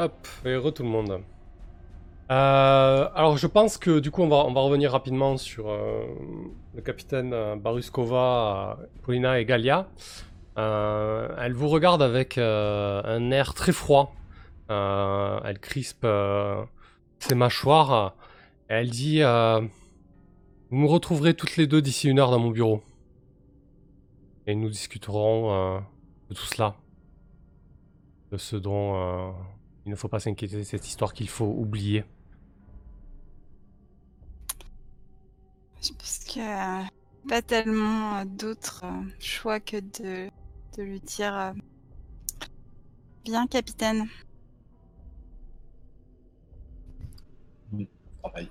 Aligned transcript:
Hop, 0.00 0.28
et 0.44 0.54
re 0.54 0.72
tout 0.72 0.84
le 0.84 0.88
monde. 0.88 1.22
Euh, 2.30 3.08
alors 3.16 3.36
je 3.36 3.48
pense 3.48 3.78
que 3.78 3.98
du 3.98 4.12
coup 4.12 4.22
on 4.22 4.28
va, 4.28 4.36
on 4.36 4.52
va 4.52 4.60
revenir 4.60 4.92
rapidement 4.92 5.36
sur 5.38 5.70
euh, 5.70 6.04
le 6.74 6.82
capitaine 6.82 7.32
euh, 7.32 7.56
Baruskova, 7.56 8.78
Paulina 9.02 9.40
et 9.40 9.44
Galia. 9.44 9.88
Elle 10.56 11.52
vous 11.52 11.68
regarde 11.68 12.00
avec 12.00 12.38
un 12.38 13.30
air 13.32 13.54
très 13.54 13.72
froid. 13.72 14.14
Elle 14.68 15.58
crispe 15.60 16.06
ses 17.18 17.34
mâchoires. 17.34 18.14
Et 18.70 18.74
elle 18.74 18.90
dit 18.90 19.20
Vous 19.20 20.76
me 20.76 20.86
retrouverez 20.86 21.34
toutes 21.34 21.56
les 21.56 21.66
deux 21.66 21.82
d'ici 21.82 22.08
une 22.08 22.18
heure 22.18 22.30
dans 22.30 22.40
mon 22.40 22.50
bureau. 22.50 22.82
Et 24.46 24.56
nous 24.56 24.68
discuterons 24.68 25.80
de 26.28 26.34
tout 26.34 26.46
cela. 26.46 26.74
De 28.32 28.36
ce 28.36 28.56
dont 28.56 29.32
il 29.88 29.90
ne 29.92 29.96
faut 29.96 30.08
pas 30.08 30.20
s'inquiéter, 30.20 30.64
cette 30.64 30.86
histoire 30.86 31.14
qu'il 31.14 31.30
faut 31.30 31.46
oublier. 31.46 32.04
Je 35.82 35.92
pense 35.92 36.18
qu'il 36.18 36.42
n'y 36.42 36.48
a 36.48 36.84
pas 37.28 37.42
tellement 37.42 38.18
euh, 38.18 38.24
d'autres 38.24 38.84
euh, 38.84 39.02
choix 39.18 39.60
que 39.60 39.78
de, 39.78 40.30
de 40.76 40.82
lui 40.82 41.00
dire 41.00 41.36
euh, 41.36 41.52
Bien, 43.24 43.46
capitaine. 43.46 44.08
Pareil. 48.22 48.50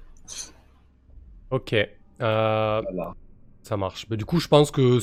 Ok. 1.49 1.73
Euh, 1.73 2.81
Voilà. 2.81 3.13
Ça 3.63 3.77
marche. 3.77 4.07
Mais 4.09 4.17
du 4.17 4.25
coup, 4.25 4.39
je 4.39 4.47
pense 4.47 4.71
que 4.71 4.99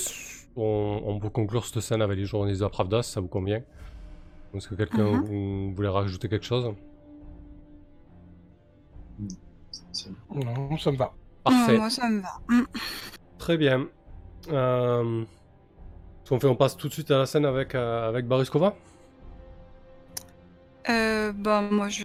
on, 0.57 1.03
on 1.05 1.19
peut 1.21 1.31
conclure 1.31 1.67
cette 1.67 1.81
scène 1.81 2.03
avec 2.03 2.19
les 2.19 2.25
journées 2.27 2.57
de 2.57 2.67
Pravda, 2.67 3.03
si 3.03 3.13
ça 3.13 3.21
vous 3.21 3.29
convient? 3.29 3.63
Est-ce 4.55 4.69
que 4.69 4.75
quelqu'un 4.75 5.21
vous- 5.23 5.73
voulait 5.75 5.89
rajouter 5.89 6.29
quelque 6.29 6.47
chose 6.47 6.73
Non, 10.35 10.77
ça 10.79 10.91
me 10.93 10.97
va. 10.97 11.13
Parfait. 11.45 11.77
Moi, 11.79 11.91
ça 11.91 12.09
me 12.09 12.21
va. 12.21 12.41
Mm. 12.49 12.63
Très 13.39 13.57
bien. 13.57 13.87
Euh... 14.51 15.25
ce 16.25 16.29
qu'on 16.29 16.41
fait, 16.41 16.47
on 16.47 16.57
passe 16.57 16.77
tout 16.77 16.89
de 16.89 16.93
suite 16.93 17.11
à 17.11 17.19
la 17.19 17.27
scène 17.27 17.45
avec, 17.47 17.75
euh, 17.75 18.09
avec 18.09 18.27
Baruskova 18.27 18.75
Euh, 20.89 21.33
bah, 21.33 21.63
moi, 21.71 21.89
je, 21.89 22.05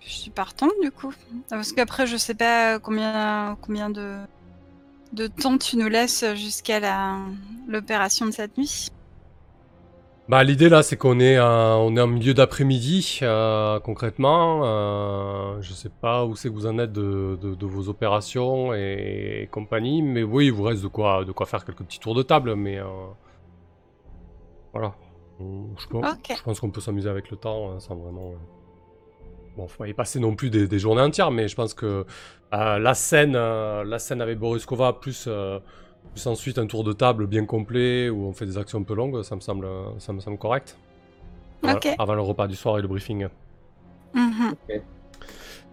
je 0.00 0.10
suis 0.10 0.30
partante 0.30 0.72
du 0.82 0.90
coup. 0.90 1.12
Parce 1.48 1.72
qu'après, 1.72 2.06
je 2.06 2.16
sais 2.16 2.34
pas 2.34 2.78
combien, 2.78 3.56
combien 3.62 3.90
de, 3.90 4.16
de 5.12 5.26
temps 5.28 5.58
tu 5.58 5.76
nous 5.76 5.88
laisses 5.88 6.24
jusqu'à 6.34 6.80
la, 6.80 7.18
l'opération 7.68 8.26
de 8.26 8.30
cette 8.32 8.56
nuit. 8.58 8.88
Bah, 10.28 10.42
l'idée 10.42 10.68
là, 10.68 10.82
c'est 10.82 10.96
qu'on 10.96 11.20
est, 11.20 11.38
on 11.38 11.96
est 11.96 12.00
en 12.00 12.06
milieu 12.08 12.34
d'après-midi, 12.34 13.20
euh, 13.22 13.78
concrètement. 13.78 14.62
Euh, 14.64 15.62
je 15.62 15.72
sais 15.72 15.88
pas 15.88 16.24
où 16.24 16.34
c'est 16.34 16.48
que 16.48 16.54
vous 16.54 16.66
en 16.66 16.78
êtes 16.80 16.92
de, 16.92 17.38
de- 17.40 17.54
de 17.54 17.66
vos 17.66 17.88
opérations 17.88 18.74
et, 18.74 19.48
compagnie, 19.52 20.02
mais 20.02 20.24
oui, 20.24 20.46
il 20.46 20.52
vous 20.52 20.64
reste 20.64 20.82
de 20.82 20.88
quoi, 20.88 21.24
de 21.24 21.30
quoi 21.30 21.46
faire 21.46 21.64
quelques 21.64 21.84
petits 21.84 22.00
tours 22.00 22.16
de 22.16 22.22
table, 22.24 22.56
mais 22.56 22.78
euh, 22.78 22.86
voilà. 24.72 24.94
Je, 25.38 25.86
pense- 25.88 26.04
Ok. 26.12 26.34
je 26.36 26.42
pense 26.42 26.60
qu'on 26.60 26.70
peut 26.70 26.80
s'amuser 26.80 27.08
avec 27.10 27.30
le 27.30 27.36
temps 27.36 27.70
hein, 27.72 27.80
sans 27.80 27.94
vraiment. 27.96 28.30
euh, 28.32 28.36
Bon, 29.56 29.66
faut 29.68 29.78
pas 29.84 29.88
y 29.88 29.94
passer 29.94 30.20
non 30.20 30.34
plus 30.34 30.50
des, 30.50 30.68
des 30.68 30.78
journées 30.78 31.00
entières, 31.00 31.30
mais 31.30 31.48
je 31.48 31.56
pense 31.56 31.72
que 31.72 32.04
la 32.52 32.92
scène, 32.94 33.32
la 33.32 33.98
scène 33.98 34.20
avec 34.20 34.38
Boriskova 34.38 34.92
plus. 34.92 35.28
Plus 36.12 36.26
ensuite 36.26 36.58
un 36.58 36.66
tour 36.66 36.84
de 36.84 36.92
table 36.92 37.26
bien 37.26 37.44
complet 37.44 38.08
où 38.08 38.26
on 38.26 38.32
fait 38.32 38.46
des 38.46 38.58
actions 38.58 38.78
un 38.78 38.82
peu 38.82 38.94
longues, 38.94 39.22
ça 39.22 39.34
me 39.36 39.40
semble, 39.40 39.66
ça 39.98 40.12
me 40.12 40.20
semble 40.20 40.38
correct. 40.38 40.76
Avant- 41.98 42.14
le 42.14 42.20
repas 42.22 42.46
du 42.46 42.54
soir 42.56 42.78
et 42.78 42.82
le 42.82 42.88
briefing. 42.88 43.28
Mhm. 44.14 44.54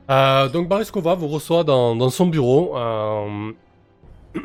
Euh, 0.10 0.50
donc 0.50 0.68
Bariskova 0.68 1.16
vous 1.16 1.28
reçoit 1.30 1.64
dans, 1.64 1.96
dans 1.96 2.10
son 2.10 2.26
bureau. 2.28 2.76
euh, 2.78 3.52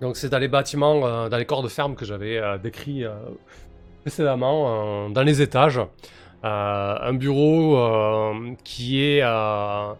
donc 0.00 0.16
c'est 0.16 0.28
dans 0.30 0.38
les 0.38 0.48
bâtiments, 0.48 1.04
euh, 1.06 1.28
dans 1.28 1.36
les 1.36 1.44
corps 1.44 1.62
de 1.62 1.68
ferme 1.68 1.94
que 1.94 2.04
j'avais 2.04 2.38
euh, 2.38 2.56
décrits 2.58 3.04
euh, 3.04 3.14
précédemment, 4.02 5.06
euh, 5.06 5.08
dans 5.10 5.22
les 5.22 5.42
étages. 5.42 5.80
Euh, 6.42 6.96
un 7.02 7.12
bureau 7.12 7.76
euh, 7.76 8.52
qui, 8.64 9.02
est, 9.04 9.20
euh, 9.22 9.92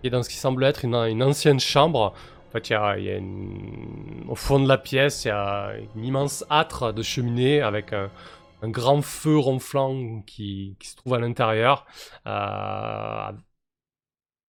qui 0.00 0.06
est 0.06 0.10
dans 0.10 0.22
ce 0.22 0.28
qui 0.28 0.36
semble 0.36 0.62
être 0.62 0.84
une, 0.84 0.94
une 0.94 1.22
ancienne 1.24 1.58
chambre. 1.58 2.12
En 2.48 2.50
fait, 2.50 2.70
il 2.70 2.72
y 2.72 2.76
a, 2.76 4.30
au 4.30 4.34
fond 4.34 4.58
de 4.58 4.66
la 4.66 4.78
pièce, 4.78 5.26
il 5.26 5.28
y 5.28 5.30
a 5.30 5.72
une 5.94 6.04
immense 6.04 6.46
âtre 6.48 6.94
de 6.94 7.02
cheminée 7.02 7.60
avec 7.60 7.92
un, 7.92 8.10
un 8.62 8.70
grand 8.70 9.02
feu 9.02 9.36
ronflant 9.36 10.22
qui, 10.26 10.76
se 10.82 10.96
trouve 10.96 11.14
à 11.14 11.18
l'intérieur. 11.18 11.86
Euh, 12.26 13.32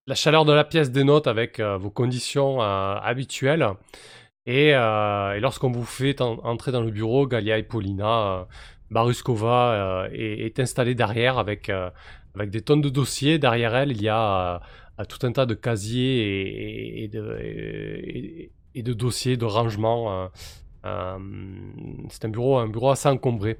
la 0.07 0.15
chaleur 0.15 0.45
de 0.45 0.53
la 0.53 0.63
pièce 0.63 0.91
dénote 0.91 1.27
avec 1.27 1.59
euh, 1.59 1.77
vos 1.77 1.91
conditions 1.91 2.61
euh, 2.61 2.95
habituelles. 2.95 3.67
Et, 4.45 4.73
euh, 4.73 5.39
lorsqu'on 5.39 5.71
vous 5.71 5.85
fait 5.85 6.21
en- 6.21 6.39
entrer 6.45 6.71
dans 6.71 6.81
le 6.81 6.91
bureau, 6.91 7.27
Galia 7.27 7.57
et 7.57 7.63
Paulina, 7.63 8.39
euh, 8.39 8.43
Baruskova 8.91 10.05
euh, 10.05 10.09
est, 10.13 10.59
installée 10.59 10.95
derrière 10.95 11.37
avec, 11.37 11.69
euh, 11.69 11.89
avec 12.33 12.49
des 12.49 12.61
tonnes 12.61 12.81
de 12.81 12.89
dossiers. 12.89 13.37
Derrière 13.39 13.75
elle, 13.75 13.91
il 13.91 14.01
y 14.01 14.09
a 14.09 14.61
tout 15.05 15.25
un 15.25 15.31
tas 15.31 15.45
de 15.45 15.53
casiers 15.53 17.03
et, 17.03 17.07
de, 17.07 18.93
dossiers, 18.93 19.37
de 19.37 19.45
rangements. 19.45 20.23
euh, 20.23 20.27
euh, 20.85 21.17
c'est 22.09 22.25
un 22.25 22.29
bureau, 22.29 22.57
un 22.57 22.67
bureau 22.67 22.89
assez 22.89 23.09
encombré. 23.09 23.59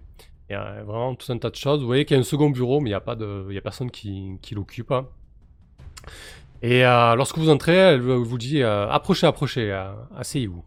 Il 0.50 0.54
y 0.54 0.56
a 0.56 0.84
vraiment 0.84 1.16
tout 1.16 1.32
un 1.32 1.38
tas 1.38 1.50
de 1.50 1.56
choses. 1.56 1.82
Vous 1.82 1.86
voyez 1.86 2.06
qu'il 2.06 2.16
y 2.16 2.18
a 2.18 2.22
un 2.22 2.24
second 2.24 2.50
bureau, 2.50 2.80
mais 2.80 2.90
il 2.90 2.94
n'y 2.94 3.56
a, 3.56 3.58
a 3.60 3.62
personne 3.62 3.92
qui, 3.92 4.40
l'occupe. 4.52 4.92
hein. 4.92 5.08
Et 6.62 6.86
euh, 6.86 7.16
lorsque 7.16 7.38
vous 7.38 7.50
entrez, 7.50 7.76
elle 7.76 8.02
vous 8.02 8.38
dit 8.38 8.62
euh, 8.64 8.90
approchez, 8.90 9.28
approchez, 9.28 9.72
euh, 9.72 9.94
asseyez-vous. 10.18 10.64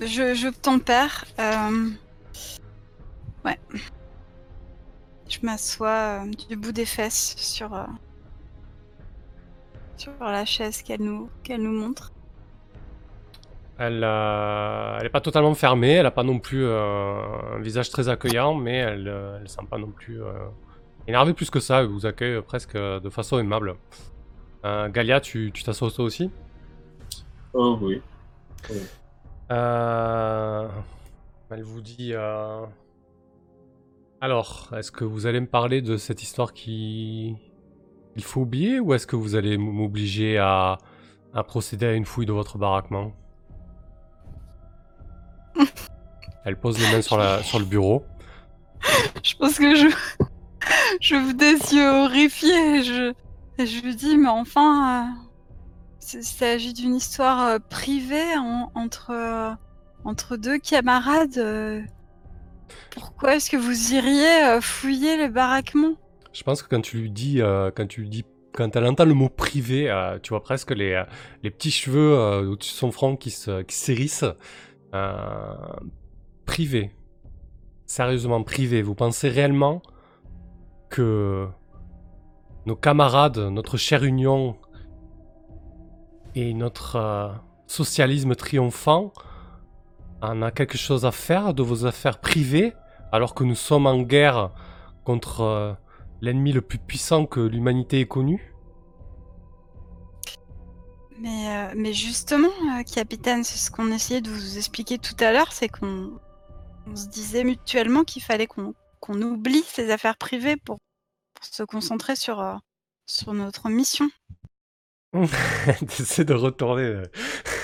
Je, 0.00 0.34
je 0.34 0.48
tempère. 0.60 1.24
Ouais. 3.44 3.58
Je 5.28 5.38
m'assois 5.42 6.24
euh, 6.24 6.30
du 6.48 6.56
bout 6.56 6.72
des 6.72 6.86
fesses 6.86 7.34
sur, 7.36 7.74
euh, 7.74 7.84
sur 9.96 10.12
la 10.20 10.44
chaise 10.44 10.82
qu'elle 10.82 11.02
nous, 11.02 11.28
qu'elle 11.42 11.62
nous 11.62 11.72
montre. 11.78 12.12
Elle, 13.78 14.02
euh, 14.04 14.96
elle 14.98 15.06
est 15.06 15.10
pas 15.10 15.20
totalement 15.20 15.54
fermée, 15.54 15.92
elle 15.94 16.06
a 16.06 16.10
pas 16.10 16.22
non 16.22 16.38
plus 16.38 16.64
euh, 16.64 17.20
un 17.56 17.60
visage 17.60 17.90
très 17.90 18.08
accueillant, 18.08 18.54
mais 18.54 18.76
elle, 18.76 19.08
euh, 19.08 19.38
elle 19.40 19.48
semble 19.48 19.68
pas 19.68 19.76
non 19.78 19.90
plus 19.90 20.22
euh, 20.22 20.32
énervée 21.06 21.34
plus 21.34 21.50
que 21.50 21.60
ça. 21.60 21.80
Elle 21.80 21.88
vous 21.88 22.06
accueille 22.06 22.40
presque 22.40 22.76
de 22.76 23.10
façon 23.10 23.38
aimable. 23.38 23.76
Euh, 24.64 24.88
Galia, 24.88 25.20
tu 25.20 25.50
tu 25.52 25.62
t'assois 25.62 25.90
toi 25.90 26.04
aussi? 26.06 26.30
Oh 27.52 27.78
oui. 27.82 28.00
Euh, 29.50 30.68
Elle 31.50 31.62
vous 31.62 31.80
dit. 31.80 32.12
euh, 32.14 32.64
Alors, 34.26 34.70
est-ce 34.76 34.90
que 34.90 35.04
vous 35.04 35.26
allez 35.26 35.38
me 35.38 35.46
parler 35.46 35.82
de 35.82 35.96
cette 35.96 36.20
histoire 36.20 36.52
qui 36.52 37.36
il 38.16 38.24
faut 38.24 38.40
oublier, 38.40 38.80
ou 38.80 38.92
est-ce 38.92 39.06
que 39.06 39.14
vous 39.14 39.36
allez 39.36 39.56
m'obliger 39.56 40.36
à... 40.36 40.78
à 41.32 41.44
procéder 41.44 41.86
à 41.86 41.92
une 41.92 42.04
fouille 42.04 42.26
de 42.26 42.32
votre 42.32 42.58
baraquement 42.58 43.12
Elle 46.44 46.58
pose 46.58 46.76
les 46.76 46.90
mains 46.90 47.02
sur, 47.02 47.18
la... 47.18 47.40
sur 47.44 47.60
le 47.60 47.66
bureau. 47.66 48.04
Je 49.22 49.36
pense 49.36 49.58
que 49.58 49.76
je, 49.76 49.86
je 51.00 51.14
vous 51.14 51.32
des 51.32 51.52
yeux 51.52 51.88
horrifiés. 51.88 52.82
Je, 52.82 53.12
je 53.60 53.80
lui 53.80 53.94
dis, 53.94 54.16
mais 54.16 54.28
enfin, 54.28 55.04
euh, 55.04 56.14
il 56.14 56.24
s'agit 56.24 56.72
d'une 56.72 56.96
histoire 56.96 57.46
euh, 57.46 57.58
privée 57.60 58.36
en- 58.36 58.72
entre, 58.74 59.12
euh, 59.12 59.54
entre 60.04 60.36
deux 60.36 60.58
camarades. 60.58 61.86
Pourquoi 62.90 63.36
est-ce 63.36 63.50
que 63.50 63.56
vous 63.56 63.92
iriez 63.92 64.44
euh, 64.44 64.60
fouiller 64.60 65.16
les 65.16 65.28
baraquements? 65.28 65.94
Je 66.32 66.42
pense 66.42 66.62
que 66.62 66.68
quand 66.68 66.80
tu 66.80 66.98
lui 66.98 67.10
dis, 67.10 67.40
euh, 67.40 67.70
quand 67.74 67.86
tu 67.86 68.06
dis, 68.06 68.24
quand 68.52 68.74
elle 68.76 68.86
entend 68.86 69.04
le 69.04 69.14
mot 69.14 69.28
privé, 69.28 69.90
euh, 69.90 70.18
tu 70.22 70.30
vois 70.30 70.42
presque 70.42 70.70
les, 70.70 71.02
les 71.42 71.50
petits 71.50 71.70
cheveux 71.70 72.16
au-dessus 72.48 72.72
de 72.72 72.76
son 72.76 72.92
front 72.92 73.16
qui 73.16 73.30
se, 73.30 73.62
qui 73.62 73.76
s'hérissent. 73.76 74.24
Privé, 76.46 76.90
sérieusement 77.84 78.42
privé. 78.42 78.80
Vous 78.80 78.94
pensez 78.94 79.28
réellement 79.28 79.82
que 80.88 81.46
nos 82.64 82.76
camarades, 82.76 83.38
notre 83.38 83.76
chère 83.76 84.04
union 84.04 84.56
et 86.34 86.54
notre 86.54 87.34
socialisme 87.66 88.34
triomphant 88.34 89.12
en 90.26 90.42
a 90.42 90.50
quelque 90.50 90.78
chose 90.78 91.04
à 91.04 91.12
faire 91.12 91.54
de 91.54 91.62
vos 91.62 91.86
affaires 91.86 92.20
privées 92.20 92.74
alors 93.12 93.34
que 93.34 93.44
nous 93.44 93.54
sommes 93.54 93.86
en 93.86 94.00
guerre 94.02 94.50
contre 95.04 95.40
euh, 95.42 95.72
l'ennemi 96.20 96.52
le 96.52 96.60
plus 96.60 96.78
puissant 96.78 97.26
que 97.26 97.40
l'humanité 97.40 98.00
ait 98.00 98.06
connu 98.06 98.56
mais, 101.18 101.48
euh, 101.48 101.72
mais 101.76 101.92
justement, 101.94 102.48
euh, 102.48 102.82
capitaine, 102.82 103.42
c'est 103.42 103.58
ce 103.58 103.70
qu'on 103.70 103.90
essayait 103.90 104.20
de 104.20 104.30
vous 104.30 104.58
expliquer 104.58 104.98
tout 104.98 105.16
à 105.20 105.32
l'heure, 105.32 105.52
c'est 105.52 105.68
qu'on 105.68 106.20
on 106.86 106.94
se 106.96 107.08
disait 107.08 107.42
mutuellement 107.42 108.04
qu'il 108.04 108.22
fallait 108.22 108.46
qu'on 108.46 108.74
qu'on 109.00 109.20
oublie 109.22 109.62
ses 109.62 109.90
affaires 109.90 110.16
privées 110.16 110.56
pour, 110.56 110.78
pour 111.34 111.44
se 111.44 111.62
concentrer 111.62 112.16
sur, 112.16 112.40
euh, 112.40 112.54
sur 113.06 113.32
notre 113.34 113.68
mission. 113.68 114.08
T'essaies 115.96 116.24
de 116.24 116.34
retourner. 116.34 117.02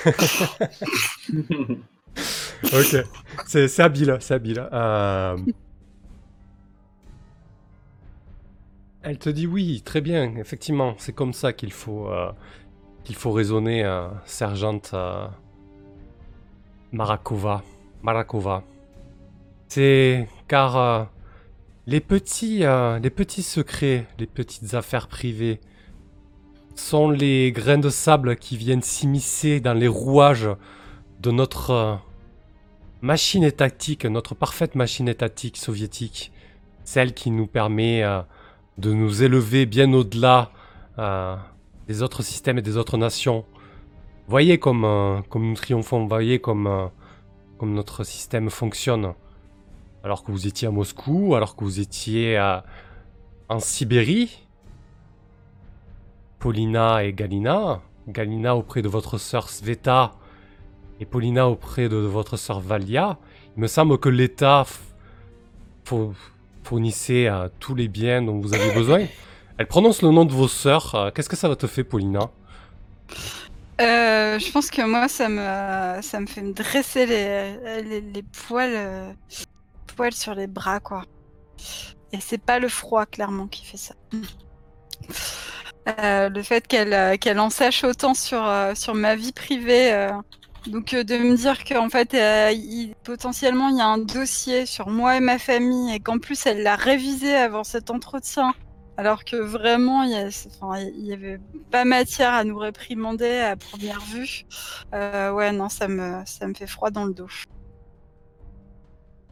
ok, 2.64 3.05
c'est 3.47 3.81
habile, 3.81 4.17
c'est 4.20 4.35
habile. 4.35 4.69
Euh, 4.73 5.37
Elle 9.03 9.19
te 9.19 9.29
dit 9.29 9.47
oui, 9.47 9.82
très 9.85 10.00
bien, 10.00 10.37
effectivement, 10.37 10.94
c'est 10.99 11.12
comme 11.12 11.32
ça 11.32 11.53
qu'il 11.53 11.73
faut, 11.73 12.09
euh, 12.09 12.32
faut 13.14 13.32
raisonner, 13.32 13.85
euh, 13.85 14.09
sergente 14.25 14.94
Marakova. 16.93 17.62
Marakova. 18.03 18.62
C'est 19.69 20.29
car 20.47 21.09
les 21.87 22.00
petits, 22.00 22.59
les 23.03 23.11
petits 23.11 23.43
secrets, 23.43 24.06
les 24.19 24.26
petites 24.26 24.75
affaires 24.75 25.09
privées 25.09 25.61
sont 26.75 27.11
les 27.11 27.53
grains 27.53 27.79
de 27.79 27.88
sable 27.88 28.37
qui 28.37 28.56
viennent 28.56 28.82
s'immiscer 28.82 29.61
dans 29.61 29.75
les 29.75 29.88
rouages 29.88 30.49
de 31.20 31.31
notre 31.31 32.00
machine 33.02 33.43
étatique, 33.43 34.06
notre 34.06 34.37
parfaite 34.37 34.76
machine 34.76 35.08
étatique 35.08 35.56
soviétique, 35.56 36.32
celle 36.84 37.12
qui 37.12 37.32
nous 37.32 37.49
permet 37.49 38.02
euh, 38.04 38.22
de 38.78 38.93
nous 38.93 39.25
élever 39.25 39.66
bien 39.66 39.93
au-delà 39.93 40.52
euh, 40.99 41.37
des 41.88 42.02
autres 42.02 42.22
systèmes 42.22 42.58
et 42.58 42.62
des 42.62 42.76
autres 42.76 42.96
nations. 42.96 43.44
Voyez 44.28 44.58
comme, 44.58 44.84
euh, 44.84 45.20
comme 45.28 45.49
nous 45.49 45.56
triomphons, 45.56 46.06
voyez 46.06 46.38
comme, 46.38 46.90
comme 47.58 47.75
notre 47.75 48.04
système 48.04 48.50
fonctionne. 48.50 49.14
Alors 50.04 50.22
que 50.22 50.31
vous 50.31 50.46
étiez 50.46 50.69
à 50.69 50.70
Moscou, 50.70 51.34
alors 51.34 51.56
que 51.56 51.64
vous 51.64 51.81
étiez 51.81 52.40
en 53.49 53.60
Sibérie, 53.60 54.46
Paulina 56.38 57.04
et 57.04 57.12
Galina, 57.12 57.82
Galina 58.08 58.56
auprès 58.56 58.82
de 58.82 58.88
votre 58.88 59.19
sœur 59.19 59.49
Sveta 59.49 60.14
et 61.02 61.04
Paulina 61.04 61.49
auprès 61.49 61.88
de 61.88 61.96
votre 61.96 62.37
sœur 62.37 62.60
Valia, 62.60 63.19
il 63.56 63.60
me 63.60 63.66
semble 63.66 63.99
que 63.99 64.08
l'État 64.08 64.64
fournissait 66.62 67.26
euh, 67.26 67.49
tous 67.58 67.75
les 67.75 67.88
biens 67.88 68.22
dont 68.22 68.38
vous 68.38 68.54
avez 68.54 68.72
besoin. 68.72 69.06
Elle 69.58 69.66
prononce 69.66 70.00
le 70.02 70.10
nom 70.12 70.25
de 70.25 70.32
vos 70.32 70.46
sœurs. 70.46 70.94
euh, 70.94 71.10
Qu'est-ce 71.10 71.28
que 71.28 71.34
ça 71.34 71.49
va 71.49 71.56
te 71.56 71.66
faire, 71.66 71.84
Paulina? 71.84 72.31
Euh, 73.81 74.38
je 74.38 74.52
pense 74.52 74.70
que 74.70 74.82
moi, 74.82 75.08
ça 75.08 75.28
me, 75.28 76.00
ça 76.02 76.20
me 76.20 76.26
fait 76.26 76.43
me 76.43 76.52
dresser 76.52 77.04
les, 77.04 78.00
les, 78.00 78.22
poils, 78.46 79.16
poils 79.96 80.12
sur 80.14 80.37
les 80.37 80.46
bras, 80.46 80.78
quoi. 80.78 81.02
Et 82.12 82.20
c'est 82.20 82.40
pas 82.40 82.60
le 82.60 82.69
froid, 82.69 83.06
clairement, 83.06 83.49
qui 83.49 83.64
fait 83.64 83.76
ça. 83.76 83.94
Le 85.99 86.43
fait 86.43 86.64
qu'elle 86.69 87.40
en 87.40 87.50
sache 87.50 87.82
autant 87.82 88.14
sur, 88.14 88.44
sur 88.76 88.94
ma 88.94 89.16
vie 89.16 89.32
privée. 89.32 90.08
Donc, 90.67 90.94
euh, 90.94 91.05
de 91.05 91.17
me 91.17 91.37
dire 91.37 91.64
qu'en 91.64 91.88
fait, 91.88 92.14
euh, 92.14 92.53
potentiellement, 93.05 93.69
il 93.69 93.79
y 93.79 93.81
a 93.81 93.87
un 93.87 93.99
dossier 93.99 94.67
sur 94.67 94.88
moi 94.88 95.17
et 95.17 95.20
ma 95.20 95.38
famille, 95.38 95.94
et 95.94 96.00
qu'en 96.00 96.19
plus, 96.19 96.47
elle 96.47 96.62
l'a 96.62 96.76
révisé 96.76 97.35
avant 97.35 97.64
cet 97.64 97.91
entretien. 97.91 98.53
Alors 98.97 99.25
que 99.25 99.37
vraiment, 99.37 100.03
il 100.03 100.11
y, 100.11 100.17
a- 100.17 100.29
enfin, 100.61 100.79
il 100.81 101.06
y 101.06 101.12
avait 101.12 101.41
pas 101.70 101.85
matière 101.85 102.32
à 102.35 102.44
nous 102.44 102.59
réprimander 102.59 103.38
à 103.38 103.56
première 103.56 104.00
vue. 104.00 104.44
Euh, 104.94 105.32
ouais, 105.32 105.50
non, 105.53 105.69
ça 105.69 105.88
me, 105.88 106.23
ça 106.26 106.47
me 106.47 106.55
fait 106.55 106.67
froid 106.67 106.91
dans 106.91 107.06
le 107.06 107.14
dos. 107.14 107.29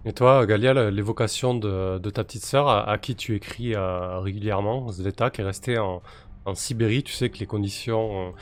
Et 0.07 0.15
toi, 0.15 0.47
Galia, 0.47 0.91
l'évocation 0.91 1.55
de, 1.55 1.99
de 1.99 2.11
ta 2.11 2.25
petite 2.25 2.45
sœur 2.45 2.69
à, 2.71 2.97
qui 2.97 3.15
tu 3.15 3.37
écris 3.37 3.75
régulièrement, 3.77 4.91
Zveta, 4.91 5.29
qui 5.29 5.43
est 5.43 5.45
restée 5.45 5.79
en, 5.79 6.01
en 6.47 6.55
Sibérie, 6.55 7.03
tu 7.03 7.13
sais 7.13 7.29
que 7.29 7.39
les 7.39 7.47
conditions 7.47 8.33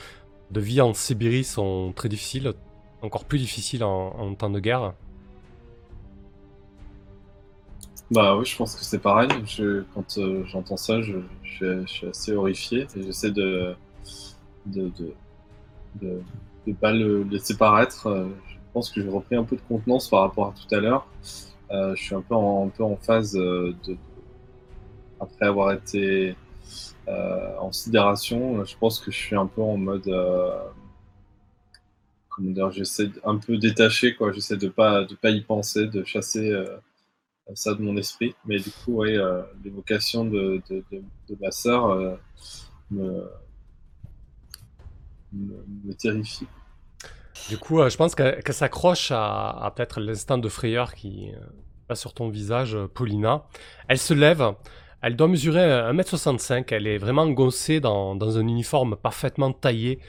de 0.51 0.61
vie 0.61 0.79
en 0.79 0.93
Sibérie 0.93 1.43
sont 1.43 1.91
très 1.93 2.07
difficiles, 2.07 2.53
encore 3.01 3.25
plus 3.25 3.39
difficiles 3.39 3.83
en, 3.83 4.33
temps 4.35 4.49
de 4.49 4.59
guerre. 4.59 4.93
Bah 8.11 8.35
oui, 8.35 8.45
je 8.45 8.57
pense 8.57 8.75
que 8.75 8.83
c'est 8.83 8.99
pareil. 8.99 9.29
Je, 9.45 9.83
quand 9.93 10.17
euh, 10.17 10.43
j'entends 10.45 10.77
ça, 10.77 11.01
je, 11.01 11.17
suis, 11.43 12.07
assez 12.07 12.33
horrifié 12.33 12.87
et 12.95 13.03
j'essaie 13.03 13.31
de 13.31 13.75
de, 14.65 14.91
de, 16.01 16.21
de, 16.65 16.73
pas 16.73 16.91
le 16.91 17.23
laisser 17.23 17.55
paraître. 17.55 18.07
Euh, 18.07 18.27
Je 18.49 18.55
pense 18.73 18.89
que 18.91 19.01
j'ai 19.01 19.09
repris 19.09 19.35
un 19.35 19.43
peu 19.43 19.55
de 19.55 19.61
contenance 19.61 20.09
par 20.09 20.21
rapport 20.21 20.47
à 20.47 20.53
tout 20.53 20.75
à 20.75 20.79
l'heure. 20.79 21.07
Euh, 21.71 21.95
je 21.95 22.03
suis 22.03 22.15
un 22.15 22.21
peu 22.21 22.35
en, 22.35 22.65
un 22.65 22.69
peu 22.69 22.83
en 22.83 22.95
phase 22.95 23.33
de, 23.33 23.75
après 25.19 25.45
avoir 25.45 25.71
été 25.71 26.35
en 27.07 27.71
sidération. 27.71 28.63
Je 28.65 28.75
pense 28.77 28.99
que 28.99 29.11
je 29.11 29.17
suis 29.17 29.35
un 29.35 29.47
peu 29.47 29.61
en 29.61 29.77
mode 29.77 30.07
comment 32.39 32.71
j'essaie 32.71 33.09
un 33.23 33.37
peu 33.37 33.57
détaché 33.57 34.15
quoi. 34.15 34.31
J'essaie 34.31 34.57
de 34.57 34.69
pas 34.69 35.03
de 35.03 35.15
pas 35.15 35.29
y 35.29 35.41
penser, 35.41 35.87
de 35.87 36.03
chasser. 36.03 36.51
euh, 36.51 36.77
ça 37.55 37.73
de 37.73 37.81
mon 37.81 37.97
esprit. 37.97 38.35
Mais 38.45 38.59
du 38.59 38.71
coup, 38.71 38.93
ouais, 38.95 39.17
euh, 39.17 39.41
l'évocation 39.63 40.25
de, 40.25 40.61
de, 40.69 40.83
de, 40.91 41.37
ma 41.41 41.51
sœur 41.51 41.87
euh, 41.87 42.15
me, 42.91 43.23
me, 45.33 45.93
terrifie. 45.93 46.47
Du 47.49 47.57
coup, 47.57 47.81
je 47.87 47.95
pense 47.97 48.15
qu'elle 48.15 48.41
s'accroche 48.49 49.11
à, 49.11 49.49
à 49.49 49.71
peut-être 49.71 49.99
l'instant 49.99 50.37
de 50.37 50.49
frayeur 50.49 50.93
qui 50.93 51.31
passe 51.87 52.01
sur 52.01 52.13
ton 52.13 52.29
visage, 52.29 52.77
Paulina. 52.93 53.45
Elle 53.87 53.97
se 53.97 54.13
lève, 54.13 54.53
elle 55.01 55.15
doit 55.15 55.27
mesurer 55.27 55.61
1m65, 55.61 56.65
elle 56.71 56.85
est 56.85 56.97
vraiment 56.97 57.23
engoncée 57.23 57.79
dans, 57.79 58.15
dans 58.15 58.37
un 58.37 58.47
uniforme 58.47 58.95
parfaitement 58.97 59.51
taillé. 59.53 59.99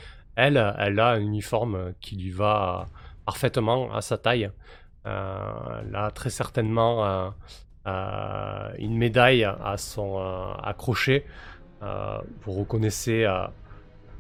Elle, 0.41 0.57
euh, 0.57 1.03
a 1.03 1.11
un 1.11 1.21
uniforme 1.21 1.75
euh, 1.75 1.93
qui 2.01 2.17
lui 2.17 2.31
va 2.31 2.81
euh, 2.81 2.97
parfaitement 3.27 3.93
à 3.93 4.01
sa 4.01 4.17
taille. 4.17 4.51
Euh, 5.07 5.83
elle 5.83 5.95
a 5.95 6.11
très 6.11 6.31
certainement 6.31 7.05
euh, 7.05 7.29
euh, 7.87 8.71
une 8.79 8.97
médaille 8.97 9.45
à 9.45 9.77
son 9.77 10.19
euh, 10.19 10.53
accroché. 10.63 11.25
Euh, 11.83 12.19
vous 12.43 12.53
reconnaissez 12.53 13.25
euh, 13.25 13.47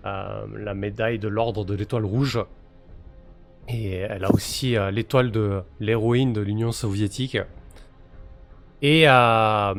euh, 0.04 0.46
la 0.56 0.74
médaille 0.74 1.18
de 1.18 1.28
l'ordre 1.28 1.64
de 1.64 1.74
l'étoile 1.74 2.04
rouge. 2.04 2.38
Et 3.68 3.96
elle 3.96 4.24
a 4.24 4.30
aussi 4.30 4.76
euh, 4.76 4.90
l'étoile 4.90 5.30
de 5.30 5.62
l'héroïne 5.78 6.32
de 6.32 6.40
l'Union 6.40 6.72
soviétique. 6.72 7.38
Et 8.82 9.08
euh, 9.08 9.74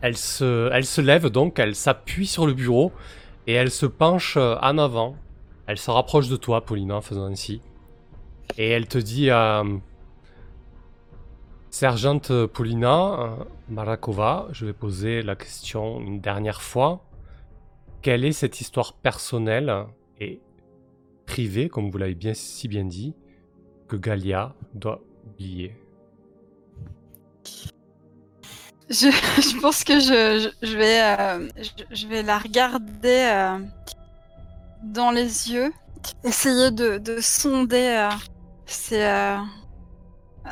elle, 0.00 0.16
se, 0.16 1.00
lève 1.00 1.28
donc, 1.28 1.58
elle 1.58 1.74
s'appuie 1.74 2.26
sur 2.26 2.46
le 2.46 2.54
bureau 2.54 2.92
et 3.46 3.54
elle 3.54 3.70
se 3.70 3.86
penche 3.86 4.36
euh, 4.36 4.56
en 4.62 4.78
avant. 4.78 5.16
Elle 5.70 5.78
se 5.78 5.92
rapproche 5.92 6.28
de 6.28 6.34
toi, 6.34 6.64
Paulina, 6.64 6.96
en 6.96 7.00
faisant 7.00 7.26
ainsi. 7.26 7.62
Et 8.58 8.70
elle 8.70 8.88
te 8.88 8.98
dit 8.98 9.30
euh, 9.30 9.62
Sergente 11.70 12.46
Paulina 12.46 13.20
euh, 13.20 13.44
Marakova, 13.68 14.48
je 14.50 14.66
vais 14.66 14.72
poser 14.72 15.22
la 15.22 15.36
question 15.36 16.00
une 16.00 16.20
dernière 16.20 16.60
fois. 16.60 17.04
Quelle 18.02 18.24
est 18.24 18.32
cette 18.32 18.60
histoire 18.60 18.94
personnelle 18.94 19.72
et 20.18 20.40
privée, 21.24 21.68
comme 21.68 21.88
vous 21.88 21.98
l'avez 21.98 22.16
bien, 22.16 22.34
si 22.34 22.66
bien 22.66 22.84
dit, 22.84 23.14
que 23.86 23.94
Galia 23.94 24.56
doit 24.74 25.00
oublier? 25.24 25.76
Je, 28.88 29.60
pense 29.60 29.84
que 29.84 30.00
je, 30.00 30.50
vais, 30.76 31.00
euh, 31.00 31.48
je 31.92 32.08
vais 32.08 32.24
la 32.24 32.38
regarder 32.38 33.30
euh, 33.32 33.58
dans 34.82 35.10
les 35.10 35.50
yeux, 35.52 35.72
essayer 36.24 36.70
de, 36.70 36.98
de 36.98 37.20
sonder 37.20 37.96
euh, 37.98 38.10
ses, 38.66 39.02
euh, 39.02 39.36
euh, 40.46 40.50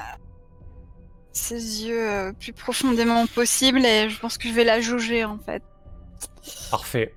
ses 1.32 1.84
yeux 1.86 2.32
plus 2.38 2.52
profondément 2.52 3.26
possible 3.26 3.84
et 3.84 4.08
je 4.10 4.20
pense 4.20 4.38
que 4.38 4.48
je 4.48 4.54
vais 4.54 4.64
la 4.64 4.80
jauger 4.80 5.24
en 5.24 5.38
fait. 5.38 5.62
Parfait. 6.70 7.14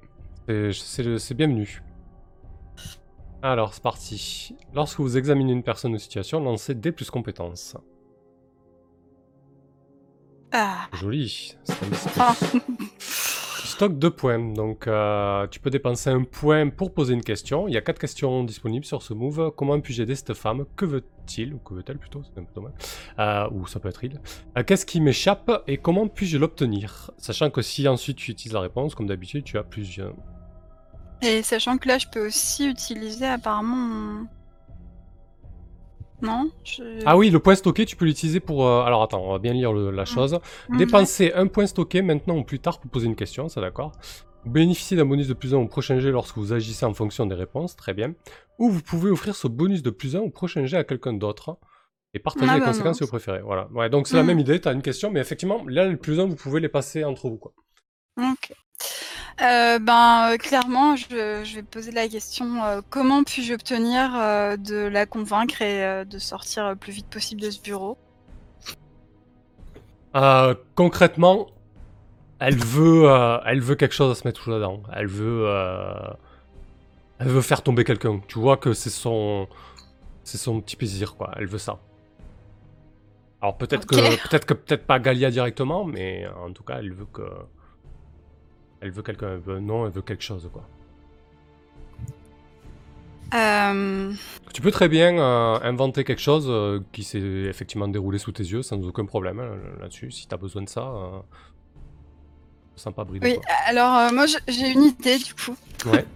C'est- 0.47 1.33
bienvenu. 1.33 1.81
Alors, 3.41 3.73
c'est 3.73 3.81
parti. 3.81 4.55
Lorsque 4.73 4.99
vous 4.99 5.17
examinez 5.17 5.53
une 5.53 5.63
personne 5.63 5.93
ou 5.93 5.97
situation, 5.97 6.39
lancez 6.39 6.75
D 6.75 6.91
plus 6.91 7.09
compétences. 7.09 7.75
Ah, 10.51 10.87
Joli. 10.93 11.55
C'est 11.63 12.11
un 13.83 13.89
petit 13.89 13.97
Ah. 13.97 13.97
Stock 13.97 13.97
de 13.99 14.09
points. 14.09 14.53
Donc, 14.53 14.87
euh, 14.87 15.47
tu 15.47 15.59
peux 15.59 15.69
dépenser 15.69 16.09
un 16.09 16.23
point 16.23 16.69
pour 16.69 16.93
poser 16.93 17.13
une 17.13 17.23
question. 17.23 17.67
Il 17.67 17.73
y 17.73 17.77
a 17.77 17.81
quatre 17.81 17.99
questions 17.99 18.43
disponibles 18.43 18.85
sur 18.85 19.01
ce 19.01 19.13
move. 19.13 19.51
Comment 19.57 19.79
puis-je 19.79 20.03
aider 20.03 20.15
cette 20.15 20.33
femme 20.33 20.65
Que 20.75 20.85
veut-il 20.85 21.53
Ou 21.53 21.57
que 21.59 21.73
veut-elle 21.73 21.97
plutôt? 21.97 22.21
C'est 22.23 22.39
un 22.39 22.43
peu 22.43 22.53
dommage. 22.53 22.73
Euh, 23.19 23.49
ou 23.51 23.65
ça 23.67 23.79
peut 23.79 23.89
être 23.89 24.03
il. 24.03 24.19
Euh, 24.57 24.63
Qu'est-ce 24.63 24.85
qui 24.85 25.01
m'échappe 25.01 25.63
et 25.67 25.77
comment 25.77 26.07
puis-je 26.07 26.37
l'obtenir? 26.37 27.11
Sachant 27.17 27.49
que 27.49 27.61
si 27.61 27.87
ensuite 27.87 28.17
tu 28.17 28.31
utilises 28.31 28.53
la 28.53 28.61
réponse, 28.61 28.93
comme 28.95 29.07
d'habitude, 29.07 29.43
tu 29.43 29.57
as 29.57 29.63
plusieurs. 29.63 30.13
Et 31.21 31.43
sachant 31.43 31.77
que 31.77 31.87
là, 31.87 31.97
je 31.97 32.07
peux 32.07 32.25
aussi 32.27 32.67
utiliser 32.69 33.25
apparemment 33.27 34.25
Non 36.21 36.51
Je- 36.63 37.01
Ah 37.05 37.17
oui, 37.17 37.29
le 37.29 37.39
point 37.39 37.55
stocké, 37.55 37.85
tu 37.85 37.95
peux 37.95 38.05
l'utiliser 38.05 38.39
pour... 38.39 38.67
euh, 38.67 38.83
Alors 38.83 39.01
attends, 39.03 39.23
on 39.23 39.31
va 39.31 39.39
bien 39.39 39.53
lire 39.53 39.73
le- 39.73 39.91
la 39.91 40.05
chose. 40.05 40.39
Mhm. 40.69 40.77
Dépensez 40.77 41.31
un 41.33 41.47
point 41.47 41.65
stocké 41.67 42.01
maintenant 42.01 42.37
ou 42.37 42.43
plus 42.43 42.59
tard 42.59 42.79
pour 42.79 42.89
poser 42.91 43.07
une 43.07 43.15
question, 43.15 43.49
ça 43.49 43.61
d'accord. 43.61 43.91
Vous 44.45 44.51
bénéficiez 44.51 44.97
d'un 44.97 45.05
bonus 45.05 45.27
de 45.27 45.33
plus 45.33 45.53
1 45.53 45.57
au 45.59 45.67
prochain 45.67 45.99
jet 45.99 46.11
lorsque 46.11 46.37
vous 46.37 46.51
agissez 46.53 46.85
en 46.85 46.93
fonction 46.93 47.25
des 47.25 47.35
réponses, 47.35 47.75
très 47.75 47.93
bien. 47.93 48.13
Ou 48.59 48.69
vous 48.69 48.81
pouvez 48.81 49.09
offrir 49.11 49.35
ce 49.35 49.47
bonus 49.47 49.83
de 49.83 49.89
plus 49.91 50.15
1 50.15 50.19
au 50.21 50.29
prochain 50.29 50.65
jet 50.65 50.77
à 50.77 50.83
quelqu'un 50.83 51.13
d'autre. 51.13 51.57
Et 52.13 52.19
partager 52.19 52.47
Ah 52.49 52.55
les 52.55 52.59
bah 52.59 52.65
conséquences 52.67 52.97
si 52.97 53.03
vous 53.03 53.09
préférez. 53.09 53.41
Voilà. 53.41 53.67
Ouais, 53.73 53.89
donc 53.89 54.07
c'est 54.07 54.15
la 54.17 54.23
Mhm. 54.23 54.27
même 54.27 54.39
idée, 54.39 54.59
t'as 54.59 54.73
une 54.73 54.81
question, 54.81 55.11
mais 55.11 55.19
effectivement, 55.21 55.63
là, 55.67 55.87
le 55.87 55.95
plus 55.95 56.19
1, 56.19 56.25
vous 56.25 56.35
pouvez 56.35 56.59
les 56.59 56.67
passer 56.69 57.03
entre 57.05 57.29
vous. 57.29 57.37
Quoi. 57.37 57.53
Ok. 58.17 58.51
Euh, 59.41 59.79
ben, 59.79 60.31
euh, 60.31 60.37
clairement, 60.37 60.95
je, 60.95 61.41
je 61.43 61.55
vais 61.55 61.63
poser 61.63 61.91
la 61.91 62.07
question 62.07 62.63
euh, 62.63 62.81
comment 62.89 63.23
puis-je 63.23 63.53
obtenir 63.53 64.11
de 64.57 64.87
la 64.87 65.05
convaincre 65.05 65.61
et 65.61 66.05
de 66.05 66.19
sortir 66.19 66.69
le 66.69 66.75
plus 66.75 66.91
vite 66.91 67.07
possible 67.07 67.41
de 67.41 67.49
ce 67.49 67.61
bureau? 67.61 67.97
Concrètement, 70.75 71.47
elle 72.39 72.57
veut, 72.57 73.09
elle 73.45 73.61
veut 73.61 73.75
quelque 73.75 73.95
chose 73.95 74.11
à 74.11 74.19
se 74.19 74.27
mettre 74.27 74.41
sous 74.41 74.51
la 74.51 74.59
dent. 74.59 74.83
Elle 74.93 75.07
veut, 75.07 75.47
elle 77.19 77.29
veut 77.29 77.41
faire 77.41 77.61
tomber 77.61 77.83
quelqu'un. 77.83 78.19
Tu 78.27 78.37
vois 78.37 78.57
que 78.57 78.73
c'est 78.73 78.89
son, 78.89 79.47
c'est 80.23 80.37
son 80.37 80.59
petit 80.59 80.75
plaisir 80.75 81.15
quoi. 81.15 81.31
Elle 81.37 81.47
veut 81.47 81.57
ça. 81.57 81.79
Alors 83.41 83.57
peut-être 83.57 83.87
que, 83.87 83.95
peut-être 83.95 84.45
que 84.45 84.53
peut-être 84.53 84.85
pas 84.85 84.99
Galia 84.99 85.31
directement, 85.31 85.85
mais 85.85 86.27
en 86.45 86.51
tout 86.51 86.63
cas, 86.63 86.77
elle 86.79 86.93
veut 86.93 87.07
que, 87.11 87.23
elle 88.81 88.91
veut 88.91 89.03
quelqu'un. 89.03 89.33
Elle 89.33 89.39
veut 89.39 89.59
non, 89.59 89.85
elle 89.85 89.91
veut 89.91 90.01
quelque 90.01 90.23
chose 90.23 90.49
quoi. 90.51 90.67
Euh, 93.33 94.11
Tu 94.53 94.61
peux 94.61 94.71
très 94.71 94.89
bien 94.89 95.17
euh, 95.17 95.57
inventer 95.63 96.03
quelque 96.03 96.21
chose 96.21 96.47
euh, 96.49 96.81
qui 96.91 97.03
s'est 97.03 97.19
effectivement 97.19 97.87
déroulé 97.87 98.17
sous 98.17 98.33
tes 98.33 98.43
yeux 98.43 98.61
sans 98.61 98.81
aucun 98.85 99.05
problème 99.05 99.39
hein, 99.39 99.55
là-dessus. 99.79 100.11
Si 100.11 100.27
t'as 100.27 100.37
besoin 100.37 100.63
de 100.63 100.69
ça, 100.69 100.91
Oui, 103.21 103.35
quoi. 103.35 103.43
alors 103.67 103.95
euh, 103.97 104.09
moi 104.13 104.25
j'ai 104.47 104.69
une 104.69 104.83
idée 104.83 105.17
du 105.17 105.33
coup. 105.33 105.55
Ouais. 105.91 106.05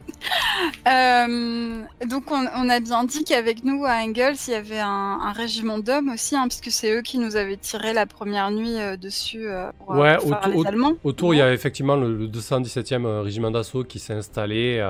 Euh, 0.88 1.82
donc 2.08 2.32
on, 2.32 2.46
on 2.56 2.70
a 2.70 2.80
bien 2.80 3.04
dit 3.04 3.24
qu'avec 3.24 3.64
nous 3.64 3.86
à 3.86 3.98
Engels 4.04 4.36
il 4.48 4.52
y 4.52 4.56
avait 4.56 4.80
un, 4.80 5.20
un 5.22 5.32
régiment 5.34 5.78
d'hommes 5.80 6.10
aussi, 6.10 6.36
hein, 6.36 6.48
puisque 6.48 6.72
c'est 6.72 6.92
eux 6.92 7.02
qui 7.02 7.18
nous 7.20 7.36
avaient 7.36 7.58
tiré 7.58 7.94
la 7.94 8.06
première 8.06 8.50
nuit 8.52 8.80
euh, 8.80 8.98
dessus 8.98 9.48
pour, 9.80 9.90
Ouais, 9.96 10.18
pour 10.18 10.30
faire 10.30 10.40
autour- 10.48 10.62
les 10.64 10.68
Allemands. 10.68 10.94
Autour, 11.04 11.34
il 11.34 11.38
y 11.38 11.42
a 11.42 11.54
effectivement 11.54 11.96
le, 11.96 12.16
le 12.18 12.28
217e 12.28 13.06
euh, 13.06 13.22
régiment 13.22 13.52
d'assaut 13.52 13.84
qui 13.84 14.00
s'est 14.00 14.14
installé 14.14 14.84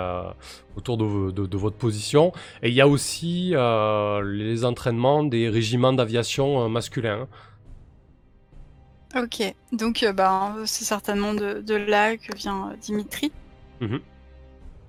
autour 0.75 0.98
de, 0.98 1.31
de- 1.31 1.45
de 1.48 1.57
votre 1.57 1.77
position. 1.77 2.31
Et 2.63 2.69
il 2.69 2.74
y 2.75 2.81
a 2.81 2.88
aussi 2.88 3.53
les 4.24 4.65
entraînements 4.65 5.24
des 5.24 5.50
régiments 5.50 5.93
d'aviation 5.93 6.69
masculins. 6.69 7.27
Ok, 9.15 9.55
donc 9.72 10.03
euh, 10.03 10.12
ben, 10.12 10.55
c'est 10.65 10.84
certainement 10.84 11.34
de, 11.34 11.62
de 11.62 11.75
là 11.75 12.17
que 12.17 12.36
vient 12.36 12.69
euh, 12.69 12.75
Dimitri. 12.81 13.31
Mhm. 13.79 14.01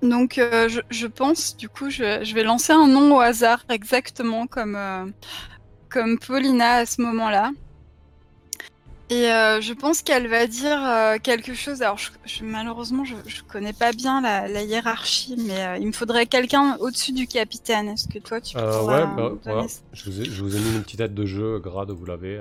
Donc 0.01 0.37
euh, 0.37 0.67
je, 0.67 0.81
je 0.89 1.07
pense, 1.07 1.55
du 1.55 1.69
coup, 1.69 1.89
je, 1.89 2.23
je 2.23 2.35
vais 2.35 2.43
lancer 2.43 2.73
un 2.73 2.87
nom 2.87 3.15
au 3.15 3.19
hasard, 3.21 3.63
exactement 3.69 4.45
comme, 4.45 4.77
comme 5.89 6.19
Paulina 6.19 6.73
à 6.75 6.85
ce 6.85 7.01
moment-là. 7.01 7.51
Et 9.09 9.29
je 9.61 9.71
pense 9.71 10.01
qu'elle 10.01 10.27
va 10.27 10.47
dire 10.47 10.81
quelque 11.23 11.53
chose. 11.53 11.81
Alors, 11.81 11.97
je, 11.97 12.43
malheureusement, 12.43 13.05
je, 13.05 13.15
je 13.25 13.41
connais 13.41 13.71
pas 13.71 13.93
bien 13.93 14.19
la, 14.19 14.49
la 14.49 14.63
hiérarchie, 14.63 15.37
mais 15.47 15.79
il 15.79 15.87
me 15.87 15.93
faudrait 15.93 16.25
quelqu'un 16.25 16.75
au-dessus 16.81 17.13
du 17.13 17.25
capitaine. 17.25 17.87
Est-ce 17.87 18.09
que 18.09 18.19
toi, 18.19 18.41
tu 18.41 18.57
pourrais 18.57 19.05
ouais, 19.05 19.31
bah, 19.45 19.65
ça? 19.69 19.79
Je, 19.93 20.09
vous 20.09 20.21
ai, 20.21 20.25
je 20.25 20.43
vous 20.43 20.57
ai 20.57 20.59
mis 20.59 20.75
une 20.75 20.83
petite 20.83 20.99
aide 20.99 21.13
de 21.13 21.25
jeu, 21.25 21.57
grade, 21.59 21.89
vous 21.91 22.05
l'avez. 22.05 22.37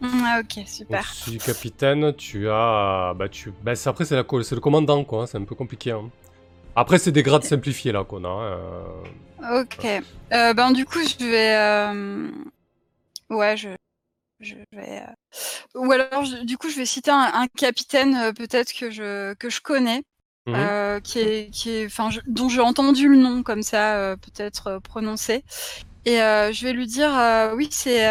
Mm, 0.00 0.08
Ah, 0.24 0.40
ok, 0.40 0.64
super. 0.66 1.00
Au-dessus 1.00 1.30
du 1.30 1.38
capitaine, 1.38 2.12
tu 2.14 2.48
as. 2.48 3.14
Bah, 3.16 3.28
tu... 3.28 3.52
bah, 3.62 3.72
après, 3.86 4.04
c'est, 4.04 4.14
la 4.16 4.22
le 4.54 4.60
commandant, 4.60 5.04
quoi. 5.04 5.22
hein, 5.22 5.26
C'est 5.26 5.38
un 5.38 5.44
peu 5.44 5.54
compliqué. 5.54 5.90
hein. 5.92 6.10
Après, 6.76 6.98
c'est 6.98 7.10
des 7.12 7.22
grades 7.24 7.42
simplifiés, 7.44 7.90
là, 7.92 8.04
qu'on 8.04 8.24
a. 8.24 8.28
euh. 8.28 9.60
Ok. 9.62 9.84
Euh, 10.32 10.52
ben 10.54 10.72
du 10.72 10.84
coup, 10.84 10.98
je 11.00 11.24
vais. 11.24 11.56
euh, 11.56 12.28
Ouais, 13.30 13.56
je. 13.56 13.70
Je 14.40 14.54
vais. 14.72 15.02
Ou 15.74 15.90
alors, 15.90 16.24
je- 16.24 16.44
du 16.44 16.56
coup, 16.56 16.68
je 16.70 16.76
vais 16.76 16.86
citer 16.86 17.10
un, 17.10 17.30
un 17.34 17.46
capitaine 17.48 18.32
peut-être 18.34 18.72
que 18.72 18.90
je 18.90 19.34
que 19.34 19.50
je 19.50 19.60
connais, 19.60 20.04
Mhm. 20.46 20.54
euh, 20.56 21.00
qui 21.00 21.18
est 21.18 21.50
qui 21.52 21.70
est, 21.70 21.86
enfin, 21.86 22.10
je- 22.10 22.20
dont 22.28 22.48
j'ai 22.48 22.60
entendu 22.60 23.08
le 23.08 23.16
nom 23.16 23.42
comme 23.42 23.62
ça, 23.62 23.96
euh, 23.96 24.16
peut-être 24.16 24.68
euh, 24.68 24.80
prononcé. 24.80 25.42
Et 26.06 26.18
je 26.52 26.64
vais 26.64 26.72
lui 26.72 26.86
dire, 26.86 27.10
oui, 27.56 27.68
c'est 27.72 28.06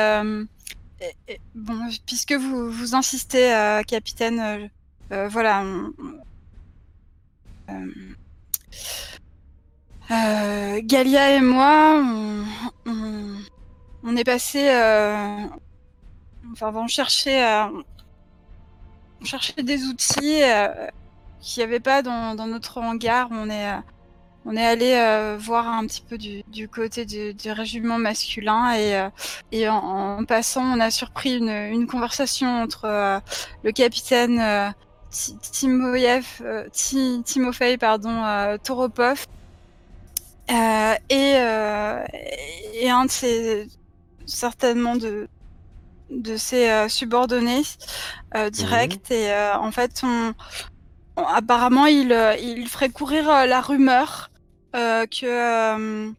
bon, 1.55 1.89
puisque 2.05 2.33
vous 2.33 2.71
vous 2.71 2.95
insistez, 2.95 3.53
euh, 3.53 3.81
capitaine, 3.83 4.39
euh, 4.39 4.67
euh, 5.11 5.27
voilà. 5.27 5.63
euh, 7.69 7.91
euh, 10.11 10.81
Galia 10.83 11.35
et 11.35 11.41
moi, 11.41 12.01
on, 12.85 13.37
on, 14.03 14.15
est 14.15 14.23
passé, 14.23 14.69
enfin, 16.51 16.71
on 16.73 16.87
cherchait, 16.87 17.43
on 19.21 19.25
cherchait 19.25 19.63
des 19.63 19.83
outils 19.83 20.41
qu'il 21.41 21.61
n'y 21.61 21.63
avait 21.63 21.79
pas 21.79 22.01
dans, 22.01 22.35
dans 22.35 22.47
notre 22.47 22.79
hangar. 22.79 23.27
On 23.31 23.49
est, 23.49 23.73
on 24.49 24.55
est 24.55 24.65
allé 24.65 24.93
euh, 24.93 25.35
voir 25.37 25.67
un 25.67 25.85
petit 25.85 26.01
peu 26.01 26.17
du, 26.17 26.41
du 26.47 26.69
côté 26.69 27.05
du, 27.05 27.33
du 27.33 27.51
régiment 27.51 27.97
masculin 27.97 28.71
et, 28.71 28.95
euh, 28.95 29.09
et 29.51 29.67
en, 29.67 29.75
en 30.19 30.23
passant, 30.23 30.63
on 30.63 30.79
a 30.79 30.89
surpris 30.89 31.35
une, 31.37 31.49
une 31.49 31.85
conversation 31.85 32.61
entre 32.63 32.85
euh, 32.85 33.19
le 33.63 33.71
capitaine 33.73 34.73
Ti- 35.11 35.37
Timoyev, 35.39 36.25
Ti- 36.71 37.21
Timofey, 37.25 37.77
pardon, 37.77 38.23
Toropov 38.63 39.25
et, 40.49 41.33
et 42.73 42.89
un 42.89 43.05
de 43.05 43.11
ses 43.11 43.67
certainement 44.25 44.95
de 44.95 45.27
de 46.09 46.37
ses 46.37 46.87
subordonnés 46.87 47.63
euh, 48.35 48.49
directs 48.49 49.11
et 49.11 49.29
en 49.59 49.71
fait 49.71 50.01
on, 50.03 50.33
apparemment 51.17 51.85
il 51.85 52.15
il 52.41 52.67
ferait 52.69 52.89
courir 52.89 53.25
la 53.45 53.59
rumeur 53.59 54.29
que 54.73 55.25
euh, 55.25 56.11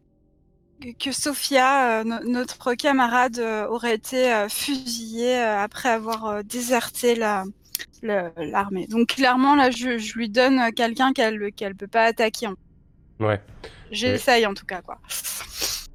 que- 0.98 1.12
Sophia, 1.12 2.00
euh, 2.00 2.04
no- 2.04 2.24
notre 2.24 2.74
camarade, 2.74 3.38
euh, 3.38 3.66
aurait 3.68 3.94
été 3.94 4.32
euh, 4.32 4.48
fusillée 4.48 5.38
euh, 5.38 5.58
après 5.60 5.88
avoir 5.90 6.26
euh, 6.26 6.42
déserté 6.42 7.14
la 7.14 7.44
l'armée. 8.02 8.86
Donc 8.88 9.08
clairement 9.08 9.54
là, 9.54 9.70
je, 9.70 9.98
je 9.98 10.14
lui 10.14 10.28
donne 10.28 10.58
euh, 10.58 10.70
quelqu'un 10.70 11.12
qu'elle 11.12 11.52
qu'elle 11.52 11.74
peut 11.76 11.86
pas 11.88 12.04
attaquer. 12.04 12.48
Ouais. 13.20 13.40
J'essaye 13.90 14.46
en 14.46 14.54
tout 14.54 14.66
cas 14.66 14.82
quoi. 14.82 14.98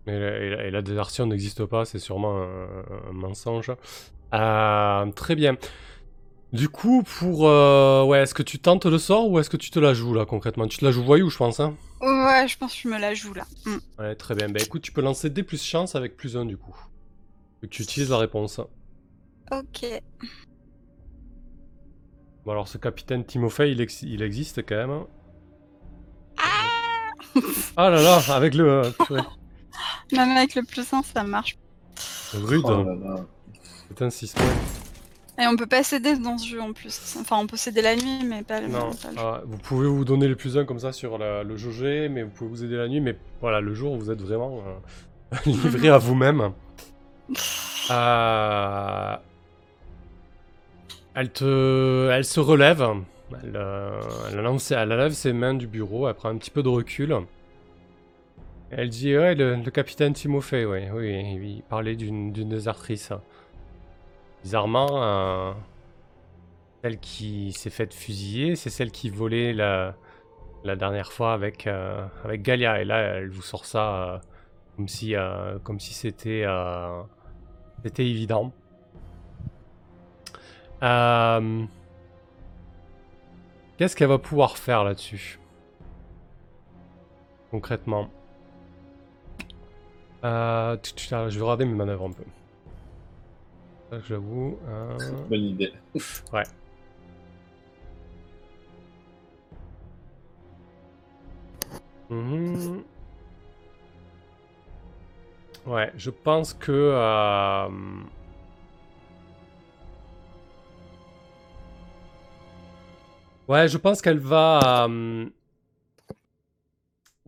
Mais 0.06 0.20
la, 0.20 0.38
et 0.38 0.50
la- 0.50 0.64
et 0.66 0.72
la 0.72 0.82
désertion 0.82 1.26
n'existe 1.28 1.66
pas, 1.66 1.86
c'est 1.86 2.00
sûrement 2.00 2.42
un, 2.42 3.10
un 3.10 3.14
mensonge. 3.14 3.72
Euh, 4.34 5.06
très 5.12 5.36
bien. 5.36 5.56
Du 6.54 6.70
coup, 6.70 7.02
pour. 7.04 7.48
euh, 7.48 8.04
ouais, 8.06 8.20
est-ce 8.22 8.34
que 8.36 8.44
tu 8.44 8.60
tentes 8.60 8.86
le 8.86 9.00
sort 9.00 9.28
ou 9.30 9.40
est-ce 9.40 9.50
que 9.50 9.58
tu 9.58 9.72
te 9.72 9.80
la 9.80 9.94
joues 9.96 10.14
là 10.14 10.26
concrètement? 10.26 10.68
Tu 10.68 10.78
te 10.78 10.86
la 10.86 10.92
joues 10.92 11.04
voyou, 11.04 11.30
je 11.32 11.38
pense, 11.38 11.60
hein? 11.60 11.76
Ouais, 12.00 12.48
je 12.48 12.58
pense 12.58 12.74
que 12.76 12.80
je 12.84 12.88
me 12.90 13.00
la 13.00 13.14
joue 13.16 13.34
là. 13.34 13.46
Mm. 13.66 13.78
Ouais, 14.00 14.16
très 14.16 14.36
bien. 14.36 14.50
Bah 14.50 14.60
écoute, 14.62 14.84
tu 14.84 14.92
peux 14.92 15.02
lancer 15.02 15.30
D 15.32 15.42
plus 15.42 15.64
chance 15.64 15.96
avec 15.96 16.16
plus 16.16 16.38
1 16.38 16.46
du 16.46 16.58
coup. 16.58 16.76
Et 17.64 17.68
tu 17.68 17.82
utilises 17.82 18.10
la 18.12 18.18
réponse. 18.20 18.60
Ok. 19.52 19.86
Bon, 22.46 22.52
alors 22.52 22.68
ce 22.68 22.78
capitaine 22.78 23.26
Timofey, 23.26 23.72
il, 23.72 23.82
ex- 23.82 24.04
il 24.04 24.22
existe 24.22 24.64
quand 24.66 24.76
même. 24.76 24.92
hein. 24.92 25.08
Ah 27.78 27.90
là 27.90 28.02
là, 28.02 28.22
avec 28.36 28.54
le. 28.54 28.70
euh, 28.70 28.92
Même 30.12 30.32
avec 30.38 30.54
le 30.54 30.62
plus 30.64 30.94
1, 30.94 31.02
ça 31.02 31.24
marche. 31.24 31.58
rude. 32.34 32.62
Oh 32.66 32.84
là 32.84 32.94
là. 32.96 33.26
C'est 33.90 34.02
un 34.04 34.10
6 34.12 34.34
points. 34.34 34.46
Et 35.42 35.48
on 35.48 35.56
peut 35.56 35.66
pas 35.66 35.82
céder 35.84 36.16
dans 36.18 36.38
ce 36.38 36.48
jeu 36.48 36.62
en 36.62 36.74
plus. 36.74 37.16
Enfin, 37.20 37.38
on 37.40 37.48
peut 37.48 37.58
céder 37.58 37.82
la 37.82 37.96
nuit, 37.96 38.24
mais 38.24 38.44
pas 38.44 38.62
le. 38.62 38.68
Non, 38.68 38.92
pas 38.92 39.10
le- 39.12 39.18
ah, 39.18 39.42
vous 39.46 39.58
pouvez 39.58 39.88
vous 39.88 40.06
donner 40.06 40.28
le 40.28 40.36
plus 40.36 40.58
1 40.58 40.66
comme 40.66 40.78
ça 40.80 40.92
sur 40.92 41.18
la- 41.18 41.44
le 41.44 41.58
jauger, 41.58 42.08
mais 42.08 42.22
vous 42.24 42.30
pouvez 42.30 42.50
vous 42.52 42.64
aider 42.64 42.76
la 42.78 42.88
nuit, 42.88 43.02
mais 43.02 43.18
voilà, 43.42 43.60
le 43.60 43.74
jour 43.74 43.98
vous 43.98 44.12
êtes 44.12 44.22
vraiment 44.22 44.62
euh, 45.34 45.38
livré 45.46 45.90
à 45.90 45.98
vous-même. 45.98 46.52
Euh, 47.92 49.16
Elle 51.16 51.30
te, 51.32 52.10
elle 52.12 52.24
se 52.24 52.40
relève, 52.40 52.82
elle, 53.44 53.54
euh, 53.56 54.00
elle, 54.32 54.38
lance- 54.40 54.72
elle 54.72 54.88
lève 54.88 55.12
ses 55.12 55.34
mains 55.34 55.54
du 55.54 55.68
bureau, 55.68 56.08
elle 56.08 56.14
prend 56.16 56.30
un 56.30 56.38
petit 56.38 56.50
peu 56.50 56.64
de 56.64 56.70
recul. 56.70 57.14
Elle 58.72 58.88
dit 58.90 59.16
ouais, 59.18 59.36
le, 59.36 59.56
le 59.58 59.70
capitaine 59.72 60.14
Timofey, 60.14 60.64
oui, 60.66 60.84
oui, 60.94 61.56
il 61.58 61.64
parlait 61.70 61.96
d'une 61.98 62.32
d'une 62.32 62.48
désertrice. 62.50 63.12
Bizarrement, 64.44 65.56
celle 66.84 67.00
qui 67.00 67.54
s'est 67.54 67.70
faite 67.70 67.94
fusiller, 67.94 68.56
c'est 68.56 68.70
celle 68.70 68.92
qui 68.92 69.10
volait 69.10 69.54
la, 69.54 69.96
la 70.64 70.76
dernière 70.76 71.12
fois 71.12 71.34
avec, 71.34 71.68
euh, 71.68 72.06
avec 72.24 72.42
Galia. 72.42 72.82
Et 72.82 72.86
là, 72.86 72.98
elle 72.98 73.30
vous 73.30 73.42
sort 73.42 73.66
ça 73.66 73.94
euh, 73.94 74.20
Comme 74.76 74.88
si, 74.88 75.16
euh, 75.16 75.58
si 75.80 75.94
c'était, 75.94 76.46
c'était 77.84 78.08
évident. 78.08 78.52
Qu'est-ce 83.78 83.96
qu'elle 83.96 84.10
va 84.10 84.20
pouvoir 84.20 84.58
faire 84.58 84.84
là-dessus 84.84 85.40
Concrètement? 87.52 88.10
Je 90.24 91.10
vais 91.10 91.42
regarder 91.42 91.66
mes 91.66 91.76
manœuvres 91.76 92.08
un 92.08 92.12
peu. 92.12 92.24
Ça, 93.94 94.00
J'avoue. 94.08 94.58
euh, 94.68 94.98
Bonne 95.30 95.42
idée. 95.44 95.72
Mhm. 102.10 102.84
Ouais, 105.66 105.92
je 105.96 106.10
pense 106.10 106.54
que. 106.54 106.72
euh, 106.72 107.70
Ouais, 113.48 113.68
je 113.68 113.78
pense 113.78 114.02
qu'elle 114.02 114.20
va. 114.20 114.86
euh, 114.88 115.30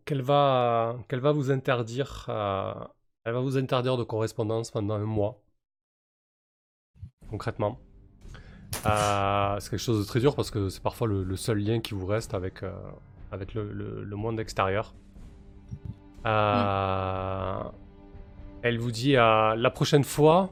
Qu'elle 0.06 0.22
va. 0.22 0.98
Qu'elle 1.10 1.20
va 1.20 1.32
vous 1.32 1.52
interdire. 1.52 2.26
euh, 2.30 2.74
Elle 3.24 3.34
va 3.34 3.40
vous 3.42 3.58
interdire 3.58 3.98
de 3.98 4.04
correspondance 4.04 4.72
pendant 4.72 4.96
un 4.96 5.06
mois. 5.06 5.42
Concrètement. 7.36 7.78
Euh, 8.86 9.58
c'est 9.60 9.70
quelque 9.72 9.80
chose 9.80 10.00
de 10.00 10.08
très 10.08 10.22
dur 10.22 10.36
parce 10.36 10.52
que 10.52 10.70
c'est 10.70 10.82
parfois 10.82 11.06
le, 11.08 11.24
le 11.24 11.36
seul 11.36 11.58
lien 11.60 11.82
qui 11.82 11.94
vous 11.94 12.06
reste 12.06 12.34
avec, 12.34 12.64
euh, 12.64 12.72
avec 13.30 13.54
le, 13.54 13.72
le- 13.74 14.04
le 14.06 14.16
monde 14.16 14.40
extérieur. 14.40 14.94
Euh, 16.26 17.60
Elle 18.62 18.80
vous 18.80 18.92
dit 18.92 19.14
la 19.14 19.72
prochaine 19.74 20.06
fois, 20.06 20.50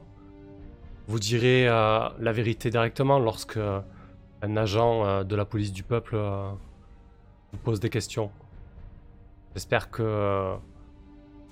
vous 1.08 1.20
direz 1.20 1.66
la 1.68 2.32
vérité 2.34 2.70
directement 2.70 3.18
lorsque 3.18 3.58
un 4.42 4.58
agent 4.58 5.24
de 5.24 5.36
la 5.38 5.46
police 5.46 5.72
du 5.72 5.84
peuple 5.84 6.18
vous 7.54 7.60
pose 7.63 7.80
des 7.80 7.90
questions. 7.90 8.30
J'espère 9.56 9.90
que 9.90 10.54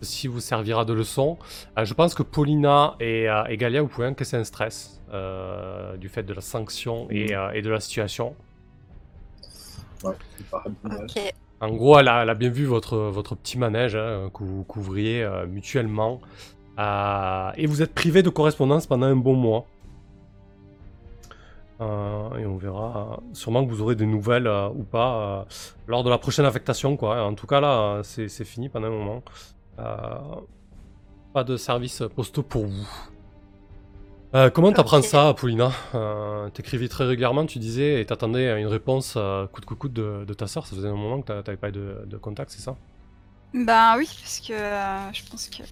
ceci 0.02 0.28
vous 0.28 0.40
servira 0.42 0.84
de 0.86 0.94
leçon. 0.94 1.38
Je 1.82 1.94
pense 1.94 2.14
que 2.16 2.24
Paulina 2.24 2.96
et, 3.00 3.28
et 3.50 3.58
Galia, 3.58 3.82
vous 3.82 3.88
pouvez 3.88 4.08
encaisser 4.08 4.38
un 4.38 4.44
stress 4.44 5.01
euh, 5.14 5.98
du 5.98 6.10
fait 6.10 6.24
de 6.24 6.34
la 6.34 6.42
sanction 6.42 7.08
et, 7.10 7.36
euh, 7.36 7.52
et 7.52 7.62
de 7.62 7.70
la 7.70 7.80
situation. 7.80 8.36
Ouais, 10.04 10.16
pas. 10.50 10.64
En 11.60 11.70
gros, 11.76 12.00
elle 12.00 12.08
a, 12.08 12.24
elle 12.24 12.30
a 12.30 12.34
bien 12.34 12.50
vu 12.50 12.66
votre, 12.66 12.98
votre 12.98 13.36
petit 13.36 13.58
manège 13.60 13.96
hein, 13.96 14.32
que 14.34 14.44
vous 14.44 14.64
couvriez 14.64 15.24
euh, 15.24 15.46
mutuellement. 15.46 16.20
Euh, 16.80 17.52
et 17.56 17.68
vous 17.68 17.82
êtes 17.84 17.94
privé 17.94 18.24
de 18.24 18.30
correspondance 18.30 18.88
pendant 18.88 19.06
un 19.06 19.16
bon 19.16 19.36
mois. 19.36 19.66
Euh, 21.82 22.38
et 22.38 22.46
on 22.46 22.58
verra. 22.58 23.20
euh, 23.20 23.34
sûrement 23.34 23.64
que 23.66 23.70
vous 23.72 23.82
aurez 23.82 23.96
des 23.96 24.06
nouvelles 24.06 24.48
euh, 24.48 24.70
ou 24.70 24.84
pas 24.84 25.42
euh, 25.42 25.44
lors 25.88 26.04
de 26.04 26.10
la 26.10 26.18
prochaine 26.18 26.46
affectation. 26.46 26.98
Quoi. 26.98 27.24
En 27.24 27.34
tout 27.36 27.48
cas, 27.48 27.60
là, 27.60 27.80
euh, 27.98 28.04
c'est 28.04 28.28
c'est 28.28 28.46
fini 28.46 28.70
pendant 28.70 28.88
un 28.88 28.92
moment. 28.92 29.24
Euh, 29.80 30.20
pas 31.34 31.44
de 31.44 31.58
service 31.58 32.04
postaux 32.16 32.44
pour 32.44 32.66
vous. 32.66 32.88
Euh, 34.34 34.50
comment 34.50 34.72
t'apprends 34.72 35.00
Ok. 35.00 35.04
ça, 35.04 35.34
Paulina 35.38 35.72
euh, 35.94 36.50
T'écrivais 36.50 36.88
très 36.88 37.06
régulièrement, 37.06 37.46
tu 37.46 37.60
disais, 37.60 38.00
et 38.02 38.06
t'attendais 38.06 38.50
à 38.50 38.58
une 38.60 38.68
réponse 38.68 39.16
euh, 39.18 39.46
coûte 39.48 39.66
que 39.66 39.74
coûte 39.74 39.94
de, 39.94 40.24
de 40.26 40.34
ta 40.34 40.48
soeur. 40.48 40.66
Ça 40.68 40.76
faisait 40.76 40.88
un 40.88 40.96
moment 40.96 41.22
que 41.22 41.28
t'a- 41.28 41.44
t'avais 41.44 41.58
pas 41.58 41.70
eu 41.70 41.74
de, 41.74 42.04
de 42.06 42.18
contact, 42.18 42.52
c'est 42.52 42.62
ça? 42.62 42.78
Ben 43.54 43.96
oui, 43.98 44.08
parce 44.22 44.40
que 44.40 44.54
euh, 44.54 45.14
je 45.14 45.24
pense 45.30 45.50
que 45.50 45.64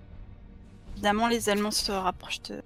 évidemment 0.94 1.28
les 1.28 1.50
Allemands 1.50 1.72
se 1.72 1.92
rapprochent 1.92 2.42
de 2.44 2.62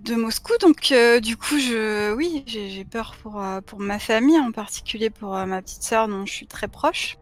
de 0.00 0.14
Moscou, 0.16 0.52
donc 0.60 0.92
du 1.22 1.36
coup 1.36 1.58
je 1.58 2.12
oui 2.14 2.42
j'ai 2.46 2.84
peur 2.84 3.14
pour 3.22 3.42
pour 3.66 3.78
ma 3.78 3.98
famille, 3.98 4.38
en 4.38 4.50
particulier 4.50 5.10
pour 5.10 5.30
ma 5.46 5.62
petite 5.62 5.82
sœur 5.84 6.08
dont 6.08 6.26
je 6.26 6.32
suis 6.32 6.46
très 6.48 6.66
proche. 6.68 7.18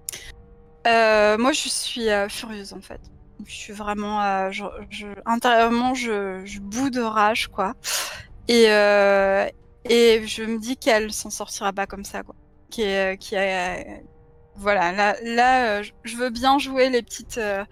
Moi 0.86 1.52
je 1.52 1.68
suis 1.68 2.08
furieuse 2.28 2.72
en 2.72 2.80
fait. 2.80 3.00
Je 3.46 3.52
suis 3.54 3.72
vraiment 3.72 4.22
euh, 4.22 4.50
je, 4.50 4.64
je- 4.90 5.06
intérieurement 5.26 5.94
je, 5.94 6.42
je 6.44 6.60
de 6.90 7.00
rage 7.00 7.48
quoi. 7.48 7.74
Et 8.48 8.66
euh, 8.70 9.46
et 9.84 10.26
je 10.26 10.42
me 10.44 10.58
dis 10.58 10.76
qu'elle 10.76 11.12
s'en 11.12 11.30
sortira 11.30 11.72
pas 11.72 11.86
comme 11.86 12.04
ça 12.04 12.22
quoi. 12.22 12.34
Qui 12.70 12.82
est 12.82 13.18
qui 13.18 13.36
a 13.36 13.78
voilà, 14.56 14.92
là, 14.92 15.16
là 15.22 15.78
euh, 15.80 15.82
je- 15.82 15.92
veux 16.16 16.30
bien 16.30 16.58
jouer 16.58 16.90
les 16.90 17.02
petites, 17.02 17.38
euh, 17.38 17.64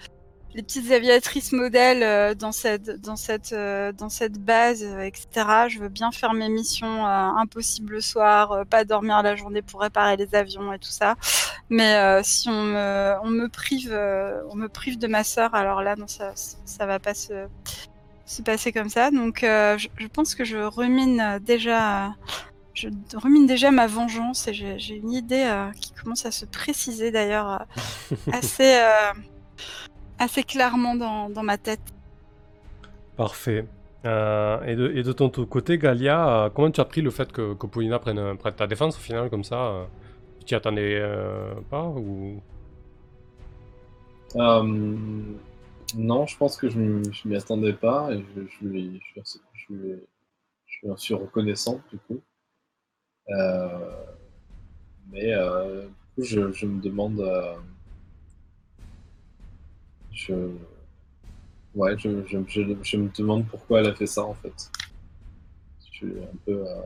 les 0.59 0.63
petites 0.63 0.91
aviatrices 0.91 1.53
modèles 1.53 2.03
euh, 2.03 2.35
dans 2.35 2.53
cette, 2.53 3.01
dans 3.01 3.17
cette, 3.17 3.53
euh, 3.53 3.93
dans 3.93 4.11
cette 4.11 4.39
base, 4.39 4.83
euh, 4.85 5.01
etc. 5.01 5.69
Je 5.69 5.79
veux 5.79 5.89
bien 5.89 6.11
faire 6.11 6.35
mes 6.35 6.51
missions 6.51 7.07
impossibles 7.07 7.95
le 7.95 8.01
soir, 8.01 8.67
pas 8.69 8.85
dormir 8.85 9.23
la 9.23 9.37
journée 9.37 9.63
pour 9.63 9.81
réparer 9.81 10.17
les 10.17 10.35
avions 10.35 10.73
et 10.73 10.79
tout 10.79 10.91
ça. 10.91 11.15
Mais 11.71 12.23
si 12.23 12.49
on 12.49 12.63
me, 12.63 13.15
on 13.23 13.31
me 13.31 13.49
prive, 13.49 13.93
on 14.51 14.57
me 14.57 14.69
prive 14.69 14.99
de 14.99 15.07
ma 15.07 15.25
sœur, 15.25 15.55
alors 15.55 15.83
là, 15.83 15.97
non, 15.97 16.07
ça, 16.07 16.33
ça 16.35 16.87
va 16.87 16.99
pas 16.99 17.15
se, 17.15 17.47
se 18.29 18.43
passer 18.43 18.73
comme 18.73 18.89
ça. 18.89 19.11
Donc, 19.11 19.43
euh, 19.43 19.79
je, 19.79 19.89
je 19.97 20.07
pense 20.07 20.35
que 20.35 20.45
je 20.45 20.59
remine 20.59 21.21
euh, 21.21 21.39
déjà 21.39 22.15
je 22.75 22.89
rumine 23.15 23.47
déjà 23.47 23.73
ma 23.73 23.89
vengeance 23.89 24.47
et 24.47 24.55
j'ai 24.55 24.95
une 24.95 25.13
idée 25.13 25.47
euh, 25.47 25.73
qui 25.73 25.93
commence 25.93 26.25
à 26.27 26.31
se 26.31 26.45
préciser 26.45 27.11
d'ailleurs 27.11 27.67
euh, 28.13 28.17
assez, 28.33 28.79
assez 30.19 30.43
clairement 30.45 30.95
dans, 30.95 31.31
dans 31.31 31.43
ma 31.43 31.59
tête. 31.59 31.81
Parfait. 33.17 33.67
Euh, 34.05 34.63
et, 34.65 34.77
de, 34.77 34.91
et 34.95 35.03
de 35.03 35.13
ton 35.13 35.29
côté, 35.31 35.77
Galia, 35.79 36.45
euh, 36.47 36.51
comment 36.51 36.71
tu 36.71 36.81
as 36.81 36.85
pris 36.85 37.03
le 37.03 37.11
fait 37.11 37.33
que, 37.33 37.55
que 37.55 37.67
Paulina 37.67 37.99
prenne, 37.99 38.37
prenne 38.39 38.55
ta 38.55 38.67
défense 38.67 38.97
au 38.97 39.01
final 39.01 39.29
comme 39.29 39.45
ça 39.45 39.57
euh, 39.67 39.85
Tu 40.41 40.47
t'y 40.47 40.55
attendais 40.55 40.99
euh, 41.01 41.55
pas 41.71 41.85
ou... 41.85 42.41
Euh, 44.37 44.63
non, 45.97 46.27
je 46.27 46.37
pense 46.37 46.57
que 46.57 46.69
je 46.69 47.03
je 47.13 47.29
m'y 47.29 47.37
attendais 47.37 47.73
pas 47.73 48.11
et 48.13 48.23
je, 48.37 48.43
je 48.47 48.67
lui, 48.67 49.01
je, 49.17 49.21
suis- 49.25 49.41
je 49.55 49.73
lui- 49.73 50.01
je 50.67 50.87
lui 50.87 50.93
en 50.93 50.97
suis 50.97 51.15
reconnaissant 51.15 51.81
du 51.91 51.99
coup. 51.99 52.21
Euh, 53.31 54.07
mais 55.11 55.33
euh, 55.33 55.83
du 55.87 55.89
coup, 56.15 56.23
je, 56.25 56.53
je 56.53 56.67
me 56.67 56.81
demande. 56.81 57.21
Je, 60.19 60.35
ouais, 61.75 61.97
je, 61.97 62.09
je, 62.27 62.39
je- 62.49 62.77
je 62.83 62.97
me 62.97 63.09
demande 63.17 63.47
pourquoi 63.47 63.81
elle 63.81 63.87
a 63.87 63.95
fait 63.95 64.07
ça 64.07 64.25
en 64.25 64.35
fait. 64.35 64.71
Je 65.91 65.97
suis 66.07 66.07
un 66.07 66.37
peu 66.45 66.67
euh, 66.67 66.83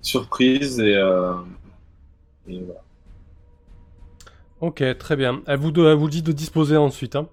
surprise 0.00 0.80
et, 0.80 0.94
euh, 0.96 1.34
et 2.48 2.60
voilà. 2.62 2.80
Ok, 4.60 4.82
très 4.98 5.16
bien. 5.16 5.42
Elle 5.46 5.58
vous, 5.58 5.70
de- 5.70 5.84
elle 5.84 5.96
vous 5.96 6.08
dit 6.10 6.22
de 6.22 6.32
disposer 6.32 6.76
ensuite. 6.76 7.16
hein. 7.16 7.28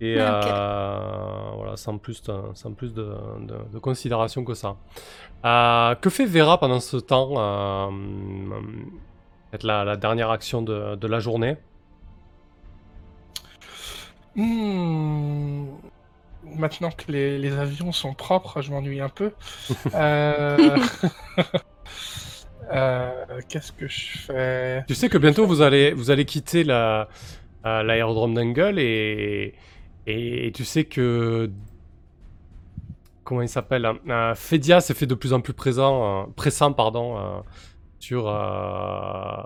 Et 0.00 0.16
Ok. 0.16 0.46
euh, 0.46 1.50
voilà, 1.56 1.76
sans 1.76 1.98
plus, 1.98 2.22
de, 2.22 2.32
sans 2.54 2.72
plus 2.72 2.94
de, 2.94 3.02
de- 3.40 3.72
de 3.72 3.78
considération 3.78 4.44
que 4.44 4.54
ça. 4.54 4.76
Euh, 5.44 5.94
que 5.96 6.08
fait 6.10 6.24
Vera 6.26 6.58
pendant 6.58 6.80
ce 6.80 6.96
temps 6.96 7.34
euh, 7.36 7.90
Peut-être 9.50 9.64
la, 9.64 9.84
la 9.84 9.96
dernière 9.96 10.30
action 10.30 10.62
de, 10.62 10.96
de 10.96 11.06
la 11.06 11.20
journée? 11.20 11.56
Hmm. 14.36 15.66
Maintenant 16.56 16.90
que 16.90 17.10
les, 17.12 17.38
les 17.38 17.52
avions 17.52 17.92
sont 17.92 18.14
propres, 18.14 18.62
je 18.62 18.70
m'ennuie 18.70 19.00
un 19.00 19.08
peu. 19.08 19.32
Euh, 19.94 20.78
euh, 22.72 23.40
Qu'est-ce 23.48 23.72
que 23.72 23.88
je 23.88 24.18
fais? 24.18 24.84
Tu 24.86 24.94
sais 24.94 25.08
que 25.08 25.18
bientôt 25.18 25.46
vous 25.46 25.60
allez, 25.62 25.92
vous 25.92 26.10
allez 26.10 26.24
quitter 26.24 26.64
la- 26.64 27.08
euh, 27.66 27.82
l'aérodrome 27.82 28.34
d'Angle 28.34 28.78
et, 28.78 29.54
et, 30.06 30.46
et 30.46 30.52
tu 30.52 30.64
sais 30.64 30.84
que. 30.84 31.50
Comment 33.24 33.42
il 33.42 33.48
s'appelle 33.48 33.86
euh, 34.08 34.34
Fedia 34.34 34.80
s'est 34.80 34.94
fait 34.94 35.06
de 35.06 35.14
plus 35.14 35.32
en 35.32 35.40
plus 35.40 35.52
présent, 35.52 36.26
pressant 36.34 36.72
pardon, 36.72 37.44
sur, 38.00 38.22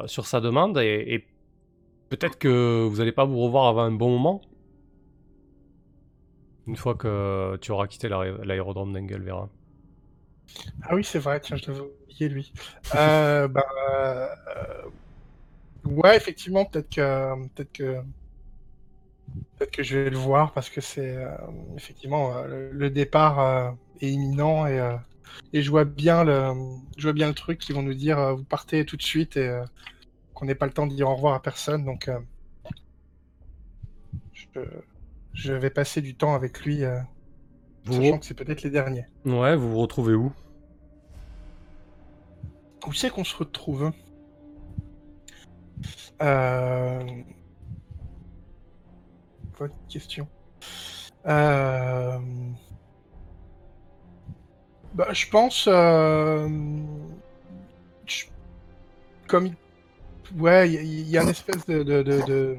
sur 0.07 0.27
sa 0.27 0.41
demande 0.41 0.79
et, 0.79 1.05
et 1.15 1.27
peut-être 2.09 2.39
que 2.39 2.87
vous 2.89 2.97
n'allez 2.99 3.13
pas 3.13 3.25
vous 3.27 3.39
revoir 3.41 3.67
avant 3.67 3.83
un 3.83 3.91
bon 3.91 4.11
moment. 4.11 4.41
Une 6.67 6.77
fois 6.77 6.95
que 6.95 7.57
tu 7.63 7.73
auras 7.73 7.87
quitté 7.87 8.09
l'aé- 8.11 8.37
l'aérodrome 8.45 8.93
d'Angle, 8.93 9.23
Vera. 9.23 9.49
Ah 10.83 10.95
oui, 10.95 11.05
c'est 11.05 11.19
vrai, 11.19 11.41
tiens, 11.41 11.57
je 11.57 11.67
l'avais 11.67 11.81
oublié 11.81 12.29
lui. 12.29 12.53
Euh, 12.95 13.49
bah, 13.49 13.65
euh, 13.91 14.29
ouais, 15.85 16.17
effectivement, 16.17 16.65
peut-être 16.65 16.91
que, 16.91 17.49
peut-être 17.55 17.73
que, 17.73 18.03
peut-être 19.59 19.71
que 19.71 19.83
je 19.83 19.99
vais 19.99 20.11
le 20.11 20.17
voir 20.17 20.53
parce 20.53 20.71
que 20.71 20.81
c'est 20.81 21.17
euh, 21.17 21.29
effectivement 21.77 22.37
euh, 22.37 22.47
le, 22.47 22.73
le 22.73 22.91
départ 22.91 23.77
est 24.01 24.11
imminent 24.11 24.67
et, 24.67 24.97
et 25.53 25.63
je 25.63 25.71
vois 25.71 25.85
bien 25.85 26.25
le, 26.25 26.53
je 26.97 27.03
vois 27.05 27.13
bien 27.13 27.29
le 27.29 27.35
truc 27.35 27.59
qui 27.61 27.73
vont 27.73 27.83
nous 27.83 27.95
dire 27.95 28.37
vous 28.37 28.45
partez 28.45 28.85
tout 28.85 28.97
de 28.97 29.03
suite 29.03 29.37
et 29.37 29.61
qu'on 30.35 30.47
n'ait 30.47 30.57
pas 30.57 30.67
le 30.67 30.73
temps 30.73 30.87
de 30.89 30.95
dire 30.95 31.11
au 31.11 31.17
revoir 31.17 31.35
à 31.35 31.43
personne. 31.43 31.85
Donc, 31.85 32.11
je, 34.33 34.61
je 35.35 35.53
vais 35.53 35.71
passer 35.71 36.01
du 36.01 36.15
temps 36.15 36.35
avec 36.35 36.65
lui, 36.65 36.85
euh, 36.85 36.99
Vous, 37.85 38.03
sachant 38.03 38.19
que 38.19 38.27
c'est 38.27 38.35
peut-être 38.35 38.63
les 38.63 38.71
derniers. 38.71 39.07
ouais, 39.27 39.57
vous 39.57 39.71
vous 39.71 39.79
retrouvez 39.79 40.15
où? 40.15 40.33
Où 42.87 42.93
c'est 42.93 43.11
qu'on 43.11 43.25
se 43.25 43.37
retrouve 43.37 43.91
euh... 46.23 47.03
Bonne 49.59 49.71
question. 49.89 50.27
Euh... 51.27 52.19
Bah, 54.95 55.09
je 55.13 55.29
pense. 55.29 55.67
euh, 55.69 56.49
je- 58.07 58.25
Comme. 59.27 59.47
il- 59.47 59.57
Ouais, 60.41 60.71
il 60.73 61.09
y, 61.09 61.17
a 61.19 61.23
une 61.23 61.29
espèce 61.29 61.65
de. 61.67 61.83
de, 61.83 62.03
de, 62.03 62.23
de- 62.27 62.57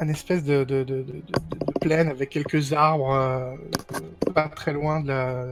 Un 0.00 0.08
espèce 0.08 0.44
de, 0.44 0.64
de, 0.64 0.82
de, 0.82 0.96
de, 0.96 1.02
de- 1.02 1.12
de 1.12 1.78
plaine 1.80 2.08
avec 2.08 2.30
quelques 2.30 2.72
arbres 2.72 3.12
euh, 3.14 3.54
pas 4.34 4.48
très 4.48 4.72
loin 4.72 5.00
de 5.00 5.08
la. 5.08 5.44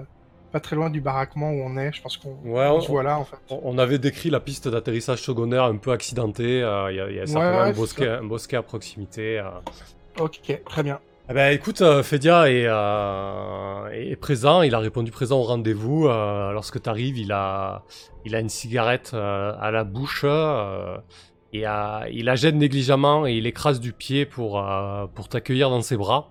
Pas 0.51 0.61
très 0.61 0.77
loin 0.77 0.91
du 0.91 1.01
baraquement 1.01 1.51
où 1.51 1.63
on 1.65 1.77
est. 1.79 1.93
Je 1.93 2.03
pense 2.03 2.19
qu'on 2.19 2.37
Ouais, 2.45 2.67
on 2.67 2.77
on- 2.77 2.81
se 2.83 2.89
voit 2.89 3.03
là 3.03 3.19
en 3.19 3.25
fait. 3.25 3.37
On 3.51 3.79
avait 3.79 3.99
décrit 3.99 4.29
la 4.31 4.41
piste 4.41 4.69
d'atterrissage 4.69 5.23
secondaire 5.23 5.65
un 5.65 5.77
peu 5.77 5.93
accidentée. 5.93 6.63
euh, 6.63 6.91
Il 6.93 6.97
y 6.97 7.01
a, 7.01 7.09
il 7.11 7.17
y 7.17 7.21
a 7.21 7.27
certainement 7.27 7.59
ouais, 7.63 7.69
un, 7.71 7.73
bosquet, 7.73 8.05
ça. 8.07 8.19
un 8.19 8.25
bosquet 8.25 8.57
à 8.57 8.63
proximité. 8.63 9.39
euh. 9.39 9.45
Ok, 10.21 10.61
très 10.67 10.83
bien. 10.83 10.99
Eh 11.31 11.35
ben, 11.35 11.53
écoute, 11.55 11.83
Fedia 12.03 12.51
est, 12.51 12.67
euh, 12.67 13.89
est 13.93 14.17
présent. 14.17 14.61
Il 14.63 14.75
a 14.75 14.79
répondu 14.81 15.11
présent 15.11 15.39
au 15.39 15.45
rendez-vous. 15.45 16.09
euh, 16.09 16.51
lorsque 16.53 16.83
tu 16.83 16.89
arrives, 16.91 17.17
il 17.17 17.33
a, 17.33 17.85
il 18.27 18.35
a 18.35 18.41
une 18.41 18.49
cigarette 18.51 19.13
euh, 19.15 19.55
à 19.59 19.71
la 19.71 19.85
bouche. 19.85 20.25
Euh, 21.55 21.59
et 21.59 21.67
euh, 21.67 22.09
il 22.12 22.25
la 22.25 22.37
jette 22.37 22.55
négligemment 22.55 23.27
et 23.27 23.35
il 23.35 23.47
écrase 23.47 23.81
du 23.81 23.93
pied 23.93 24.27
pour, 24.27 24.59
euh, 24.59 25.07
pour 25.15 25.29
t'accueillir 25.29 25.71
dans 25.71 25.83
ses 25.83 25.97
bras. 25.97 26.29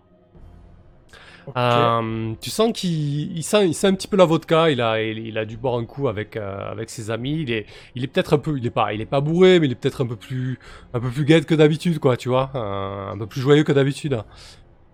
Euh, 1.58 2.34
tu 2.40 2.52
sens 2.52 2.72
qu'il 2.72 3.36
il 3.36 3.44
sent, 3.44 3.68
il 3.68 3.74
sent 3.74 3.88
un 3.88 3.94
petit 3.96 4.08
peu 4.08 4.16
la 4.16 4.26
vodka. 4.26 4.70
Il 4.70 4.80
a, 4.80 5.02
il, 5.02 5.18
il 5.20 5.38
a 5.38 5.46
dû 5.46 5.58
boire 5.58 5.76
un 5.76 5.86
coup 5.86 6.08
avec, 6.08 6.38
avec 6.38 6.90
ses 6.90 7.10
amis. 7.10 7.42
Il 7.42 7.52
est, 7.52 7.66
il 7.96 8.04
est 8.04 8.08
peut-être 8.08 8.34
un 8.34 8.38
peu, 8.38 8.58
il 8.58 8.66
est 8.66 8.72
pas, 8.72 8.94
il 8.94 9.02
est 9.02 9.06
pas 9.06 9.22
bourré, 9.22 9.60
mais 9.60 9.66
il 9.66 9.72
est 9.72 9.76
peut-être 9.76 10.02
un 10.02 10.08
peu 10.08 10.16
plus, 10.16 10.60
un 10.94 11.00
peu 11.00 11.10
plus 11.10 11.26
gaide 11.26 11.46
que 11.46 11.56
d'habitude, 11.56 12.00
quoi. 12.00 12.16
Tu 12.16 12.30
vois, 12.30 12.52
un 12.54 13.18
peu 13.18 13.26
plus 13.26 13.42
joyeux 13.42 13.64
que 13.64 13.72
d'habitude. 13.72 14.24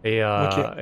Et, 0.05 0.21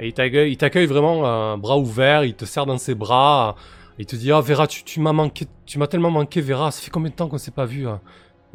il 0.03 0.13
t'accueille, 0.13 0.51
il 0.51 0.57
t'accueille 0.57 0.85
vraiment 0.85 1.57
bras 1.57 1.77
ouvert. 1.77 2.23
Il 2.23 2.35
te 2.35 2.45
serre 2.45 2.67
dans 2.67 2.77
ses 2.77 2.93
bras. 2.93 3.55
Il 3.97 4.05
te 4.05 4.15
dit, 4.15 4.31
ah 4.31 4.41
Vera, 4.41 4.67
tu, 4.67 4.83
tu 4.83 4.99
m'as 4.99 5.13
manqué, 5.13 5.47
tu 5.65 5.79
m'as 5.79 5.87
tellement 5.87 6.11
manqué, 6.11 6.41
Vera. 6.41 6.69
Ça 6.71 6.81
fait 6.81 6.91
combien 6.91 7.09
de 7.09 7.15
temps 7.15 7.27
qu'on 7.27 7.37
s'est 7.37 7.51
pas 7.51 7.65
vu 7.65 7.87
hein? 7.87 8.01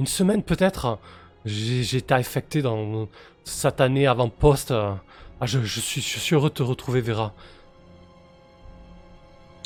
Une 0.01 0.07
semaine 0.07 0.43
peut-être. 0.43 0.99
J'ai 1.45 1.99
été 1.99 2.15
affecté 2.15 2.63
dans 2.63 3.07
satané 3.45 4.07
avant-poste. 4.07 4.73
Ah, 4.73 5.47
je, 5.47 5.61
je 5.63 5.81
suis, 5.81 6.01
je 6.01 6.19
suis 6.19 6.35
heureux 6.35 6.49
de 6.49 6.55
te 6.55 6.63
retrouver, 6.63 7.03
Vera. 7.03 7.35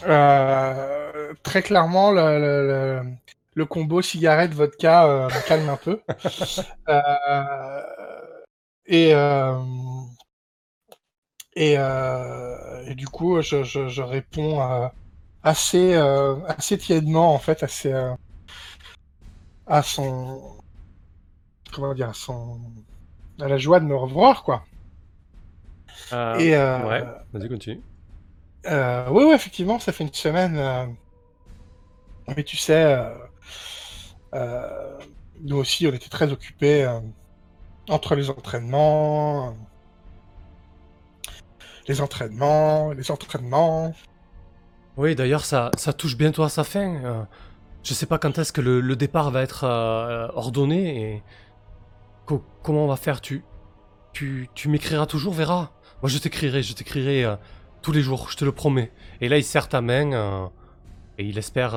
Euh, 0.06 1.32
très 1.44 1.62
clairement, 1.62 2.10
le, 2.10 2.38
le- 2.38 2.66
le- 2.66 3.10
le 3.54 3.64
combo 3.66 4.02
cigarette-vodka 4.02 5.06
euh, 5.06 5.26
me 5.28 5.46
calme 5.46 5.68
un 5.68 5.76
peu. 5.76 6.00
Euh, 6.88 7.80
et, 8.86 9.10
et, 11.56 11.74
et 11.74 12.94
du 12.94 13.06
coup, 13.08 13.40
je, 13.40 13.62
je- 13.62 13.88
je 13.88 14.02
réponds 14.02 14.60
assez, 15.42 15.94
assez 16.48 16.78
tièdement, 16.78 17.34
en 17.34 17.38
fait, 17.38 17.62
assez, 17.62 17.92
à 19.66 19.82
son. 19.82 20.58
Comment 21.72 21.92
dire, 21.94 22.08
à 22.08 22.14
son. 22.14 22.58
à 23.40 23.48
la 23.48 23.58
joie 23.58 23.80
de 23.80 23.84
me 23.86 23.96
revoir, 23.96 24.42
quoi. 24.44 24.64
Euh, 26.12 26.38
et, 26.38 26.54
euh, 26.56 26.78
Ouais, 26.86 27.04
vas-y, 27.32 27.48
continue. 27.48 27.82
Euh, 28.66 29.08
oui, 29.10 29.24
oui, 29.24 29.34
effectivement, 29.34 29.78
ça 29.78 29.92
fait 29.92 30.04
une 30.04 30.12
semaine. 30.12 30.56
euh, 30.58 30.86
Mais 32.36 32.44
tu 32.44 32.56
sais, 32.56 32.84
euh, 32.84 33.10
euh, 34.34 34.98
nous 35.40 35.56
aussi, 35.56 35.86
on 35.86 35.92
était 35.92 36.08
très 36.08 36.32
occupés 36.32 36.84
euh, 36.84 37.00
entre 37.88 38.14
les 38.16 38.30
entraînements, 38.30 39.56
les 41.88 42.00
entraînements, 42.00 42.92
les 42.92 43.10
entraînements. 43.10 43.94
Oui, 44.96 45.14
d'ailleurs, 45.14 45.44
ça, 45.44 45.70
ça 45.76 45.92
touche 45.92 46.16
bientôt 46.16 46.42
à 46.42 46.48
sa 46.48 46.64
fin. 46.64 47.26
Je 47.84 47.92
sais 47.94 48.06
pas 48.06 48.18
quand 48.18 48.38
est-ce 48.38 48.52
que 48.52 48.60
le, 48.62 48.96
départ 48.96 49.30
va 49.30 49.42
être 49.42 49.64
euh, 49.64 50.28
ordonné 50.34 51.14
et 51.16 51.22
co- 52.26 52.42
comment 52.62 52.84
on 52.84 52.88
va 52.88 52.96
faire. 52.96 53.20
Tu, 53.20 53.44
tu, 54.12 54.48
tu 54.54 54.68
m'écriras 54.68 55.06
toujours, 55.06 55.34
Vera? 55.34 55.72
Moi, 56.02 56.08
je 56.08 56.18
t'écrirai, 56.18 56.62
je 56.62 56.74
t'écrirai 56.74 57.24
euh, 57.24 57.36
tous 57.82 57.92
les 57.92 58.00
jours, 58.00 58.30
je 58.30 58.36
te 58.36 58.44
le 58.44 58.52
promets. 58.52 58.90
Et 59.20 59.28
là, 59.28 59.36
il 59.36 59.44
serre 59.44 59.68
ta 59.68 59.82
main 59.82 60.12
euh, 60.12 60.46
et 61.18 61.24
il 61.24 61.38
espère, 61.38 61.74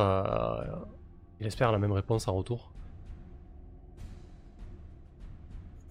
il 1.39 1.47
espère 1.47 1.71
la 1.71 1.77
même 1.77 1.91
réponse 1.91 2.27
en 2.27 2.33
retour. 2.33 2.71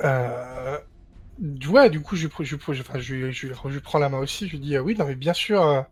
Euh, 0.02 0.78
ouais, 1.68 1.90
du 1.90 2.00
coup, 2.00 2.16
je, 2.16 2.28
je, 2.40 2.56
je, 2.56 3.78
prends 3.78 3.98
la 3.98 4.08
main 4.08 4.18
aussi. 4.18 4.48
Je 4.48 4.56
dis 4.56 4.78
oui, 4.78 4.96
non, 4.96 5.06
mais 5.06 5.14
bien 5.14 5.34
sûr. 5.34 5.86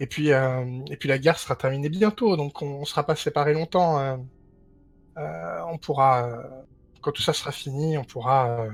Et 0.00 0.06
puis, 0.06 0.32
euh, 0.32 0.64
et 0.90 0.96
puis 0.96 1.08
la 1.08 1.18
guerre 1.18 1.38
sera 1.38 1.56
terminée 1.56 1.88
bientôt, 1.88 2.36
donc 2.36 2.62
on, 2.62 2.80
on 2.80 2.84
sera 2.84 3.04
pas 3.04 3.16
séparés 3.16 3.54
longtemps. 3.54 3.98
euh, 3.98 4.16
euh, 5.18 5.60
on 5.68 5.78
pourra, 5.78 6.42
quand 7.00 7.12
tout 7.12 7.22
ça 7.22 7.32
sera 7.32 7.52
fini, 7.52 7.96
on 7.96 8.04
pourra, 8.04 8.66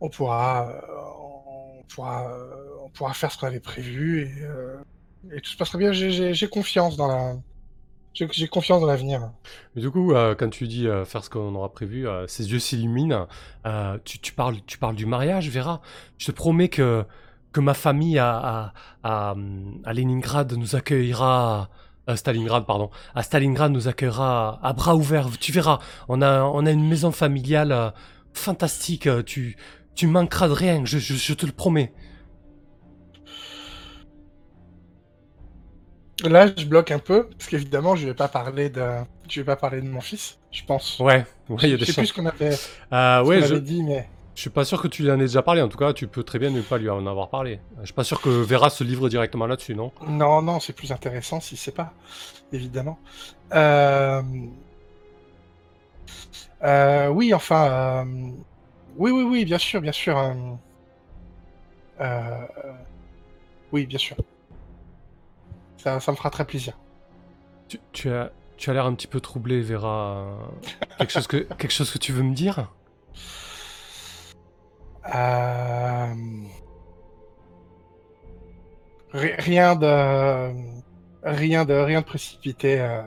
on 0.00 0.08
pourra, 0.08 0.72
on 1.98 2.88
pourra, 2.90 3.14
faire 3.14 3.32
ce 3.32 3.38
qu'on 3.38 3.48
avait 3.48 3.60
prévu 3.60 4.22
et, 4.22 5.40
tout 5.40 5.50
se 5.50 5.56
passera 5.56 5.78
bien. 5.78 5.92
J'ai- 5.92 6.48
confiance 6.48 6.96
dans 6.96 7.08
la, 7.08 7.34
j'ai 8.14 8.46
confiance 8.46 8.80
dans 8.80 8.86
l'avenir. 8.86 9.32
Du 9.74 9.90
coup, 9.90 10.12
quand 10.38 10.50
tu 10.50 10.68
dis 10.68 10.86
faire 11.04 11.24
ce 11.24 11.30
qu'on 11.30 11.54
aura 11.56 11.72
prévu, 11.72 12.06
ses 12.28 12.52
yeux 12.52 12.60
s'illuminent. 12.60 13.26
Tu 14.04 14.32
parles, 14.32 14.58
tu 14.66 14.78
parles 14.78 14.94
du 14.94 15.06
mariage, 15.06 15.50
Vera. 15.50 15.82
Je 16.18 16.26
te 16.26 16.32
promets 16.32 16.68
que, 16.68 17.04
que 17.52 17.60
ma 17.60 17.74
famille 17.74 18.18
à, 18.18 18.30
à, 18.36 18.72
à, 19.04 19.34
à 19.84 19.92
Leningrad 19.92 20.52
nous 20.54 20.76
accueillera. 20.76 21.68
À 22.08 22.16
Stalingrad, 22.16 22.66
pardon. 22.66 22.90
À 23.14 23.22
Stalingrad 23.22 23.70
nous 23.70 23.86
accueillera 23.86 24.58
à 24.62 24.72
bras 24.72 24.96
ouverts. 24.96 25.28
Tu 25.38 25.52
verras, 25.52 25.78
on 26.08 26.20
a, 26.20 26.42
on 26.42 26.66
a 26.66 26.70
une 26.72 26.88
maison 26.88 27.12
familiale 27.12 27.70
euh, 27.72 27.90
fantastique. 28.34 29.06
euh, 29.06 29.22
Tu, 29.22 29.56
tu 29.94 30.08
manqueras 30.08 30.48
de 30.48 30.52
rien, 30.52 30.84
je, 30.84 30.98
je, 30.98 31.14
je 31.14 31.34
te 31.34 31.46
le 31.46 31.52
promets. 31.52 31.92
Là, 36.24 36.46
je 36.56 36.64
bloque 36.66 36.90
un 36.90 36.98
peu 36.98 37.28
parce 37.30 37.48
qu'évidemment, 37.48 37.96
je 37.96 38.06
vais 38.06 38.14
pas 38.14 38.28
parler 38.28 38.70
de, 38.70 38.82
je 39.28 39.40
vais 39.40 39.44
pas 39.44 39.56
parler 39.56 39.80
de 39.82 39.88
mon 39.88 40.00
fils, 40.00 40.38
je 40.52 40.62
pense. 40.64 40.98
Ouais, 40.98 41.26
ouais, 41.48 41.58
il 41.64 41.70
y 41.70 41.74
a 41.74 41.76
des 41.76 41.84
je 41.84 41.92
sais 41.92 41.92
plus 41.92 42.06
ce 42.06 42.12
qu'on 42.14 42.26
avait, 42.26 42.58
Euh, 42.92 43.24
ouais, 43.24 43.42
je, 43.42 43.44
avait 43.44 43.60
dit, 43.60 43.82
mais 43.82 44.08
Je 44.34 44.40
suis 44.40 44.50
pas 44.50 44.64
sûr 44.64 44.80
que 44.80 44.88
tu 44.88 45.02
lui 45.02 45.10
en 45.10 45.16
aies 45.16 45.28
déjà 45.28 45.42
parlé. 45.42 45.60
En 45.60 45.68
tout 45.68 45.76
cas, 45.76 45.92
tu 45.92 46.06
peux 46.06 46.22
très 46.22 46.38
bien 46.38 46.50
ne 46.50 46.62
pas 46.62 46.78
lui 46.78 46.88
en 46.88 47.06
avoir 47.06 47.28
parlé. 47.28 47.60
Je 47.80 47.86
suis 47.86 47.94
pas 47.94 48.04
sûr 48.04 48.20
que 48.20 48.30
Vera 48.30 48.70
se 48.70 48.82
livre 48.82 49.08
directement 49.08 49.46
là-dessus, 49.46 49.74
non? 49.74 49.92
Non, 50.06 50.40
non, 50.40 50.58
c'est 50.58 50.72
plus 50.72 50.90
intéressant 50.90 51.38
si 51.40 51.56
c'est 51.56 51.74
pas, 51.74 51.92
évidemment. 52.50 52.98
Euh... 53.52 54.22
euh, 56.64 57.08
oui, 57.08 57.34
enfin, 57.34 58.04
euh, 58.06 58.30
oui, 58.96 59.10
oui, 59.10 59.22
oui, 59.22 59.44
bien 59.44 59.58
sûr, 59.58 59.82
bien 59.82 59.92
sûr. 59.92 60.18
Oui, 63.70 63.86
bien 63.86 63.98
sûr. 63.98 64.16
Ça, 65.76 66.00
ça 66.00 66.10
me 66.10 66.16
fera 66.16 66.30
très 66.30 66.44
plaisir. 66.46 66.78
tu, 67.68 67.78
tu 67.92 68.10
as, 68.10 68.30
tu 68.56 68.70
as 68.70 68.72
l'air 68.72 68.86
un 68.86 68.94
petit 68.94 69.06
peu 69.06 69.20
troublé, 69.20 69.60
Vera. 69.60 70.38
Quelque 70.98 71.12
chose 71.12 71.26
que, 71.26 71.36
quelque 71.36 71.72
chose 71.72 71.90
que 71.90 71.98
tu 71.98 72.12
veux 72.12 72.22
me 72.22 72.34
dire? 72.34 72.70
Euh, 75.14 76.14
ri- 79.12 79.34
Rien 79.38 79.76
de, 79.76 80.52
rien 81.22 81.64
de, 81.64 81.74
rien 81.74 82.00
de 82.00 82.06
précipité. 82.06 82.80
euh, 82.80 83.02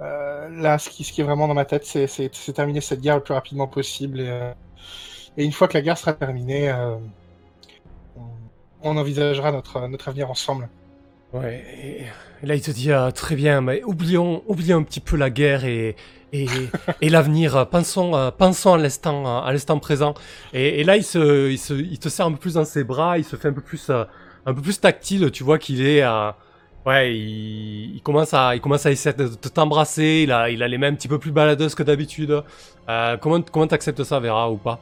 euh, 0.00 0.48
Là, 0.50 0.78
ce 0.78 0.88
qui, 0.90 1.04
ce 1.04 1.12
qui 1.12 1.20
est 1.20 1.24
vraiment 1.24 1.48
dans 1.48 1.54
ma 1.54 1.64
tête, 1.64 1.84
c'est, 1.84 2.08
terminer 2.54 2.80
cette 2.80 3.00
guerre 3.00 3.16
le 3.16 3.22
plus 3.22 3.34
rapidement 3.34 3.66
possible. 3.66 4.20
Et, 5.36 5.44
une 5.44 5.52
fois 5.52 5.68
que 5.68 5.74
la 5.74 5.82
guerre 5.82 5.98
sera 5.98 6.12
terminée, 6.12 6.72
on, 8.82 8.96
envisagera 8.96 9.50
notre, 9.50 9.88
notre 9.88 10.08
avenir 10.08 10.30
ensemble. 10.30 10.68
Ouais. 11.32 11.64
Et, 12.42 12.46
là, 12.46 12.54
il 12.54 12.60
te 12.60 12.70
dit 12.70 12.92
euh, 12.92 13.10
très 13.10 13.34
bien, 13.34 13.60
mais 13.60 13.82
oublions, 13.84 14.42
oublions 14.46 14.78
un 14.78 14.82
petit 14.82 15.00
peu 15.00 15.16
la 15.16 15.30
guerre 15.30 15.64
et 15.64 15.96
et, 17.00 17.08
l'avenir. 17.08 17.68
Pensons, 17.68 18.14
euh, 18.14 18.30
pensons 18.30 18.74
à 18.74 18.78
l'instant, 18.78 19.42
à 19.42 19.52
l'instant 19.52 19.78
présent. 19.78 20.14
Et, 20.52 20.84
là, 20.84 20.96
il 20.96 21.04
te 21.04 22.08
serre 22.08 22.26
un 22.26 22.32
peu 22.32 22.38
plus 22.38 22.54
dans 22.54 22.64
ses 22.64 22.84
bras. 22.84 23.18
Il 23.18 23.24
se 23.24 23.36
fait 23.36 23.48
un 23.48 23.52
peu 23.52 23.60
plus, 23.60 23.90
euh, 23.90 24.04
un 24.46 24.54
peu 24.54 24.60
plus 24.60 24.80
tactile. 24.80 25.30
Tu 25.30 25.44
vois 25.44 25.58
qu'il 25.58 25.86
est, 25.86 26.02
euh, 26.02 26.30
ouais, 26.86 27.16
il, 27.16 28.00
commence 28.02 28.34
à, 28.34 28.54
il 28.54 28.60
commence 28.60 28.86
à 28.86 28.90
essayer 28.90 29.14
de 29.14 29.48
t'embrasser. 29.48 30.22
Il 30.24 30.32
a, 30.32 30.50
il 30.50 30.62
a 30.62 30.68
les 30.68 30.78
mains 30.78 30.88
un 30.88 30.94
petit 30.94 31.08
peu 31.08 31.18
plus 31.18 31.30
baladeuses 31.32 31.74
que 31.74 31.82
d'habitude. 31.82 32.42
Euh, 32.88 33.16
comment, 33.18 33.40
comment 33.42 33.66
t'acceptes 33.66 34.04
ça, 34.04 34.18
Vera, 34.20 34.50
ou 34.50 34.56
pas? 34.56 34.80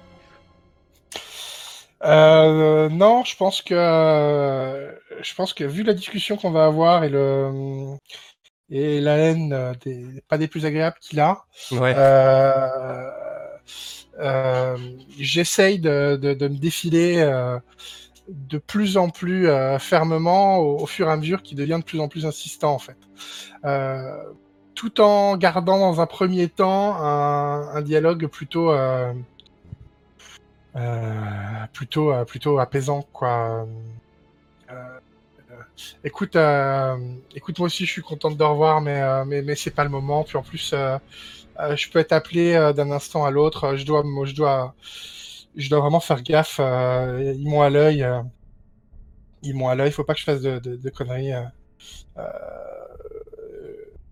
Euh, 2.04 2.88
non, 2.88 3.22
je 3.24 3.36
pense 3.36 3.62
que 3.62 3.74
je 5.22 5.34
pense 5.36 5.54
que 5.54 5.62
vu 5.62 5.84
la 5.84 5.94
discussion 5.94 6.36
qu'on 6.36 6.50
va 6.50 6.64
avoir 6.64 7.04
et 7.04 7.08
le 7.08 7.96
et 8.72 9.00
la 9.02 9.16
haine 9.18 9.52
euh, 9.52 9.74
des, 9.84 10.22
pas 10.28 10.38
des 10.38 10.48
plus 10.48 10.64
agréables 10.64 10.96
qu'il 11.00 11.20
a, 11.20 11.44
Ouais. 11.70 11.94
euh, 11.94 13.10
euh, 14.18 14.76
j'essaye 15.18 15.78
de, 15.78 16.16
de, 16.16 16.32
de 16.32 16.48
me 16.48 16.56
défiler 16.56 17.18
euh, 17.18 17.58
de 18.28 18.56
plus 18.56 18.96
en 18.96 19.10
plus 19.10 19.46
euh, 19.46 19.78
fermement 19.78 20.56
au, 20.56 20.80
au 20.80 20.86
fur 20.86 21.08
et 21.08 21.12
à 21.12 21.16
mesure 21.16 21.42
qu'il 21.42 21.58
devient 21.58 21.78
de 21.80 21.84
plus 21.84 22.00
en 22.00 22.08
plus 22.08 22.24
insistant 22.24 22.72
en 22.74 22.78
fait. 22.78 22.96
Tout 24.74 25.00
en 25.02 25.36
gardant 25.36 25.78
dans 25.78 26.00
un 26.00 26.06
premier 26.06 26.48
temps 26.48 26.96
un, 26.96 27.68
un 27.74 27.82
dialogue 27.82 28.26
plutôt 28.26 28.72
plutôt 31.74 32.12
plutôt 32.24 32.58
apaisant 32.58 33.02
quoi. 33.12 33.66
Écoute, 36.04 36.36
euh, 36.36 36.96
écoute 37.34 37.58
moi 37.58 37.66
aussi 37.66 37.86
je 37.86 37.92
suis 37.92 38.02
content 38.02 38.30
de 38.30 38.42
revoir 38.44 38.80
mais 38.80 39.00
euh, 39.00 39.24
mais, 39.24 39.42
mais 39.42 39.54
c'est 39.56 39.70
pas 39.70 39.84
le 39.84 39.90
moment. 39.90 40.24
Puis 40.24 40.36
en 40.36 40.42
plus 40.42 40.72
euh, 40.72 40.98
euh, 41.60 41.76
je 41.76 41.90
peux 41.90 41.98
être 42.00 42.12
appelé 42.12 42.54
euh, 42.54 42.72
d'un 42.72 42.90
instant 42.90 43.24
à 43.24 43.30
l'autre. 43.30 43.76
Je 43.76 43.84
dois 43.86 44.04
je 44.26 44.34
dois 44.34 44.74
je 45.56 45.70
dois 45.70 45.80
vraiment 45.80 46.00
faire 46.00 46.22
gaffe. 46.22 46.58
euh, 46.60 47.34
ils 47.36 47.48
m'ont 47.48 47.62
à 47.62 47.70
l'œil. 47.70 48.06
ils 49.42 49.54
m'ont 49.54 49.68
à 49.68 49.74
l'œil. 49.74 49.92
Faut 49.92 50.04
pas 50.04 50.14
que 50.14 50.20
je 50.20 50.24
fasse 50.24 50.40
de, 50.40 50.58
de, 50.58 50.76
de 50.76 50.90
conneries. 50.90 51.32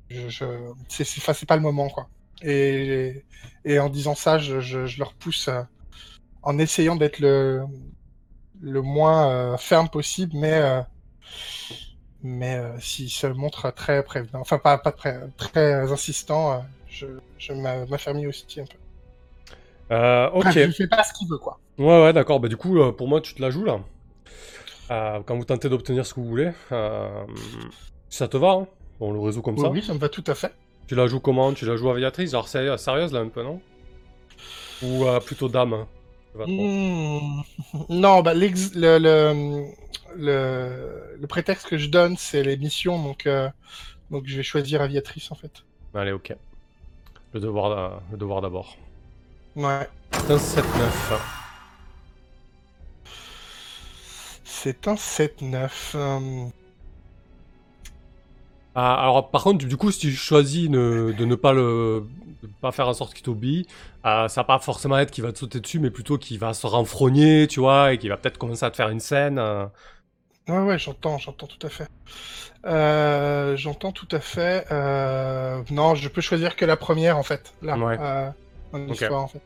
je, 0.08 0.28
je... 0.28 0.44
c'est 0.88 1.46
pas 1.46 1.56
le 1.56 1.62
moment 1.62 1.88
quoi. 1.88 2.08
Et, 2.42 3.24
et 3.64 3.78
en 3.78 3.88
disant 3.88 4.14
ça, 4.14 4.38
je, 4.38 4.60
je, 4.60 4.86
je 4.86 4.98
leur 4.98 5.14
pousse 5.14 5.50
en 6.42 6.58
essayant 6.58 6.96
d'être 6.96 7.20
le, 7.20 7.62
le 8.60 8.82
moins 8.82 9.56
ferme 9.58 9.88
possible, 9.88 10.32
mais, 10.36 10.82
mais 12.22 12.56
euh, 12.56 12.78
s'ils 12.80 13.10
se 13.10 13.26
montrent 13.26 13.70
très 13.72 14.02
prévenant, 14.02 14.40
enfin 14.40 14.58
pas, 14.58 14.78
pas 14.78 14.92
très, 14.92 15.20
très 15.36 15.90
insistant, 15.90 16.52
euh, 16.52 16.56
je, 16.88 17.06
je 17.38 17.52
m'a- 17.52 17.86
m'affermis 17.86 18.26
aussi 18.26 18.60
un 18.60 18.64
peu. 18.64 18.76
Euh, 19.94 20.28
ok. 20.30 20.46
Enfin, 20.46 20.50
je 20.52 20.70
fais 20.70 20.86
pas 20.86 21.02
ce 21.02 21.12
qu'il 21.14 21.28
veut, 21.28 21.38
quoi. 21.38 21.58
Ouais, 21.78 22.02
ouais, 22.02 22.12
d'accord. 22.12 22.38
Bah, 22.40 22.48
du 22.48 22.56
coup, 22.56 22.78
euh, 22.78 22.92
pour 22.92 23.08
moi, 23.08 23.20
tu 23.20 23.34
te 23.34 23.42
la 23.42 23.50
joues 23.50 23.64
là. 23.64 23.80
Euh, 24.90 25.20
quand 25.24 25.36
vous 25.36 25.44
tentez 25.44 25.68
d'obtenir 25.68 26.04
ce 26.04 26.14
que 26.14 26.20
vous 26.20 26.26
voulez. 26.28 26.50
Ça 28.08 28.28
te 28.28 28.36
va, 28.36 28.50
hein 28.52 28.66
On 29.00 29.12
le 29.12 29.20
résout 29.20 29.42
comme 29.42 29.56
Oui, 29.56 29.62
ça. 29.62 29.70
oui, 29.70 29.82
ça 29.82 29.94
me 29.94 29.98
va 29.98 30.08
tout 30.08 30.24
à 30.26 30.34
fait. 30.34 30.52
Tu 30.88 30.94
la 30.94 31.06
joues 31.06 31.20
comment? 31.20 31.52
Tu 31.54 31.64
la 31.64 31.76
joues 31.76 31.90
aviatrice 31.90 32.32
Genre 32.32 32.48
sé- 32.48 32.76
sérieuse 32.76 33.12
là 33.12 33.20
un 33.20 33.28
peu, 33.28 33.42
non? 33.42 33.60
Ou 34.82 35.04
plutôt 35.24 35.48
dame 35.48 35.74
hein? 35.74 35.86
Hmm, 36.34 37.42
Non, 37.88 38.22
bah, 38.22 38.34
l'ex- 38.34 38.74
le, 38.74 38.98
le, 38.98 39.64
le, 40.16 41.16
le 41.20 41.26
prétexte 41.26 41.66
que 41.68 41.76
je 41.78 41.88
donne, 41.88 42.16
c'est 42.16 42.42
les 42.42 42.56
missions, 42.56 43.02
donc, 43.02 43.26
euh, 43.26 43.48
donc 44.10 44.24
je 44.26 44.36
vais 44.36 44.42
choisir 44.42 44.80
aviatrice 44.80 45.30
en 45.32 45.34
fait. 45.34 45.64
Allez, 45.94 46.12
ok. 46.12 46.34
Le 47.32 47.40
devoir, 47.40 47.70
euh, 47.72 47.96
le 48.12 48.16
devoir 48.16 48.40
d'abord. 48.40 48.76
Ouais. 49.56 49.88
C'est 50.12 50.30
un 50.32 50.38
7-9. 50.38 51.20
C'est 54.44 54.88
un 54.88 54.96
7-9. 54.96 55.96
Ah, 58.74 58.94
alors, 59.02 59.30
par 59.30 59.42
contre, 59.42 59.64
du 59.66 59.76
coup, 59.76 59.90
si 59.90 59.98
tu 59.98 60.12
choisis 60.12 60.68
ne- 60.70 61.12
de 61.12 61.24
ne 61.24 61.34
pas 61.34 61.52
le, 61.52 62.04
de 62.42 62.48
pas 62.60 62.70
faire 62.72 62.88
en 62.88 62.94
sorte 62.94 63.14
qu'il 63.14 63.22
t'obéit, 63.24 63.68
euh, 64.06 64.28
ça 64.28 64.40
va 64.42 64.44
pas 64.44 64.58
forcément 64.60 64.96
être 64.98 65.10
qu'il 65.10 65.24
va 65.24 65.32
te 65.32 65.38
sauter 65.38 65.60
dessus, 65.60 65.80
mais 65.80 65.90
plutôt 65.90 66.18
qu'il 66.18 66.38
va 66.38 66.54
se 66.54 66.66
renfrogner, 66.66 67.46
tu 67.48 67.60
vois, 67.60 67.92
et 67.92 67.98
qu'il 67.98 68.08
va 68.10 68.16
peut-être 68.16 68.38
commencer 68.38 68.64
à 68.64 68.70
te 68.70 68.76
faire 68.76 68.88
une 68.90 69.00
scène. 69.00 69.38
euh. 69.38 69.66
Ouais, 70.48 70.58
ouais, 70.58 70.78
j'entends, 70.78 71.18
j'entends 71.18 71.46
tout 71.46 71.64
à 71.66 71.70
fait. 71.70 71.86
Euh, 72.66 73.56
j'entends 73.56 73.92
tout 73.92 74.08
à 74.12 74.20
fait. 74.20 74.66
Euh, 74.70 75.62
non, 75.70 75.94
je 75.94 76.08
peux 76.08 76.20
choisir 76.20 76.56
que 76.56 76.64
la 76.64 76.76
première 76.76 77.16
en 77.18 77.22
fait. 77.22 77.52
Là, 77.62 77.76
Ouais. 77.78 77.96
dans 78.72 79.18
en 79.22 79.28
fait. 79.28 79.40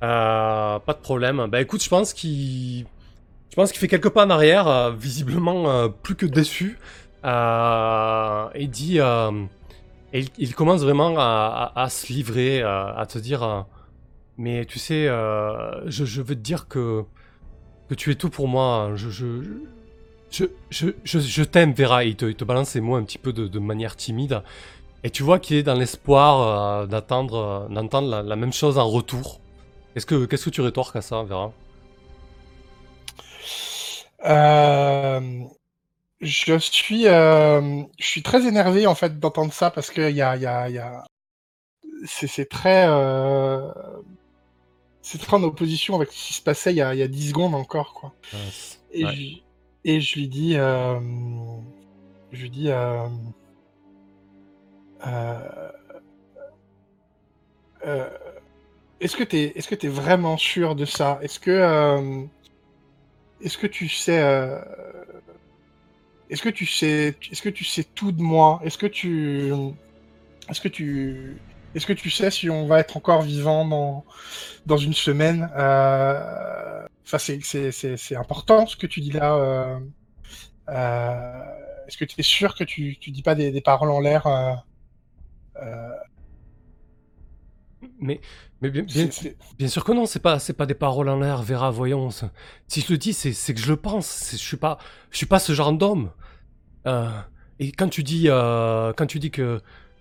Pas 0.00 0.80
de 0.92 1.02
problème. 1.02 1.46
Bah 1.50 1.60
écoute, 1.60 1.82
je 1.82 1.88
pense 1.88 2.12
qu'il, 2.12 2.86
je 3.50 3.54
pense 3.56 3.70
qu'il 3.72 3.80
fait 3.80 3.88
quelques 3.88 4.10
pas 4.10 4.24
en 4.26 4.30
arrière, 4.30 4.92
visiblement 4.92 5.88
plus 5.88 6.16
que 6.16 6.26
déçu, 6.26 6.78
euh, 7.24 8.48
et 8.54 8.64
il, 10.12 10.28
il 10.38 10.54
commence 10.54 10.82
vraiment 10.82 11.14
à, 11.18 11.86
se 11.90 12.12
livrer, 12.12 12.62
euh, 12.62 12.94
à 12.94 13.06
te 13.06 13.18
dire, 13.18 13.42
euh, 13.42 13.62
mais 14.38 14.64
tu 14.66 14.78
sais, 14.78 15.08
euh, 15.08 15.88
je, 15.88 16.20
veux 16.22 16.34
te 16.34 16.40
dire 16.40 16.68
que 16.68 17.04
que 17.88 17.94
tu 17.94 18.10
es 18.10 18.14
tout 18.16 18.30
pour 18.30 18.48
moi. 18.48 18.92
Je 18.94 19.08
je 19.10 19.42
je 20.30 20.44
je, 20.70 20.90
je, 21.04 21.42
t'aime, 21.42 21.72
Vera. 21.72 22.04
Il 22.04 22.16
te, 22.16 22.44
balance 22.44 22.70
ces 22.70 22.80
mots 22.80 22.96
un 22.96 23.04
petit 23.04 23.18
peu 23.18 23.32
de, 23.32 23.58
manière 23.58 23.96
timide. 23.96 24.42
Et 25.04 25.10
tu 25.10 25.22
vois 25.22 25.38
qu'il 25.38 25.56
est 25.56 25.62
dans 25.62 25.74
l'espoir 25.74 26.82
euh, 26.82 26.86
d'attendre, 26.86 27.68
euh, 27.70 27.74
d'entendre 27.74 28.08
la, 28.08 28.22
la 28.22 28.36
même 28.36 28.52
chose 28.52 28.76
en 28.78 28.88
retour. 28.88 29.40
Qu'est-ce 29.94 30.06
que, 30.06 30.24
qu'est-ce 30.26 30.46
que 30.46 30.50
tu 30.50 30.60
rétorques 30.62 30.96
à 30.96 31.00
ça, 31.00 31.22
Vera? 31.22 31.52
Euh, 34.24 35.20
je 36.20 36.58
suis, 36.58 37.06
euh, 37.06 37.82
je 37.98 38.06
suis 38.06 38.22
très 38.22 38.46
énervé 38.46 38.86
en 38.86 38.94
fait 38.94 39.18
d'entendre 39.18 39.52
ça 39.52 39.70
parce 39.70 39.90
que 39.90 40.10
y 40.10 40.22
a, 40.22 40.36
y 40.36 40.46
a, 40.46 40.70
y 40.70 40.78
a, 40.78 41.04
c'est, 42.06 42.48
très, 42.48 42.86
euh, 42.88 43.70
c'est 45.02 45.18
très 45.18 45.36
en 45.36 45.42
opposition 45.42 45.94
avec 45.94 46.10
ce 46.12 46.26
qui 46.26 46.32
se 46.34 46.42
passait 46.42 46.72
il 46.72 46.76
y 46.76 46.82
a, 46.82 46.94
il 46.94 46.98
y 46.98 47.02
a 47.02 47.08
10 47.08 47.30
secondes 47.30 47.54
encore 47.54 47.92
quoi. 47.94 48.14
Et, 48.92 49.04
Ouais. 49.04 49.14
je, 49.14 49.36
et 49.84 50.00
je 50.00 50.14
lui 50.16 50.28
dis, 50.28 50.56
euh, 50.56 50.98
je 52.32 52.42
lui 52.42 52.50
dis, 52.50 52.68
est-ce 59.00 59.16
que 59.16 59.24
t'es, 59.24 59.52
est-ce 59.54 59.68
que 59.68 59.74
t'es 59.74 59.88
vraiment 59.88 60.38
sûr 60.38 60.74
de 60.74 60.86
ça? 60.86 61.18
Est-ce 61.20 61.38
que, 61.38 62.26
est-ce 63.42 63.58
que 63.58 63.66
tu 63.66 63.88
sais, 63.88 64.22
est-ce 66.30 66.42
que 66.42 66.48
tu 66.50 66.66
sais, 66.66 67.16
est-ce 67.30 67.42
que 67.42 67.48
tu 67.50 67.64
sais 67.64 67.84
tout 67.84 68.12
de 68.12 68.22
moi? 68.22 68.60
Est-ce 68.64 68.78
que 68.78 68.86
tu, 68.86 69.52
est-ce 70.48 70.60
que 70.60 70.68
tu, 70.68 71.42
est-ce 71.74 71.86
que 71.86 71.92
tu 71.92 72.10
sais 72.10 72.30
si 72.30 72.48
on 72.50 72.66
va 72.66 72.80
être 72.80 72.96
encore 72.96 73.22
vivant 73.22 73.66
dans 73.66 74.04
dans 74.66 74.76
une 74.78 74.94
semaine? 74.94 75.50
Euh, 75.56 76.86
Enfin, 77.08 77.18
c'est 77.18 77.40
c'est 77.40 78.16
important 78.16 78.66
ce 78.66 78.76
que 78.76 78.86
tu 78.88 79.00
dis 79.00 79.12
là. 79.12 79.34
euh, 79.36 79.78
euh, 80.70 81.42
Est-ce 81.88 81.96
que 81.98 82.04
tu 82.04 82.18
es 82.20 82.22
sûr 82.24 82.54
que 82.56 82.64
tu 82.64 82.96
tu 82.98 83.10
dis 83.12 83.22
pas 83.22 83.34
des, 83.36 83.52
des 83.52 83.60
paroles 83.60 83.90
en 83.92 84.00
l'air 84.00 84.26
euh, 84.26 84.54
euh, 85.62 85.90
Mais, 88.00 88.20
mais 88.60 88.70
bien, 88.70 88.84
bien, 89.58 89.68
sûr 89.68 89.84
que 89.84 89.92
non, 89.92 90.06
c'est 90.06 90.20
pas, 90.20 90.38
c'est 90.38 90.52
pas 90.52 90.66
des 90.66 90.74
paroles 90.74 91.08
en 91.08 91.18
l'air, 91.18 91.42
Vera, 91.42 91.70
voyons. 91.70 92.10
Si 92.68 92.80
je 92.80 92.92
le 92.92 92.98
dis, 92.98 93.12
c'est, 93.12 93.32
c'est 93.32 93.54
que 93.54 93.60
je 93.60 93.68
le 93.68 93.76
pense. 93.76 94.30
Je 94.32 94.36
suis 94.36 94.56
pas, 94.56 94.78
je 95.10 95.16
suis 95.16 95.26
pas 95.26 95.38
ce 95.38 95.52
genre 95.52 95.72
d'homme. 95.72 96.10
Euh, 96.86 97.08
et 97.58 97.72
quand 97.72 97.88
tu 97.88 98.02
dis, 98.02 98.28
euh, 98.28 98.92
quand 98.94 99.06
tu 99.06 99.18
dis 99.18 99.30
que, 99.30 99.60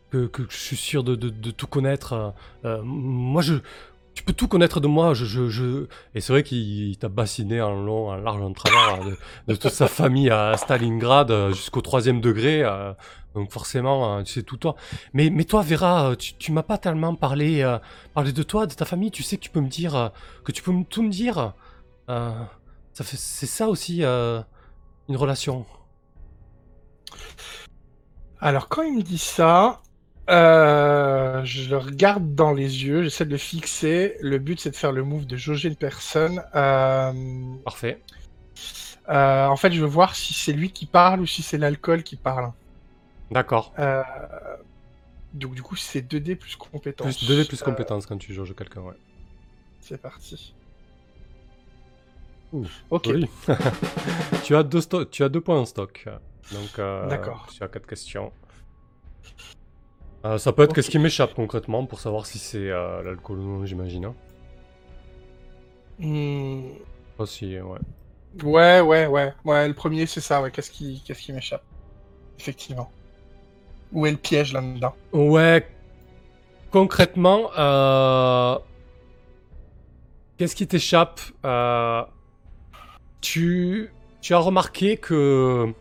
que, 0.10 0.27
que 0.27 0.43
je 0.49 0.58
suis 0.58 0.77
sûr 0.77 1.03
de, 1.03 1.15
de, 1.15 1.29
de 1.29 1.51
tout 1.51 1.67
connaître, 1.67 2.34
euh, 2.65 2.81
moi 2.84 3.41
je, 3.41 3.55
tu 4.15 4.23
peux 4.23 4.34
tout 4.34 4.47
connaître 4.47 4.80
de 4.80 4.88
moi. 4.88 5.13
Je, 5.13 5.25
je, 5.25 5.49
je... 5.49 5.86
Et 6.15 6.21
c'est 6.21 6.34
vrai 6.34 6.43
qu'il 6.43 6.97
t'a 6.97 7.10
bassiné 7.10 7.62
en 7.62 7.75
long, 7.75 8.10
en 8.10 8.15
large, 8.15 8.41
en 8.41 8.54
travers 8.54 9.06
euh, 9.06 9.12
de, 9.47 9.56
toute 9.56 9.71
sa 9.71 9.88
famille 9.88 10.30
à 10.32 10.58
Stalingrad 10.58 11.30
euh, 11.30 11.54
jusqu'au 11.54 11.82
troisième 11.82 12.21
degré. 12.21 12.63
euh, 12.63 12.93
donc 13.36 13.51
forcément, 13.51 14.23
tu 14.23 14.32
sais 14.32 14.43
tout 14.43 14.56
toi. 14.56 14.75
Mais, 15.13 15.30
mais 15.30 15.43
toi, 15.43 15.62
Vera, 15.62 16.15
tu, 16.15 16.36
tu 16.36 16.54
m'as 16.54 16.63
pas 16.63 16.78
tellement 16.78 17.15
parlé, 17.15 17.62
euh, 17.62 17.78
parlé 18.13 18.32
de 18.32 18.43
toi, 18.43 18.65
de 18.65 18.73
ta 18.73 18.86
famille. 18.86 19.12
Tu 19.12 19.23
sais 19.23 19.36
que 19.36 19.41
tu 19.43 19.49
peux 19.49 19.60
me 19.60 19.67
dire, 19.67 20.12
que 20.45 20.54
tu 20.54 20.63
peux 20.63 20.71
tout 20.89 21.04
me 21.04 21.10
dire. 21.10 21.54
Euh, 22.10 22.32
ça 22.93 23.04
fait, 23.04 23.17
c'est 23.17 23.45
ça 23.45 23.67
aussi 23.67 24.04
euh, 24.04 24.41
une 25.10 25.17
relation. 25.17 25.65
Alors 28.39 28.69
quand 28.69 28.84
il 28.84 28.95
me 28.95 29.01
dit 29.01 29.17
ça, 29.17 29.82
euh, 30.29 31.43
je 31.45 31.69
le 31.69 31.77
regarde 31.77 32.33
dans 32.35 32.51
les 32.53 32.83
yeux, 32.85 33.03
j'essaie 33.03 33.25
de 33.25 33.31
le 33.31 33.38
fixer. 33.38 34.17
Le 34.21 34.38
but 34.39 34.59
c'est 34.59 34.71
de 34.71 34.75
faire 34.75 34.91
le 34.91 35.03
move 35.03 35.25
de 35.25 35.38
jauger 35.38 35.69
une 35.69 35.75
personne. 35.75 36.43
Euh, 36.55 37.11
Parfait. 37.63 38.01
euh, 39.09 39.45
en 39.47 39.55
fait, 39.55 39.71
je 39.71 39.81
veux 39.81 39.88
voir 39.88 40.15
si 40.15 40.33
c'est 40.33 40.53
lui 40.53 40.71
qui 40.71 40.85
parle 40.88 41.21
ou 41.21 41.25
si 41.27 41.41
c'est 41.43 41.57
l'alcool 41.57 42.03
qui 42.03 42.15
parle. 42.15 42.51
D'accord. 43.31 43.73
Euh, 43.79 44.03
donc 45.33 45.53
du 45.55 45.61
coup, 45.61 45.75
c'est 45.75 46.01
2D 46.01 46.35
plus 46.35 46.55
compétence. 46.55 47.17
Plus 47.17 47.27
2D 47.27 47.45
plus 47.47 47.61
Euh, 47.61 47.65
compétences 47.65 48.05
quand 48.05 48.17
tu 48.17 48.33
jauges 48.33 48.55
quelqu'un, 48.55 48.81
ouais. 48.81 48.95
c'est 49.81 50.01
parti. 50.01 50.55
Ouh, 52.53 52.65
ok. 52.89 53.09
Tu, 54.43 54.55
as 54.55 54.63
deux 54.63 54.81
sto- 54.81 55.05
tu 55.05 55.23
as 55.23 55.29
deux 55.29 55.41
points 55.41 55.59
en 55.59 55.65
stock. 55.65 56.05
Donc, 56.51 56.79
euh, 56.79 57.07
D'accord. 57.09 57.47
tu 57.51 57.63
as 57.63 57.67
quatre 57.67 57.88
questions. 57.88 58.31
Euh, 60.25 60.38
ça 60.38 60.51
peut 60.51 60.63
être 60.63 60.73
qu'est-ce 60.73 60.89
qui 60.89 60.99
m'échappe 60.99 61.33
concrètement 61.35 61.85
pour 61.85 61.99
savoir 61.99 62.25
si 62.25 62.39
c'est 62.39 62.69
euh, 62.71 63.03
l'alcool 63.03 63.39
ou 63.39 63.43
non, 63.59 63.65
j'imagine. 63.65 64.05
hein. 64.05 64.15
Hmm, 65.99 66.71
Aussi, 67.19 67.59
ouais. 67.59 67.79
Ouais, 68.43 68.81
ouais, 68.81 69.05
ouais. 69.07 69.33
Ouais, 69.45 69.67
le 69.67 69.73
premier, 69.73 70.05
c'est 70.07 70.21
ça, 70.21 70.41
ouais. 70.41 70.51
Qu'est-ce 70.51 70.71
qui, 70.71 71.01
qu'est-ce 71.05 71.21
qui 71.21 71.31
m'échappe? 71.31 71.63
Effectivement. 72.39 72.91
Où 73.93 74.05
est 74.05 74.11
le 74.11 74.17
piège 74.17 74.51
là-dedans? 74.51 74.93
Ouais. 75.13 75.65
Concrètement, 76.71 77.51
euh, 77.57 78.57
qu'est-ce 80.38 80.55
qui 80.55 80.67
t'échappe? 80.67 81.21
Euh, 81.45 82.03
tu... 83.21 83.91
tu 84.21 84.33
as 84.33 84.39
remarqué 84.39 84.97
que 84.97 85.73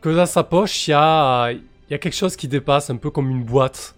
que 0.00 0.08
dans 0.08 0.26
sa 0.26 0.42
poche, 0.42 0.88
il 0.88 0.90
y 0.90 0.94
a, 0.94 1.52
il 1.92 1.96
y 1.96 1.96
a 1.96 1.98
quelque 1.98 2.16
chose 2.16 2.36
qui 2.36 2.48
dépasse, 2.48 2.88
un 2.88 2.96
peu 2.96 3.10
comme 3.10 3.28
une 3.28 3.44
boîte. 3.44 3.94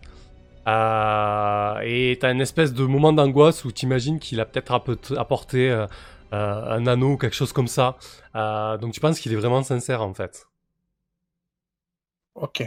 Euh, 0.67 1.79
et 1.85 2.19
t'as 2.21 2.33
une 2.33 2.41
espèce 2.41 2.73
de 2.73 2.83
moment 2.85 3.13
d'angoisse 3.13 3.65
où 3.65 3.71
t'imagines 3.71 4.19
qu'il 4.19 4.41
a 4.41 4.47
peut-être 4.47 4.73
apporté 5.17 5.71
euh, 5.71 5.87
euh, 6.33 6.71
un 6.71 6.89
anneau 6.89 7.13
ou 7.13 7.17
quelque 7.17 7.37
chose 7.37 7.53
comme 7.53 7.69
ça. 7.69 7.97
Euh, 8.35 8.79
donc 8.79 8.95
tu 8.95 8.99
penses 8.99 9.21
qu'il 9.21 9.33
est 9.33 9.37
vraiment 9.37 9.63
sincère 9.63 10.03
en 10.03 10.13
fait. 10.13 10.49
Ok. 12.35 12.65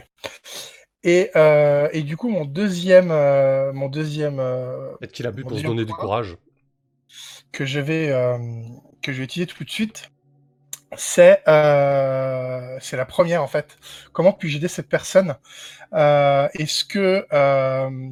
Et, 1.04 1.30
et 1.36 2.04
du 2.04 2.16
coup, 2.16 2.30
mon 2.30 2.46
deuxième, 2.46 3.08
mon 3.74 3.90
deuxième 3.90 4.38
Peut-être 4.38 5.12
qu'il 5.12 5.28
a 5.28 5.32
bu 5.32 5.44
pour 5.44 5.58
se 5.58 5.63
donner 5.63 5.84
du 5.84 5.92
courage. 5.92 6.38
que 7.52 7.66
je 7.66 7.82
vais 7.82 8.13
que 9.02 9.12
je 9.12 9.18
vais 9.18 9.26
utiliser 9.26 9.48
tout 9.48 9.66
de 9.66 9.70
suite, 9.70 10.10
c'est 10.95 11.41
euh, 11.47 12.78
c'est 12.80 12.97
la 12.97 13.06
première 13.06 13.43
en 13.43 13.47
fait. 13.47 13.78
Comment 14.13 14.32
puis-je 14.32 14.58
aider 14.58 14.67
cette 14.67 14.88
personne? 14.88 15.36
Euh, 15.93 16.47
Est-ce 16.54 16.86
que 16.86 17.26
euh, 17.34 18.10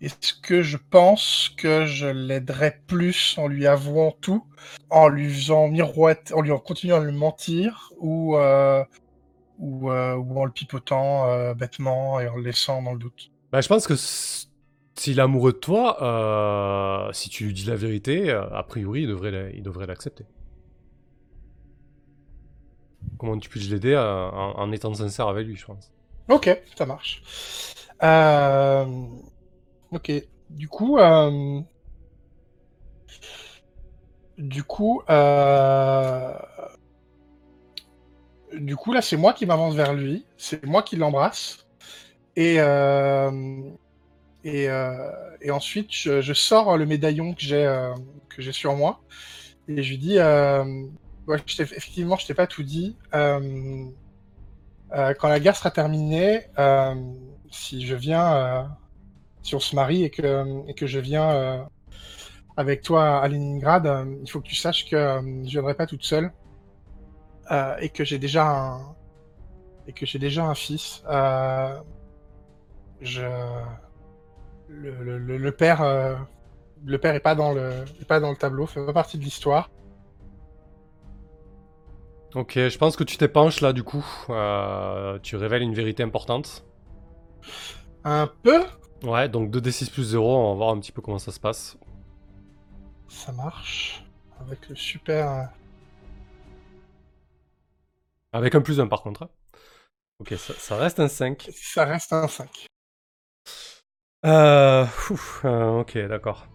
est-ce 0.00 0.34
que 0.34 0.62
je 0.62 0.76
pense 0.76 1.50
que 1.56 1.86
je 1.86 2.06
l'aiderais 2.06 2.80
plus 2.86 3.34
en 3.38 3.48
lui 3.48 3.66
avouant 3.66 4.14
tout, 4.20 4.44
en 4.90 5.08
lui 5.08 5.32
faisant 5.32 5.68
miroiter, 5.68 6.34
en 6.34 6.42
lui 6.42 6.52
en 6.52 6.58
continuant 6.58 7.00
à 7.00 7.04
lui 7.04 7.16
mentir 7.16 7.92
ou 7.98 8.36
ou, 9.58 9.90
en 9.90 10.44
le 10.44 10.50
pipotant 10.50 11.54
bêtement 11.54 12.20
et 12.20 12.28
en 12.28 12.36
le 12.36 12.42
laissant 12.42 12.82
dans 12.82 12.92
le 12.92 12.98
doute? 12.98 13.30
Bah, 13.50 13.62
je 13.62 13.68
pense 13.68 13.86
que 13.86 13.94
s'il 13.96 15.18
est 15.18 15.22
amoureux 15.22 15.52
de 15.52 15.58
toi, 15.58 17.08
si 17.14 17.30
tu 17.30 17.46
lui 17.46 17.54
dis 17.54 17.64
la 17.64 17.76
vérité, 17.76 18.30
a 18.30 18.62
priori, 18.64 19.04
il 19.04 19.62
devrait 19.62 19.86
l'accepter. 19.86 20.26
Comment 23.18 23.38
tu 23.38 23.48
peux 23.48 23.60
l'aider 23.60 23.92
euh, 23.92 24.30
en, 24.30 24.72
étant 24.72 24.92
sincère 24.94 25.28
avec 25.28 25.46
lui, 25.46 25.56
je 25.56 25.66
pense. 25.66 25.92
Ok, 26.28 26.50
ça 26.76 26.86
marche. 26.86 27.22
Euh, 28.02 28.84
Ok, 29.92 30.12
du 30.50 30.68
coup, 30.68 30.98
euh, 30.98 31.60
du 34.36 34.64
coup, 34.64 35.00
du 38.54 38.76
coup 38.76 38.92
là, 38.92 39.00
c'est 39.02 39.16
moi 39.16 39.32
qui 39.32 39.46
m'avance 39.46 39.74
vers 39.74 39.94
lui, 39.94 40.26
c'est 40.36 40.64
moi 40.66 40.82
qui 40.82 40.96
l'embrasse, 40.96 41.66
et 42.34 42.56
et, 44.44 44.68
et 45.40 45.50
ensuite 45.50 45.88
je, 45.92 46.20
je 46.20 46.32
sors 46.32 46.76
le 46.76 46.86
médaillon 46.86 47.32
que 47.34 47.42
j'ai 47.42 47.92
que 48.28 48.42
j'ai 48.42 48.52
sur 48.52 48.74
moi, 48.74 49.00
et 49.68 49.82
je 49.82 49.90
lui 49.90 49.98
dis, 49.98 50.18
effectivement, 51.34 52.16
je 52.16 52.26
t'ai 52.26 52.34
pas 52.34 52.46
tout 52.46 52.62
dit. 52.62 52.96
euh, 53.14 53.86
euh, 54.94 55.14
quand 55.14 55.28
la 55.28 55.40
guerre 55.40 55.56
sera 55.56 55.70
terminée, 55.70 56.42
euh, 56.58 56.94
si 57.50 57.84
je 57.84 57.96
viens, 57.96 58.76
si 59.42 59.54
on 59.54 59.60
se 59.60 59.74
marie 59.74 60.04
et 60.04 60.10
que, 60.10 60.68
et 60.68 60.74
que 60.74 60.86
je 60.86 60.98
viens 61.00 61.68
avec 62.56 62.82
toi 62.82 63.18
à 63.18 63.28
Leningrad, 63.28 64.06
il 64.22 64.30
faut 64.30 64.40
que 64.40 64.46
tu 64.46 64.54
saches 64.54 64.88
que 64.88 64.96
je 65.44 65.50
viendrai 65.50 65.74
pas 65.74 65.86
toute 65.86 66.04
seule 66.04 66.32
et 67.80 67.88
que 67.88 68.04
j'ai 68.04 68.18
déjà 68.18 68.46
un 68.46 68.94
et 69.88 69.92
que 69.92 70.06
j'ai 70.06 70.18
déjà 70.18 70.44
un 70.44 70.54
fils. 70.54 71.02
Le, 74.68 75.50
père 75.50 76.26
le 76.84 76.98
père 76.98 77.14
est 77.14 77.20
pas 77.20 77.34
dans 77.34 77.52
le 77.52 77.84
est 78.00 78.04
pas 78.04 78.20
dans 78.20 78.30
le 78.30 78.36
tableau, 78.36 78.66
fait 78.66 78.84
pas 78.84 78.92
partie 78.92 79.18
de 79.18 79.24
l'histoire. 79.24 79.70
Ok, 82.34 82.52
je 82.54 82.76
pense 82.78 82.96
que 82.96 83.04
tu 83.04 83.16
t'épanches 83.16 83.60
là, 83.60 83.72
du 83.72 83.82
coup. 83.82 84.04
Euh, 84.30 85.18
tu 85.22 85.36
révèles 85.36 85.62
une 85.62 85.74
vérité 85.74 86.02
importante. 86.02 86.64
Un 88.04 88.26
peu, 88.42 88.64
Ouais, 89.02 89.28
donc 89.28 89.50
2d6 89.50 89.90
plus 89.90 90.04
0, 90.04 90.36
on 90.36 90.50
va 90.50 90.54
voir 90.56 90.70
un 90.70 90.80
petit 90.80 90.92
peu 90.92 91.02
comment 91.02 91.18
ça 91.18 91.32
se 91.32 91.40
passe. 91.40 91.76
ça 93.08 93.32
marche 93.32 94.04
avec 94.40 94.68
le 94.68 94.76
super. 94.76 95.30
euh, 95.30 95.42
Avec 98.32 98.54
un 98.54 98.60
plus 98.60 98.78
1 98.80 98.86
par 98.86 99.02
contre. 99.02 99.24
hein. 99.24 99.30
Ok, 100.20 100.34
ça, 100.38 100.54
ça 100.54 100.76
reste 100.76 101.00
un 101.00 101.08
5. 101.08 101.48
Ça 101.54 101.84
reste 101.84 102.12
un 102.12 102.28
5. 102.28 102.66
Euh, 104.24 104.84
ouf, 105.10 105.42
euh, 105.44 105.80
ok, 105.80 105.96
d'accord. 106.08 106.46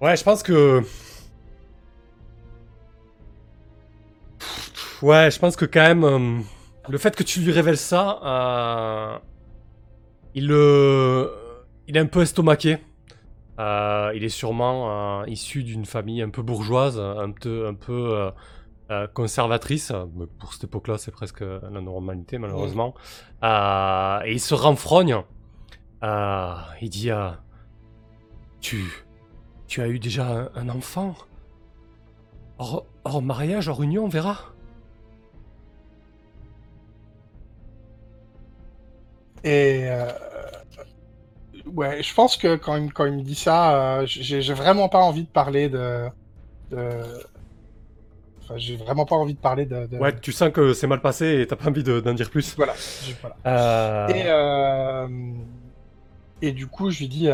Ouais, 0.00 0.16
je 0.16 0.22
pense 0.24 0.42
que. 0.42 0.82
Ouais, 5.02 5.30
je 5.30 5.38
pense 5.38 5.56
que 5.56 5.64
quand 5.64 5.82
même, 5.82 6.04
euh, 6.04 6.40
le 6.88 6.98
fait 6.98 7.14
que 7.14 7.22
tu 7.22 7.40
lui 7.40 7.52
révèles 7.52 7.76
ça, 7.76 8.20
euh, 8.24 9.18
il 10.34 10.46
le, 10.48 11.30
il 11.86 11.96
est 11.96 12.00
un 12.00 12.06
peu 12.06 12.22
estomaqué. 12.22 12.78
Euh, 13.58 14.12
il 14.14 14.22
est 14.24 14.28
sûrement 14.28 15.22
euh, 15.22 15.26
issu 15.28 15.64
d'une 15.64 15.86
famille 15.86 16.20
un 16.22 16.28
peu 16.28 16.42
bourgeoise, 16.42 16.98
un 16.98 17.32
peu, 17.32 17.70
euh, 17.70 18.30
euh, 18.90 19.06
conservatrice. 19.08 19.92
Mais 20.14 20.26
pour 20.38 20.52
cette 20.52 20.64
époque-là, 20.64 20.98
c'est 20.98 21.10
presque 21.10 21.40
la 21.40 21.80
normalité, 21.80 22.38
malheureusement. 22.38 22.94
Euh, 23.42 24.20
et 24.24 24.32
il 24.32 24.40
se 24.40 24.54
renfrogne. 24.54 25.22
Euh, 26.02 26.54
il 26.82 26.90
dit 26.90 27.10
euh, 27.10 27.30
Tu. 28.60 28.84
As 29.78 29.88
eu 29.88 29.98
déjà 29.98 30.26
un, 30.28 30.50
un 30.54 30.68
enfant? 30.68 31.14
Hors, 32.58 32.86
hors 33.04 33.20
mariage, 33.22 33.68
hors 33.68 33.82
union, 33.82 34.04
on 34.04 34.08
verra. 34.08 34.55
Et 39.46 39.84
euh, 39.88 40.10
ouais, 41.72 42.02
je 42.02 42.12
pense 42.14 42.36
que 42.36 42.56
quand 42.56 42.76
il, 42.76 42.92
quand 42.92 43.06
il 43.06 43.12
me 43.14 43.22
dit 43.22 43.34
ça, 43.36 44.00
euh, 44.00 44.06
j'ai 44.06 44.52
vraiment 44.52 44.88
pas 44.88 44.98
envie 44.98 45.22
de 45.22 45.28
parler 45.28 45.68
de. 45.68 46.08
de... 46.70 47.00
Enfin, 48.42 48.58
j'ai 48.58 48.76
vraiment 48.76 49.06
pas 49.06 49.14
envie 49.16 49.34
de 49.34 49.38
parler 49.40 49.64
de. 49.66 49.86
de- 49.86 49.98
Ouais, 49.98 50.18
tu 50.20 50.32
sens 50.32 50.50
que 50.50 50.72
c'est 50.72 50.86
mal 50.88 51.00
passé 51.00 51.40
et 51.40 51.46
t'as 51.46 51.54
pas 51.56 51.68
envie 51.68 51.82
de- 51.84 52.00
d'en 52.00 52.12
dire 52.12 52.28
plus. 52.28 52.54
Voilà. 52.56 52.74
voilà. 53.20 53.36
Euh, 53.46 54.08
Et, 54.08 54.22
euh, 54.26 55.08
et 56.42 56.52
du 56.52 56.66
coup, 56.66 56.90
je 56.90 56.98
lui 57.00 57.08
dis. 57.08 57.28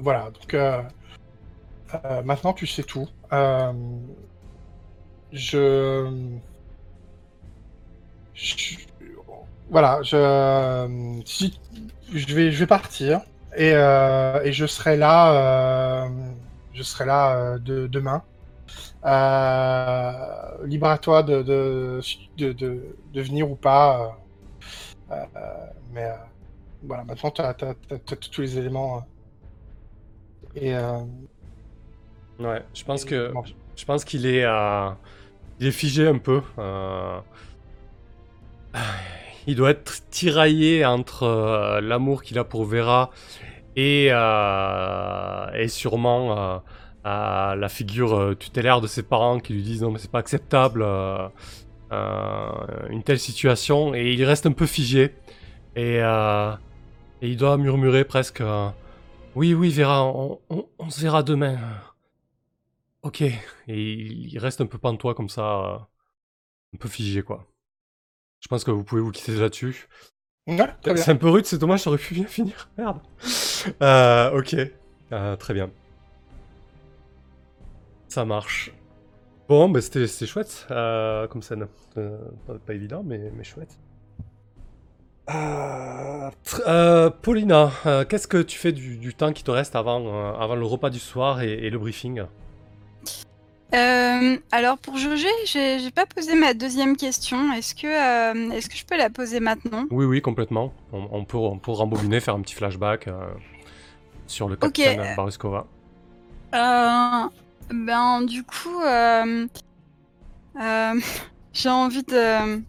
voilà, 0.00 0.30
donc. 0.30 0.54
euh, 0.54 0.82
maintenant, 2.24 2.54
tu 2.54 2.66
sais 2.66 2.82
tout. 2.84 3.06
Euh, 3.34 3.70
je... 5.30 6.10
je- 8.34 8.76
Voilà, 9.72 10.02
je. 10.02 11.22
Si, 11.24 11.58
je, 12.12 12.34
vais, 12.34 12.52
je 12.52 12.58
vais 12.58 12.66
partir. 12.66 13.22
Et, 13.56 13.72
euh, 13.72 14.42
et 14.44 14.52
je 14.52 14.66
serai 14.66 14.98
là. 14.98 16.04
euh, 16.04 16.08
je 16.74 16.82
serai 16.82 17.06
là 17.06 17.36
euh, 17.36 17.58
de, 17.58 17.86
demain. 17.86 18.22
Libre 20.64 20.88
à 20.88 20.98
toi 20.98 21.22
de, 21.22 22.00
venir 23.14 23.50
ou 23.50 23.56
pas. 23.56 24.18
mais 25.90 26.10
voilà, 26.82 27.04
maintenant 27.04 27.30
tu 27.30 27.40
as, 27.40 27.54
tous 28.30 28.42
les 28.42 28.58
éléments. 28.58 29.06
et 30.54 30.74
Ouais, 32.38 32.62
je 32.74 32.84
pense 32.84 33.06
que 33.06 33.32
je 33.74 33.84
pense 33.86 34.04
qu'il 34.04 34.26
est 34.26 34.44
il 35.60 35.66
est 35.66 35.72
figé 35.72 36.08
un 36.08 36.18
peu. 36.18 36.42
Il 39.46 39.56
doit 39.56 39.70
être 39.70 40.08
tiraillé 40.10 40.84
entre 40.84 41.24
euh, 41.24 41.80
l'amour 41.80 42.22
qu'il 42.22 42.38
a 42.38 42.44
pour 42.44 42.64
Vera 42.64 43.10
et 43.74 44.08
euh, 44.12 45.68
sûrement 45.68 46.62
euh, 47.04 47.54
la 47.54 47.68
figure 47.68 48.36
tutélaire 48.38 48.80
de 48.80 48.86
ses 48.86 49.02
parents 49.02 49.40
qui 49.40 49.54
lui 49.54 49.62
disent 49.62 49.82
non 49.82 49.90
mais 49.90 49.98
c'est 49.98 50.10
pas 50.10 50.18
acceptable 50.18 50.86
une 51.90 53.02
telle 53.02 53.18
situation 53.18 53.94
et 53.94 54.12
il 54.12 54.24
reste 54.24 54.46
un 54.46 54.52
peu 54.52 54.66
figé 54.66 55.14
et, 55.74 56.00
il 57.22 57.36
doit 57.36 57.56
murmurer 57.56 58.04
presque 58.04 58.42
oui 59.34 59.54
oui 59.54 59.70
Vera 59.70 60.04
on, 60.04 60.38
se 60.90 61.00
verra 61.00 61.22
demain 61.22 61.56
Ok. 63.02 63.22
Et 63.22 63.32
il 63.68 64.38
reste 64.38 64.60
un 64.60 64.66
peu 64.66 64.78
pantois 64.78 65.14
comme 65.14 65.28
ça, 65.28 65.88
un 66.74 66.78
peu 66.78 66.88
figé 66.88 67.22
quoi. 67.22 67.51
Je 68.42 68.48
pense 68.48 68.64
que 68.64 68.72
vous 68.72 68.82
pouvez 68.82 69.00
vous 69.00 69.12
quitter 69.12 69.36
là-dessus. 69.36 69.88
Ouais. 70.48 70.56
C'est 70.96 71.10
un 71.12 71.16
peu 71.16 71.28
rude, 71.28 71.46
c'est 71.46 71.58
dommage, 71.58 71.84
j'aurais 71.84 71.98
pu 71.98 72.14
bien 72.14 72.24
finir. 72.26 72.68
Merde. 72.76 72.98
Euh, 73.80 74.36
ok. 74.36 74.56
Euh, 75.12 75.36
très 75.36 75.54
bien. 75.54 75.70
Ça 78.08 78.24
marche. 78.24 78.72
Bon, 79.48 79.68
bah 79.68 79.80
c'était 79.80 80.06
chouette 80.26 80.66
euh, 80.70 81.28
comme 81.28 81.42
scène. 81.42 81.66
Pas, 81.94 82.54
pas 82.66 82.74
évident, 82.74 83.02
mais, 83.04 83.30
mais 83.36 83.44
chouette. 83.44 83.78
Paulina, 87.22 87.70
qu'est-ce 88.08 88.26
que 88.26 88.42
tu 88.42 88.58
fais 88.58 88.72
du, 88.72 88.98
du 88.98 89.14
temps 89.14 89.32
qui 89.32 89.44
te 89.44 89.50
reste 89.52 89.76
avant, 89.76 90.34
avant 90.34 90.56
le 90.56 90.66
repas 90.66 90.90
du 90.90 90.98
soir 90.98 91.42
et, 91.42 91.52
et 91.52 91.70
le 91.70 91.78
briefing? 91.78 92.24
Euh, 93.74 94.36
alors 94.50 94.76
pour 94.76 94.98
jauger, 94.98 95.30
j'ai 95.46 95.90
pas 95.90 96.04
posé 96.04 96.34
ma 96.34 96.52
deuxième 96.52 96.96
question. 96.96 97.52
Est-ce 97.52 97.74
que, 97.74 97.86
euh, 97.86 98.50
est-ce 98.50 98.68
que 98.68 98.76
je 98.76 98.84
peux 98.84 98.98
la 98.98 99.08
poser 99.08 99.40
maintenant? 99.40 99.86
Oui, 99.90 100.04
oui, 100.04 100.20
complètement. 100.20 100.74
On, 100.92 101.08
on 101.10 101.24
peut, 101.24 101.38
on 101.38 101.58
peut 101.58 101.70
rembobiner, 101.70 102.20
faire 102.20 102.34
un 102.34 102.42
petit 102.42 102.54
flashback 102.54 103.08
euh, 103.08 103.28
sur 104.26 104.48
le 104.48 104.56
capitaine 104.56 105.00
euh, 105.00 105.14
Baruskova. 105.14 105.66
Ben 106.52 108.22
du 108.22 108.44
coup, 108.44 108.80
j'ai 111.54 111.70
envie 111.70 112.02
de, 112.02 112.62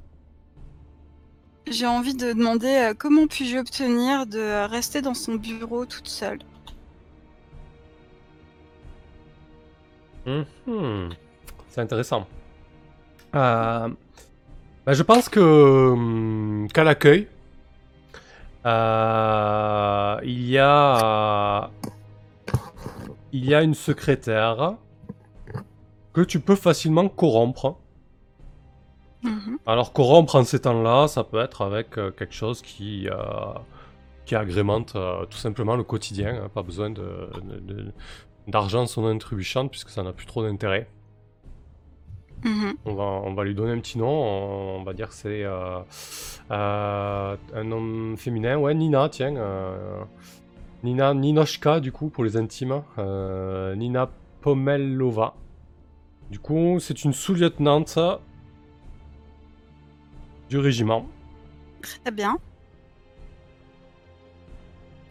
j'ai 1.68 1.86
envie 1.86 2.16
de 2.16 2.32
demander 2.32 2.94
comment 2.98 3.28
puis-je 3.28 3.58
obtenir 3.58 4.26
de 4.26 4.66
rester 4.70 5.02
dans 5.02 5.14
son 5.14 5.36
bureau 5.36 5.86
toute 5.86 6.08
seule? 6.08 6.40
Mhm. 10.26 11.10
C'est 11.70 11.82
intéressant. 11.82 12.28
Euh, 13.36 13.90
bah, 14.86 14.94
je 14.94 15.04
pense 15.04 15.28
que 15.30 15.40
hum, 15.40 16.68
qu'à 16.74 16.84
l'accueil, 16.84 17.28
euh, 18.66 20.18
il 20.24 20.50
y 20.50 20.58
a 20.60 21.70
il 23.32 23.46
y 23.46 23.56
a 23.56 23.62
une 23.64 23.74
secrétaire 23.74 24.76
que 26.14 26.22
tu 26.22 26.40
peux 26.40 26.56
facilement 26.56 27.10
corrompre. 27.10 27.78
Mhm. 29.24 29.58
Alors 29.66 29.94
corrompre 29.94 30.36
en 30.36 30.44
ces 30.44 30.62
temps-là, 30.62 31.08
ça 31.08 31.24
peut 31.24 31.40
être 31.40 31.62
avec 31.64 31.98
euh, 31.98 32.12
quelque 32.12 32.34
chose 32.34 32.62
qui 32.62 33.08
euh, 33.10 33.16
qui 34.26 34.36
agrémente 34.36 34.96
euh, 34.96 35.26
tout 35.26 35.38
simplement 35.38 35.76
le 35.76 35.84
quotidien. 35.84 36.44
hein. 36.46 36.50
Pas 36.54 36.62
besoin 36.64 36.90
de, 36.90 37.02
de- 37.42 37.60
de- 37.74 37.94
d'argent 38.48 38.86
son 38.86 39.06
intribuchante 39.06 39.70
puisque 39.72 39.90
ça 39.90 40.04
n'a 40.04 40.14
plus 40.14 40.26
trop 40.26 40.44
d'intérêt. 40.44 40.88
Mhm. 42.44 42.74
On 42.86 42.94
va, 42.94 43.04
on 43.04 43.34
va 43.34 43.44
lui 43.46 43.56
donner 43.56 43.72
un 43.72 43.80
petit 43.80 43.98
nom, 43.98 44.10
on, 44.10 44.80
on 44.82 44.84
va 44.84 44.94
dire 44.94 45.10
que 45.10 45.16
c'est 45.16 45.44
euh, 45.44 45.80
euh, 46.52 47.38
un 47.54 47.64
nom 47.64 48.18
féminin, 48.18 48.58
ouais, 48.58 48.74
Nina, 48.74 49.08
tiens. 49.10 49.36
euh, 49.38 50.04
Nina 50.84 51.14
Ninochka, 51.14 51.80
du 51.80 51.94
coup, 51.94 52.10
pour 52.10 52.26
les 52.26 52.36
intimes. 52.36 52.84
Nina 52.98 54.10
Pomelova. 54.42 55.36
Du 56.30 56.40
coup, 56.40 56.78
c'est 56.82 57.06
une 57.06 57.14
sous-lieutenante 57.14 57.98
du 60.50 60.58
régiment. 60.58 61.08
Très 61.82 62.12
bien. 62.12 62.38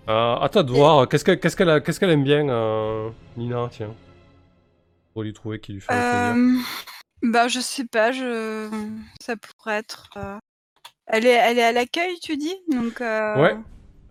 Euh, 0.08 0.34
à 0.36 0.48
toi 0.48 0.62
de 0.62 0.72
voir, 0.72 1.08
qu'est-ce 1.08 1.24
que- 1.24 1.32
qu'est-ce 1.32 1.56
qu'elle 1.56 1.70
a- 1.70 1.80
qu'est-ce 1.80 2.00
qu'elle 2.00 2.10
aime 2.10 2.24
bien, 2.24 2.48
euh, 2.48 3.08
Nina, 3.36 3.68
tiens. 3.70 3.94
Pour 5.12 5.22
lui 5.22 5.32
trouver 5.32 5.60
qui 5.60 5.74
lui 5.74 5.80
fait. 5.80 5.92
Euh, 5.92 6.58
bah 7.22 7.46
je 7.48 7.60
sais 7.60 7.84
pas, 7.84 8.10
je, 8.12 8.68
ça 9.20 9.34
pourrait 9.36 9.76
être. 9.78 10.10
euh, 10.16 10.38
Elle 11.06 11.26
est, 11.26 11.30
elle 11.30 11.58
est 11.58 11.62
à 11.64 11.72
l'accueil, 11.72 12.18
tu 12.20 12.36
dis, 12.36 12.54
donc. 12.70 13.00
euh, 13.00 13.40
Ouais, 13.40 13.56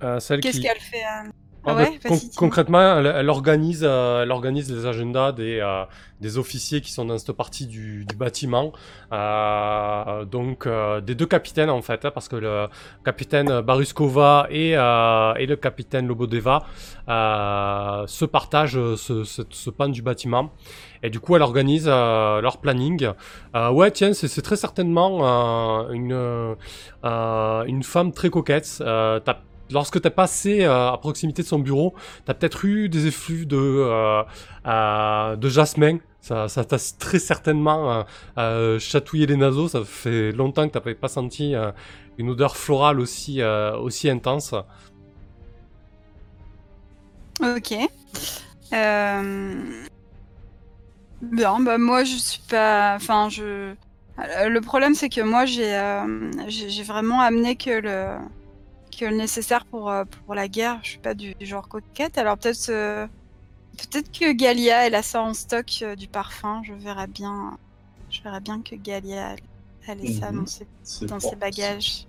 Euh, 0.04 0.20
celle 0.20 0.40
Qu'est-ce 0.42 0.58
qui... 0.60 0.64
qu'elle 0.68 0.80
fait 0.80 1.04
euh, 1.04 1.30
Ah 1.64 1.70
Ah 1.72 1.76
bah, 1.76 1.82
ouais, 1.84 2.00
con- 2.08 2.20
concrètement, 2.38 2.98
elle, 2.98 3.06
elle 3.06 3.30
organise, 3.30 3.84
euh, 3.84 4.24
elle 4.24 4.32
organise 4.32 4.72
les 4.74 4.88
agendas 4.88 5.32
des, 5.32 5.60
euh, 5.60 5.84
des 6.20 6.38
officiers 6.40 6.82
qui 6.82 6.92
sont 6.92 7.06
dans 7.06 7.18
cette 7.20 7.34
partie 7.36 7.68
du, 7.68 8.04
du 8.06 8.16
bâtiment. 8.16 8.72
Euh, 9.14 10.26
donc, 10.26 10.68
des 11.06 11.14
deux 11.16 11.28
capitaines 11.28 11.70
en 11.70 11.82
fait, 11.84 12.04
hein, 12.06 12.12
parce 12.12 12.28
que 12.28 12.36
le 12.36 12.68
capitaine 13.06 13.62
Baruskova 13.62 14.48
et, 14.50 14.72
et 14.72 15.46
le 15.46 15.56
capitaine 15.56 16.08
Lobodeva 16.08 16.64
se 17.08 18.26
partagent 18.26 18.96
ce, 18.96 19.24
ce, 19.24 19.44
ce 19.50 19.70
pan 19.70 19.88
du 19.90 20.02
bâtiment. 20.02 20.52
Et 21.04 21.10
du 21.10 21.20
coup, 21.20 21.36
elle 21.36 21.42
organise 21.42 21.88
leur 21.88 22.58
planning. 22.58 23.10
Ouais, 23.56 23.92
tiens, 23.92 24.14
c'est 24.14 24.42
très 24.42 24.56
certainement 24.56 25.90
une, 25.92 26.56
une 27.04 27.84
femme 27.84 28.12
très 28.14 28.30
coquette. 28.30 28.78
T'as 28.80 29.36
lorsque 29.72 30.02
tu 30.02 30.08
es 30.08 30.12
passé 30.12 30.64
euh, 30.64 30.92
à 30.92 30.98
proximité 30.98 31.42
de 31.42 31.48
son 31.48 31.60
bureau, 31.60 31.94
tu 32.26 32.32
as 32.32 32.34
peut-être 32.34 32.66
eu 32.66 32.90
des 32.90 33.08
effluves 33.08 33.48
de, 33.48 33.58
euh, 33.58 34.24
euh, 34.66 35.36
de 35.36 35.50
jasmin. 35.50 35.98
Ça, 36.22 36.48
t'a 36.48 36.78
très 37.00 37.18
certainement 37.18 38.06
chatouillé 38.80 39.26
les 39.26 39.38
naseaux. 39.38 39.68
Ça 39.68 39.84
fait 39.84 40.32
longtemps 40.32 40.68
que 40.68 40.74
tu 40.74 40.78
n'avais 40.78 40.94
pas 40.94 41.08
senti 41.08 41.56
une 42.20 42.30
odeur 42.30 42.58
florale 42.58 43.00
aussi, 43.00 43.42
intense. 43.42 44.54
Ok. 47.42 47.74
Euh... 48.74 49.84
Bah 51.24 51.78
moi 51.80 52.04
je 52.04 52.16
suis 52.16 52.42
pas. 52.48 52.94
Enfin, 52.96 53.30
je. 53.30 53.74
Le 54.20 54.60
problème 54.60 54.94
c'est 54.94 55.10
que 55.10 55.22
moi 55.22 55.46
j'ai 55.46 55.76
j'ai 56.48 56.84
vraiment 56.84 57.20
amené 57.20 57.56
que 57.56 57.72
le 57.72 58.18
que 58.92 59.06
le 59.06 59.16
nécessaire 59.18 59.66
pour 59.66 59.90
euh, 59.90 60.04
pour 60.26 60.36
la 60.36 60.48
guerre. 60.48 60.80
Je 60.84 60.90
suis 60.92 61.00
pas 61.00 61.14
du, 61.14 61.34
du 61.40 61.46
genre 61.46 61.68
coquette. 61.68 62.18
Alors 62.18 62.38
peut-être 62.38 62.70
euh, 62.70 63.08
peut-être 63.78 64.12
que 64.12 64.32
Galia 64.34 64.86
elle 64.88 64.96
a 64.96 65.04
ça 65.04 65.22
en 65.22 65.34
stock 65.34 65.68
euh, 65.82 65.96
du 65.96 66.08
parfum. 66.08 66.62
Je 66.64 66.74
verrais 66.74 67.08
bien. 67.08 67.58
Je 68.10 68.22
verrais 68.22 68.42
bien 68.42 68.62
que 68.62 68.76
Galia 68.76 69.34
elle, 69.34 69.40
elle 69.88 70.06
ait 70.06 70.12
ça 70.14 70.32
Mhm. 70.32 70.40
dans 70.42 70.46
ses 70.46 70.68
C'est 70.84 71.06
dans 71.08 71.18
bon. 71.18 71.30
ses 71.30 71.36
bagages. 71.36 72.06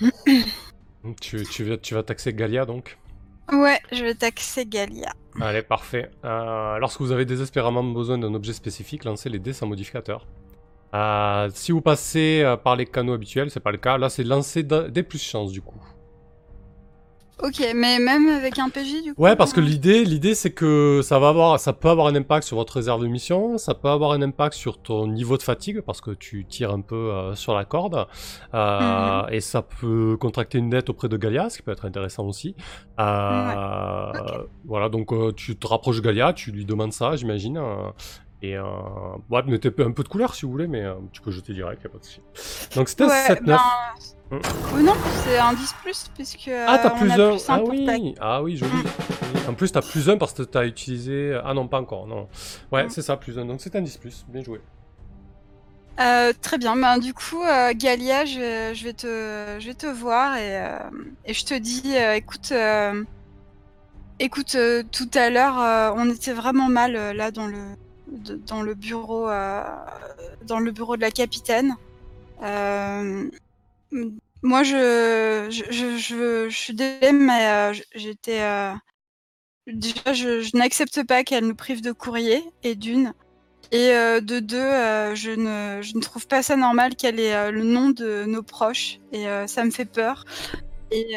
Tu, 1.20 1.44
tu, 1.44 1.64
vas- 1.64 1.76
tu 1.76 1.94
vas 1.94 2.02
taxer 2.02 2.32
Galia 2.32 2.64
donc? 2.64 2.98
Ouais, 3.52 3.78
je 3.92 4.02
vais 4.04 4.14
taxer 4.14 4.64
Galia. 4.64 5.12
Allez, 5.38 5.62
parfait. 5.62 6.10
Euh, 6.24 6.78
lorsque 6.78 7.02
vous 7.02 7.12
avez 7.12 7.26
désespérément 7.26 7.84
besoin 7.84 8.16
d'un 8.16 8.32
objet 8.32 8.54
spécifique, 8.54 9.04
lancez 9.04 9.28
les 9.28 9.38
dés 9.38 9.52
sans 9.52 9.66
modificateur. 9.66 10.26
Euh, 10.94 11.48
si 11.52 11.72
vous 11.72 11.80
passez 11.80 12.42
euh, 12.44 12.56
par 12.56 12.76
les 12.76 12.86
canaux 12.86 13.14
habituels, 13.14 13.50
c'est 13.50 13.60
pas 13.60 13.72
le 13.72 13.78
cas. 13.78 13.98
Là, 13.98 14.08
c'est 14.08 14.22
lancer 14.24 14.62
des 14.62 15.02
plus 15.02 15.22
chance 15.22 15.50
du 15.52 15.60
coup. 15.60 15.80
Ok, 17.42 17.60
mais 17.74 17.98
même 17.98 18.28
avec 18.28 18.60
un 18.60 18.68
PJ 18.70 19.02
du 19.02 19.12
coup. 19.12 19.20
Ouais, 19.20 19.34
parce 19.34 19.52
que 19.52 19.60
euh, 19.60 19.64
l'idée, 19.64 20.04
l'idée, 20.04 20.36
c'est 20.36 20.52
que 20.52 21.00
ça 21.02 21.18
va 21.18 21.30
avoir, 21.30 21.58
ça 21.58 21.72
peut 21.72 21.88
avoir 21.88 22.06
un 22.06 22.14
impact 22.14 22.46
sur 22.46 22.56
votre 22.56 22.74
réserve 22.74 23.02
de 23.02 23.08
mission, 23.08 23.58
ça 23.58 23.74
peut 23.74 23.88
avoir 23.88 24.12
un 24.12 24.22
impact 24.22 24.54
sur 24.54 24.78
ton 24.80 25.08
niveau 25.08 25.36
de 25.36 25.42
fatigue 25.42 25.80
parce 25.80 26.00
que 26.00 26.12
tu 26.12 26.44
tires 26.46 26.70
un 26.70 26.80
peu 26.80 26.94
euh, 26.94 27.34
sur 27.34 27.52
la 27.54 27.64
corde, 27.64 28.06
euh, 28.54 29.22
Mhm. 29.24 29.34
et 29.34 29.40
ça 29.40 29.62
peut 29.62 30.16
contracter 30.16 30.58
une 30.58 30.70
dette 30.70 30.88
auprès 30.90 31.08
de 31.08 31.16
Galia, 31.16 31.50
ce 31.50 31.56
qui 31.56 31.64
peut 31.64 31.72
être 31.72 31.84
intéressant 31.86 32.24
aussi. 32.24 32.54
Euh. 33.00 34.12
Voilà, 34.64 34.88
donc 34.88 35.12
tu 35.34 35.56
te 35.56 35.66
rapproches 35.66 35.96
de 35.96 36.02
Galia, 36.02 36.32
tu 36.34 36.52
lui 36.52 36.64
demandes 36.64 36.92
ça, 36.92 37.16
j'imagine. 37.16 37.60
Et 38.50 38.56
euh, 38.56 38.62
ouais, 39.30 39.42
mettez 39.46 39.68
un 39.78 39.92
peu 39.92 40.02
de 40.02 40.08
couleur 40.08 40.34
si 40.34 40.44
vous 40.44 40.52
voulez, 40.52 40.66
mais 40.66 40.82
euh, 40.82 40.94
tu 41.12 41.20
peux 41.22 41.30
jeter 41.30 41.52
direct, 41.54 41.82
y 41.82 41.86
a 41.86 41.90
pas 41.90 41.98
de 41.98 42.04
souci. 42.04 42.20
Donc 42.76 42.88
c'était 42.88 43.04
Ouais, 43.04 43.28
7-9. 43.28 43.42
ben. 43.44 43.58
Oh 44.32 44.80
non, 44.80 44.94
c'est 45.24 45.38
un 45.38 45.52
10 45.52 45.74
plus, 45.82 46.10
puisque. 46.14 46.48
Ah, 46.48 46.78
t'as 46.82 46.94
euh, 46.94 46.98
plus 46.98 47.10
un. 47.12 47.36
ah 47.48 47.58
ta- 47.58 47.62
oui, 47.62 48.14
ah 48.20 48.42
oui, 48.42 48.56
joli. 48.56 48.72
joli. 48.72 48.88
En 49.48 49.54
plus, 49.54 49.70
t'as 49.70 49.82
plus 49.82 50.08
un 50.10 50.16
parce 50.16 50.32
que 50.32 50.42
t'as 50.42 50.64
utilisé. 50.64 51.38
Ah 51.44 51.54
non, 51.54 51.68
pas 51.68 51.78
encore, 51.80 52.06
non. 52.06 52.28
Ouais, 52.72 52.84
Mm. 52.86 52.90
c'est 52.90 53.02
ça, 53.02 53.16
plus 53.16 53.38
un. 53.38 53.44
Donc 53.44 53.60
c'est 53.60 53.74
un 53.76 53.82
10 53.82 53.96
plus. 53.98 54.24
Bien 54.28 54.42
joué. 54.42 54.60
Euh, 56.00 56.32
très 56.42 56.58
bien, 56.58 56.74
ben, 56.76 56.98
du 56.98 57.14
coup, 57.14 57.40
euh, 57.44 57.72
Galia, 57.76 58.24
je, 58.24 58.72
je 58.74 58.84
vais 58.84 58.94
te, 58.94 59.06
je 59.60 59.66
vais 59.66 59.74
te 59.74 59.86
voir 59.86 60.36
et, 60.36 60.58
euh, 60.60 60.78
et 61.24 61.32
je 61.34 61.44
te 61.44 61.54
dis, 61.54 61.94
écoute, 62.16 62.52
écoute, 64.18 64.56
tout 64.90 65.10
à 65.14 65.30
l'heure, 65.30 65.94
on 65.96 66.10
était 66.10 66.32
vraiment 66.32 66.68
mal 66.68 66.92
là 67.16 67.30
dans 67.30 67.46
le, 67.46 67.58
dans 68.46 68.62
le 68.62 68.74
bureau, 68.74 69.28
euh, 69.28 69.62
dans 70.46 70.58
le 70.58 70.70
bureau 70.70 70.96
de 70.96 71.00
la 71.00 71.10
capitaine. 71.10 71.76
Euh, 72.42 73.28
moi, 74.42 74.62
je, 74.62 75.46
je, 75.50 75.72
je, 75.72 76.48
je, 76.48 76.48
suis 76.50 76.74
désolée, 76.74 77.12
mais 77.12 77.46
euh, 77.48 77.72
j'étais, 77.94 78.40
déjà, 79.66 80.12
je, 80.12 80.56
n'accepte 80.56 81.06
pas 81.06 81.24
qu'elle 81.24 81.46
nous 81.46 81.54
prive 81.54 81.82
de 81.82 81.92
courrier 81.92 82.42
et 82.62 82.74
d'une. 82.74 83.12
Et 83.72 83.88
de 83.88 84.38
deux, 84.38 85.14
je, 85.16 85.30
ne, 85.30 85.82
je 85.82 85.96
ne 85.96 86.00
trouve 86.00 86.28
pas 86.28 86.42
ça 86.42 86.54
normal 86.54 86.94
qu'elle 86.94 87.18
ait 87.18 87.50
le 87.50 87.64
nom 87.64 87.90
de 87.90 88.24
nos 88.24 88.42
proches. 88.42 89.00
Et 89.12 89.26
ça 89.46 89.64
me 89.64 89.70
fait 89.70 89.86
peur. 89.86 90.24
Et 90.92 91.16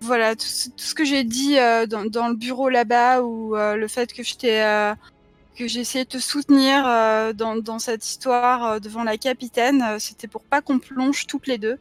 voilà, 0.00 0.34
tout, 0.34 0.46
tout 0.76 0.84
ce 0.84 0.94
que 0.94 1.04
j'ai 1.04 1.22
dit 1.22 1.56
dans, 1.88 2.06
dans 2.06 2.28
le 2.28 2.34
bureau 2.34 2.68
là-bas, 2.68 3.22
ou 3.22 3.54
le 3.54 3.88
fait 3.88 4.12
que 4.12 4.22
je 4.22 4.34
t'ai, 4.34 4.62
euh, 4.62 4.94
que 5.58 5.64
essayé 5.64 6.04
de 6.04 6.10
te 6.10 6.18
soutenir 6.18 6.86
euh, 6.86 7.32
dans, 7.32 7.78
cette 7.80 8.06
histoire 8.06 8.64
euh, 8.64 8.78
devant 8.78 9.02
la 9.02 9.18
capitaine, 9.18 9.82
euh, 9.82 9.98
c'était 9.98 10.28
pour 10.28 10.42
pas 10.42 10.62
qu'on 10.62 10.78
plonge 10.78 11.26
toutes 11.26 11.48
les 11.48 11.58
deux. 11.58 11.78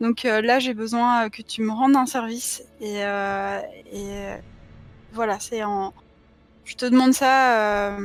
Donc 0.00 0.24
là, 0.24 0.58
j'ai 0.58 0.74
besoin 0.74 1.30
que 1.30 1.40
tu 1.40 1.62
me 1.62 1.70
rendes 1.70 1.96
un 1.96 2.04
service. 2.04 2.64
Et, 2.80 3.00
voilà, 5.12 5.38
c'est 5.38 5.62
en. 5.62 5.94
Je 6.64 6.74
te 6.74 6.84
demande 6.84 7.12
ça 7.12 7.96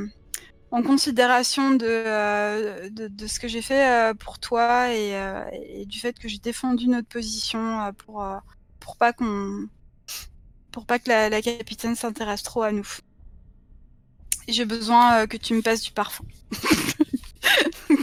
en 0.70 0.82
considération 0.82 1.72
de, 1.72 1.86
ce 3.26 3.40
que 3.40 3.48
j'ai 3.48 3.60
fait 3.60 4.14
pour 4.20 4.38
toi 4.38 4.94
et, 4.94 5.84
du 5.84 5.98
fait 5.98 6.16
que 6.18 6.28
j'ai 6.28 6.38
défendu 6.38 6.86
notre 6.86 7.08
position 7.08 7.92
pour, 8.06 8.24
pas 8.98 9.12
qu'on. 9.12 9.68
Pour 10.70 10.86
pas 10.86 11.00
que 11.00 11.10
la 11.10 11.42
capitaine 11.42 11.96
s'intéresse 11.96 12.44
trop 12.44 12.62
à 12.62 12.70
nous. 12.70 13.00
J'ai 14.50 14.64
besoin 14.64 15.20
euh, 15.22 15.26
que 15.26 15.36
tu 15.36 15.54
me 15.54 15.62
passes 15.62 15.82
du 15.82 15.92
parfum. 15.92 16.24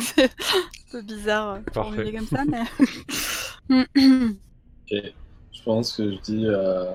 c'est 0.02 0.24
un 0.26 0.30
peu 0.92 1.02
bizarre 1.02 1.50
euh, 1.56 1.60
Parfait. 1.74 1.90
formulé 1.96 2.14
comme 2.14 2.28
ça, 2.28 2.44
mais. 2.48 2.64
Ok. 3.70 5.04
Je 5.52 5.64
pense 5.64 5.94
que 5.98 6.12
je 6.12 6.18
dis. 6.22 6.46
euh, 6.46 6.86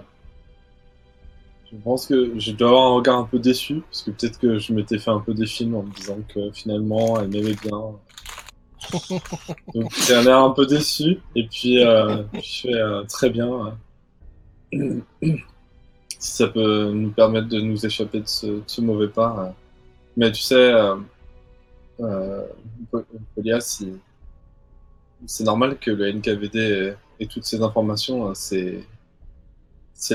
Je 1.71 1.77
pense 1.85 2.07
que 2.07 2.39
je 2.39 2.53
dois 2.53 2.69
avoir 2.69 2.87
un 2.87 2.95
regard 2.97 3.19
un 3.19 3.25
peu 3.25 3.39
déçu, 3.39 3.83
parce 3.91 4.03
que 4.03 4.11
peut-être 4.11 4.39
que 4.39 4.59
je 4.59 4.73
m'étais 4.73 4.99
fait 4.99 5.11
un 5.11 5.21
peu 5.21 5.35
des 5.35 5.47
films 5.47 5.75
en 5.75 5.83
me 5.83 5.93
disant 5.93 6.19
que 6.35 6.51
finalement 6.53 7.19
elle 7.21 7.29
m'aimait 7.29 7.57
bien. 7.63 7.81
Donc 9.75 9.93
j'ai 10.07 10.15
un 10.15 10.27
air 10.27 10.39
un 10.39 10.51
peu 10.51 10.67
déçu, 10.67 11.19
et 11.37 11.47
puis 11.47 11.83
euh, 11.85 12.23
je 12.35 12.61
fais 12.63 12.75
euh, 12.75 13.05
très 13.05 13.31
bien. 13.31 13.79
Euh, 16.23 16.27
si 16.27 16.33
ça 16.33 16.49
peut 16.49 16.93
nous 16.93 17.11
permettre 17.13 17.49
de 17.49 17.61
nous 17.61 17.85
échapper 17.87 18.21
de 18.21 18.27
ce, 18.29 18.81
mauvais 18.81 19.09
pas. 19.09 19.47
euh. 19.49 19.53
Mais 20.17 20.33
tu 20.33 20.43
sais, 20.43 20.57
euh, 20.57 20.97
euh, 22.01 22.47
si- 23.61 23.93
c'est 25.27 25.45
normal 25.45 25.79
que 25.79 25.91
le 25.91 26.09
NKVD 26.09 26.97
ait, 27.21 27.27
toutes 27.27 27.45
ces 27.45 27.63
informations, 27.63 28.29
euh, 28.31 28.35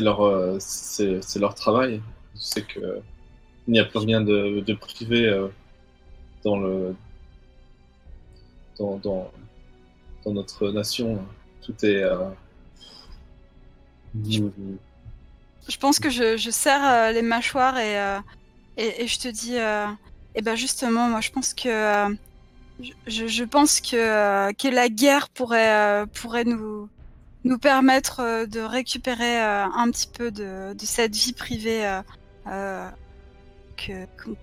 leur, 0.02 0.22
euh, 0.22 0.58
c'est 0.60 1.40
leur 1.40 1.56
travail. 1.56 2.02
Je 2.36 2.42
sais 2.42 2.62
que 2.64 3.00
il 3.68 3.74
n'y 3.74 3.80
a 3.80 3.86
plus 3.86 4.00
rien 4.00 4.22
de, 4.22 4.62
privé 4.76 5.28
euh, 5.30 5.48
dans 10.24 10.32
notre 10.34 10.70
nation. 10.72 11.26
Tout 11.62 11.74
est 11.86 12.04
euh, 12.04 12.30
nous- 14.16 14.54
Je 15.70 15.78
pense 15.78 16.00
que 16.00 16.10
je, 16.10 16.38
je 16.38 16.50
serre 16.50 16.86
euh, 16.86 17.12
les 17.12 17.22
mâchoires 17.22 17.78
et, 17.78 18.00
euh, 18.00 18.20
et, 18.78 19.04
et 19.04 19.08
je 19.08 19.20
te 19.20 19.28
dis, 19.28 19.58
euh, 19.58 19.86
eh 20.36 20.42
ben 20.42 20.56
justement, 20.56 21.08
moi 21.10 21.22
je 21.22 21.30
pense 21.32 21.54
que 21.54 22.16
je, 23.08 23.28
je 23.28 23.44
pense 23.44 23.82
que, 23.82 24.52
que 24.54 24.68
la 24.68 24.88
guerre 24.90 25.30
pourrait, 25.30 26.06
pourrait 26.14 26.44
nous, 26.46 26.90
nous 27.44 27.58
permettre 27.58 28.46
de 28.46 28.60
récupérer 28.60 29.40
un 29.40 29.90
petit 29.92 30.08
peu 30.08 30.32
de, 30.32 30.74
de 30.74 30.86
cette 30.86 31.16
vie 31.16 31.34
privée 31.34 32.00
euh, 32.48 32.90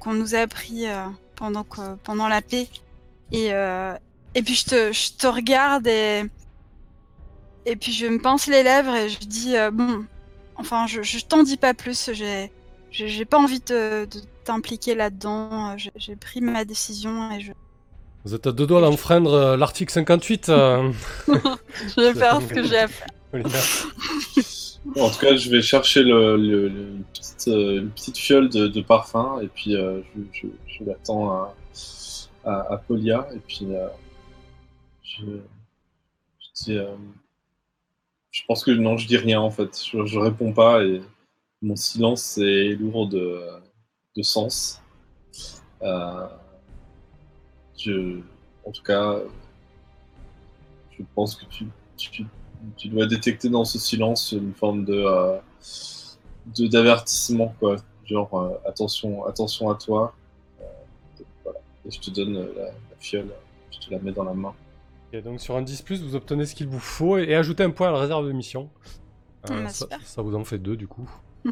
qu'on- 0.01 0.15
nous 0.15 0.35
a 0.35 0.47
pris 0.47 0.87
pendant 1.37 1.65
que, 1.65 1.95
pendant 2.03 2.29
la 2.29 2.43
paix. 2.43 2.69
Et, 3.33 3.53
euh, 3.55 3.95
et 4.35 4.43
puis 4.43 4.55
je 4.55 4.65
te, 4.67 4.93
je 4.93 5.13
te 5.17 5.27
regarde 5.27 5.87
et 5.87 6.25
et 7.67 7.77
puis 7.77 7.93
je 7.93 8.07
me 8.07 8.21
pince 8.21 8.47
les 8.47 8.63
lèvres 8.63 8.95
et 8.95 9.09
je 9.09 9.19
dis 9.21 9.57
euh, 9.57 9.71
bon 9.71 10.05
Enfin, 10.57 10.87
je, 10.87 11.03
je 11.03 11.25
t'en 11.25 11.43
dis 11.43 11.57
pas 11.57 11.75
plus. 11.75 12.11
J'ai, 12.13 12.51
j'ai 12.91 13.09
j'ai 13.09 13.25
pas 13.25 13.39
envie 13.39 13.61
de, 13.61 14.05
de 14.07 14.21
t'impliquer 14.45 14.95
là-dedans. 14.95 15.71
Euh, 15.71 15.75
J'ai, 15.77 15.91
j'ai 15.97 16.17
pris 16.17 16.41
ma 16.41 16.65
décision 16.65 17.31
et 17.33 17.41
je, 17.41 17.53
Vous 18.25 18.35
êtes 18.35 18.47
à 18.47 18.53
deux 18.53 18.67
doigts 18.67 18.81
d'enfreindre 18.81 19.33
euh, 19.33 19.57
l'article 19.57 19.93
58. 19.93 20.49
euh, 20.49 20.93
je 21.29 22.01
vais 22.01 22.15
faire 22.15 22.41
ce 22.41 22.47
que 22.47 22.63
j'ai 22.63 22.79
à 22.79 22.89
faire. 22.89 23.07
En 24.97 25.09
tout 25.09 25.19
cas, 25.19 25.35
je 25.35 25.49
vais 25.51 25.63
chercher 25.63 26.03
le, 26.03 26.37
le- 26.37 26.69
le- 26.69 26.89
une, 26.89 27.05
petite, 27.05 27.49
euh, 27.49 27.79
une 27.81 27.89
petite 27.91 28.19
fiole 28.19 28.51
de, 28.51 28.69
de 28.69 28.81
parfum 28.83 29.41
et 29.41 29.49
puis 29.49 29.75
euh, 29.75 30.03
je, 30.15 30.21
je, 30.43 30.47
je 30.79 30.85
l'attends 30.85 31.31
à, 31.33 31.55
à, 32.45 32.75
à 32.75 32.77
Polia 32.77 33.27
et 33.35 33.39
puis 33.39 33.67
euh, 33.71 33.89
je, 35.03 35.23
je 35.25 36.65
dis, 36.65 36.77
euh, 36.77 36.95
je 38.35 38.43
pense 38.49 38.65
que 38.65 38.73
non, 38.73 38.97
je 38.97 39.07
dis 39.07 39.17
rien 39.17 39.41
en 39.41 39.51
fait. 39.51 39.81
Je, 39.85 40.19
réponds 40.19 40.53
pas 40.53 40.83
et 40.83 41.01
mon 41.63 41.77
silence 41.77 42.37
est 42.39 42.75
lourd 42.75 43.09
de, 43.09 43.41
de 44.17 44.23
sens. 44.23 44.83
Euh, 45.83 46.27
en 48.67 48.73
tout 48.73 48.83
cas, 48.83 49.19
je 50.91 51.05
pense 51.15 51.37
que 51.37 51.45
tu, 51.45 51.67
tu, 52.77 52.89
dois 52.89 53.07
détecter 53.07 53.49
dans 53.49 53.65
ce 53.65 53.79
silence 53.79 54.33
une 54.33 54.55
forme 54.55 54.85
de 54.85 55.05
euh, 55.07 55.39
d'avertissement 56.59 57.55
quoi 57.61 57.77
genre 58.05 58.35
euh, 58.35 58.69
attention 58.69 59.25
attention 59.27 59.71
à 59.71 59.77
toi 59.77 60.15
et 61.87 61.91
je 61.91 62.01
te 62.01 62.11
donne 62.11 62.35
la 62.35 62.71
fiole 62.99 63.29
je 63.71 63.79
te 63.79 63.91
la 63.91 63.99
mets 63.99 64.13
dans 64.13 64.25
la 64.25 64.35
main 64.35 64.55
Et 65.15 65.23
donc 65.23 65.41
sur 65.41 65.57
un 65.57 65.63
10, 65.63 65.85
vous 66.03 66.17
obtenez 66.17 66.45
ce 66.45 66.57
qu'il 66.57 66.67
vous 66.67 66.81
faut 66.81 67.19
et, 67.19 67.23
et 67.25 67.35
ajoutez 67.37 67.63
un 67.63 67.71
point 67.71 67.89
à 67.89 67.93
la 67.93 67.99
réserve 68.01 68.27
de 68.27 68.33
mission. 68.33 68.69
Euh, 69.49 69.65
Ah, 69.69 69.87
bah, 69.89 69.97
ça, 70.05 70.23
vous 70.23 70.35
en 70.35 70.45
fait 70.45 70.59
deux 70.59 70.77
du 70.77 70.89
coup. 70.89 71.09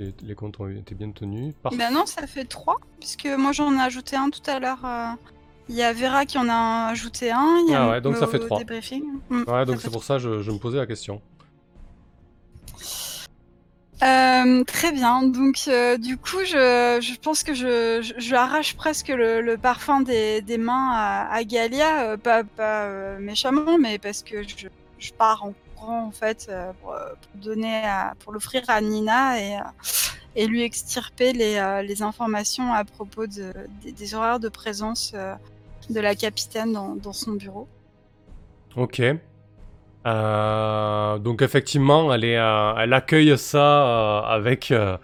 Et 0.00 0.12
les 0.22 0.34
comptes 0.34 0.58
ont 0.58 0.68
été 0.68 0.94
bien 0.96 1.12
tenus. 1.12 1.54
Parfait. 1.62 1.78
Ben 1.78 1.92
non, 1.92 2.06
ça 2.06 2.26
fait 2.26 2.44
trois, 2.46 2.78
puisque 2.98 3.26
moi 3.38 3.52
j'en 3.52 3.72
ai 3.78 3.80
ajouté 3.82 4.16
un 4.16 4.30
tout 4.30 4.40
à 4.50 4.58
l'heure. 4.58 4.84
euh, 4.84 5.06
Il 5.68 5.76
y 5.76 5.82
a 5.82 5.92
Vera 5.92 6.24
qui 6.26 6.38
en 6.38 6.48
a 6.48 6.88
ajouté 6.90 7.30
un. 7.30 7.58
Il 7.66 7.70
y 7.70 7.74
a 7.74 7.84
Ah 7.84 7.90
ouais, 7.90 8.00
donc 8.00 8.16
ça 8.16 8.26
fait 8.26 8.40
trois. 8.40 8.58
Mm, 8.58 9.44
Ouais, 9.46 9.64
donc 9.64 9.80
c'est 9.80 9.92
pour 9.92 10.02
ça 10.02 10.14
que 10.14 10.20
je, 10.22 10.42
je 10.42 10.50
me 10.50 10.58
posais 10.58 10.78
la 10.78 10.86
question. 10.86 11.20
Euh, 14.02 14.64
très 14.64 14.90
bien. 14.90 15.22
Donc, 15.22 15.64
euh, 15.68 15.96
du 15.96 16.16
coup, 16.16 16.44
je, 16.44 17.16
pense 17.20 17.44
que 17.44 17.54
je, 17.54 18.34
arrache 18.34 18.74
presque 18.74 19.08
le, 19.08 19.56
parfum 19.56 20.00
des, 20.00 20.58
mains 20.58 20.90
à, 21.30 21.44
Galia, 21.44 22.10
euh, 22.10 22.16
pas, 22.16 22.42
méchamment, 23.18 23.78
mais 23.78 23.98
parce 23.98 24.22
que 24.22 24.42
je, 24.42 25.12
pars 25.12 25.44
en 25.44 25.54
courant 25.76 26.06
en 26.06 26.10
fait 26.10 26.50
pour, 26.80 26.94
donner, 27.34 27.82
pour 28.20 28.32
l'offrir 28.32 28.62
à 28.68 28.80
Nina 28.80 29.38
et, 30.34 30.46
lui 30.46 30.62
extirper 30.62 31.32
les, 31.32 32.02
informations 32.02 32.72
à 32.72 32.84
propos 32.84 33.26
de, 33.26 33.52
des, 33.82 33.92
des 33.92 34.14
horaires 34.14 34.40
de 34.40 34.48
présence 34.48 35.14
de 35.90 36.00
la 36.00 36.16
capitaine 36.16 36.72
dans 36.72 37.12
son 37.12 37.32
bureau. 37.32 37.68
Ok. 38.74 39.00
Euh, 40.06 41.18
donc 41.18 41.42
effectivement, 41.42 42.12
elle, 42.12 42.24
euh, 42.24 42.92
accueille 42.92 43.38
ça 43.38 43.86
euh, 43.86 44.96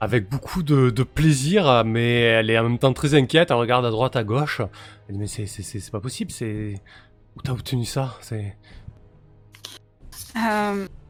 avec, 0.00 0.28
beaucoup 0.28 0.62
de, 0.62 1.02
plaisir, 1.02 1.84
mais 1.84 2.20
elle 2.20 2.50
est 2.50 2.58
en 2.58 2.64
même 2.64 2.78
temps 2.78 2.92
très 2.92 3.14
inquiète. 3.14 3.50
Elle 3.50 3.56
regarde 3.56 3.86
à 3.86 3.90
droite, 3.90 4.16
à 4.16 4.24
gauche. 4.24 4.60
Elle 5.08 5.14
dit 5.16 5.20
mais 5.20 5.26
c'est, 5.26 5.90
pas 5.90 6.00
possible. 6.00 6.30
C'est 6.30 6.74
où 7.36 7.42
t'as 7.42 7.52
obtenu 7.52 7.84
ça? 7.84 8.18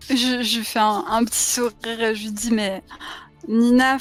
Je, 0.09 0.43
je 0.43 0.61
fais 0.61 0.79
un, 0.79 1.25
petit 1.25 1.39
sourire 1.39 2.01
et 2.01 2.15
je 2.15 2.23
lui 2.27 2.33
dis 2.33 2.53
mais 2.53 2.85
Nina, 3.49 3.99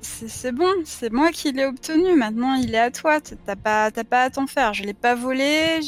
c'est 0.00 0.52
bon, 0.52 0.72
c'est 0.84 1.12
moi 1.12 1.30
qui 1.30 1.52
l'ai 1.52 1.66
obtenu. 1.66 2.16
Maintenant 2.16 2.54
il 2.54 2.74
est 2.74 2.78
à 2.78 2.90
toi. 2.90 3.20
T'as 3.20 3.54
pas 3.54 3.92
à 4.22 4.30
t'en 4.30 4.48
faire. 4.48 4.74
Je 4.74 4.82
l'ai 4.82 4.94
pas 4.94 5.14
volé. 5.14 5.80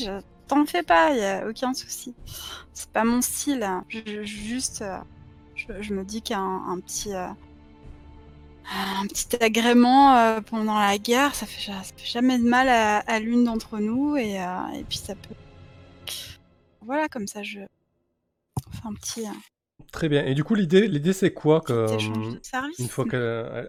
T'en 0.54 0.66
fais 0.66 0.82
pas. 0.82 1.14
Y 1.14 1.24
a 1.24 1.48
aucun 1.48 1.74
souci. 1.74 2.14
C'est 2.74 2.90
pas 2.90 3.04
mon 3.04 3.20
style. 3.22 3.66
Je, 3.88 4.00
je- 4.06 4.22
juste 4.24 4.82
euh, 4.82 4.98
je, 5.54 5.66
je 5.82 5.94
me 5.94 6.04
dis 6.04 6.22
qu'un 6.22 6.40
un 6.68 6.80
petit 6.80 7.14
euh, 7.14 7.28
un 8.70 9.06
petit 9.06 9.36
agrément 9.42 10.16
euh, 10.16 10.40
pendant 10.40 10.78
la 10.78 10.98
guerre, 10.98 11.34
ça 11.34 11.46
fait, 11.46 11.60
ça 11.70 11.82
fait 11.82 12.06
jamais 12.06 12.38
de 12.38 12.44
mal 12.48 12.68
à, 12.68 12.98
à 12.98 13.18
l'une 13.20 13.44
d'entre 13.44 13.78
nous 13.78 14.16
et, 14.16 14.40
euh, 14.40 14.68
et 14.74 14.84
puis 14.84 14.98
ça 14.98 15.14
peut 15.14 15.34
voilà 16.82 17.08
comme 17.08 17.26
ça 17.26 17.42
je 17.42 17.60
un 18.84 18.94
petit, 18.94 19.24
très 19.90 20.08
bien. 20.08 20.24
Et 20.24 20.34
du 20.34 20.44
coup, 20.44 20.54
l'idée, 20.54 20.88
l'idée 20.88 21.12
c'est 21.12 21.32
quoi 21.32 21.60
que 21.60 21.86
une 22.78 22.88
fois 22.88 23.04
qu'elle 23.06 23.20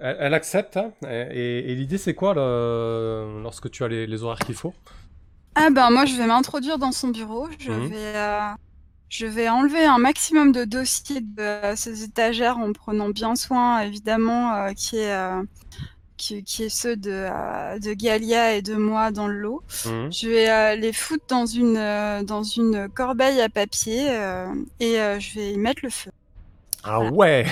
elle, 0.02 0.18
elle 0.20 0.34
accepte 0.34 0.78
hein, 0.78 0.94
et, 1.06 1.72
et 1.72 1.76
l'idée 1.76 1.98
c'est 1.98 2.14
quoi 2.16 2.34
lorsque 2.34 3.70
tu 3.72 3.84
as 3.84 3.88
les, 3.88 4.08
les 4.08 4.24
horaires 4.24 4.40
qu'il 4.40 4.56
faut? 4.56 4.74
Ah 5.56 5.70
ben 5.70 5.90
moi 5.92 6.06
je 6.06 6.16
vais 6.16 6.26
m'introduire 6.26 6.78
dans 6.80 6.92
son 6.92 7.10
bureau, 7.10 7.48
je 7.60 7.72
Mhm. 7.72 7.88
vais 7.90 8.16
euh, 8.16 8.40
je 9.10 9.28
vais 9.28 9.50
enlever 9.50 9.86
un 9.86 10.00
maximum 10.00 10.52
de 10.52 10.64
dossiers 10.66 11.22
de 11.22 11.76
ses 11.76 12.04
étagères 12.04 12.58
en 12.58 12.74
prenant 12.74 13.10
bien 13.10 13.36
soin 13.36 13.82
évidemment 13.82 14.54
euh, 14.56 14.72
qui 14.74 14.98
est 14.98 15.12
euh, 15.14 15.44
qui, 16.18 16.44
qui 16.44 16.64
est 16.64 16.70
ceux 16.70 16.96
de, 16.96 17.28
de 17.80 17.94
Galia 17.94 18.54
et 18.56 18.62
de 18.62 18.76
moi 18.76 19.12
dans 19.12 19.28
le 19.28 19.38
lot. 19.40 19.62
Mhm. 19.86 20.12
Je 20.12 20.28
vais 20.30 20.76
les 20.78 20.94
foutre 20.94 21.26
dans 21.28 21.46
une 21.46 21.76
dans 22.26 22.44
une 22.44 22.88
corbeille 22.90 23.42
à 23.42 23.50
papier 23.50 24.08
et 24.80 24.94
je 25.20 25.34
vais 25.36 25.52
y 25.54 25.58
mettre 25.58 25.82
le 25.84 25.90
feu. 25.92 26.12
Ah 26.84 27.02
ouais 27.02 27.46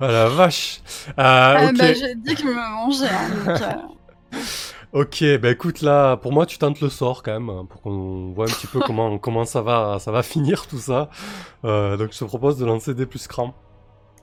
Ah 0.00 0.06
la 0.08 0.28
vache 0.28 0.80
Ah 1.16 1.66
ok. 1.70 1.76
bah 1.76 1.92
j'ai 1.94 2.14
dit 2.14 2.34
que 2.34 2.42
je 2.42 2.46
me 2.46 2.54
mangeais. 2.54 3.08
hein, 3.08 3.28
donc, 3.30 4.40
Ok, 4.92 5.22
bah 5.42 5.50
écoute 5.50 5.82
là, 5.82 6.16
pour 6.16 6.32
moi 6.32 6.46
tu 6.46 6.56
tentes 6.56 6.80
le 6.80 6.88
sort 6.88 7.22
quand 7.22 7.32
même, 7.32 7.50
hein, 7.50 7.66
pour 7.68 7.82
qu'on 7.82 8.32
voit 8.32 8.46
un 8.46 8.48
petit 8.48 8.66
peu 8.66 8.80
comment, 8.86 9.18
comment 9.18 9.44
ça, 9.44 9.60
va, 9.60 9.98
ça 9.98 10.10
va 10.12 10.22
finir 10.22 10.66
tout 10.66 10.78
ça. 10.78 11.10
Euh, 11.64 11.96
donc 11.98 12.12
je 12.12 12.18
te 12.18 12.24
propose 12.24 12.56
de 12.58 12.64
lancer 12.64 12.94
des 12.94 13.04
plus 13.04 13.26
cran. 13.26 13.54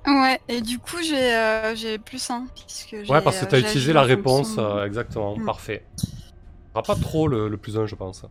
Ouais, 0.07 0.39
et 0.47 0.61
du 0.61 0.77
coup, 0.79 0.97
j'ai 1.03 1.35
euh, 1.35 1.75
j'ai 1.75 1.97
plus 1.97 2.29
1. 2.29 2.45
Puisque 2.53 3.03
j'ai, 3.03 3.13
Ouais, 3.13 3.21
parce 3.21 3.39
que 3.39 3.45
euh, 3.45 3.49
t'as 3.49 3.59
utilisé 3.59 3.93
la 3.93 4.03
réponse, 4.03 4.55
fonction- 4.55 4.77
euh, 4.77 4.85
exactement, 4.85 5.35
Mm. 5.35 5.45
parfait. 5.45 5.83
Sera 6.73 6.83
pas 6.83 6.95
trop 6.95 7.27
le, 7.27 7.47
le 7.47 7.57
plus 7.57 7.77
1, 7.77 7.85
je 7.85 7.95
pense. 7.95 8.25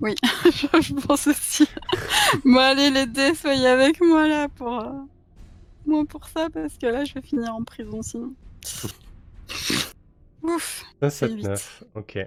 je 0.00 1.06
pense 1.06 1.26
aussi. 1.28 1.66
bon, 2.44 2.58
allez, 2.58 2.90
les 2.90 3.06
dés, 3.06 3.34
soyez 3.34 3.66
avec 3.66 4.00
moi 4.00 4.26
là 4.28 4.48
pour. 4.48 4.80
euh, 4.80 4.90
Moi 5.86 6.04
pour 6.08 6.28
ça, 6.28 6.48
parce 6.52 6.76
que 6.78 6.86
là, 6.86 7.04
je 7.04 7.14
vais 7.14 7.22
finir 7.22 7.54
en 7.54 7.64
prison 7.64 8.02
sinon. 8.02 8.34
Ouf. 10.42 10.84
1, 11.00 11.10
7, 11.10 11.32
huit. 11.32 11.42
9, 11.44 11.84
ok. 11.94 12.18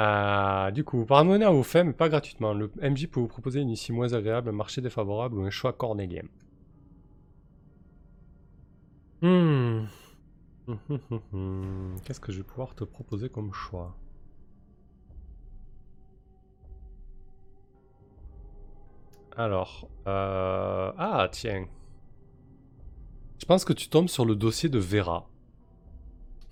Euh, 0.00 0.70
du 0.70 0.82
coup, 0.82 1.04
par 1.04 1.24
monnaie 1.24 1.44
à 1.44 1.50
vos 1.50 1.62
faits, 1.62 1.84
mais 1.84 1.92
pas 1.92 2.08
gratuitement. 2.08 2.54
Le 2.54 2.70
MJ 2.80 3.06
peut 3.06 3.20
vous 3.20 3.28
proposer 3.28 3.60
une 3.60 3.70
issue 3.70 3.92
moins 3.92 4.12
agréable, 4.14 4.48
un 4.48 4.52
marché 4.52 4.80
défavorable 4.80 5.38
ou 5.38 5.42
un 5.42 5.50
choix 5.50 5.72
cornélien. 5.74 6.22
Hmm. 9.20 9.84
Qu'est-ce 12.04 12.20
que 12.20 12.32
je 12.32 12.38
vais 12.38 12.44
pouvoir 12.44 12.74
te 12.74 12.84
proposer 12.84 13.28
comme 13.28 13.52
choix? 13.52 13.94
Alors, 19.36 19.88
euh... 20.06 20.92
ah 20.96 21.28
tiens. 21.30 21.66
Je 23.38 23.44
pense 23.44 23.64
que 23.64 23.72
tu 23.72 23.88
tombes 23.88 24.08
sur 24.08 24.24
le 24.24 24.34
dossier 24.34 24.68
de 24.68 24.78
Vera. 24.78 25.28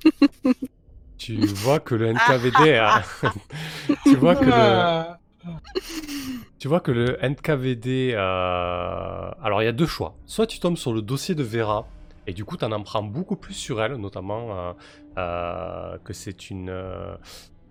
tu 1.18 1.52
vois 1.52 1.80
que 1.80 1.94
le 1.94 2.06
NKVD 2.06 2.74
a... 2.76 3.02
tu 4.04 4.16
vois 4.16 4.36
que 4.36 4.50
le... 4.50 4.80
Ah, 4.80 5.18
Tu 6.58 6.68
vois 6.68 6.80
que 6.80 6.90
le 6.90 7.22
NKVD. 7.24 8.12
euh, 8.14 9.30
Alors, 9.42 9.62
il 9.62 9.66
y 9.66 9.68
a 9.68 9.72
deux 9.72 9.86
choix. 9.86 10.14
Soit 10.26 10.46
tu 10.46 10.58
tombes 10.60 10.76
sur 10.76 10.92
le 10.92 11.02
dossier 11.02 11.34
de 11.34 11.42
Vera, 11.42 11.86
et 12.26 12.32
du 12.32 12.44
coup, 12.44 12.56
tu 12.56 12.64
en 12.64 12.72
apprends 12.72 13.02
beaucoup 13.02 13.36
plus 13.36 13.54
sur 13.54 13.80
elle, 13.82 13.94
notamment 13.96 14.58
euh, 14.58 14.72
euh, 15.18 15.98
que 16.04 16.12
c'est 16.12 16.50
une. 16.50 16.68
euh, 16.70 17.16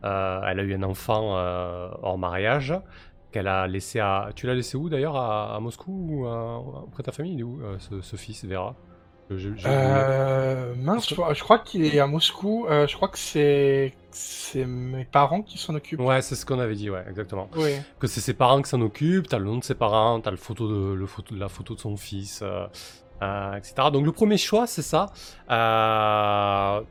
elle 0.03 0.59
a 0.59 0.63
eu 0.63 0.73
un 0.73 0.83
enfant 0.83 1.31
hors 2.01 2.17
mariage, 2.17 2.73
qu'elle 3.31 3.47
a 3.47 3.67
laissé 3.67 3.99
à. 3.99 4.29
Tu 4.35 4.47
l'as 4.47 4.55
laissé 4.55 4.77
où 4.77 4.89
d'ailleurs 4.89 5.15
à, 5.17 5.55
à 5.55 5.59
Moscou 5.59 5.91
ou 6.09 6.27
à- 6.27 6.57
auprès 6.59 7.03
de 7.03 7.05
ta 7.05 7.11
famille 7.11 7.33
Il 7.33 7.39
est 7.41 7.43
où 7.43 7.61
ce, 7.79 8.01
ce 8.01 8.15
fils, 8.15 8.45
Vera? 8.45 8.75
Euh, 9.29 10.73
mince, 10.77 11.09
je, 11.09 11.15
crois- 11.15 11.33
je 11.33 11.43
crois 11.43 11.59
qu'il 11.59 11.83
est 11.85 11.99
à 11.99 12.07
Moscou. 12.07 12.65
euh, 12.69 12.87
je 12.87 12.95
crois 12.95 13.09
que 13.09 13.17
c'est 13.19 13.93
c'est 14.11 14.65
mes 14.65 15.03
parents 15.05 15.41
qui 15.41 15.57
s'en 15.57 15.75
occupent. 15.75 15.99
Ouais, 15.99 16.21
c'est 16.21 16.35
ce 16.35 16.45
qu'on 16.45 16.59
avait 16.59 16.75
dit, 16.75 16.89
ouais, 16.89 17.03
exactement. 17.09 17.49
Oui. 17.55 17.71
que 17.99 18.07
c'est 18.07 18.21
ses 18.21 18.33
parents 18.33 18.61
qui 18.61 18.69
s'en 18.69 18.81
occupent, 18.81 19.27
t'as 19.27 19.37
le 19.37 19.45
nom 19.45 19.57
de 19.57 19.63
ses 19.63 19.75
parents, 19.75 20.19
t'as 20.21 20.31
le 20.31 20.37
photo 20.37 20.67
de, 20.67 20.93
le 20.93 21.05
photo, 21.05 21.35
la 21.35 21.49
photo 21.49 21.75
de 21.75 21.79
son 21.79 21.97
fils, 21.97 22.41
euh, 22.41 23.53
etc. 23.55 23.73
Donc 23.91 24.05
le 24.05 24.11
premier 24.11 24.37
choix, 24.37 24.65
c'est 24.65 24.81
ça. 24.81 25.07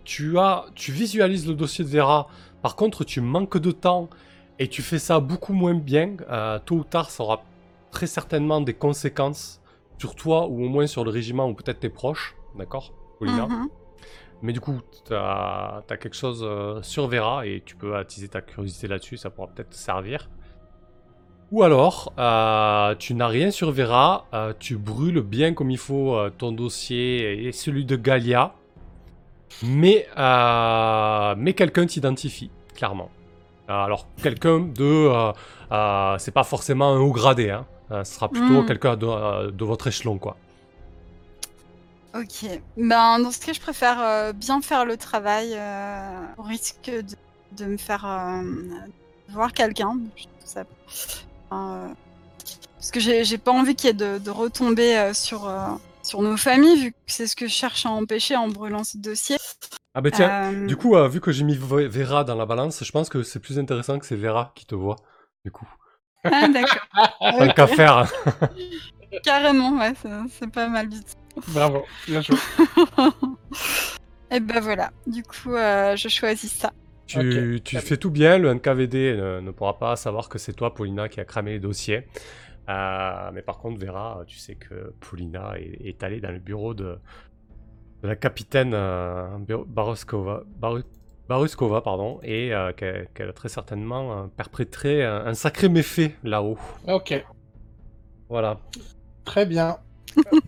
Tu, 0.05 0.39
as, 0.39 0.65
tu 0.75 0.93
visualises 0.93 1.47
le 1.49 1.55
dossier 1.55 1.85
de 1.85 1.91
Vera, 1.91 2.29
par 2.63 2.77
contre 2.77 3.05
tu 3.05 3.21
manques 3.21 3.59
de 3.59 3.71
temps 3.71 4.09
et 4.59 4.69
tu 4.69 4.83
fais 4.83 4.99
ça 4.99 5.19
beaucoup 5.21 5.53
moins 5.53 5.75
bien. 5.75 6.17
Tôt 6.65 6.77
ou 6.77 6.85
tard, 6.85 7.11
ça 7.11 7.23
aura 7.23 7.43
très 7.91 8.07
certainement 8.07 8.61
des 8.61 8.75
conséquences 8.75 9.61
sur 9.99 10.15
toi 10.15 10.47
ou 10.47 10.65
au 10.65 10.69
moins 10.69 10.87
sur 10.87 11.05
le 11.05 11.11
régiment 11.11 11.49
ou 11.49 11.55
peut-être 11.55 11.81
tes 11.81 11.89
proches, 11.89 12.37
d'accord 12.57 12.93
Paulina 13.19 13.47
Mhm. 13.47 13.69
mais 14.43 14.53
du 14.53 14.61
coup, 14.61 14.81
tu 15.07 15.15
as, 15.15 15.83
quelque 15.89 16.15
chose 16.15 16.45
euh, 16.47 16.83
sur 16.83 17.09
Vera 17.09 17.47
et 17.47 17.63
tu 17.65 17.77
peux 17.77 17.97
attiser 17.97 18.29
ta 18.29 18.43
curiosité 18.43 18.87
là-dessus, 18.89 19.17
ça 19.17 19.31
pourra 19.31 19.49
peut-être 19.49 19.71
te 19.71 19.77
servir. 19.77 20.29
Ou 21.53 21.63
alors, 21.63 22.13
euh, 22.19 22.95
tu 22.97 23.15
n'as 23.15 23.29
rien 23.29 23.51
sur 23.51 23.71
Vera, 23.71 24.27
euh, 24.35 24.53
tu 24.59 24.77
brûles 24.77 25.21
bien 25.21 25.55
comme 25.55 25.71
il 25.71 25.79
faut 25.79 26.19
ton 26.37 26.53
dossier 26.53 27.47
et 27.47 27.53
celui 27.53 27.85
de 27.85 27.97
Galia, 27.97 28.53
mais, 29.63 30.07
mais 30.17 31.53
quelqu'un 31.55 31.87
t'identifie, 31.87 32.51
clairement. 32.75 33.11
Alors, 33.69 34.07
quelqu'un 34.23 34.61
de... 34.61 35.33
c'est 36.19 36.35
pas 36.35 36.45
forcément 36.45 36.93
un 36.93 36.99
haut 36.99 37.13
gradé, 37.13 37.51
hein. 37.51 37.65
Euh, 37.91 38.05
ce 38.05 38.15
sera 38.15 38.29
plutôt 38.29 38.63
Mm. 38.63 38.67
quelqu'un 38.67 38.97
de, 38.97 39.07
euh, 39.07 39.51
de 39.51 39.65
votre 39.65 39.87
échelon, 39.87 40.19
quoi. 40.19 40.37
Ok. 42.15 42.47
Ben, 42.77 43.19
dans 43.19 43.31
ce 43.31 43.45
cas, 43.45 43.53
je 43.53 43.61
préfère 43.61 44.01
euh, 44.01 44.33
bien 44.33 44.63
faire 44.63 44.85
le 44.87 44.97
travail 44.97 45.55
au 46.39 46.43
risque 46.43 46.91
de, 46.91 47.05
de 47.53 47.65
me 47.67 47.77
faire 47.77 48.07
voir 49.29 49.53
quelqu'un. 49.53 49.99
Ça- 50.45 50.65
euh, 51.53 51.89
parce 52.77 52.91
que 52.91 53.01
j'ai 53.01 53.39
pas 53.39 53.53
envie 53.53 53.75
qu'il 53.75 53.89
y 53.89 53.91
ait 53.91 53.95
de, 53.95 54.19
de 54.19 54.31
retomber 54.31 54.97
euh, 54.97 55.13
sur, 55.13 55.47
euh, 55.49 55.67
sur 56.03 56.23
nos 56.23 56.37
familles, 56.37 56.77
vu 56.85 56.93
que 56.93 56.97
c'est 57.07 57.27
ce 57.27 57.37
que 57.37 57.47
je 57.47 57.53
cherche 57.53 57.85
à 57.85 57.91
empêcher 57.91 58.37
en 58.37 58.49
brûlant 58.49 58.85
ce 58.85 58.97
dossier. 58.97 59.37
Ah 59.95 60.01
bah 60.01 60.11
tiens, 60.11 60.53
Du 60.67 60.77
coup, 60.77 60.95
vu 61.09 61.21
que 61.21 61.33
j'ai 61.33 61.45
mis 61.45 61.57
Ve- 61.57 61.87
Vera 61.89 62.25
dans 62.25 62.35
la 62.35 62.47
balance, 62.47 62.85
je 62.85 62.93
pense 62.93 63.09
que 63.09 63.23
c'est 63.23 63.41
plus 63.41 63.59
intéressant 63.59 63.99
que 63.99 64.07
c'est 64.07 64.17
Vera 64.17 64.53
qui 64.55 64.67
te 64.67 64.75
voit. 64.75 64.97
Du 65.45 65.51
coup, 65.51 65.67
Ah, 66.33 66.49
d'accord. 66.49 67.55
qu'à 67.55 67.67
faire. 67.67 68.13
Carrément, 69.23 69.79
ouais, 69.79 69.93
c'est- 70.01 70.09
c'est 70.31 70.51
pas 70.51 70.69
mal 70.69 70.89
du 70.89 70.99
tout. 71.01 71.41
Bravo. 71.53 71.85
Bien 72.07 72.21
joué. 72.21 72.37
Et 74.31 74.41
ben 74.41 74.61
voilà. 74.61 74.91
Du 75.07 75.23
coup, 75.23 75.55
euh, 75.55 75.95
je 75.97 76.09
choisis 76.09 76.53
ça. 76.53 76.73
Tu, 77.07 77.61
fais 77.79 77.97
tout 77.97 78.11
bien, 78.11 78.37
le 78.39 78.53
NKVD 78.53 79.15
ne, 79.17 79.41
ne 79.41 79.51
pourra 79.53 79.79
pas 79.79 79.95
savoir 79.95 80.29
que 80.29 80.39
c'est 80.39 80.53
toi, 80.53 80.75
Paulina, 80.75 81.09
qui 81.09 81.21
a 81.21 81.25
cramé 81.25 81.53
les 81.53 81.61
dossiers. 81.61 82.09
Euh, 82.69 83.31
mais 83.33 83.43
par 83.43 83.59
contre, 83.59 83.79
Vera, 83.85 84.25
tu 84.27 84.39
sais 84.39 84.57
que 84.57 84.93
Paulina 84.99 85.53
est, 85.57 85.79
est 85.89 86.03
allée 86.03 86.21
dans 86.21 86.33
le 86.33 86.41
bureau 86.41 86.75
de, 86.75 86.99
de 88.03 88.09
la 88.09 88.17
capitaine 88.17 88.73
euh, 88.75 89.29
Bar- 89.69 90.81
Baruskova, 91.29 91.81
Baru- 91.81 91.81
Baruskova, 91.81 91.81
pardon, 91.83 92.21
et 92.23 92.55
euh, 92.55 92.73
qu'elle 92.73 93.29
a 93.29 93.33
très 93.33 93.49
certainement 93.49 94.13
euh, 94.13 94.27
perpétré 94.37 95.05
un, 95.05 95.27
un 95.27 95.35
sacré 95.35 95.69
méfait 95.69 96.15
là-haut. 96.23 96.59
Ok. 96.89 97.25
Voilà. 98.29 98.59
Très 99.25 99.47
bien. 99.47 99.79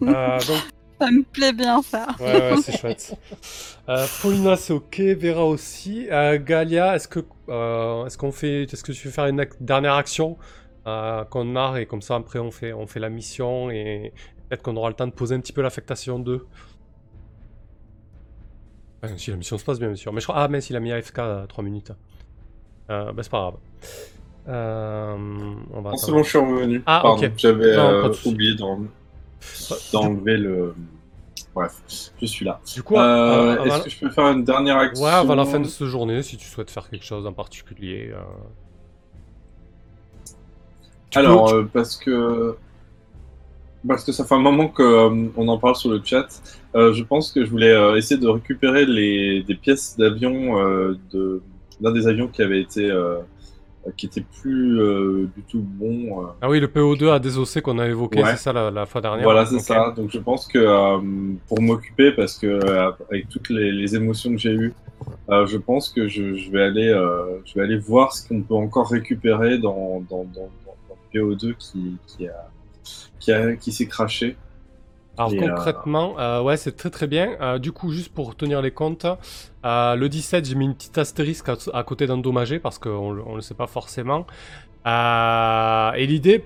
Euh, 0.02 0.38
donc, 0.38 0.58
Ça 1.00 1.12
me 1.12 1.22
plaît 1.22 1.52
bien, 1.52 1.80
ça. 1.80 2.08
Ouais, 2.18 2.50
ouais, 2.52 2.56
c'est 2.60 2.76
chouette. 2.76 3.14
Euh, 3.88 4.04
Paulina, 4.20 4.56
c'est 4.56 4.72
ok. 4.72 5.00
Vera 5.20 5.44
aussi. 5.44 6.08
Euh, 6.10 6.40
Galia, 6.44 6.96
est-ce 6.96 7.06
que 7.06 7.20
euh, 7.48 8.04
est-ce 8.06 8.18
qu'on 8.18 8.32
fait, 8.32 8.64
est-ce 8.64 8.82
que 8.82 8.90
tu 8.90 9.06
veux 9.06 9.12
faire 9.12 9.26
une 9.26 9.40
ac- 9.40 9.52
dernière 9.60 9.94
action 9.94 10.36
euh, 10.88 11.22
qu'on 11.24 11.54
a 11.54 11.80
et 11.80 11.86
comme 11.86 12.02
ça 12.02 12.16
après 12.16 12.40
on 12.40 12.50
fait 12.50 12.72
on 12.72 12.86
fait 12.88 12.98
la 12.98 13.10
mission 13.10 13.70
et 13.70 14.12
peut-être 14.48 14.62
qu'on 14.62 14.74
aura 14.76 14.88
le 14.88 14.94
temps 14.96 15.06
de 15.06 15.12
poser 15.12 15.36
un 15.36 15.40
petit 15.40 15.52
peu 15.52 15.62
l'affectation 15.62 16.18
2. 16.18 16.44
Si 19.16 19.30
la 19.30 19.36
mission 19.36 19.56
se 19.58 19.64
passe 19.64 19.78
bien, 19.78 19.88
bien 19.88 19.96
sûr. 19.96 20.12
Mais 20.12 20.20
je 20.20 20.26
crois 20.26 20.42
ah 20.42 20.48
mais 20.48 20.60
s'il 20.60 20.74
a 20.76 20.80
mis 20.80 20.90
AFK 20.92 21.18
à 21.18 21.46
3 21.48 21.62
minutes. 21.64 21.92
Euh, 22.90 23.12
bah 23.12 23.22
c'est 23.22 23.30
pas 23.30 23.40
grave. 23.40 23.54
Euh, 24.48 25.14
on 25.72 25.80
va 25.82 25.92
je 25.92 26.22
suis 26.28 26.38
revenu. 26.38 26.82
Ah, 26.86 27.00
Pardon, 27.02 27.22
ok. 27.26 27.32
j'avais 27.36 27.76
euh, 27.76 28.12
oublié 28.24 28.54
d'en- 28.56 28.80
d'enlever 29.92 30.36
le. 30.38 30.74
Bref, 31.54 31.80
je 32.20 32.26
suis 32.26 32.44
là. 32.44 32.60
Du 32.74 32.82
coup, 32.82 32.96
Euh, 32.96 33.62
Est-ce 33.64 33.84
que 33.84 33.90
je 33.90 33.98
peux 34.00 34.10
faire 34.10 34.28
une 34.28 34.44
dernière 34.44 34.78
action 34.78 35.04
Ouais, 35.04 35.10
avant 35.10 35.34
la 35.34 35.44
fin 35.44 35.60
de 35.60 35.66
cette 35.68 35.86
journée, 35.86 36.22
si 36.22 36.36
tu 36.36 36.46
souhaites 36.46 36.70
faire 36.70 36.88
quelque 36.88 37.04
chose 37.04 37.26
en 37.26 37.32
particulier. 37.32 38.10
euh, 38.12 38.20
Alors, 41.14 41.44
peux- 41.46 41.50
tu- 41.50 41.56
euh, 41.56 41.68
parce 41.72 41.96
que 41.96 42.56
parce 43.86 44.04
que 44.04 44.12
ça 44.12 44.24
fait 44.24 44.34
un 44.34 44.40
moment 44.40 44.68
qu'on 44.68 45.48
en 45.48 45.58
parle 45.58 45.76
sur 45.76 45.90
le 45.90 46.00
chat, 46.04 46.26
je 46.92 47.02
pense 47.02 47.32
que 47.32 47.44
je 47.44 47.50
voulais 47.50 47.72
euh, 47.72 47.96
essayer 47.96 48.20
de 48.20 48.28
récupérer 48.28 48.84
les 48.86 49.42
des 49.42 49.54
pièces 49.54 49.96
d'avion 49.98 50.58
euh, 50.58 50.96
de 51.12 51.42
d'un 51.80 51.92
des 51.92 52.06
avions 52.06 52.28
qui 52.28 52.42
avait 52.42 52.60
été 52.60 52.90
euh, 52.90 53.18
qui 53.96 54.06
était 54.06 54.24
plus 54.42 54.78
euh, 54.80 55.28
du 55.36 55.42
tout 55.50 55.62
bon. 55.80 56.22
euh. 56.22 56.26
Ah 56.42 56.50
oui, 56.50 56.60
le 56.60 56.66
PO2 56.66 57.10
à 57.10 57.18
désossé 57.20 57.62
qu'on 57.62 57.78
a 57.78 57.86
évoqué, 57.88 58.20
Ouais. 58.22 58.30
c'est 58.32 58.42
ça 58.46 58.52
la, 58.52 58.70
la 58.70 58.84
fois 58.86 59.00
dernière. 59.00 59.24
Voilà, 59.24 59.46
c'est 59.46 59.60
ça. 59.60 59.94
Donc 59.96 60.10
je 60.10 60.18
pense 60.18 60.46
que 60.46 60.58
euh, 60.58 60.98
pour 61.48 61.62
m'occuper, 61.62 62.12
parce 62.12 62.36
que 62.38 62.46
euh, 62.46 62.90
avec 63.10 63.28
toutes 63.30 63.48
les, 63.50 63.72
les 63.72 63.94
émotions 63.96 64.30
que 64.32 64.38
j'ai 64.38 64.52
eues, 64.52 64.74
euh, 65.30 65.46
je 65.46 65.56
pense 65.56 65.88
que 65.90 66.06
je, 66.08 66.34
je 66.34 66.50
vais 66.50 66.62
aller, 66.62 66.88
euh, 66.88 67.38
je 67.46 67.54
vais 67.54 67.62
aller 67.62 67.78
voir 67.78 68.12
ce 68.12 68.28
qu'on 68.28 68.42
peut 68.42 68.54
encore 68.66 68.90
récupérer 68.90 69.56
dans 69.58 70.04
dans, 70.10 70.24
dans, 70.36 70.50
dans, 70.66 70.76
dans 70.88 70.96
le 71.14 71.20
PO2 71.34 71.54
qui 71.56 71.96
qui 72.08 72.26
a 72.28 72.50
qui 73.20 73.32
a 73.32 73.56
qui 73.56 73.72
s'est 73.72 73.86
craché. 73.86 74.36
Alors 75.18 75.32
Et, 75.32 75.42
euh, 75.42 75.48
concrètement, 75.48 76.18
euh, 76.18 76.40
ouais, 76.42 76.56
c'est 76.56 76.76
très 76.76 76.90
très 76.90 77.08
bien. 77.08 77.36
Euh, 77.40 77.58
du 77.58 77.72
coup, 77.72 77.90
juste 77.90 78.14
pour 78.14 78.36
tenir 78.36 78.62
les 78.62 78.70
comptes, 78.70 79.04
le 79.64 80.06
17, 80.06 80.44
j'ai 80.44 80.54
mis 80.54 80.64
une 80.64 80.74
petite 80.74 80.96
astérisque 80.96 81.48
à, 81.48 81.56
à 81.74 81.82
côté 81.82 82.06
d'endommagé 82.06 82.60
parce 82.60 82.78
qu'on 82.78 83.18
on 83.26 83.34
le 83.34 83.40
sait 83.40 83.54
pas 83.54 83.66
forcément. 83.66 84.26
Et 84.86 86.06
l'idée, 86.06 86.44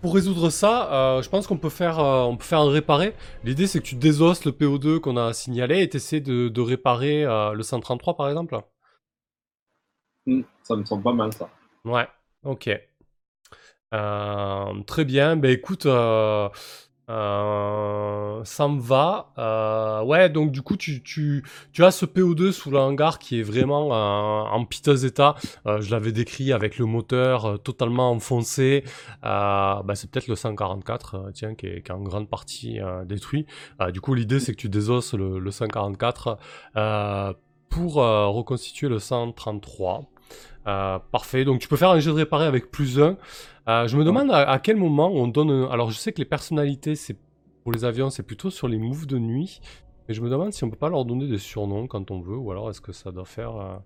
pour 0.00 0.14
résoudre 0.14 0.50
ça, 0.50 1.20
je 1.22 1.28
pense 1.28 1.46
qu'on 1.46 1.56
peut 1.56 1.70
faire, 1.70 1.98
on 2.00 2.36
peut 2.36 2.44
faire 2.44 2.60
un 2.60 2.70
réparé. 2.70 3.14
L'idée, 3.44 3.68
c'est 3.68 3.78
que 3.78 3.86
tu 3.86 3.94
désosses 3.94 4.44
le 4.44 4.52
PO2 4.52 4.98
qu'on 4.98 5.16
a 5.16 5.32
signalé 5.32 5.80
et 5.82 5.88
tu 5.88 6.20
de, 6.20 6.48
de 6.48 6.60
réparer 6.60 7.24
le 7.54 7.62
133, 7.62 8.16
par 8.16 8.28
exemple. 8.28 8.58
Hmm, 10.26 10.42
ça 10.64 10.74
me 10.76 10.84
semble 10.84 11.04
pas 11.04 11.12
mal, 11.12 11.32
ça. 11.32 11.48
Ouais, 11.84 12.08
ok. 12.44 12.68
très 14.86 15.04
bien. 15.04 15.36
Ben 15.36 15.52
écoute, 15.52 15.86
euh, 17.12 18.42
ça 18.44 18.68
me 18.68 18.80
va. 18.80 19.32
Euh, 19.38 20.02
ouais, 20.02 20.30
donc 20.30 20.50
du 20.50 20.62
coup, 20.62 20.76
tu, 20.76 21.02
tu, 21.02 21.44
tu, 21.72 21.84
as 21.84 21.90
ce 21.90 22.06
PO2 22.06 22.52
sous 22.52 22.70
le 22.70 22.78
hangar 22.78 23.18
qui 23.18 23.38
est 23.38 23.42
vraiment 23.42 23.88
en 24.50 24.64
piteux 24.64 25.04
état. 25.04 25.34
Euh, 25.66 25.80
je 25.80 25.90
l'avais 25.90 26.12
décrit 26.12 26.52
avec 26.52 26.78
le 26.78 26.86
moteur 26.86 27.60
totalement 27.62 28.10
enfoncé. 28.10 28.84
Bah, 29.22 29.82
c'est 29.94 30.10
peut-être 30.10 30.28
le 30.28 30.36
144, 30.36 31.30
tiens, 31.34 31.54
qui 31.54 31.66
est, 31.66 31.82
qui 31.82 31.92
est, 31.92 31.94
en 31.94 32.00
grande 32.00 32.28
partie 32.28 32.80
détruit. 33.04 33.46
du 33.92 34.00
coup, 34.00 34.14
l'idée, 34.14 34.40
c'est 34.40 34.52
que 34.52 34.60
tu 34.60 34.68
désosses 34.68 35.14
le, 35.14 35.38
le 35.38 35.50
144 35.50 36.38
pour 37.68 37.94
reconstituer 37.94 38.88
le 38.88 38.98
133. 38.98 40.11
Parfait, 40.64 41.44
donc 41.44 41.60
tu 41.60 41.68
peux 41.68 41.76
faire 41.76 41.90
un 41.90 42.00
jeu 42.00 42.12
de 42.12 42.16
réparé 42.16 42.46
avec 42.46 42.70
plus 42.70 43.00
1. 43.00 43.16
Euh, 43.68 43.86
je 43.86 43.96
me 43.96 44.04
demande 44.04 44.30
à, 44.32 44.58
quel 44.58 44.76
moment 44.76 45.10
on 45.12 45.28
donne. 45.28 45.68
Alors, 45.70 45.90
je 45.90 45.96
sais 45.96 46.12
que 46.12 46.18
les 46.18 46.24
personnalités, 46.24 46.96
c'est 46.96 47.16
pour 47.62 47.72
les 47.72 47.84
avions, 47.84 48.10
c'est 48.10 48.24
plutôt 48.24 48.50
sur 48.50 48.68
les 48.68 48.78
moves 48.78 49.06
de 49.06 49.18
nuit. 49.18 49.60
Mais 50.08 50.14
je 50.14 50.20
me 50.20 50.28
demande 50.28 50.52
si 50.52 50.64
on 50.64 50.70
peut 50.70 50.76
pas 50.76 50.88
leur 50.88 51.04
donner 51.04 51.28
des 51.28 51.38
surnoms 51.38 51.86
quand 51.86 52.10
on 52.10 52.20
veut, 52.20 52.36
ou 52.36 52.50
alors 52.50 52.70
est-ce 52.70 52.80
que 52.80 52.92
ça 52.92 53.12
doit 53.12 53.24
faire. 53.24 53.56
Euh, 53.56 53.76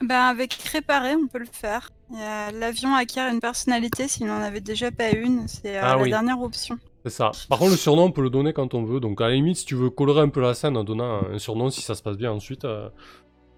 ben, 0.00 0.22
avec 0.22 0.54
réparer, 0.54 1.14
on 1.14 1.26
peut 1.26 1.38
le 1.38 1.46
faire. 1.50 1.90
L'avion 2.10 2.94
acquiert 2.94 3.30
une 3.30 3.40
personnalité 3.40 4.08
s'il 4.08 4.26
n'en 4.26 4.40
avait 4.40 4.60
déjà 4.60 4.90
pas 4.90 5.10
une. 5.10 5.46
C'est 5.46 5.76
euh, 5.76 5.82
ah 5.82 5.96
la 5.96 6.04
dernière 6.04 6.40
option. 6.40 6.78
C'est 7.04 7.10
ça. 7.10 7.32
Par 7.48 7.58
contre, 7.58 7.72
le 7.72 7.76
surnom, 7.76 8.04
on 8.04 8.10
peut 8.10 8.22
le 8.22 8.30
donner 8.30 8.52
quand 8.52 8.74
on 8.74 8.82
veut. 8.82 9.00
Donc, 9.00 9.20
à 9.20 9.28
la 9.28 9.34
limite, 9.34 9.58
si 9.58 9.64
tu 9.66 9.74
veux 9.74 9.90
colorer 9.90 10.22
un 10.22 10.28
peu 10.28 10.40
la 10.40 10.54
scène 10.54 10.76
en 10.76 10.84
donnant 10.84 11.22
un 11.30 11.38
surnom, 11.38 11.70
si 11.70 11.82
ça 11.82 11.94
se 11.94 12.02
passe 12.02 12.16
bien 12.16 12.32
ensuite, 12.32 12.66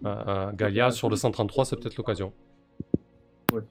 Galia 0.03 0.91
sur 0.91 1.09
le 1.09 1.17
133, 1.17 1.65
c'est 1.65 1.77
peut-être 1.77 1.97
l'occasion. 1.97 2.33
Ouais, 3.53 3.63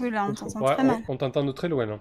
Oui, 0.00 0.10
là, 0.10 0.26
on 0.28 0.34
t'entend 0.34 0.64
très 0.64 0.84
mal. 0.84 1.02
On, 1.08 1.16
t'entend 1.16 1.44
de 1.44 1.52
très 1.52 1.68
loin, 1.68 1.86
là. 1.86 1.98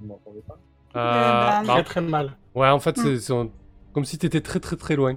Vous 0.00 0.06
m'entendez 0.06 0.42
pas? 0.46 0.58
Euh, 0.96 0.98
euh 0.98 1.66
bah, 1.66 1.74
Très 1.74 1.84
très 1.84 2.00
mal. 2.00 2.36
Ouais, 2.54 2.68
en 2.68 2.78
fait, 2.78 2.98
c'est 2.98 3.32
hmm. 3.32 3.50
comme 3.92 4.04
si 4.04 4.18
t'étais 4.18 4.40
très 4.40 4.60
très 4.60 4.76
très 4.76 4.96
loin. 4.96 5.16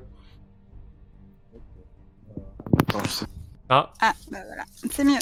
Ah. 3.70 3.92
Ah, 4.02 4.14
bah 4.32 4.40
voilà. 4.46 4.64
C'est 4.92 5.04
mieux, 5.04 5.20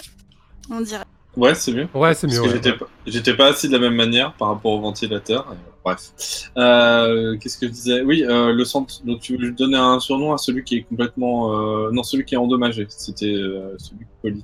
on 0.71 0.81
dirait. 0.81 1.05
Ouais, 1.35 1.53
c'est 1.55 1.71
mieux. 1.71 1.87
Ouais, 1.93 2.13
c'est 2.13 2.27
mieux. 2.27 2.61
j'étais, 3.05 3.35
pas, 3.35 3.47
assis 3.47 3.67
de 3.67 3.73
la 3.73 3.79
même 3.79 3.95
manière 3.95 4.33
par 4.33 4.49
rapport 4.49 4.71
au 4.71 4.81
ventilateur. 4.81 5.55
Bref. 5.89 6.51
Euh, 6.57 7.37
qu'est-ce 7.37 7.57
que 7.57 7.67
je 7.67 7.71
disais? 7.71 8.01
Oui, 8.01 8.23
euh, 8.23 8.53
le 8.53 8.65
centre. 8.65 9.03
Donc, 9.05 9.21
tu 9.21 9.37
veux 9.37 9.51
donner 9.51 9.77
un 9.77 9.99
surnom 9.99 10.33
à 10.33 10.37
celui 10.37 10.63
qui 10.63 10.77
est 10.77 10.83
complètement. 10.83 11.53
Euh, 11.53 11.91
non, 11.91 12.03
celui 12.03 12.25
qui 12.25 12.35
est 12.35 12.37
endommagé. 12.37 12.85
C'était 12.89 13.35
celui 13.77 14.43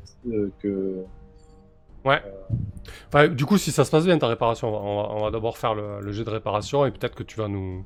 que. 0.61 1.03
Ouais. 2.03 2.21
Enfin, 3.07 3.27
du 3.27 3.45
coup, 3.45 3.57
si 3.57 3.71
ça 3.71 3.83
se 3.83 3.91
passe 3.91 4.05
bien 4.05 4.17
ta 4.17 4.27
réparation, 4.27 4.67
on 4.69 5.23
va, 5.23 5.31
d'abord 5.31 5.57
faire 5.57 5.73
le, 5.73 6.01
le, 6.01 6.11
jet 6.11 6.23
de 6.23 6.29
réparation 6.29 6.85
et 6.85 6.91
peut-être 6.91 7.15
que 7.15 7.23
tu 7.23 7.37
vas 7.37 7.47
nous 7.47 7.83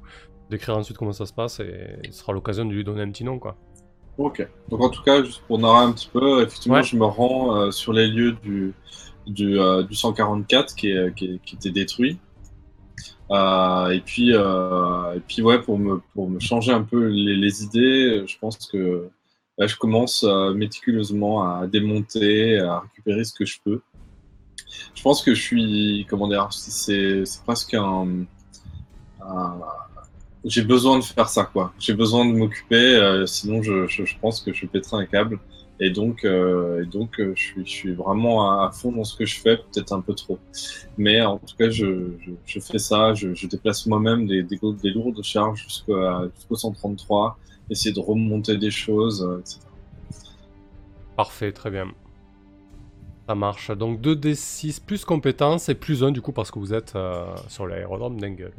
décrire 0.49 0.77
ensuite 0.77 0.97
comment 0.97 1.13
ça 1.13 1.25
se 1.25 1.31
passe 1.31 1.61
et 1.61 1.99
ce 2.11 2.19
sera 2.19 2.33
l'occasion 2.33 2.65
de 2.65 2.73
lui 2.73 2.83
donner 2.83 3.01
un 3.01 3.11
petit 3.11 3.23
nom, 3.23 3.39
quoi. 3.39 3.55
Ok. 4.17 4.45
Donc 4.69 4.81
en 4.81 4.89
tout 4.89 5.03
cas, 5.03 5.23
juste 5.23 5.41
pour 5.47 5.57
narrer 5.59 5.85
un 5.85 5.93
petit 5.93 6.09
peu, 6.11 6.41
effectivement, 6.43 6.81
je 6.81 6.97
me 6.97 7.05
rends 7.05 7.71
sur 7.71 7.93
les 7.93 8.07
lieux 8.07 8.33
du, 8.43 8.73
du, 9.25 9.57
144 9.89 10.75
qui, 10.75 10.93
qui, 11.15 11.39
qui, 11.45 11.55
était 11.55 11.71
détruit. 11.71 12.19
Euh, 13.31 13.89
et 13.89 14.01
puis, 14.01 14.33
euh, 14.33 15.15
et 15.15 15.19
puis 15.19 15.41
ouais, 15.41 15.61
pour 15.61 15.77
me, 15.77 16.01
pour 16.13 16.29
me 16.29 16.39
changer 16.39 16.71
un 16.71 16.81
peu 16.81 17.07
les, 17.07 17.63
idées, 17.63 18.23
je 18.25 18.37
pense 18.39 18.57
que 18.57 19.07
là, 19.57 19.67
je 19.67 19.75
commence 19.75 20.23
euh, 20.23 20.53
méticuleusement 20.53 21.43
à 21.43 21.67
démonter, 21.67 22.59
à 22.59 22.79
récupérer 22.79 23.23
ce 23.23 23.33
que 23.33 23.45
je 23.45 23.59
peux. 23.63 23.81
Je 24.95 25.01
pense 25.01 25.21
que 25.21 25.33
je 25.33 25.41
suis, 25.41 26.07
comment 26.09 26.27
dire, 26.27 26.47
c'est 26.51 27.23
presque 27.45 27.73
un, 27.75 28.25
j'ai 30.45 30.63
besoin 30.63 30.97
de 30.99 31.03
faire 31.03 31.29
ça, 31.29 31.43
quoi. 31.43 31.73
J'ai 31.79 31.93
besoin 31.93 32.25
de 32.25 32.31
m'occuper, 32.31 33.23
sinon 33.27 33.61
je, 33.61 33.87
je, 33.87 34.05
je, 34.05 34.17
pense 34.19 34.41
que 34.41 34.53
je 34.53 34.65
pèterai 34.65 35.03
un 35.03 35.05
câble. 35.05 35.39
Et 35.81 35.89
donc, 35.91 36.25
euh, 36.25 36.83
donc 36.85 37.19
euh, 37.19 37.33
je, 37.35 37.63
suis, 37.63 37.93
vraiment 37.93 38.61
à, 38.61 38.69
fond 38.71 38.91
dans 38.91 39.05
ce 39.05 39.15
que 39.15 39.25
je 39.25 39.39
fais, 39.39 39.57
peut-être 39.57 39.93
un 39.93 40.01
peu 40.01 40.13
trop. 40.13 40.37
Mais 40.97 41.21
en 41.21 41.37
tout 41.37 41.55
cas, 41.55 41.69
je, 41.69 42.11
fais 42.45 42.79
ça, 42.79 43.13
je, 43.13 43.47
déplace 43.47 43.85
moi-même 43.85 44.27
des, 44.27 44.43
des, 44.43 44.59
des, 44.83 44.89
lourdes 44.89 45.23
charges 45.23 45.63
jusqu'au 45.63 46.55
133, 46.55 47.39
essayer 47.69 47.95
de 47.95 47.99
remonter 47.99 48.57
des 48.57 48.71
choses, 48.71 49.23
euh, 49.23 49.39
etc. 49.39 49.59
Parfait, 51.15 51.53
très 51.53 51.71
bien. 51.71 51.87
Ça 53.27 53.35
marche. 53.35 53.71
Donc 53.71 54.01
2d6 54.01 54.83
plus 54.83 55.05
compétences 55.05 55.69
et 55.69 55.75
plus 55.75 56.03
1 56.03 56.11
du 56.11 56.21
coup 56.21 56.31
parce 56.31 56.51
que 56.51 56.59
vous 56.59 56.73
êtes 56.73 56.97
sur 57.47 57.67
l'aérodrome 57.67 58.19
d'Engels. 58.19 58.51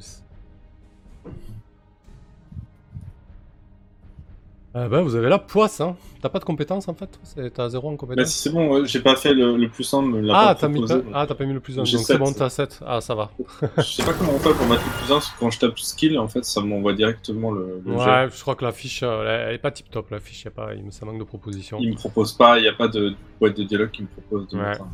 Euh, 4.76 4.88
bah, 4.88 5.02
vous 5.02 5.16
avez 5.16 5.28
la 5.28 5.38
poisse, 5.38 5.80
hein. 5.80 5.96
T'as 6.22 6.28
pas 6.28 6.38
de 6.38 6.44
compétences 6.44 6.86
en 6.86 6.94
fait? 6.94 7.18
T'as 7.52 7.70
zéro 7.70 7.88
en 7.88 7.96
compétences? 7.96 8.24
Bah, 8.24 8.30
c'est 8.30 8.50
bon, 8.50 8.84
j'ai 8.84 9.00
pas 9.00 9.16
fait 9.16 9.34
le, 9.34 9.68
plus 9.68 9.92
1, 9.92 10.02
me 10.02 10.30
ah, 10.30 10.54
t'as 10.58 10.68
mis, 10.68 10.84
ah, 11.12 11.26
t'as 11.26 11.34
pas 11.34 11.44
mis 11.44 11.54
le 11.54 11.60
plus 11.60 11.74
1, 11.76 11.82
donc 11.82 11.86
c'est 11.88 12.18
bon, 12.18 12.32
t'as 12.32 12.50
7. 12.50 12.80
Ah, 12.86 13.00
ça 13.00 13.16
va. 13.16 13.32
je 13.78 13.82
sais 13.82 14.04
pas 14.04 14.12
comment 14.12 14.34
on 14.34 14.38
fait 14.38 14.52
pour 14.52 14.66
mettre 14.66 14.84
le 14.84 14.92
plus 14.98 15.06
1, 15.06 15.08
parce 15.08 15.30
que 15.30 15.40
quand 15.40 15.50
je 15.50 15.58
tape 15.58 15.78
skill, 15.78 16.18
en 16.18 16.28
fait, 16.28 16.44
ça 16.44 16.60
m'envoie 16.60 16.92
directement 16.92 17.50
le, 17.50 17.82
le 17.84 17.92
Ouais, 17.92 18.28
je 18.32 18.40
crois 18.42 18.54
que 18.54 18.64
la 18.64 18.70
fiche, 18.70 19.00
euh, 19.02 19.48
elle 19.48 19.54
est 19.54 19.58
pas 19.58 19.72
tip 19.72 19.90
top, 19.90 20.10
la 20.10 20.20
fiche, 20.20 20.44
y 20.44 20.48
a 20.48 20.52
pas, 20.52 20.68
ça 20.90 21.04
manque 21.04 21.18
de 21.18 21.24
propositions. 21.24 21.78
Il 21.80 21.90
me 21.90 21.96
propose 21.96 22.34
pas, 22.34 22.58
il 22.58 22.64
y 22.64 22.68
a 22.68 22.74
pas 22.74 22.86
de 22.86 23.14
boîte 23.40 23.56
de 23.56 23.64
dialogue 23.64 23.90
qui 23.90 24.02
me 24.02 24.08
propose 24.08 24.46
de 24.48 24.56
mettre 24.56 24.84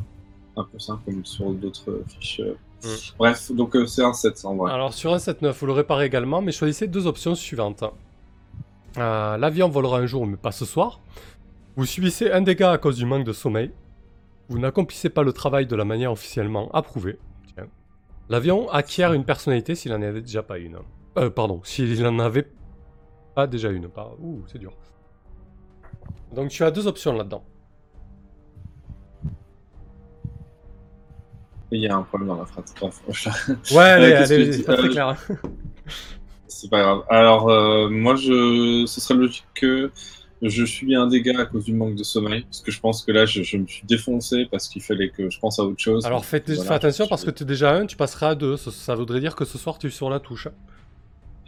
un, 0.55 0.63
peu 0.63 0.79
simple 0.79 1.01
comme 1.05 1.23
sur 1.23 1.51
d'autres 1.51 2.01
fiches. 2.07 2.39
Euh. 2.39 2.55
Mm. 2.83 2.87
Bref, 3.19 3.51
donc 3.51 3.75
euh, 3.75 3.85
c'est 3.85 4.03
un 4.03 4.13
7 4.13 4.45
en 4.45 4.55
vrai. 4.55 4.71
Alors 4.71 4.93
sur 4.93 5.13
un 5.13 5.17
7-9, 5.17 5.51
vous 5.51 5.65
le 5.67 5.73
réparez 5.73 6.05
également, 6.05 6.41
mais 6.41 6.51
choisissez 6.51 6.87
deux 6.87 7.05
options 7.05 7.35
suivantes. 7.35 7.83
Euh, 8.97 9.37
l'avion 9.37 9.69
volera 9.69 9.99
un 9.99 10.05
jour, 10.05 10.25
mais 10.25 10.37
pas 10.37 10.51
ce 10.51 10.65
soir. 10.65 11.01
Vous 11.75 11.85
subissez 11.85 12.31
un 12.31 12.41
dégât 12.41 12.71
à 12.71 12.77
cause 12.77 12.97
du 12.97 13.05
manque 13.05 13.25
de 13.25 13.33
sommeil. 13.33 13.71
Vous 14.49 14.59
n'accomplissez 14.59 15.09
pas 15.09 15.23
le 15.23 15.33
travail 15.33 15.67
de 15.67 15.75
la 15.75 15.85
manière 15.85 16.11
officiellement 16.11 16.71
approuvée. 16.71 17.19
L'avion 18.29 18.69
acquiert 18.69 19.13
une 19.13 19.23
personnalité 19.23 19.73
s'il 19.73 19.91
n'en 19.93 20.01
avait 20.01 20.21
déjà 20.21 20.43
pas 20.43 20.57
une. 20.57 20.79
Euh, 21.17 21.29
pardon, 21.29 21.61
s'il 21.63 22.01
n'en 22.03 22.19
avait 22.19 22.47
pas 23.35 23.47
déjà 23.47 23.69
une. 23.69 23.87
Pas... 23.87 24.13
Ouh, 24.19 24.43
c'est 24.47 24.57
dur. 24.57 24.73
Donc 26.35 26.49
tu 26.49 26.63
as 26.63 26.71
deux 26.71 26.87
options 26.87 27.13
là-dedans. 27.13 27.43
Il 31.71 31.81
y 31.81 31.87
a 31.87 31.95
un 31.95 32.03
problème 32.03 32.29
dans 32.29 32.37
la 32.37 32.45
phrase. 32.45 32.73
ouais, 33.71 33.77
allez, 33.77 34.25
c'est 34.25 34.63
pas 34.65 34.77
très 34.77 34.89
clair. 34.89 35.17
C'est 36.57 36.71
pas 36.71 36.81
grave. 36.81 37.03
Alors, 37.07 37.49
euh, 37.49 37.87
moi, 37.87 38.15
je... 38.15 38.83
ce 38.87 38.99
serait 38.99 39.13
logique 39.13 39.45
que 39.53 39.91
je 40.41 40.65
subis 40.65 40.95
un 40.95 41.05
dégât 41.05 41.39
à 41.39 41.45
cause 41.45 41.65
du 41.65 41.73
manque 41.73 41.93
de 41.93 42.01
sommeil, 42.01 42.45
parce 42.45 42.61
que 42.61 42.71
je 42.71 42.79
pense 42.79 43.03
que 43.03 43.11
là, 43.11 43.27
je, 43.27 43.57
me 43.57 43.67
suis 43.67 43.85
défoncé 43.85 44.47
parce 44.49 44.67
qu'il 44.67 44.81
fallait 44.81 45.09
que 45.09 45.29
je 45.29 45.39
pense 45.39 45.59
à 45.59 45.63
autre 45.63 45.79
chose. 45.79 46.03
Alors, 46.07 46.25
fais, 46.25 46.43
attention 46.69 47.05
parce 47.07 47.23
que 47.23 47.29
tu 47.29 47.43
es 47.43 47.45
déjà 47.45 47.71
à 47.71 47.75
1, 47.75 47.85
tu 47.85 47.95
passeras 47.95 48.29
à 48.29 48.35
2. 48.35 48.57
Ça, 48.57 48.95
voudrait 48.95 49.19
dire 49.19 49.35
que 49.35 49.45
ce 49.45 49.59
soir, 49.59 49.77
tu 49.77 49.85
es 49.85 49.89
sur 49.91 50.09
la 50.09 50.19
touche. 50.19 50.47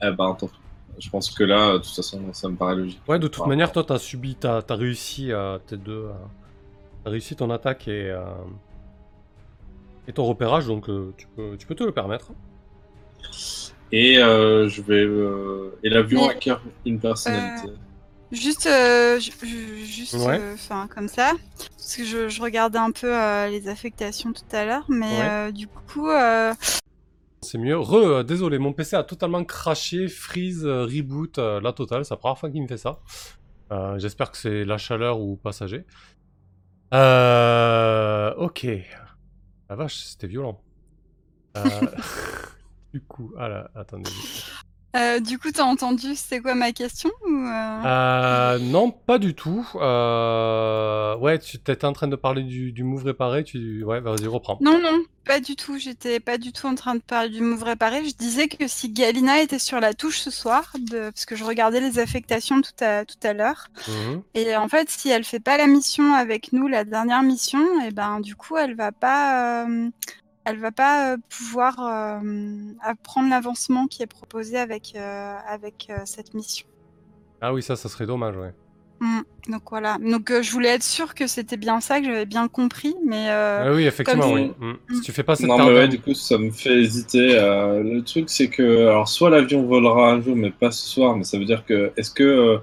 Eh 0.04 0.12
ben, 0.12 0.32
attends. 0.32 0.52
Je 1.00 1.10
pense 1.10 1.32
que 1.32 1.44
là, 1.44 1.74
de 1.74 1.78
toute 1.80 1.96
façon, 1.96 2.22
ça 2.34 2.48
me 2.48 2.56
paraît 2.56 2.76
logique. 2.76 3.02
Ouais, 3.08 3.18
de 3.18 3.28
toute 3.28 3.48
manière, 3.48 3.72
toi, 3.72 3.84
t'as 3.84 3.98
subi, 3.98 4.36
t'as 4.36 4.62
as 4.68 4.76
réussi 4.76 5.32
à 5.32 5.60
tes 5.66 5.78
deux. 5.78 6.06
T'as 7.04 7.10
réussi 7.10 7.36
ton 7.36 7.50
attaque 7.50 7.88
et, 7.88 8.12
euh, 8.12 8.22
et 10.08 10.14
ton 10.14 10.26
repérage, 10.26 10.68
donc 10.68 10.88
euh, 10.88 11.14
tu, 11.18 11.26
peux, 11.36 11.56
tu 11.58 11.66
peux 11.66 11.74
te 11.74 11.84
le 11.84 11.94
permettre. 11.94 12.32
Et 13.92 14.20
euh, 14.20 14.70
je 14.70 14.82
vais. 14.82 15.04
Euh, 15.04 15.78
et 15.84 15.90
l'avion 15.90 16.28
acquiert 16.28 16.62
une 16.86 17.00
personnalité. 17.00 17.70
Euh, 17.70 17.76
juste, 18.32 18.70
juste, 19.84 20.16
enfin 20.54 20.88
comme 20.88 21.08
ça, 21.08 21.34
parce 21.78 21.96
que 21.96 22.04
je, 22.04 22.42
regardais 22.42 22.78
un 22.78 22.92
peu 22.92 23.12
les 23.50 23.68
affectations 23.68 24.32
tout 24.32 24.44
à 24.56 24.66
l'heure, 24.66 24.86
mais 24.90 25.52
du 25.52 25.68
coup. 25.68 26.08
C'est 27.42 27.58
mieux. 27.58 27.80
Re, 27.80 28.24
désolé, 28.24 28.60
mon 28.60 28.74
PC 28.74 28.98
a 28.98 29.04
totalement 29.04 29.44
craché, 29.46 30.08
freeze, 30.08 30.66
reboot, 30.66 31.38
la 31.38 31.74
totale. 31.74 32.06
C'est 32.06 32.14
la 32.14 32.18
première 32.18 32.38
fois 32.38 32.50
qu'il 32.50 32.62
me 32.62 32.68
fait 32.68 32.78
ça. 32.78 33.00
J'espère 33.98 34.32
que 34.32 34.38
c'est 34.38 34.66
la 34.66 34.78
chaleur 34.78 35.20
ou 35.20 35.36
passager. 35.36 35.86
ok. 36.92 38.68
La 39.70 39.76
vache, 39.76 39.96
c'était 39.96 40.28
violent. 40.28 40.62
Du 42.94 43.02
coup, 43.02 43.32
ah 43.38 43.48
là, 43.50 43.70
attendez. 43.76 44.10
Euh, 44.96 45.20
du 45.20 45.38
coup, 45.38 45.52
t'as 45.52 45.66
entendu 45.66 46.16
c'était 46.16 46.40
quoi 46.40 46.56
ma 46.56 46.72
question 46.72 47.12
ou 47.28 47.30
euh 47.46 47.84
Euh, 47.86 48.58
non, 48.58 48.90
pas 48.90 49.20
du 49.20 49.36
tout. 49.36 49.64
Ouais, 49.76 51.38
tu 51.38 51.58
étais 51.58 51.86
en 51.86 51.94
train 51.94 52.08
de 52.08 52.16
parler 52.16 52.42
du, 52.42 52.72
du 52.72 52.84
move 52.84 53.04
réparé. 53.06 53.44
Tu... 53.44 53.84
Ouais, 53.84 54.00
vas-y, 54.00 54.26
reprends. 54.26 54.58
Non, 54.62 54.80
non, 54.82 55.04
pas 55.26 55.40
du 55.40 55.56
tout. 55.56 55.78
J'étais 55.78 56.20
pas 56.20 56.40
du 56.40 56.52
tout 56.52 56.66
en 56.66 56.74
train 56.74 56.96
de 56.96 57.02
parler 57.02 57.30
du 57.30 57.42
move 57.42 57.62
réparé. 57.62 58.04
Je 58.04 58.16
disais 58.16 58.48
que 58.48 58.68
si 58.68 58.90
Galina 58.90 59.40
était 59.42 59.60
sur 59.60 59.80
la 59.80 59.94
touche 59.94 60.18
ce 60.22 60.32
soir, 60.32 60.74
de... 60.80 61.12
parce 61.12 61.26
que 61.26 61.36
je 61.36 61.44
regardais 61.44 61.82
les 61.82 62.00
affectations 62.00 62.60
tout 62.62 62.84
à, 62.84 63.06
tout 63.06 63.20
à 63.22 63.34
l'heure, 63.34 63.68
Mhm. 63.88 64.24
et 64.34 64.56
en 64.56 64.68
fait, 64.70 64.90
si 64.90 65.10
elle 65.10 65.24
fait 65.24 65.40
pas 65.40 65.58
la 65.58 65.68
mission 65.68 66.16
avec 66.16 66.52
nous, 66.52 66.68
la 66.68 66.84
dernière 66.84 67.22
mission, 67.22 67.60
et 67.86 67.92
ben 67.92 68.22
du 68.22 68.36
coup, 68.36 68.58
elle 68.58 68.76
va 68.76 68.92
pas, 68.92 69.68
elle 70.50 70.60
va 70.60 70.72
pas 70.72 71.14
euh, 71.14 71.18
pouvoir 71.30 71.76
euh, 71.80 72.20
apprendre 72.82 73.30
l'avancement 73.30 73.88
qui 73.88 74.04
est 74.04 74.08
proposé 74.08 74.58
avec 74.58 74.94
euh, 74.96 75.36
avec 75.48 75.88
euh, 75.90 75.98
cette 76.06 76.34
mission. 76.34 76.68
Ah 77.42 77.54
oui, 77.54 77.64
ça, 77.64 77.76
ça 77.76 77.88
serait 77.90 78.06
dommage, 78.06 78.36
ouais. 78.36 78.54
Mm. 79.02 79.22
Donc 79.52 79.62
voilà. 79.70 79.98
Donc 79.98 80.30
euh, 80.30 80.42
je 80.42 80.52
voulais 80.52 80.70
être 80.70 80.84
sûre 80.84 81.16
que 81.16 81.26
c'était 81.26 81.56
bien 81.56 81.80
ça, 81.80 82.00
que 82.02 82.06
j'avais 82.06 82.26
bien 82.26 82.48
compris, 82.50 82.96
mais 83.06 83.30
euh, 83.30 83.64
Ah 83.72 83.74
oui, 83.74 83.86
effectivement, 83.86 84.24
comme 84.24 84.34
oui. 84.34 84.52
vous- 84.60 84.66
Mm. 84.68 84.96
Si 84.96 85.02
tu 85.02 85.12
fais 85.14 85.24
pas 85.24 85.36
cette 85.38 85.48
Non, 85.48 85.58
mais 85.58 85.74
ouais, 85.74 85.88
du 85.88 86.02
coup, 86.02 86.14
ça 86.14 86.38
me 86.38 86.52
fait 86.52 86.82
hésiter. 86.82 87.38
Euh, 87.40 87.82
le 87.82 88.04
truc, 88.04 88.30
c'est 88.30 88.50
que, 88.50 88.88
alors, 88.90 89.08
soit 89.08 89.30
l'avion 89.30 89.64
volera 89.66 90.12
un 90.12 90.22
jour, 90.22 90.36
mais 90.36 90.52
pas 90.52 90.72
ce 90.72 90.86
soir, 90.86 91.16
mais 91.16 91.24
ça 91.24 91.38
veut 91.40 91.46
dire 91.46 91.64
que, 91.66 91.94
est-ce 91.96 92.12
que 92.12 92.60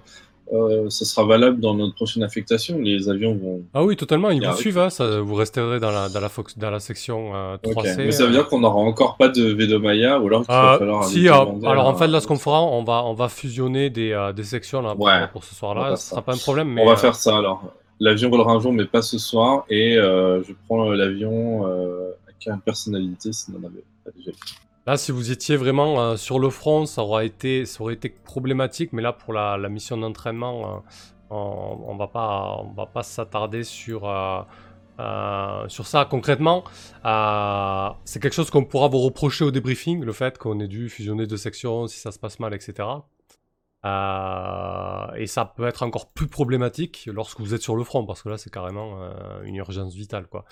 euh, 0.52 0.88
ça 0.90 1.04
sera 1.04 1.26
valable 1.26 1.60
dans 1.60 1.74
notre 1.74 1.94
prochaine 1.94 2.22
affectation 2.22 2.78
Les 2.78 3.08
avions 3.08 3.34
vont. 3.34 3.62
Ah 3.74 3.82
oui, 3.84 3.96
totalement, 3.96 4.30
ils 4.30 4.46
vous 4.46 4.56
suivent, 4.56 4.78
hein, 4.78 4.90
ça, 4.90 5.20
vous 5.20 5.34
resterez 5.34 5.80
dans 5.80 5.90
la, 5.90 6.08
dans 6.08 6.20
la, 6.20 6.28
fox- 6.28 6.56
dans 6.56 6.70
la 6.70 6.78
section 6.80 7.34
euh, 7.34 7.56
Ok, 7.64 7.74
3C. 7.84 7.96
Mais 7.98 8.12
ça 8.12 8.24
veut 8.24 8.28
euh. 8.30 8.32
dire 8.32 8.46
qu'on 8.48 8.60
n'aura 8.60 8.76
encore 8.76 9.16
pas 9.16 9.28
de 9.28 9.42
Vedomaya, 9.52 10.20
ou 10.20 10.26
alors 10.28 10.42
qu'il 10.44 10.54
va 10.54 10.74
Euh, 10.74 10.78
falloir. 10.78 11.04
si, 11.04 11.24
demander 11.24 11.66
alors 11.66 11.86
en 11.88 11.94
fait, 11.96 12.06
là, 12.06 12.20
ce 12.20 12.26
qu'on 12.26 12.38
fera, 12.38 12.62
on 12.62 12.84
va, 12.84 13.04
on 13.04 13.14
va 13.14 13.28
fusionner 13.28 13.90
des, 13.90 14.12
euh, 14.12 14.32
des 14.32 14.44
sections 14.44 14.82
là, 14.82 14.94
pour, 14.94 15.04
Ouais, 15.06 15.26
pour 15.32 15.42
ce 15.44 15.54
soir-là. 15.54 15.96
Ce 15.96 16.10
sera 16.10 16.22
pas 16.22 16.34
un 16.34 16.38
problème, 16.38 16.68
mais 16.68 16.82
On 16.82 16.86
va 16.86 16.96
faire 16.96 17.14
ça 17.14 17.38
alors. 17.38 17.62
L'avion 17.98 18.28
volera 18.30 18.52
un 18.52 18.60
jour, 18.60 18.72
mais 18.72 18.84
pas 18.84 19.02
ce 19.02 19.18
soir, 19.18 19.64
et 19.70 19.94
je 19.94 20.52
prends 20.66 20.90
l'avion 20.90 21.64
avec 21.64 22.46
une 22.46 22.60
personnalité, 22.60 23.32
sinon 23.32 23.58
on 23.62 23.66
avait 23.66 23.84
pas 24.04 24.10
déjà. 24.16 24.30
Là, 24.86 24.96
si 24.96 25.12
vous 25.12 25.30
étiez 25.30 25.56
vraiment 25.56 26.00
euh, 26.00 26.16
sur 26.16 26.38
le 26.38 26.50
front, 26.50 26.86
ça 26.86 27.02
aurait 27.02 27.26
été, 27.26 27.64
problématique. 28.24 28.92
Mais 28.92 29.02
là, 29.02 29.12
pour 29.12 29.32
la, 29.32 29.58
mission 29.68 29.96
d'entraînement, 29.96 30.76
euh, 30.76 30.78
on, 31.30 31.84
on 31.88 31.96
va 31.96 32.06
pas, 32.86 33.02
s'attarder 33.02 33.64
sur. 33.64 34.08
euh, 34.08 35.68
sur 35.68 35.86
ça 35.86 36.06
concrètement, 36.06 36.64
c'est 38.04 38.20
quelque 38.20 38.34
chose 38.34 38.50
qu'on 38.50 38.64
pourra 38.64 38.88
vous 38.88 39.00
reprocher 39.00 39.44
au 39.44 39.50
débriefing, 39.50 40.02
le 40.02 40.12
fait 40.12 40.38
qu'on 40.38 40.58
ait 40.60 40.68
dû 40.68 40.88
fusionner 40.88 41.26
deux 41.26 41.36
sections 41.36 41.86
si 41.86 41.98
ça 42.00 42.12
se 42.12 42.18
passe 42.18 42.40
mal, 42.40 42.54
etc. 42.54 42.88
Et 43.84 45.26
ça 45.26 45.44
peut 45.44 45.66
être 45.66 45.82
encore 45.82 46.10
plus 46.12 46.28
problématique 46.28 47.08
lorsque 47.12 47.40
vous 47.40 47.54
êtes 47.54 47.62
sur 47.62 47.76
le 47.76 47.84
front, 47.84 48.06
parce 48.06 48.22
que 48.22 48.30
là, 48.30 48.38
c'est 48.38 48.50
carrément 48.50 48.98
une 49.44 49.56
urgence 49.56 49.94
vitale, 49.94 50.26
quoi. 50.28 50.44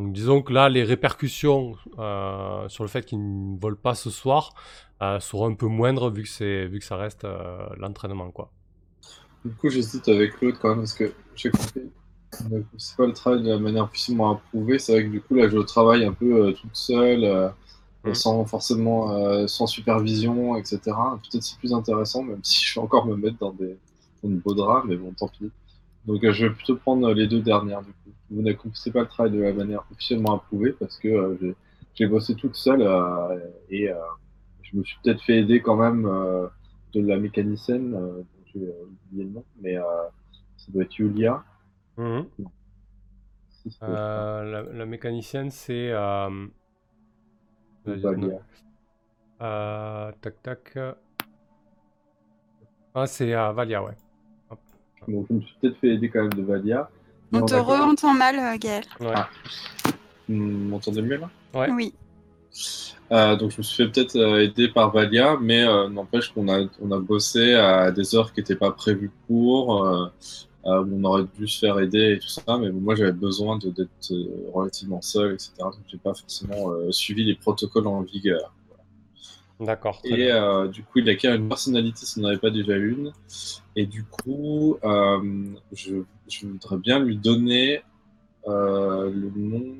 Donc, 0.00 0.14
disons 0.14 0.40
que 0.40 0.50
là, 0.54 0.70
les 0.70 0.82
répercussions 0.82 1.76
euh, 1.98 2.66
sur 2.70 2.84
le 2.84 2.88
fait 2.88 3.04
qu'ils 3.04 3.18
ne 3.20 3.58
volent 3.60 3.76
pas 3.76 3.94
ce 3.94 4.08
soir 4.08 4.54
euh, 5.02 5.20
seront 5.20 5.50
un 5.50 5.54
peu 5.54 5.66
moindres 5.66 6.10
vu 6.10 6.22
que, 6.22 6.66
vu 6.68 6.78
que 6.78 6.84
ça 6.86 6.96
reste 6.96 7.24
euh, 7.24 7.66
l'entraînement, 7.76 8.30
quoi. 8.30 8.50
Du 9.44 9.54
coup, 9.54 9.68
j'hésite 9.68 10.08
avec 10.08 10.40
l'autre 10.40 10.58
quand 10.58 10.70
même, 10.70 10.78
parce 10.78 10.94
que 10.94 11.12
j'ai 11.34 11.50
compris. 11.50 11.82
C'est 12.78 12.96
pas 12.96 13.06
le 13.06 13.12
travail 13.12 13.42
de 13.42 13.50
la 13.50 13.58
manière 13.58 13.84
officiellement 13.84 14.30
approuvée. 14.30 14.78
C'est 14.78 14.92
vrai 14.92 15.04
que 15.04 15.10
du 15.10 15.20
coup, 15.20 15.34
là, 15.34 15.50
je 15.50 15.58
travaille 15.58 16.02
un 16.06 16.14
peu 16.14 16.54
toute 16.54 16.74
seule, 16.74 17.24
euh, 17.24 17.50
Mm. 18.04 18.14
sans 18.14 18.46
forcément, 18.46 19.46
sans 19.46 19.66
supervision, 19.66 20.56
etc. 20.56 20.78
Peut-être 20.86 21.42
c'est 21.42 21.58
plus 21.58 21.74
intéressant, 21.74 22.22
même 22.22 22.40
si 22.42 22.64
je 22.64 22.74
vais 22.74 22.80
encore 22.80 23.04
me 23.04 23.14
mettre 23.16 23.36
dans 23.36 23.52
des, 23.52 23.76
dans 24.22 24.30
de 24.30 24.36
beaux 24.36 24.54
draps, 24.54 24.86
mais 24.88 24.96
bon, 24.96 25.12
tant 25.12 25.28
pis. 25.28 25.50
Donc, 26.06 26.22
je 26.22 26.46
vais 26.46 26.54
plutôt 26.54 26.76
prendre 26.76 27.12
les 27.12 27.26
deux 27.26 27.42
dernières, 27.42 27.82
du 27.82 27.92
coup. 27.92 28.10
Vous 28.30 28.42
n'accomplissez 28.42 28.92
pas 28.92 29.00
le 29.00 29.08
travail 29.08 29.32
de 29.32 29.40
la 29.40 29.52
manière 29.52 29.84
officiellement 29.90 30.36
approuvée, 30.36 30.72
parce 30.72 30.98
que 30.98 31.08
euh, 31.08 31.36
j'ai- 31.40 31.54
j'ai 31.94 32.06
bossé 32.06 32.34
toute 32.36 32.54
seule, 32.54 32.82
euh, 32.82 33.38
et 33.70 33.90
euh, 33.90 33.96
je 34.62 34.76
me 34.76 34.84
suis 34.84 34.96
peut-être 35.02 35.22
fait 35.22 35.38
aider 35.38 35.60
quand 35.60 35.76
même 35.76 36.02
de 36.92 37.00
la 37.00 37.18
mécanicienne, 37.18 37.90
dont 37.92 38.24
j'ai 38.54 38.60
oublié 39.10 39.24
le 39.24 39.30
nom, 39.30 39.44
mais 39.60 39.76
ça 39.76 40.72
doit 40.72 40.84
être 40.84 40.98
Yulia. 40.98 41.42
Mhm. 41.96 42.26
si 43.50 43.70
la, 43.82 44.62
la 44.62 44.86
mécanicienne, 44.86 45.50
c'est. 45.50 45.90
tac 50.20 50.42
tac. 50.42 50.78
Ah, 52.94 53.06
c'est 53.06 53.32
Valia, 53.32 53.82
ouais. 53.82 53.94
Donc, 55.08 55.26
je 55.28 55.34
me 55.34 55.40
suis 55.40 55.56
peut-être 55.60 55.76
fait 55.78 55.88
aider 55.88 56.10
quand 56.10 56.22
même 56.22 56.32
de 56.32 56.42
Valia. 56.42 56.90
On 57.32 57.46
te 57.46 57.54
re-entend 57.54 58.14
mal, 58.14 58.36
euh, 58.38 58.56
Gaël. 58.58 58.84
ouais. 59.00 59.12
Ah. 59.14 59.28
Vous 60.28 60.34
m'entendez 60.36 61.02
mieux 61.02 61.16
là? 61.16 61.30
Ouais. 61.54 61.68
Oui. 61.70 61.94
Euh, 63.12 63.34
donc 63.36 63.50
je 63.50 63.58
me 63.58 63.62
suis 63.62 63.76
fait 63.84 63.90
peut-être 63.90 64.16
euh, 64.16 64.42
aider 64.44 64.68
par 64.68 64.92
Valia, 64.92 65.36
mais 65.40 65.64
euh, 65.66 65.88
n'empêche 65.88 66.28
qu'on 66.32 66.48
a, 66.48 66.64
on 66.80 66.92
a 66.92 66.98
bossé 67.00 67.54
à 67.54 67.90
des 67.90 68.14
heures 68.14 68.32
qui 68.32 68.40
n'étaient 68.40 68.54
pas 68.56 68.70
prévues 68.70 69.10
pour, 69.26 69.84
euh, 69.84 70.06
euh, 70.66 70.84
où 70.84 70.96
on 71.00 71.04
aurait 71.04 71.24
dû 71.36 71.48
se 71.48 71.58
faire 71.58 71.80
aider 71.80 72.12
et 72.12 72.18
tout 72.20 72.28
ça, 72.28 72.42
mais 72.58 72.70
moi 72.70 72.94
j'avais 72.94 73.10
besoin 73.12 73.58
de- 73.58 73.70
d'être 73.70 74.12
relativement 74.52 75.02
seul, 75.02 75.32
etc. 75.34 75.50
Donc 75.58 75.74
j'ai 75.88 75.98
pas 75.98 76.14
forcément 76.14 76.70
euh, 76.70 76.92
suivi 76.92 77.24
les 77.24 77.34
protocoles 77.34 77.88
en 77.88 78.02
vigueur. 78.02 78.52
D'accord. 79.60 80.00
Et 80.04 80.32
euh, 80.32 80.68
du 80.68 80.82
coup, 80.82 80.98
il 81.00 81.08
acquiert 81.10 81.34
une 81.34 81.48
personnalité 81.48 82.06
s'il 82.06 82.22
n'en 82.22 82.28
avait 82.28 82.38
pas 82.38 82.50
déjà 82.50 82.76
une. 82.76 83.12
Et 83.76 83.86
du 83.86 84.04
coup, 84.04 84.78
euh, 84.82 85.44
je, 85.72 85.96
je 86.28 86.46
voudrais 86.46 86.78
bien 86.78 86.98
lui 86.98 87.16
donner 87.16 87.82
euh, 88.48 89.10
le 89.10 89.30
nom, 89.36 89.76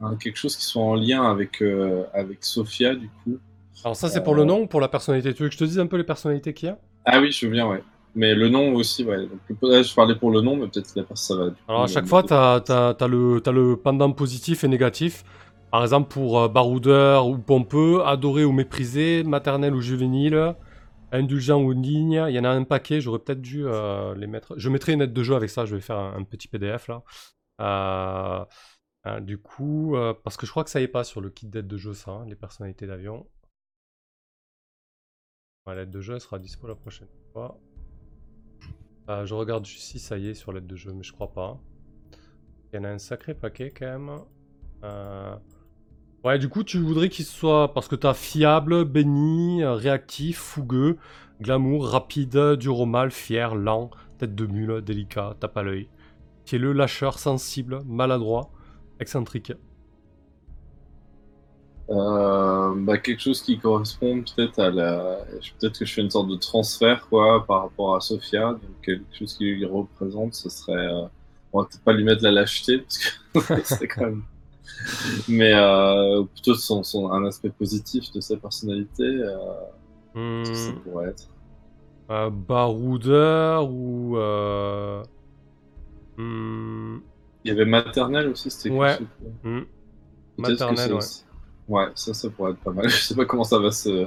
un- 0.00 0.16
quelque 0.16 0.36
chose 0.36 0.56
qui 0.56 0.64
soit 0.64 0.82
en 0.82 0.94
lien 0.94 1.22
avec, 1.22 1.62
avec 2.12 2.44
Sophia, 2.44 2.94
du 2.94 3.08
coup. 3.08 3.38
Alors, 3.84 3.96
ça, 3.96 4.08
c'est 4.08 4.22
pour 4.22 4.34
le 4.34 4.44
nom 4.44 4.62
ou 4.62 4.66
pour 4.66 4.80
la 4.80 4.88
personnalité? 4.88 5.34
Tu 5.34 5.42
veux 5.42 5.48
que 5.48 5.54
je 5.54 5.58
te 5.58 5.64
dise 5.64 5.78
un 5.78 5.86
peu 5.86 5.96
les 5.96 6.04
personnalités 6.04 6.52
qu'il 6.54 6.68
y 6.68 6.72
a? 6.72 6.78
Ah 7.04 7.20
oui, 7.20 7.32
je 7.32 7.46
veux 7.46 7.52
bien, 7.52 7.66
ouais. 7.68 7.82
Mais 8.14 8.34
le 8.34 8.48
nom 8.48 8.74
aussi, 8.74 9.04
ouais. 9.04 9.26
Donc, 9.26 9.58
là, 9.62 9.82
je 9.82 9.94
parlais 9.94 10.14
pour 10.14 10.30
le 10.30 10.40
nom, 10.42 10.56
mais 10.56 10.68
peut-être 10.68 10.92
la 10.94 11.02
personne, 11.02 11.38
ça 11.38 11.44
va. 11.44 11.50
Alors 11.66 11.84
à 11.84 11.86
chaque 11.86 12.06
fois, 12.06 12.22
tu 12.22 12.34
as, 12.34 13.06
le, 13.08 13.40
t'as 13.40 13.52
le 13.52 13.76
pendant 13.76 14.12
positif 14.12 14.64
et 14.64 14.68
négatif. 14.68 15.24
Par 15.72 15.82
exemple, 15.82 16.12
pour 16.12 16.38
euh, 16.38 16.48
baroudeur 16.48 17.26
ou 17.26 17.38
pompeux, 17.38 18.04
adoré 18.04 18.44
ou 18.44 18.52
méprisé, 18.52 19.24
maternel 19.24 19.74
ou 19.74 19.80
juvénile, 19.80 20.54
indulgent 21.12 21.62
ou 21.62 21.70
indigne, 21.70 22.26
il 22.28 22.34
y 22.34 22.38
en 22.38 22.44
a 22.44 22.50
un 22.50 22.64
paquet, 22.64 23.00
j'aurais 23.00 23.20
peut-être 23.20 23.40
dû 23.40 23.66
euh, 23.66 24.14
les 24.14 24.26
mettre. 24.26 24.54
Je 24.58 24.68
mettrai 24.68 24.92
une 24.92 25.00
aide 25.00 25.14
de 25.14 25.22
jeu 25.22 25.34
avec 25.34 25.48
ça, 25.48 25.64
je 25.64 25.74
vais 25.74 25.80
faire 25.80 25.96
un, 25.96 26.24
petit 26.24 26.46
PDF 26.46 26.88
là. 26.88 27.02
Euh, 29.06 29.20
du 29.20 29.38
coup, 29.38 29.96
parce 30.22 30.36
que 30.36 30.44
je 30.44 30.50
crois 30.50 30.62
que 30.62 30.70
ça 30.70 30.78
y 30.78 30.84
est 30.84 30.88
pas 30.88 31.04
sur 31.04 31.22
le 31.22 31.30
kit 31.30 31.46
d'aide 31.46 31.66
de 31.66 31.76
jeu, 31.78 31.94
ça, 31.94 32.10
hein, 32.10 32.26
les 32.26 32.36
personnalités 32.36 32.86
d'avion. 32.86 33.26
L'aide 35.66 35.90
de 35.90 36.00
jeu 36.02 36.14
elle 36.14 36.20
sera 36.20 36.38
dispo 36.38 36.66
la 36.68 36.74
prochaine 36.74 37.08
fois. 37.32 37.58
Je 39.08 39.34
regarde 39.34 39.64
juste 39.64 39.84
si 39.84 39.98
ça 39.98 40.18
y 40.18 40.28
est 40.28 40.34
sur 40.34 40.52
l'aide 40.52 40.66
de 40.66 40.76
jeu, 40.76 40.92
mais 40.92 41.02
je 41.02 41.12
crois 41.12 41.32
pas. 41.32 41.58
Il 42.72 42.76
y 42.76 42.78
en 42.78 42.84
a 42.84 42.90
un 42.90 42.98
sacré 42.98 43.34
paquet 43.34 43.70
quand 43.70 43.86
même. 43.86 44.20
Euh, 46.24 46.28
Ouais, 46.28 46.38
du 46.38 46.48
coup, 46.48 46.64
tu 46.64 46.78
voudrais 46.78 47.08
qu'il 47.08 47.24
soit. 47.24 47.72
Parce 47.74 47.88
que 47.88 47.96
t'as 47.96 48.14
fiable, 48.14 48.84
béni, 48.84 49.62
euh, 49.62 49.74
réactif, 49.74 50.38
fougueux, 50.38 50.98
glamour, 51.40 51.88
rapide, 51.88 52.56
dur 52.58 52.80
au 52.80 52.86
mal, 52.86 53.10
fier, 53.10 53.54
lent, 53.54 53.90
tête 54.18 54.34
de 54.34 54.46
mule, 54.46 54.82
délicat, 54.82 55.36
tape 55.40 55.56
à 55.56 55.62
l'œil. 55.62 55.88
Qui 56.44 56.56
est 56.56 56.58
le 56.58 56.72
lâcheur, 56.72 57.18
sensible, 57.18 57.82
maladroit, 57.86 58.52
excentrique. 59.00 59.52
Euh, 61.90 62.74
bah, 62.76 62.98
quelque 62.98 63.20
chose 63.20 63.42
qui 63.42 63.58
correspond 63.58 64.22
peut-être 64.22 64.58
à 64.60 64.70
la. 64.70 65.18
Peut-être 65.58 65.78
que 65.80 65.84
je 65.84 65.92
fais 65.94 66.00
une 66.02 66.10
sorte 66.10 66.28
de 66.28 66.36
transfert 66.36 67.06
quoi 67.08 67.44
par 67.46 67.62
rapport 67.64 67.96
à. 67.96 68.00
Donc 68.54 68.80
quelque 68.82 69.04
chose 69.16 69.36
qui 69.36 69.44
lui 69.44 69.64
représente, 69.66 70.34
ce 70.34 70.48
serait. 70.48 70.72
euh, 70.86 71.06
On 71.52 71.60
va 71.60 71.66
peut-être 71.66 71.84
pas 71.84 71.92
lui 71.92 72.04
mettre 72.04 72.22
la 72.22 72.30
lâcheté 72.30 72.78
parce 72.80 72.98
que 72.98 73.10
c'est 73.64 73.88
quand 73.88 74.02
même. 74.04 74.24
Mais 75.28 75.52
euh, 75.54 76.24
plutôt 76.24 76.54
son, 76.54 76.82
son, 76.82 77.10
un 77.12 77.24
aspect 77.26 77.50
positif 77.50 78.10
de 78.12 78.20
sa 78.20 78.36
personnalité. 78.36 79.02
Euh, 79.04 79.36
Hmm, 80.14 80.44
ça 80.44 80.72
pourrait 80.84 81.08
être? 81.08 81.28
euh, 82.10 82.30
baroudeur 82.30 83.70
ou. 83.70 84.16
euh, 84.16 85.02
hmm, 86.16 86.98
Il 87.44 87.48
y 87.48 87.50
avait 87.50 87.64
maternelle 87.64 88.28
aussi, 88.28 88.50
c'était 88.50 88.70
Ouais. 88.70 88.98
hmm, 89.44 89.60
Maternelle, 90.38 91.00
c'est- 91.02 91.24
Ouais, 91.68 91.86
ça, 91.94 92.12
ça 92.12 92.28
pourrait 92.28 92.52
être 92.52 92.58
pas 92.60 92.72
mal. 92.72 92.88
Je 92.90 92.96
sais 92.96 93.14
pas 93.14 93.24
comment 93.24 93.44
ça 93.44 93.58
va 93.58 93.70
se. 93.70 94.06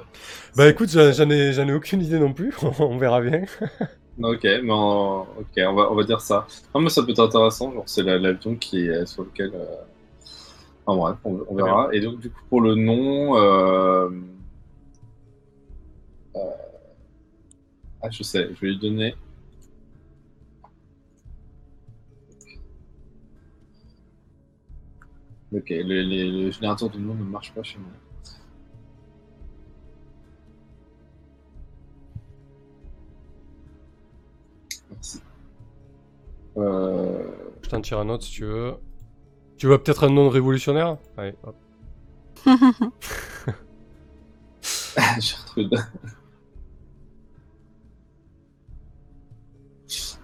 Bah 0.58 0.68
écoute, 0.70 0.90
j'en 0.90 1.30
ai, 1.30 1.52
ai 1.58 1.74
aucune 1.74 2.02
idée 2.02 2.20
non 2.20 2.34
plus, 2.34 2.54
on 2.80 2.98
verra 2.98 3.22
bien. 3.22 3.44
Ok, 4.22 4.44
mais 4.44 4.72
ok, 4.72 5.52
on 5.58 5.74
va, 5.74 5.92
on 5.92 5.96
va 5.96 6.04
dire 6.04 6.22
ça. 6.22 6.48
Non, 6.74 6.82
mais 6.82 6.90
ça 6.90 7.04
peut 7.04 7.12
être 7.12 7.20
intéressant, 7.20 7.74
genre 7.74 7.84
c'est 7.86 8.04
la- 8.04 8.18
l'avion 8.18 8.56
qui 8.56 8.88
est 8.88 9.06
sur 9.06 9.24
lequel. 9.24 9.52
Euh... 9.54 9.66
Enfin 10.86 10.98
bref, 10.98 11.18
on, 11.24 11.56
verra. 11.56 11.90
Et 11.94 12.00
donc 12.02 12.20
du 12.20 12.30
coup 12.30 12.42
pour 12.50 12.62
le 12.62 12.76
nom, 12.76 13.38
euh... 13.38 14.10
Ah, 18.02 18.10
je 18.12 18.22
sais, 18.22 18.50
je 18.54 18.62
vais 18.62 18.68
lui 18.68 18.78
donner. 18.78 19.16
Ok, 25.52 25.70
le, 25.70 26.02
les- 26.02 26.30
le 26.30 26.52
générateur 26.52 26.90
de 26.90 27.00
nom 27.00 27.16
ne 27.16 27.24
marche 27.24 27.52
pas 27.54 27.64
chez 27.64 27.80
moi. 27.80 27.90
Merci. 34.92 35.22
Euh... 36.58 37.32
Je 37.64 37.70
t'en 37.70 37.82
tire 37.82 38.00
un 38.00 38.10
autre 38.10 38.24
si 38.24 38.32
tu 38.32 38.46
veux. 38.46 38.76
Tu 39.58 39.68
veux 39.68 39.78
peut-être 39.78 40.04
un 40.04 40.10
nom 40.10 40.30
révolutionnaire 40.30 40.98
Allez, 41.18 41.36
hop. 41.44 41.56
Gertrude. 45.20 45.76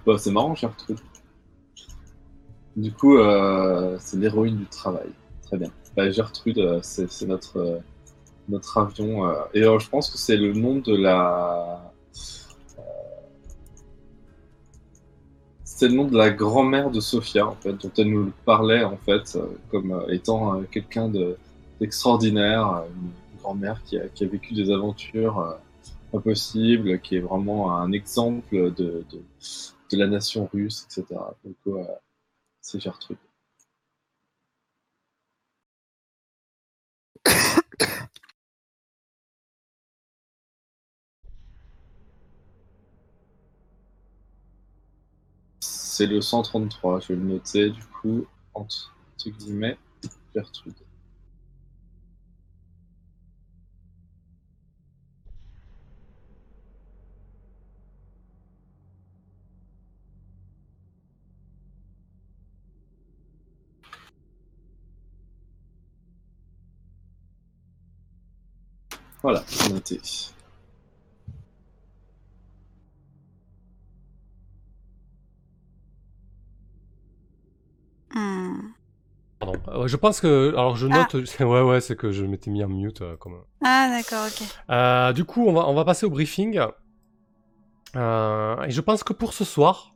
bah, 0.05 0.17
c'est 0.17 0.31
marrant, 0.31 0.55
Gertrude. 0.55 0.99
Du 2.75 2.91
coup, 2.91 3.17
euh, 3.17 3.97
c'est 3.99 4.17
l'héroïne 4.17 4.57
du 4.57 4.65
travail. 4.65 5.09
Très 5.43 5.57
bien. 5.57 5.71
Bah, 5.95 6.09
Gertrude, 6.11 6.59
euh, 6.59 6.79
c'est 6.81 7.25
notre, 7.25 7.57
euh, 7.57 7.79
notre 8.49 8.77
avion. 8.77 9.33
Et 9.53 9.63
je 9.63 9.89
pense 9.89 10.09
que 10.09 10.17
c'est 10.17 10.37
le 10.37 10.53
nom 10.53 10.79
de 10.79 10.95
la. 10.95 11.90
C'est 15.81 15.87
le 15.87 15.95
nom 15.95 16.05
de 16.05 16.15
la 16.15 16.29
grand-mère 16.29 16.91
de 16.91 16.99
Sophia, 16.99 17.47
en 17.47 17.55
fait, 17.55 17.73
dont 17.73 17.91
elle 17.97 18.11
nous 18.11 18.31
parlait, 18.45 18.83
en 18.83 18.97
fait, 18.97 19.35
euh, 19.35 19.47
comme 19.71 19.91
euh, 19.91 20.13
étant 20.13 20.59
euh, 20.59 20.63
quelqu'un 20.69 21.09
de- 21.09 21.35
d'extraordinaire, 21.79 22.83
une 22.95 23.39
grand-mère 23.39 23.81
qui 23.83 23.97
a, 23.97 24.07
qui 24.09 24.23
a 24.23 24.27
vécu 24.27 24.53
des 24.53 24.69
aventures 24.69 25.57
impossibles, 26.13 26.99
qui 27.01 27.15
est 27.15 27.19
vraiment 27.19 27.75
un 27.75 27.93
exemple 27.93 28.55
de, 28.77 29.03
de, 29.11 29.97
la 29.97 30.05
nation 30.05 30.47
russe, 30.53 30.85
etc. 30.85 31.19
Donc, 31.43 31.55
euh, 31.65 31.83
c'est 32.61 32.79
Gertrude. 32.79 33.17
C'est 46.01 46.07
le 46.07 46.19
133, 46.19 46.99
je 47.01 47.09
vais 47.09 47.15
le 47.15 47.21
noter, 47.21 47.69
du 47.69 47.83
coup, 47.83 48.25
entre, 48.55 48.91
guillemets, 49.23 49.77
Gertrude. 50.33 50.73
Voilà, 69.21 69.43
noté. 69.69 70.01
Pardon. 79.39 79.57
Euh, 79.69 79.87
je 79.87 79.95
pense 79.97 80.21
que. 80.21 80.49
Alors 80.49 80.75
je 80.75 80.87
Ah. 80.91 81.07
note. 81.11 81.13
ouais, 81.39 81.61
ouais, 81.61 81.81
c'est 81.81 81.95
que 81.95 82.11
je 82.11 82.23
m'étais 82.25 82.51
mis 82.51 82.63
en 82.63 82.67
mute. 82.69 83.01
euh, 83.01 83.15
comme... 83.17 83.41
Ah, 83.63 83.89
d'accord, 83.89 84.27
ok. 84.27 84.47
Euh, 84.69 85.13
du 85.13 85.23
coup, 85.25 85.45
on 85.47 85.53
va, 85.53 85.67
on 85.67 85.73
va 85.73 85.83
passer 85.85 86.05
au 86.05 86.09
briefing. 86.09 86.59
Euh, 87.95 88.61
et 88.63 88.71
je 88.71 88.81
pense 88.81 89.03
que 89.03 89.13
pour 89.13 89.33
ce 89.33 89.43
soir, 89.43 89.93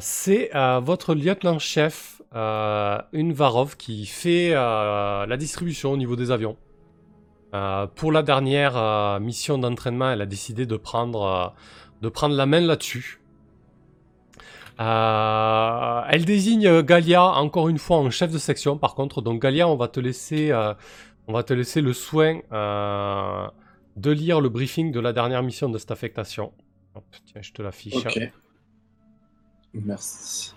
c'est 0.00 0.50
votre 0.82 1.14
lieutenant-chef, 1.14 2.20
Unvarov, 2.32 3.76
qui 3.76 4.06
fait 4.06 4.50
la 4.50 5.36
distribution 5.38 5.92
au 5.92 5.96
niveau 5.96 6.16
des 6.16 6.30
avions. 6.30 6.56
Pour 7.96 8.12
la 8.12 8.22
dernière 8.22 9.18
mission 9.20 9.58
d'entraînement, 9.58 10.10
elle 10.10 10.20
a 10.22 10.26
décidé 10.26 10.66
de 10.66 10.76
prendre, 10.76 11.54
de 12.02 12.08
prendre 12.08 12.34
la 12.36 12.46
main 12.46 12.60
là-dessus. 12.60 13.19
Euh, 14.80 16.02
elle 16.08 16.24
désigne 16.24 16.80
Galia 16.82 17.22
encore 17.22 17.68
une 17.68 17.78
fois 17.78 17.98
en 17.98 18.10
chef 18.10 18.32
de 18.32 18.38
section, 18.38 18.78
par 18.78 18.94
contre. 18.94 19.20
Donc 19.20 19.42
Galia, 19.42 19.68
on 19.68 19.76
va 19.76 19.88
te 19.88 20.00
laisser, 20.00 20.50
euh, 20.50 20.72
on 21.28 21.32
va 21.32 21.42
te 21.42 21.52
laisser 21.52 21.82
le 21.82 21.92
soin 21.92 22.40
euh, 22.52 23.46
de 23.96 24.10
lire 24.10 24.40
le 24.40 24.48
briefing 24.48 24.90
de 24.90 25.00
la 25.00 25.12
dernière 25.12 25.42
mission 25.42 25.68
de 25.68 25.76
cette 25.76 25.90
affectation. 25.90 26.52
Hop, 26.94 27.04
tiens, 27.26 27.42
je 27.42 27.52
te 27.52 27.62
l'affiche. 27.62 27.94
Ok. 27.94 28.18
Merci. 29.74 30.54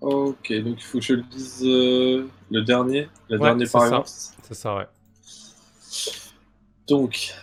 Ok, 0.00 0.52
donc 0.62 0.76
il 0.78 0.82
faut 0.82 0.98
que 0.98 1.04
je 1.04 1.14
lise 1.14 1.62
euh, 1.64 2.28
le 2.50 2.62
dernier, 2.62 3.08
le 3.28 3.36
Ouais, 3.36 3.48
dernier 3.48 3.66
paragraphe. 3.66 4.06
C'est 4.06 4.54
ça, 4.54 4.76
ouais. 4.76 4.86
Donc, 6.86 7.34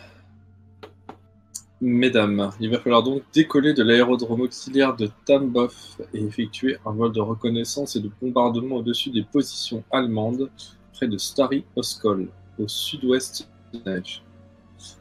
mesdames, 1.85 2.49
il 2.59 2.71
va 2.71 2.79
falloir 2.79 3.03
donc 3.03 3.21
décoller 3.31 3.73
de 3.73 3.83
l'aérodrome 3.83 4.41
auxiliaire 4.41 4.95
de 4.95 5.09
Tambov 5.25 5.75
et 6.13 6.23
effectuer 6.23 6.77
un 6.83 6.91
vol 6.91 7.11
de 7.11 7.21
reconnaissance 7.21 7.95
et 7.95 7.99
de 7.99 8.09
bombardement 8.21 8.77
au-dessus 8.77 9.11
des 9.11 9.21
positions 9.21 9.83
allemandes 9.91 10.49
près 10.93 11.07
de 11.07 11.17
Stary 11.17 11.63
Oskol, 11.75 12.27
au 12.57 12.67
sud-ouest 12.67 13.47
de 13.71 13.79
Neige. 13.85 14.23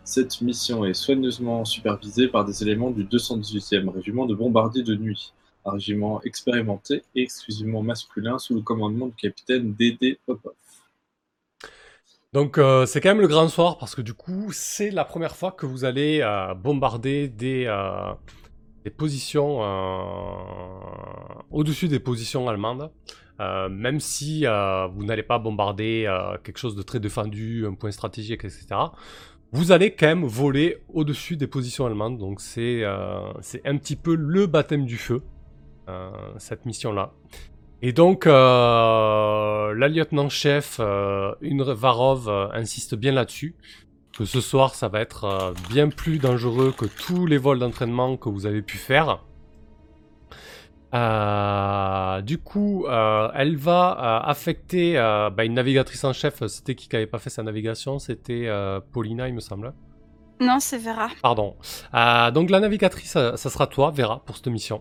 Cette 0.05 0.43
mission 0.43 0.85
est 0.85 0.93
soigneusement 0.93 1.65
supervisée 1.65 2.29
par 2.29 2.45
des 2.45 2.63
éléments 2.63 2.91
du 2.91 3.05
218e 3.05 3.89
régiment 3.89 4.27
de 4.27 4.35
bombardiers 4.35 4.83
de 4.83 4.95
nuit, 4.95 5.33
un 5.65 5.73
régiment 5.73 6.21
expérimenté 6.23 7.03
et 7.15 7.23
exclusivement 7.23 7.83
masculin 7.83 8.39
sous 8.39 8.55
le 8.55 8.61
commandement 8.61 9.07
du 9.07 9.15
capitaine 9.15 9.73
Dédé 9.73 10.19
Popov. 10.27 10.53
Donc 12.35 12.59
euh, 12.59 12.85
c'est 12.85 13.01
quand 13.01 13.11
même 13.11 13.21
le 13.21 13.29
grand 13.29 13.47
soir 13.47 13.79
parce 13.79 13.95
que 13.95 14.03
du 14.03 14.13
coup 14.13 14.51
c'est 14.51 14.91
la 14.91 15.05
première 15.05 15.37
fois 15.37 15.53
que 15.53 15.67
vous 15.67 15.85
allez 15.85 16.19
euh, 16.21 16.53
bombarder 16.53 17.29
des, 17.29 17.67
euh, 17.69 18.13
des 18.83 18.91
positions 18.91 19.61
au-dessus 21.53 21.87
des 21.87 22.01
positions 22.01 22.49
allemandes. 22.49 22.91
Même 23.39 24.01
si 24.01 24.47
vous 24.47 25.05
n'allez 25.05 25.23
pas 25.23 25.39
bombarder 25.39 26.13
quelque 26.43 26.59
chose 26.59 26.75
de 26.75 26.83
très 26.83 26.99
défendu, 26.99 27.67
un 27.67 27.75
point 27.75 27.93
stratégique, 27.93 28.45
etc. 28.45 28.67
Vous 29.53 29.71
allez 29.71 29.93
quand 29.93 30.07
même 30.07 30.25
voler 30.25 30.83
au-dessus 30.93 31.37
des 31.37 31.47
positions 31.47 31.87
allemandes. 31.87 32.19
Donc 32.19 32.41
c'est 32.41 32.85
un 32.85 33.77
petit 33.79 33.97
peu 33.97 34.15
le 34.17 34.47
baptême 34.47 34.87
du 34.87 34.97
feu, 34.97 35.23
cette 36.39 36.67
mission-là. 36.67 37.13
Et 37.87 37.93
donc, 37.93 38.27
euh, 38.27 39.75
la 39.75 39.89
lieutenant-chef, 39.89 40.79
euh, 40.81 41.35
Unvarov, 41.43 42.31
euh, 42.31 42.49
insiste 42.55 42.95
bien 42.95 43.13
là-dessus, 43.13 43.57
que 44.17 44.25
ce 44.25 44.41
soir, 44.41 44.75
ça 44.75 44.89
va 44.89 45.03
être 45.03 45.53
bien 45.69 45.91
plus 45.91 46.17
dangereux 46.17 46.73
que 46.75 46.87
tous 46.87 47.27
les 47.27 47.37
vols 47.37 47.59
d'entraînement 47.59 48.17
que 48.17 48.31
vous 48.31 48.47
avez 48.47 48.63
pu 48.63 48.79
faire. 48.79 49.23
Du 52.23 52.39
coup, 52.39 52.87
elle 52.89 53.57
va 53.57 54.23
affecter 54.25 54.95
bah, 54.95 55.45
une 55.45 55.55
navigatrice 55.55 56.05
en 56.05 56.15
chef. 56.15 56.47
C'était 56.47 56.77
qui 56.77 56.89
qui 56.89 56.97
n'avait 56.97 57.07
pas 57.07 57.19
fait 57.19 57.29
sa 57.29 57.43
navigation? 57.43 57.99
C'était 57.99 58.49
Paulina, 58.93 59.29
il 59.29 59.35
me 59.35 59.41
semble. 59.41 59.75
Non, 60.41 60.59
c'est 60.59 60.79
Vera. 60.79 61.09
Pardon. 61.21 61.57
Donc 62.33 62.49
la 62.49 62.61
navigatrice, 62.61 63.13
ça 63.13 63.37
sera 63.37 63.67
toi, 63.67 63.91
Vera, 63.91 64.23
pour 64.25 64.37
cette 64.37 64.47
mission. 64.47 64.81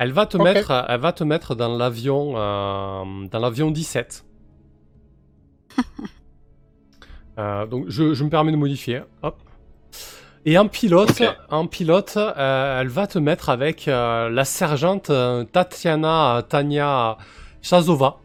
Elle 0.00 0.12
va 0.12 0.24
te 0.24 0.38
mettre, 0.38 0.86
elle 0.88 0.98
va 0.98 1.12
te 1.12 1.24
mettre 1.24 1.54
dans 1.54 1.76
l'avion, 1.76 2.32
euh, 2.34 3.26
dans 3.30 3.38
l'avion 3.38 3.70
17. 3.70 4.24
Euh, 7.38 7.64
donc 7.64 7.86
je, 7.88 8.12
je 8.12 8.22
me 8.22 8.28
permets 8.28 8.52
de 8.52 8.56
modifier. 8.58 9.02
Hop. 9.22 9.36
Et 10.44 10.58
en 10.58 10.68
pilote, 10.68 11.22
en 11.48 11.66
pilote, 11.68 12.18
euh, 12.18 12.80
elle 12.80 12.88
va 12.88 13.06
te 13.06 13.18
mettre 13.18 13.48
avec 13.48 13.86
la 13.86 14.44
sergente 14.44 15.10
Tatiana 15.52 16.44
Tania 16.46 17.16
Chazova. 17.62 18.18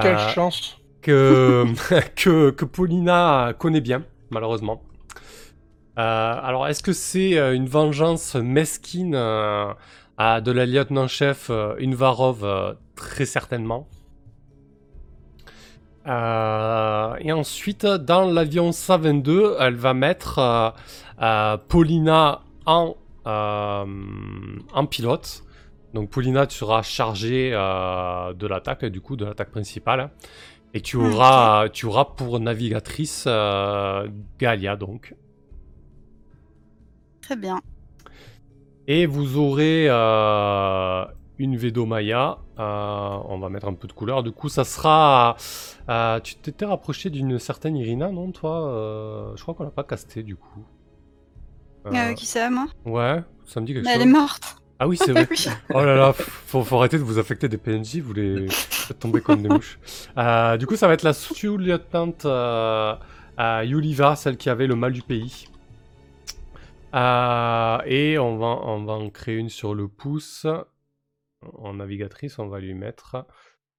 Quelle 0.00 0.18
chance. 0.18 0.78
que, 1.00 1.64
que, 2.14 2.50
que 2.50 2.64
Paulina 2.64 3.52
connaît 3.58 3.80
bien, 3.80 4.04
malheureusement. 4.30 4.80
Euh, 5.98 6.34
alors, 6.42 6.66
est-ce 6.68 6.82
que 6.82 6.92
c'est 6.92 7.32
une 7.54 7.66
vengeance 7.66 8.34
mesquine 8.34 9.14
euh, 9.14 9.72
de 10.40 10.52
la 10.52 10.66
lieutenant-chef 10.66 11.48
euh, 11.50 11.74
Unvarov 11.80 12.44
Euh, 12.44 12.72
Très 12.94 13.24
certainement. 13.24 13.88
Euh, 16.06 17.16
et 17.20 17.32
ensuite, 17.32 17.86
dans 17.86 18.30
l'avion 18.30 18.72
122, 18.72 19.56
elle 19.60 19.76
va 19.76 19.94
mettre 19.94 20.38
euh, 20.38 20.70
euh, 21.20 21.56
Paulina 21.68 22.42
en, 22.66 22.96
en 23.24 24.86
pilote. 24.88 25.44
Donc 25.94 26.10
Paulina, 26.10 26.46
tu 26.46 26.58
seras 26.58 26.82
chargée 26.82 27.50
de 27.50 28.46
l'attaque, 28.46 28.84
du 28.84 29.00
coup, 29.00 29.16
de 29.16 29.24
l'attaque 29.24 29.50
principale. 29.50 30.10
Et 30.74 30.80
tu 30.80 30.96
auras, 30.96 31.68
tu 31.68 31.86
auras 31.86 32.06
pour 32.06 32.40
navigatrice 32.40 33.26
Galia, 34.38 34.76
donc. 34.76 35.14
Très 37.20 37.36
bien. 37.36 37.60
Et 38.88 39.06
vous 39.06 39.36
aurez 39.38 39.86
euh, 39.88 41.04
une 41.38 41.56
Vedomaya. 41.56 42.38
Euh, 42.58 43.18
on 43.28 43.38
va 43.38 43.48
mettre 43.48 43.68
un 43.68 43.74
peu 43.74 43.86
de 43.88 43.92
couleur. 43.92 44.22
Du 44.22 44.32
coup, 44.32 44.48
ça 44.48 44.64
sera. 44.64 45.36
euh, 45.88 46.20
tu 46.20 46.34
t'étais 46.36 46.64
rapproché 46.64 47.10
d'une 47.10 47.38
certaine 47.38 47.76
Irina, 47.76 48.10
non, 48.10 48.30
toi 48.32 49.32
Je 49.36 49.42
crois 49.42 49.54
qu'on 49.54 49.64
l'a 49.64 49.70
pas 49.70 49.84
casté, 49.84 50.22
du 50.22 50.36
coup. 50.36 50.64
Euh, 51.86 52.12
qui 52.14 52.26
c'est, 52.26 52.48
moi? 52.50 52.66
Ouais, 52.84 53.22
ça 53.44 53.60
me 53.60 53.66
dit 53.66 53.74
quelque 53.74 53.84
Mais 53.84 53.92
elle 53.92 54.00
chose. 54.02 54.08
est 54.08 54.12
morte. 54.12 54.56
Ah 54.78 54.88
oui, 54.88 54.96
c'est 54.96 55.12
vrai. 55.12 55.26
oui. 55.30 55.46
Oh 55.74 55.84
là 55.84 55.94
là, 55.96 56.12
faut, 56.12 56.62
faut 56.64 56.76
arrêter 56.76 56.98
de 56.98 57.02
vous 57.02 57.18
affecter 57.18 57.48
des 57.48 57.58
PNJ, 57.58 57.98
vous 57.98 58.12
les 58.12 58.46
faites 58.50 58.98
tomber 58.98 59.20
comme 59.20 59.42
des 59.42 59.48
mouches. 59.48 59.78
Du 60.58 60.66
coup, 60.66 60.76
ça 60.76 60.86
va 60.88 60.94
être 60.94 61.02
la 61.04 61.12
sous-lieutenant 61.12 62.12
Yuliva, 63.64 64.16
celle 64.16 64.36
qui 64.36 64.50
avait 64.50 64.66
le 64.66 64.74
mal 64.76 64.92
du 64.92 65.02
pays. 65.02 65.46
Euh, 66.94 67.78
et 67.86 68.18
on 68.18 68.36
va, 68.38 68.46
on 68.46 68.84
va 68.84 68.92
en 68.94 69.10
créer 69.10 69.36
une 69.36 69.48
sur 69.48 69.74
le 69.74 69.88
pouce. 69.88 70.46
En 71.58 71.74
navigatrice, 71.74 72.38
on 72.38 72.48
va 72.48 72.60
lui 72.60 72.74
mettre. 72.74 73.26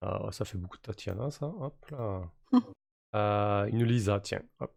euh, 0.03 0.31
ça 0.31 0.45
fait 0.45 0.57
beaucoup 0.57 0.77
de 0.77 0.81
Tatiana, 0.83 1.31
ça. 1.31 1.47
Hop 1.47 1.85
là. 1.91 2.21
Euh, 3.15 3.67
une 3.67 3.83
Lisa, 3.83 4.19
tiens. 4.19 4.41
Hop. 4.59 4.73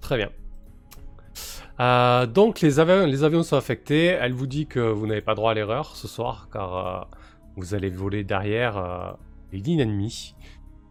Très 0.00 0.16
bien. 0.16 0.30
Euh, 1.80 2.26
donc 2.26 2.60
les 2.60 2.78
avions, 2.80 3.04
les 3.06 3.24
avions 3.24 3.42
sont 3.42 3.56
affectés. 3.56 4.06
Elle 4.06 4.32
vous 4.32 4.46
dit 4.46 4.66
que 4.66 4.80
vous 4.80 5.06
n'avez 5.06 5.20
pas 5.22 5.34
droit 5.34 5.50
à 5.50 5.54
l'erreur 5.54 5.96
ce 5.96 6.08
soir 6.08 6.48
car 6.52 6.76
euh, 6.76 7.04
vous 7.56 7.74
allez 7.74 7.90
voler 7.90 8.24
derrière 8.24 8.76
euh, 8.76 9.12
les 9.52 9.58
lignes 9.58 9.80
ennemies. 9.80 10.34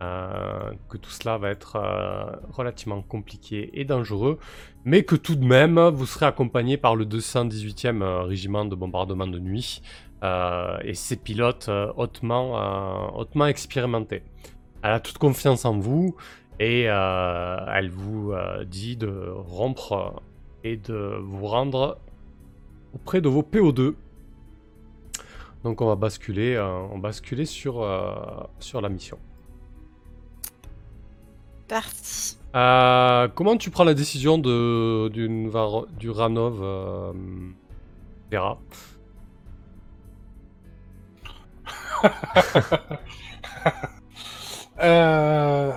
Euh, 0.04 0.74
que 0.90 0.98
tout 0.98 1.10
cela 1.10 1.38
va 1.38 1.50
être 1.50 1.78
euh, 1.78 2.26
relativement 2.52 3.02
compliqué 3.02 3.70
et 3.80 3.86
dangereux, 3.86 4.40
mais 4.84 5.04
que 5.04 5.16
tout 5.16 5.36
de 5.36 5.46
même 5.46 5.80
vous 5.80 6.06
serez 6.06 6.26
accompagné 6.26 6.76
par 6.76 6.98
le 6.98 7.06
218e 7.06 8.02
euh, 8.02 8.24
régiment 8.24 8.66
de 8.66 8.76
bombardement 8.76 9.28
de 9.28 9.40
nuit 9.40 9.82
et 10.84 10.96
ses 10.96 11.18
pilotes 11.18 11.70
hautement, 11.98 13.16
hautement 13.16 13.46
expérimentés. 13.46 14.24
Elle 14.82 14.94
a 14.94 15.00
toute 15.00 15.20
confiance 15.20 15.66
en 15.66 15.78
vous 15.78 16.16
et 16.60 16.86
elle 16.86 17.90
vous 17.92 18.34
dit 18.66 18.98
de 18.98 19.30
rompre 19.30 20.24
et 20.64 20.78
de 20.78 21.20
vous 21.22 21.46
rendre 21.46 22.00
auprès 22.96 23.22
de 23.22 23.30
vos 23.30 23.44
PO2. 23.44 23.94
Donc 25.64 25.82
on 25.82 25.86
va 25.86 25.96
basculer, 25.96 26.58
on 26.60 26.98
basculer 26.98 27.46
sur, 27.46 27.88
sur 28.60 28.82
la 28.82 28.90
mission. 28.90 29.20
Parti. 31.68 32.38
Euh, 32.56 33.28
comment 33.36 33.58
tu 33.58 33.70
prends 33.70 33.84
la 33.84 33.94
décision 33.94 34.38
de, 34.38 35.10
d'une 35.10 35.50
var- 35.50 35.88
du 35.98 36.10
Ranov 36.10 36.60
euh, 36.62 37.12
Vera? 38.32 38.58
Euh, 44.82 45.72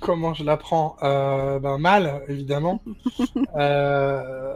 comment 0.00 0.34
je 0.34 0.44
l'apprends 0.44 0.96
euh, 1.02 1.58
Ben 1.58 1.78
mal, 1.78 2.22
évidemment. 2.28 2.80
Euh, 3.56 4.54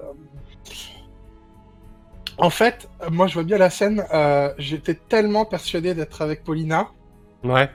En 2.39 2.51
fait, 2.51 2.89
moi 3.11 3.27
je 3.27 3.35
vois 3.35 3.45
bien 3.45 3.59
la 3.59 3.71
scène. 3.71 4.05
euh, 4.13 4.53
J'étais 4.59 4.95
tellement 4.95 5.45
persuadé 5.45 5.95
d'être 5.95 6.23
avec 6.23 6.43
Paulina 6.45 6.89
Ouais. 7.45 7.71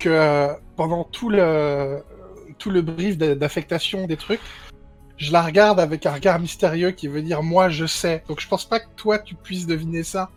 Que 0.00 0.10
euh, 0.10 0.54
pendant 0.76 1.04
tout 1.04 1.30
le 1.30 2.02
tout 2.58 2.70
le 2.70 2.82
brief 2.82 3.18
d'a- 3.18 3.36
d'affectation 3.36 4.06
des 4.08 4.18
trucs, 4.18 4.42
je 5.18 5.32
la 5.32 5.42
regarde 5.42 5.80
avec 5.80 6.06
un 6.06 6.12
regard 6.14 6.40
mystérieux 6.40 6.92
qui 6.92 7.08
veut 7.08 7.22
dire 7.22 7.42
moi 7.42 7.68
je 7.70 7.86
sais. 7.86 8.24
Donc 8.28 8.40
je 8.40 8.48
pense 8.48 8.68
pas 8.68 8.80
que 8.80 8.88
toi 8.96 9.18
tu 9.18 9.34
puisses 9.36 9.66
deviner 9.66 10.04
ça. 10.04 10.30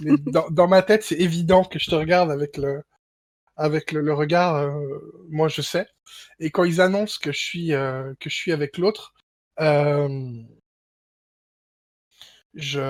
Mais 0.00 0.14
dans, 0.26 0.48
dans 0.50 0.68
ma 0.68 0.82
tête, 0.82 1.04
c'est 1.04 1.16
évident 1.20 1.64
que 1.64 1.78
je 1.78 1.90
te 1.90 1.94
regarde 1.96 2.30
avec 2.30 2.56
le 2.58 2.82
avec 3.56 3.92
le, 3.92 4.00
le 4.02 4.14
regard 4.14 4.56
euh, 4.56 4.72
moi 5.30 5.48
je 5.48 5.62
sais. 5.62 5.86
Et 6.40 6.50
quand 6.50 6.64
ils 6.64 6.80
annoncent 6.82 7.18
que 7.22 7.32
je 7.32 7.40
suis 7.40 7.74
euh, 7.74 8.14
que 8.20 8.30
je 8.30 8.36
suis 8.36 8.52
avec 8.52 8.78
l'autre, 8.78 9.14
euh, 9.60 10.08
je, 12.54 12.80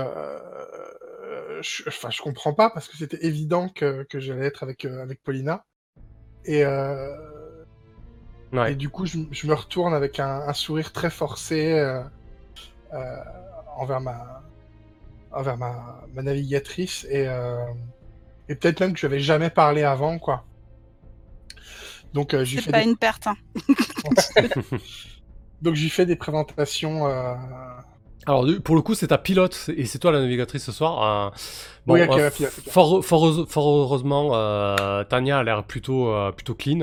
je 1.62 1.84
enfin 1.88 2.10
je 2.10 2.22
comprends 2.22 2.54
pas 2.54 2.70
parce 2.70 2.88
que 2.88 2.96
c'était 2.96 3.24
évident 3.24 3.68
que, 3.68 4.04
que 4.04 4.20
j'allais 4.20 4.46
être 4.46 4.62
avec 4.62 4.84
avec 4.84 5.22
Paulina. 5.22 5.64
Et, 6.46 6.64
euh, 6.64 7.14
Ouais. 8.52 8.72
et 8.72 8.74
du 8.76 8.88
coup, 8.88 9.06
je, 9.06 9.18
je 9.30 9.46
me 9.46 9.54
retourne 9.54 9.94
avec 9.94 10.20
un, 10.20 10.40
un 10.48 10.52
sourire 10.52 10.92
très 10.92 11.10
forcé 11.10 11.72
euh, 11.72 12.02
euh, 12.94 13.16
envers 13.76 14.00
ma 14.00 14.42
envers 15.32 15.58
ma, 15.58 16.02
ma 16.14 16.22
navigatrice 16.22 17.06
et, 17.10 17.28
euh, 17.28 17.64
et 18.48 18.56
peut-être 18.56 18.80
même 18.80 18.94
que 18.94 19.00
je 19.00 19.06
n'avais 19.06 19.20
jamais 19.20 19.50
parlé 19.50 19.82
avant, 19.84 20.18
quoi. 20.18 20.46
Donc, 22.12 22.34
euh, 22.34 22.44
j'ai 22.44 22.56
C'est 22.56 22.62
fait 22.62 22.72
pas 22.72 22.82
des... 22.82 22.82
une 22.82 22.96
perte. 22.96 23.26
hein. 23.26 23.36
donc 25.62 25.74
j'ai 25.74 25.88
fait 25.88 26.06
des 26.06 26.16
présentations. 26.16 27.06
euh, 27.06 27.34
Alors, 28.24 28.44
pour 28.64 28.74
le 28.74 28.82
coup, 28.82 28.94
c'est 28.94 29.08
ta 29.08 29.18
pilote 29.18 29.70
et 29.76 29.84
c'est 29.84 29.98
toi 29.98 30.10
la 30.10 30.20
navigatrice 30.20 30.64
ce 30.64 30.72
soir. 30.72 31.02
Euh, 31.02 31.36
bon, 31.86 31.94
Oui, 31.94 32.02
ok, 32.02 32.18
euh, 32.18 32.30
pilote, 32.30 32.52
fort, 32.68 33.04
fort 33.04 33.68
heureusement, 33.68 34.30
euh, 34.34 35.04
Tania 35.04 35.38
a 35.38 35.42
l'air 35.44 35.62
plutôt, 35.64 36.08
euh, 36.08 36.32
plutôt 36.32 36.54
clean. 36.54 36.80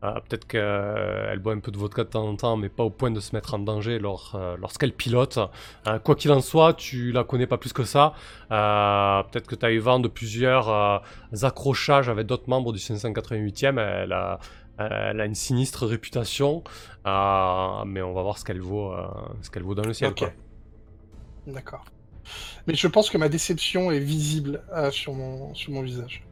Peut-être 0.00 0.48
qu'elle 0.48 1.38
boit 1.38 1.52
un 1.52 1.60
peu 1.60 1.70
de 1.70 1.78
vodka 1.78 2.02
de 2.02 2.08
temps 2.08 2.26
en 2.26 2.34
temps, 2.34 2.56
mais 2.56 2.68
pas 2.68 2.82
au 2.82 2.90
point 2.90 3.12
de 3.12 3.20
se 3.20 3.36
mettre 3.36 3.54
en 3.54 3.60
danger 3.60 4.00
lors, 4.00 4.36
lorsqu'elle 4.60 4.92
pilote. 4.92 5.38
Quoi 6.02 6.16
qu'il 6.16 6.32
en 6.32 6.40
soit, 6.40 6.74
tu 6.74 7.12
la 7.12 7.22
connais 7.22 7.46
pas 7.46 7.56
plus 7.56 7.72
que 7.72 7.84
ça. 7.84 8.12
Peut-être 8.48 9.46
que 9.46 9.54
tu 9.54 9.64
as 9.64 9.70
eu 9.70 9.78
vent 9.78 10.00
de 10.00 10.08
plusieurs 10.08 11.02
accrochages 11.42 12.08
avec 12.08 12.26
d'autres 12.26 12.48
membres 12.48 12.72
du 12.72 12.80
588e. 12.80 13.78
Elle 13.78 14.12
a, 14.12 14.40
elle 14.78 15.20
a 15.20 15.26
une 15.26 15.34
sinistre 15.34 15.86
réputation, 15.86 16.62
euh, 17.06 17.84
mais 17.84 18.02
on 18.02 18.12
va 18.12 18.22
voir 18.22 18.38
ce 18.38 18.44
qu'elle 18.44 18.60
vaut, 18.60 18.92
euh, 18.92 19.06
ce 19.42 19.50
qu'elle 19.50 19.62
vaut 19.62 19.74
dans 19.74 19.84
le 19.84 19.94
ciel. 19.94 20.10
Ok. 20.10 20.18
quoi. 20.18 20.32
D'accord. 21.46 21.84
Mais 22.66 22.74
je 22.74 22.86
pense 22.86 23.10
que 23.10 23.18
ma 23.18 23.28
déception 23.28 23.90
est 23.90 23.98
visible 23.98 24.62
euh, 24.72 24.90
sur 24.90 25.12
mon 25.14 25.54
sur 25.54 25.72
mon 25.72 25.82
visage. 25.82 26.24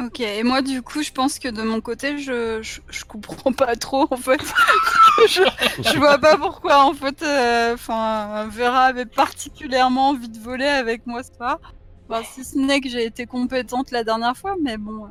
Ok, 0.00 0.20
et 0.20 0.42
moi 0.42 0.60
du 0.60 0.82
coup, 0.82 1.02
je 1.02 1.12
pense 1.12 1.38
que 1.38 1.48
de 1.48 1.62
mon 1.62 1.80
côté, 1.80 2.18
je, 2.18 2.60
je, 2.62 2.80
je 2.88 3.04
comprends 3.04 3.52
pas 3.52 3.76
trop 3.76 4.08
en 4.10 4.16
fait. 4.16 4.40
je, 5.28 5.42
je 5.78 5.98
vois 5.98 6.18
pas 6.18 6.36
pourquoi 6.36 6.84
en 6.84 6.94
fait, 6.94 7.22
euh, 7.22 7.74
enfin, 7.74 8.48
Vera 8.48 8.86
avait 8.86 9.06
particulièrement 9.06 10.10
envie 10.10 10.28
de 10.28 10.38
voler 10.38 10.66
avec 10.66 11.06
moi 11.06 11.22
ce 11.22 11.32
soir. 11.34 11.60
Enfin, 12.08 12.22
si 12.24 12.44
ce 12.44 12.58
n'est 12.58 12.80
que 12.80 12.88
j'ai 12.88 13.04
été 13.04 13.26
compétente 13.26 13.92
la 13.92 14.02
dernière 14.04 14.36
fois, 14.36 14.56
mais 14.60 14.78
bon, 14.78 15.04
euh, 15.04 15.08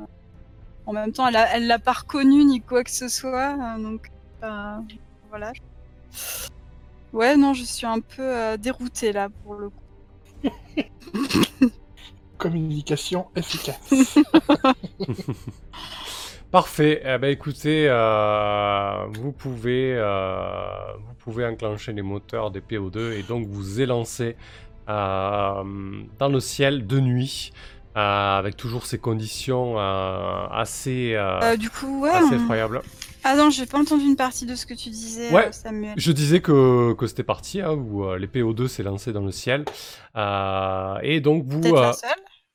en 0.86 0.92
même 0.92 1.12
temps, 1.12 1.26
elle, 1.28 1.36
a- 1.36 1.56
elle 1.56 1.66
l'a 1.66 1.78
pas 1.78 1.92
reconnu 1.92 2.44
ni 2.44 2.60
quoi 2.60 2.84
que 2.84 2.90
ce 2.90 3.08
soit, 3.08 3.56
euh, 3.58 3.82
donc 3.82 4.10
euh, 4.42 4.76
voilà. 5.30 5.52
Ouais, 7.12 7.36
non, 7.36 7.54
je 7.54 7.62
suis 7.64 7.86
un 7.86 8.00
peu 8.00 8.22
euh, 8.22 8.56
déroutée 8.56 9.12
là 9.12 9.28
pour 9.44 9.54
le 9.54 9.70
coup. 9.70 10.50
Communication 12.38 13.26
efficace. 13.36 13.78
Parfait. 16.50 17.02
Eh 17.04 17.18
ben, 17.18 17.30
écoutez, 17.30 17.86
euh, 17.88 19.06
vous 19.12 19.32
pouvez, 19.32 19.94
euh, 19.96 20.92
vous 21.06 21.14
pouvez 21.18 21.44
enclencher 21.46 21.92
les 21.92 22.02
moteurs 22.02 22.50
des 22.50 22.60
PO2 22.60 23.12
et 23.12 23.22
donc 23.22 23.46
vous 23.48 23.80
élancer 23.80 24.36
euh, 24.88 25.64
dans 26.18 26.28
le 26.28 26.40
ciel 26.40 26.86
de 26.86 27.00
nuit. 27.00 27.52
Euh, 27.96 28.38
avec 28.38 28.56
toujours 28.56 28.86
ces 28.86 28.98
conditions 28.98 29.78
euh, 29.78 30.46
assez, 30.50 31.14
euh, 31.14 31.40
Euh, 31.42 31.56
du 31.56 31.70
coup, 31.70 32.00
ouais. 32.02 32.10
assez 32.10 32.34
on- 32.34 32.42
effroyables. 32.42 32.82
Ah 33.26 33.36
non, 33.36 33.48
j'ai 33.48 33.64
pas 33.64 33.78
entendu 33.78 34.04
une 34.04 34.16
partie 34.16 34.44
de 34.44 34.54
ce 34.54 34.66
que 34.66 34.74
tu 34.74 34.90
disais, 34.90 35.30
Ouais. 35.32 35.50
Samuel. 35.52 35.94
Je 35.96 36.12
disais 36.12 36.40
que, 36.42 36.92
que 36.92 37.06
c'était 37.06 37.22
parti, 37.22 37.60
hein, 37.62 37.70
où 37.72 38.04
euh, 38.04 38.18
les 38.18 38.26
PO2 38.26 38.68
s'est 38.68 38.82
lancé 38.82 39.12
dans 39.14 39.22
le 39.24 39.30
ciel. 39.32 39.64
Euh, 40.16 40.98
et 41.02 41.20
donc 41.20 41.44
vous, 41.46 41.60
Peut-être 41.60 41.76
euh, 41.76 41.82
la 41.82 41.92
seule? 41.94 42.10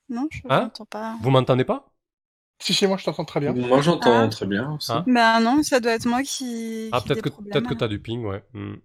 Non, 0.10 0.28
je 0.32 0.40
hein? 0.50 0.72
pas. 0.92 1.16
vous 1.22 1.30
m'entendez 1.32 1.64
pas? 1.64 1.92
Si 2.62 2.74
chez 2.74 2.88
moi 2.88 2.98
je 2.98 3.06
t'entends 3.06 3.24
très 3.26 3.40
bien. 3.40 3.54
Moi, 3.54 3.82
j'entends 3.82 4.24
Ah. 4.24 4.28
très 4.28 4.46
bien 4.46 4.74
aussi. 4.74 4.92
Hein? 4.92 5.06
Bah 5.08 5.40
non, 5.40 5.64
ça 5.64 5.80
doit 5.80 5.94
être 5.94 6.06
moi 6.06 6.22
qui. 6.24 6.90
Ah, 6.92 7.00
peut-être 7.02 7.22
que, 7.22 7.30
peut-être 7.30 7.62
que 7.64 7.68
alors. 7.68 7.78
t'as 7.78 7.88
du 7.88 8.00
ping, 8.00 8.24
ouais. 8.26 8.44
Hmm. 8.54 8.76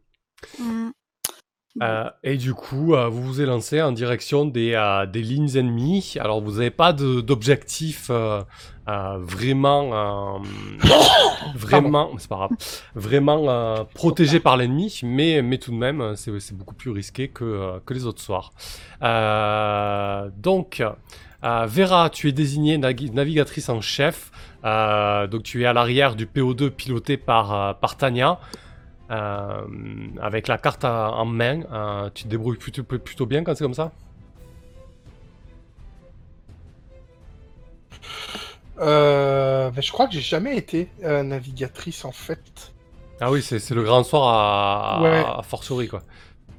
Euh, 1.82 2.08
et 2.22 2.36
du 2.36 2.54
coup, 2.54 2.94
euh, 2.94 3.08
vous 3.08 3.22
vous 3.22 3.40
élancez 3.40 3.82
en 3.82 3.90
direction 3.90 4.44
des, 4.44 4.74
euh, 4.74 5.06
des 5.06 5.22
lignes 5.22 5.56
ennemies. 5.56 6.14
Alors, 6.20 6.40
vous 6.40 6.52
n'avez 6.52 6.70
pas 6.70 6.92
d'objectif 6.92 8.10
euh, 8.10 8.42
vraiment, 8.86 10.40
vraiment, 11.56 12.10
c'est 12.18 12.28
pas 12.28 12.36
grave, 12.36 12.50
vraiment 12.94 13.84
protégé 13.94 14.38
par 14.38 14.56
l'ennemi, 14.56 15.00
mais, 15.02 15.42
mais 15.42 15.58
tout 15.58 15.72
de 15.72 15.76
même, 15.76 16.14
c'est 16.16 16.56
beaucoup 16.56 16.74
plus 16.74 16.90
risqué 16.90 17.28
que, 17.28 17.80
que 17.84 17.94
les 17.94 18.06
autres 18.06 18.22
soirs. 18.22 18.52
Donc, 20.36 20.82
Vera, 21.42 22.10
tu 22.10 22.28
es 22.28 22.32
désignée 22.32 22.78
navigatrice 22.78 23.68
en 23.68 23.80
chef. 23.80 24.30
Donc, 24.62 25.42
tu 25.42 25.62
es 25.62 25.66
à 25.66 25.72
l'arrière 25.72 26.14
du 26.14 26.26
PO2 26.26 26.70
piloté 26.70 27.16
par, 27.16 27.78
par 27.80 27.96
Tania. 27.96 28.38
Euh, 29.10 29.66
avec 30.20 30.48
la 30.48 30.56
carte 30.58 30.84
à- 30.84 31.10
en 31.12 31.26
main, 31.26 31.60
euh, 31.72 32.10
tu 32.14 32.24
te 32.24 32.28
débrouilles 32.28 32.56
plutôt, 32.56 32.82
plutôt 32.84 33.26
bien 33.26 33.44
quand 33.44 33.54
c'est 33.54 33.64
comme 33.64 33.74
ça? 33.74 33.92
Euh, 38.80 39.70
ben, 39.70 39.80
je 39.82 39.92
crois 39.92 40.06
que 40.06 40.14
j'ai 40.14 40.20
jamais 40.20 40.56
été 40.56 40.88
euh, 41.04 41.22
navigatrice 41.22 42.04
en 42.04 42.12
fait. 42.12 42.72
Ah 43.20 43.30
oui, 43.30 43.40
c'est 43.42 43.60
c'est 43.60 43.74
le 43.74 43.82
grand 43.84 44.02
soir 44.02 44.26
à, 44.26 45.02
Ouais. 45.02 45.24
à 45.38 45.42
forcerie, 45.42 45.88
quoi. 45.88 46.02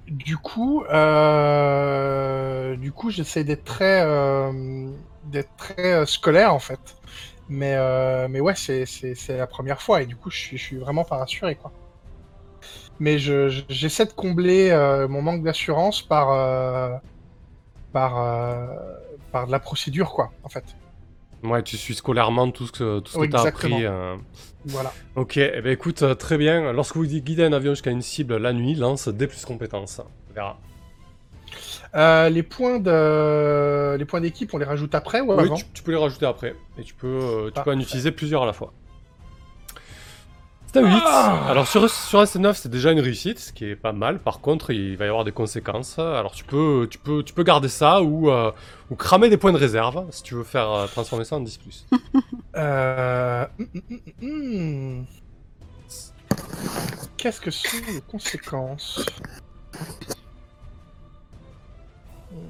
Du 0.07 0.37
coup, 0.37 0.83
euh, 0.85 2.75
du 2.77 2.91
coup, 2.91 3.09
j'essaie 3.09 3.43
d'être 3.43 3.65
très, 3.65 4.05
d'être 5.25 5.49
très 5.57 6.05
scolaire 6.05 6.53
en 6.53 6.59
fait. 6.59 6.95
Mais, 7.49 7.75
mais 8.29 8.39
ouais, 8.39 8.53
c'est 8.55 8.85
la 9.29 9.47
première 9.47 9.81
fois 9.81 10.01
et 10.01 10.05
du 10.05 10.15
coup, 10.15 10.29
je 10.29 10.37
suis, 10.37 10.57
je 10.57 10.63
suis 10.63 10.77
vraiment 10.77 11.03
pas 11.03 11.17
rassuré 11.17 11.55
quoi. 11.55 11.71
Mais 12.99 13.19
je, 13.19 13.49
je- 13.49 13.63
j'essaie 13.69 14.05
de 14.05 14.13
combler 14.13 14.69
euh, 14.71 15.07
mon 15.07 15.21
manque 15.21 15.43
d'assurance 15.43 16.01
par, 16.01 16.31
euh, 16.31 16.89
par, 17.91 18.21
euh, 18.21 18.65
par 19.31 19.47
de 19.47 19.51
la 19.51 19.59
procédure 19.59 20.11
quoi, 20.11 20.31
en 20.43 20.49
fait. 20.49 20.63
Ouais, 21.43 21.61
tu 21.61 21.77
suis 21.77 21.93
scolairement 21.93 22.49
tout 22.51 22.65
ce 22.67 22.71
que, 22.71 22.99
tout 22.99 23.11
ce 23.11 23.17
que 23.19 23.25
t'as 23.31 23.47
appris. 23.49 23.83
Voilà. 24.67 24.91
Ok, 25.15 25.37
eh 25.37 25.61
ben 25.61 25.71
écoute, 25.71 26.03
très 26.17 26.37
bien. 26.37 26.71
Lorsque 26.73 26.95
vous 26.95 27.05
guidez 27.05 27.43
un 27.43 27.53
avion 27.53 27.73
jusqu'à 27.73 27.91
une 27.91 28.01
cible 28.01 28.37
la 28.37 28.51
nuit, 28.51 28.73
lance 28.73 29.07
des 29.09 29.27
plus 29.27 29.45
compétences. 29.45 30.01
On 30.31 30.33
verra. 30.33 30.57
Les 32.29 32.41
points 32.43 32.79
de, 32.79 33.95
les 33.97 34.05
points 34.05 34.21
d'équipe, 34.21 34.53
on 34.53 34.57
les 34.57 34.65
rajoute 34.65 34.95
après 34.95 35.21
ou 35.21 35.33
Oui, 35.33 35.43
avant 35.45 35.55
tu, 35.55 35.65
tu 35.73 35.83
peux 35.83 35.91
les 35.91 35.97
rajouter 35.97 36.25
après. 36.25 36.55
Et 36.79 36.83
tu 36.83 36.93
peux, 36.95 37.51
tu 37.53 37.61
peux 37.61 37.71
en 37.71 37.79
utiliser 37.79 38.11
plusieurs 38.11 38.41
à 38.43 38.45
la 38.47 38.53
fois. 38.53 38.73
C'est 40.75 40.81
à 40.81 40.93
8. 40.93 41.03
Ah 41.05 41.45
Alors 41.47 41.67
sur, 41.69 41.89
sur 41.89 42.19
un 42.19 42.25
C9, 42.25 42.53
c'est 42.55 42.67
déjà 42.67 42.91
une 42.91 42.99
réussite, 42.99 43.39
ce 43.39 43.53
qui 43.53 43.63
est 43.63 43.77
pas 43.77 43.93
mal. 43.93 44.19
Par 44.19 44.41
contre, 44.41 44.71
il 44.71 44.97
va 44.97 45.05
y 45.05 45.07
avoir 45.07 45.23
des 45.23 45.31
conséquences. 45.31 45.99
Alors 45.99 46.33
tu 46.33 46.43
peux, 46.43 46.85
tu 46.91 46.97
peux, 46.97 47.23
tu 47.23 47.33
peux 47.33 47.43
garder 47.43 47.69
ça 47.69 48.01
ou, 48.01 48.29
euh, 48.29 48.51
ou 48.91 48.95
cramer 48.95 49.29
des 49.29 49.37
points 49.37 49.53
de 49.53 49.57
réserve 49.57 50.05
si 50.09 50.21
tu 50.21 50.35
veux 50.35 50.43
faire 50.43 50.69
euh, 50.69 50.87
transformer 50.87 51.23
ça 51.23 51.37
en 51.37 51.39
10. 51.39 51.59
Euh... 52.57 53.45
hum, 53.59 53.67
hum, 53.75 53.99
hum. 54.21 55.05
Qu'est-ce 57.17 57.41
que 57.41 57.51
sont 57.51 57.77
les 57.93 57.99
conséquences 57.99 59.05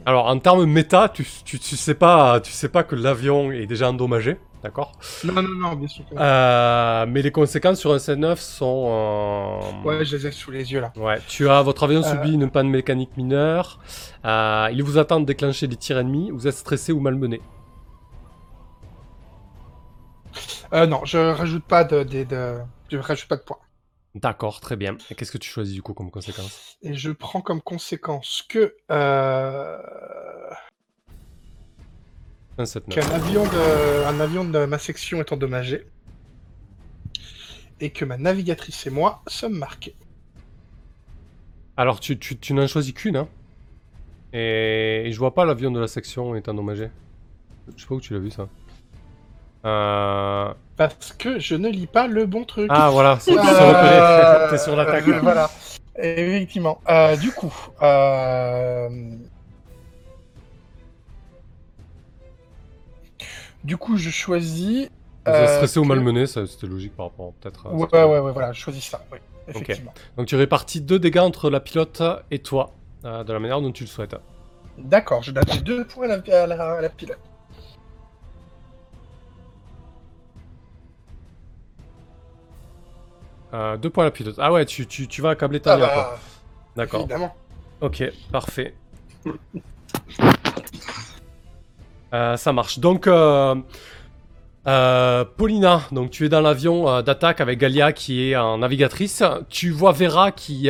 Alors 0.05 0.27
en 0.27 0.37
termes 0.37 0.65
méta, 0.65 1.09
tu, 1.09 1.27
tu, 1.43 1.57
tu 1.57 1.75
sais 1.75 1.95
pas, 1.95 2.39
tu 2.39 2.51
sais 2.51 2.69
pas 2.69 2.83
que 2.83 2.95
l'avion 2.95 3.51
est 3.51 3.65
déjà 3.65 3.89
endommagé, 3.89 4.37
d'accord 4.65 4.91
Non, 5.23 5.33
non, 5.41 5.49
non, 5.49 5.75
bien 5.75 5.87
sûr 5.87 6.03
que. 6.09 6.15
Euh, 6.17 7.05
Mais 7.07 7.21
les 7.21 7.31
conséquences 7.31 7.79
sur 7.79 7.93
un 7.93 7.97
C9 7.99 8.35
sont. 8.39 8.87
euh, 8.89 9.83
Ouais, 9.87 10.03
je 10.03 10.17
les 10.17 10.27
ai 10.27 10.31
sous 10.31 10.51
les 10.51 10.71
yeux 10.73 10.81
là. 10.81 10.91
Ouais, 10.97 11.19
tu 11.27 11.47
as 11.49 11.61
votre 11.61 11.83
avion 11.83 12.01
Euh. 12.01 12.03
subit 12.11 12.33
une 12.33 12.49
panne 12.49 12.69
mécanique 12.69 13.15
mineure. 13.17 13.79
Il 14.25 14.81
vous 14.83 14.97
attend 14.97 15.19
de 15.19 15.25
déclencher 15.25 15.67
des 15.67 15.75
tirs 15.77 15.97
ennemis. 15.99 16.31
Vous 16.31 16.47
êtes 16.47 16.55
stressé 16.55 16.91
ou 16.91 16.99
malmené? 16.99 17.41
Euh, 20.73 20.85
non, 20.85 21.05
je 21.05 21.17
rajoute 21.17 21.63
pas 21.65 21.83
de, 21.83 22.03
de, 22.03 22.23
de- 22.23 22.59
je 22.91 22.97
rajoute 22.97 23.27
pas 23.29 23.37
de 23.37 23.43
points. 23.43 23.59
D'accord, 24.15 24.59
très 24.61 24.75
bien. 24.75 24.97
Et 25.09 25.15
qu'est-ce 25.15 25.31
que 25.31 25.37
tu 25.37 25.49
choisis 25.49 25.73
du 25.75 25.81
coup 25.81 25.93
comme 25.93 26.09
conséquence? 26.09 26.77
Et 26.81 26.93
je 26.93 27.11
prends 27.11 27.41
comme 27.41 27.61
conséquence 27.61 28.43
que 28.49 28.73
euh, 28.91 29.77
Un 32.57 32.63
7-9. 32.63 32.89
qu'un 32.89 33.09
avion 33.11 33.43
de, 33.43 34.05
un 34.05 34.19
avion 34.19 34.45
de 34.45 34.65
ma 34.65 34.77
section 34.77 35.19
est 35.19 35.31
endommagé 35.31 35.85
et 37.81 37.89
que 37.89 38.05
ma 38.05 38.17
navigatrice 38.17 38.87
et 38.87 38.89
moi 38.89 39.21
sommes 39.27 39.57
marqués. 39.57 39.95
Alors 41.77 41.99
tu, 41.99 42.17
tu, 42.17 42.37
tu 42.37 42.53
n'en 42.53 42.67
choisis 42.67 42.93
qu'une, 42.93 43.17
hein 43.17 43.27
et... 44.31 45.03
et 45.05 45.11
je 45.11 45.19
vois 45.19 45.33
pas 45.33 45.43
l'avion 45.45 45.71
de 45.71 45.79
la 45.79 45.87
section 45.87 46.35
est 46.35 46.47
endommagé. 46.47 46.89
Je 47.75 47.81
sais 47.81 47.87
pas 47.87 47.95
où 47.95 48.01
tu 48.01 48.13
l'as 48.13 48.19
vu 48.19 48.31
ça. 48.31 48.47
Euh... 49.65 50.53
Parce 50.77 51.13
que 51.13 51.39
je 51.39 51.55
ne 51.55 51.69
lis 51.69 51.87
pas 51.87 52.07
le 52.07 52.25
bon 52.25 52.43
truc. 52.43 52.67
Ah 52.69 52.89
voilà, 52.91 53.17
c'est 53.19 53.35
Euh. 53.37 54.49
T'es 54.49 54.57
sur 54.57 54.75
l'attaque. 54.75 55.07
voilà. 55.23 55.49
Effectivement. 55.97 56.79
Euh, 56.89 57.15
du 57.15 57.31
coup, 57.31 57.53
euh, 57.81 58.89
du 63.65 63.77
coup, 63.77 63.97
je 63.97 64.09
choisis. 64.09 64.89
Vous 65.25 65.31
êtes 65.33 65.39
euh, 65.39 65.55
stressé 65.55 65.79
ou 65.79 65.85
malmené, 65.85 66.27
c'était 66.27 66.67
logique 66.67 66.95
par 66.95 67.07
rapport 67.07 67.33
peut-être. 67.41 67.65
à 67.67 67.73
Ouais, 67.73 67.87
que- 67.87 67.95
ouais, 67.95 68.19
ouais, 68.19 68.31
voilà, 68.31 68.53
je 68.53 68.59
choisis 68.61 68.83
ça. 68.85 69.03
Oui, 69.11 69.17
effectivement. 69.47 69.93
Donc 70.17 70.27
tu 70.27 70.35
répartis 70.35 70.81
deux 70.81 70.99
dégâts 70.99 71.17
entre 71.19 71.49
la 71.49 71.59
pilote 71.59 72.01
et 72.29 72.39
toi, 72.39 72.71
euh, 73.05 73.23
de 73.23 73.33
la 73.33 73.39
manière 73.39 73.59
dont 73.61 73.71
tu 73.71 73.83
le 73.83 73.89
souhaites. 73.89 74.15
D'accord, 74.77 75.23
je 75.23 75.31
donne 75.31 75.43
deux 75.63 75.85
points 75.85 76.09
à 76.09 76.17
la, 76.17 76.43
à 76.43 76.47
la- 76.47 76.71
à 76.77 76.81
la 76.81 76.89
pilote. 76.89 77.17
Euh, 83.53 83.77
deux 83.77 83.89
points 83.89 84.03
à 84.03 84.07
la 84.07 84.11
pilote. 84.11 84.35
Ah 84.37 84.51
ouais, 84.51 84.65
tu, 84.65 84.85
tu, 84.87 85.07
tu 85.07 85.21
vas 85.21 85.29
accabler 85.31 85.59
Ah 85.59 85.61
Tania, 85.77 85.87
quoi. 85.89 86.03
bah, 86.03 86.19
D'accord. 86.75 86.99
évidemment. 87.01 87.35
Ok, 87.81 88.03
parfait. 88.31 88.75
Euh, 92.13 92.37
ça 92.37 92.53
marche. 92.53 92.79
Donc, 92.79 93.07
euh, 93.07 93.55
euh, 94.67 95.25
Paulina, 95.37 95.81
donc 95.91 96.11
tu 96.11 96.25
es 96.25 96.29
dans 96.29 96.41
l'avion 96.41 97.01
d'attaque 97.01 97.41
avec 97.41 97.59
Galia 97.59 97.91
qui 97.91 98.29
est 98.29 98.35
en 98.35 98.59
navigatrice. 98.59 99.23
Tu 99.49 99.71
vois 99.71 99.91
Vera 99.91 100.31
qui 100.31 100.69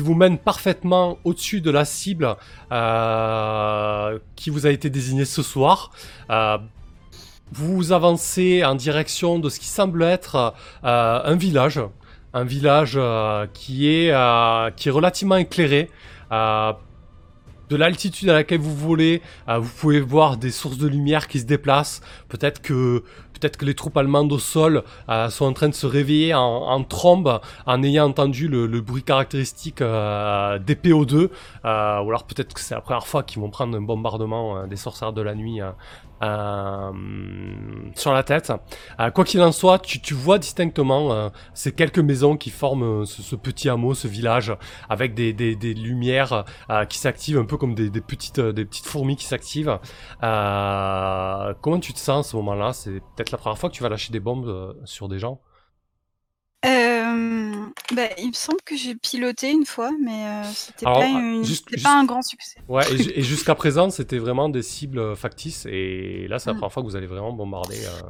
vous 0.00 0.14
mène 0.14 0.38
parfaitement 0.38 1.18
au-dessus 1.24 1.60
de 1.60 1.70
la 1.70 1.84
cible 1.84 2.36
qui 4.36 4.50
vous 4.50 4.66
a 4.66 4.70
été 4.70 4.90
désignée 4.90 5.24
ce 5.24 5.42
soir. 5.42 5.90
Vous 7.52 7.92
avancez 7.92 8.64
en 8.64 8.74
direction 8.74 9.38
de 9.38 9.48
ce 9.48 9.60
qui 9.60 9.66
semble 9.66 10.02
être 10.02 10.54
un 10.82 11.36
village, 11.36 11.80
un 12.32 12.44
village 12.44 12.98
qui 13.52 13.88
est 13.88 14.12
qui 14.76 14.88
est 14.88 14.92
relativement 14.92 15.36
éclairé. 15.36 15.90
De 17.68 17.76
l'altitude 17.76 18.28
à 18.28 18.34
laquelle 18.34 18.60
vous 18.60 18.76
volez, 18.76 19.22
euh, 19.48 19.58
vous 19.58 19.70
pouvez 19.80 20.00
voir 20.00 20.36
des 20.36 20.50
sources 20.50 20.78
de 20.78 20.86
lumière 20.86 21.28
qui 21.28 21.40
se 21.40 21.46
déplacent. 21.46 22.00
Peut-être 22.28 22.60
que 22.60 23.02
les 23.62 23.74
troupes 23.74 23.96
allemandes 23.96 24.32
au 24.32 24.38
sol 24.38 24.82
euh, 25.08 25.28
sont 25.30 25.44
en 25.44 25.52
train 25.52 25.68
de 25.68 25.74
se 25.74 25.86
réveiller 25.86 26.34
en, 26.34 26.82
trombe 26.84 27.40
en 27.66 27.82
ayant 27.82 28.06
entendu 28.06 28.48
le, 28.48 28.80
bruit 28.80 29.02
caractéristique 29.02 29.80
euh, 29.80 30.58
des 30.58 30.74
PO2. 30.74 31.14
Euh, 31.64 32.00
ou 32.02 32.08
alors 32.08 32.24
peut-être 32.24 32.54
que 32.54 32.60
c'est 32.60 32.74
la 32.74 32.80
première 32.80 33.06
fois 33.06 33.22
qu'ils 33.22 33.40
vont 33.40 33.50
prendre 33.50 33.76
un 33.76 33.80
bombardement 33.80 34.66
des 34.66 34.76
sorcières 34.76 35.12
de 35.12 35.22
la 35.22 35.34
nuit 35.34 35.60
euh, 36.22 36.92
sur 37.94 38.12
la 38.12 38.22
tête. 38.22 38.52
Euh, 39.00 39.10
quoi 39.10 39.24
qu'il 39.24 39.42
en 39.42 39.52
soit, 39.52 39.78
tu, 39.78 40.14
vois 40.14 40.38
distinctement 40.38 41.12
euh, 41.12 41.28
ces 41.54 41.72
quelques 41.72 41.98
maisons 41.98 42.36
qui 42.36 42.50
forment 42.50 43.04
ce, 43.04 43.36
petit 43.36 43.68
hameau, 43.68 43.94
ce 43.94 44.08
village, 44.08 44.52
avec 44.88 45.14
des, 45.14 45.32
lumières 45.74 46.44
qui 46.88 46.98
s'activent 46.98 47.38
un 47.38 47.44
peu 47.44 47.56
comme 47.56 47.74
des, 47.74 47.90
petites, 48.00 48.40
fourmis 48.84 49.16
qui 49.16 49.24
s'activent. 49.26 49.78
Comment 50.20 51.80
tu 51.80 51.92
te 51.92 51.98
sens 51.98 52.26
à 52.26 52.30
ce 52.30 52.36
moment-là? 52.36 52.72
C'est 52.72 53.00
peut-être 53.16 53.30
la 53.30 53.38
première 53.38 53.58
fois 53.58 53.68
que 53.70 53.74
tu 53.74 53.82
vas 53.82 53.88
lâcher 53.88 54.12
des 54.12 54.20
bombes 54.20 54.76
sur 54.84 55.08
des 55.08 55.18
gens? 55.18 55.40
Bah, 57.92 58.08
il 58.18 58.28
me 58.28 58.32
semble 58.32 58.58
que 58.64 58.76
j'ai 58.76 58.94
piloté 58.94 59.50
une 59.50 59.66
fois, 59.66 59.90
mais 60.02 60.26
euh, 60.26 60.42
c'était 60.54 60.84
pas, 60.86 61.06
une- 61.06 61.44
juste- 61.44 61.64
c'était 61.64 61.76
juste- 61.80 61.84
pas 61.84 61.98
un 61.98 62.04
grand 62.04 62.22
succès. 62.22 62.56
Ouais, 62.68 62.84
et, 62.92 62.96
ju- 62.98 63.12
et 63.16 63.22
jusqu'à 63.22 63.54
présent, 63.54 63.90
c'était 63.90 64.18
vraiment 64.18 64.48
des 64.48 64.62
cibles 64.62 64.98
euh, 64.98 65.14
factices, 65.16 65.66
et 65.66 66.26
là, 66.28 66.38
c'est 66.38 66.50
la 66.50 66.54
Mm. 66.54 66.58
première 66.58 66.72
fois 66.72 66.82
que 66.82 66.88
vous 66.88 66.96
allez 66.96 67.06
vraiment 67.06 67.32
bombarder. 67.32 67.78
euh. 67.84 68.02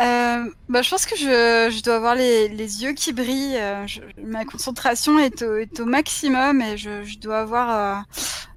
Euh, 0.00 0.50
bah, 0.68 0.82
je 0.82 0.90
pense 0.90 1.06
que 1.06 1.14
je, 1.16 1.70
je 1.70 1.82
dois 1.82 1.96
avoir 1.96 2.14
les, 2.14 2.48
les 2.48 2.82
yeux 2.82 2.92
qui 2.92 3.12
brillent. 3.12 3.56
euh, 3.58 3.86
je- 3.86 4.00
ma 4.22 4.44
concentration 4.44 5.18
est 5.18 5.42
au, 5.42 5.56
est 5.56 5.78
au 5.80 5.84
maximum 5.84 6.60
et 6.60 6.76
je, 6.76 7.04
je 7.04 7.18
dois 7.18 7.40
avoir, 7.40 7.98
euh, 7.98 8.02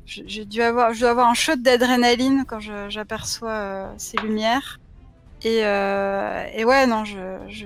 j'ai 0.06 0.46
dû 0.46 0.62
avoir, 0.62 0.94
je 0.94 1.02
dois 1.02 1.10
avoir 1.12 1.28
un 1.30 1.34
shot 1.34 1.58
d'adrénaline 1.58 2.46
quand 2.48 2.60
j'aperçois 2.90 3.52
euh, 3.52 3.94
ces 3.98 4.18
lumières. 4.18 4.80
Et, 5.44 5.60
euh, 5.66 6.46
et 6.54 6.66
ouais, 6.66 6.88
non, 6.88 7.06
je, 7.06 7.18
je, 7.50 7.66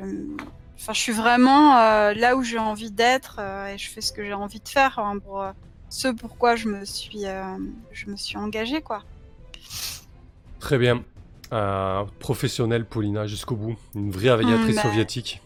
enfin, 0.80 0.94
je 0.94 1.00
suis 1.00 1.12
vraiment 1.14 1.78
euh, 1.78 2.14
là 2.14 2.36
où 2.36 2.44
j'ai 2.44 2.58
envie 2.60 2.92
d'être 2.92 3.38
euh, 3.40 3.68
et 3.74 3.78
je 3.78 3.90
fais 3.90 4.02
ce 4.02 4.12
que 4.14 4.24
j'ai 4.24 4.34
envie 4.34 4.60
de 4.60 4.68
faire 4.70 4.98
hein, 5.00 5.20
pour 5.20 5.42
euh, 5.42 5.52
ce 5.90 6.08
pourquoi 6.08 6.56
je 6.56 6.68
me 6.68 6.86
suis, 6.86 7.26
euh, 7.26 7.44
je 7.92 8.08
me 8.10 8.16
suis 8.16 8.38
engagée, 8.38 8.82
quoi. 8.82 9.04
Très 10.60 10.78
bien. 10.78 11.04
Professionnelle, 12.20 12.86
Paulina, 12.86 13.26
jusqu'au 13.26 13.56
bout. 13.56 13.76
Une 13.96 14.12
vraie 14.12 14.30
aviatrice 14.30 14.74
Mm, 14.74 14.76
bah. 14.76 14.82
soviétique. 14.84 15.42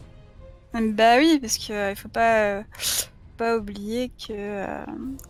Bah 0.74 1.16
oui, 1.18 1.38
parce 1.40 1.56
qu'il 1.56 1.74
il 1.74 1.96
faut 1.96 2.08
pas, 2.08 2.62
pas 3.36 3.56
oublier 3.56 4.10
que, 4.10 4.66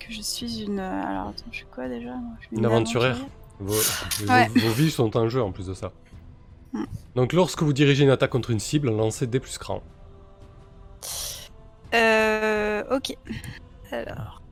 que 0.01 0.11
je 0.11 0.21
suis 0.23 0.63
une. 0.63 0.81
alors 0.81 1.29
attends, 1.29 1.45
je 1.53 1.57
suis 1.59 1.67
quoi 1.67 1.87
déjà? 1.89 2.11
Moi 2.15 2.33
Je 2.41 2.47
suis 2.49 2.57
Une 2.57 2.65
aventurière. 2.67 3.19
Vos, 3.61 3.73
vos- 3.75 4.33
Ouais. 4.33 4.49
vos 4.49 4.71
vies 4.71 4.91
sont 4.91 5.17
en 5.17 5.29
jeu 5.29 5.43
en 5.43 5.53
plus 5.53 5.67
de 5.67 5.75
ça. 5.75 5.93
Mm. 6.73 6.85
Donc 7.15 7.33
lorsque 7.35 7.63
vous 7.63 7.73
dirigez 7.75 8.03
une 8.05 8.11
attaque 8.11 8.31
contre 8.31 8.51
une 8.51 8.59
cible, 8.59 8.91
lancez 8.91 9.27
D 9.27 9.39
plus 9.39 9.59
cran. 9.59 9.83
Euh, 11.95 12.83
ok. 12.91 13.17
Alors, 13.93 14.43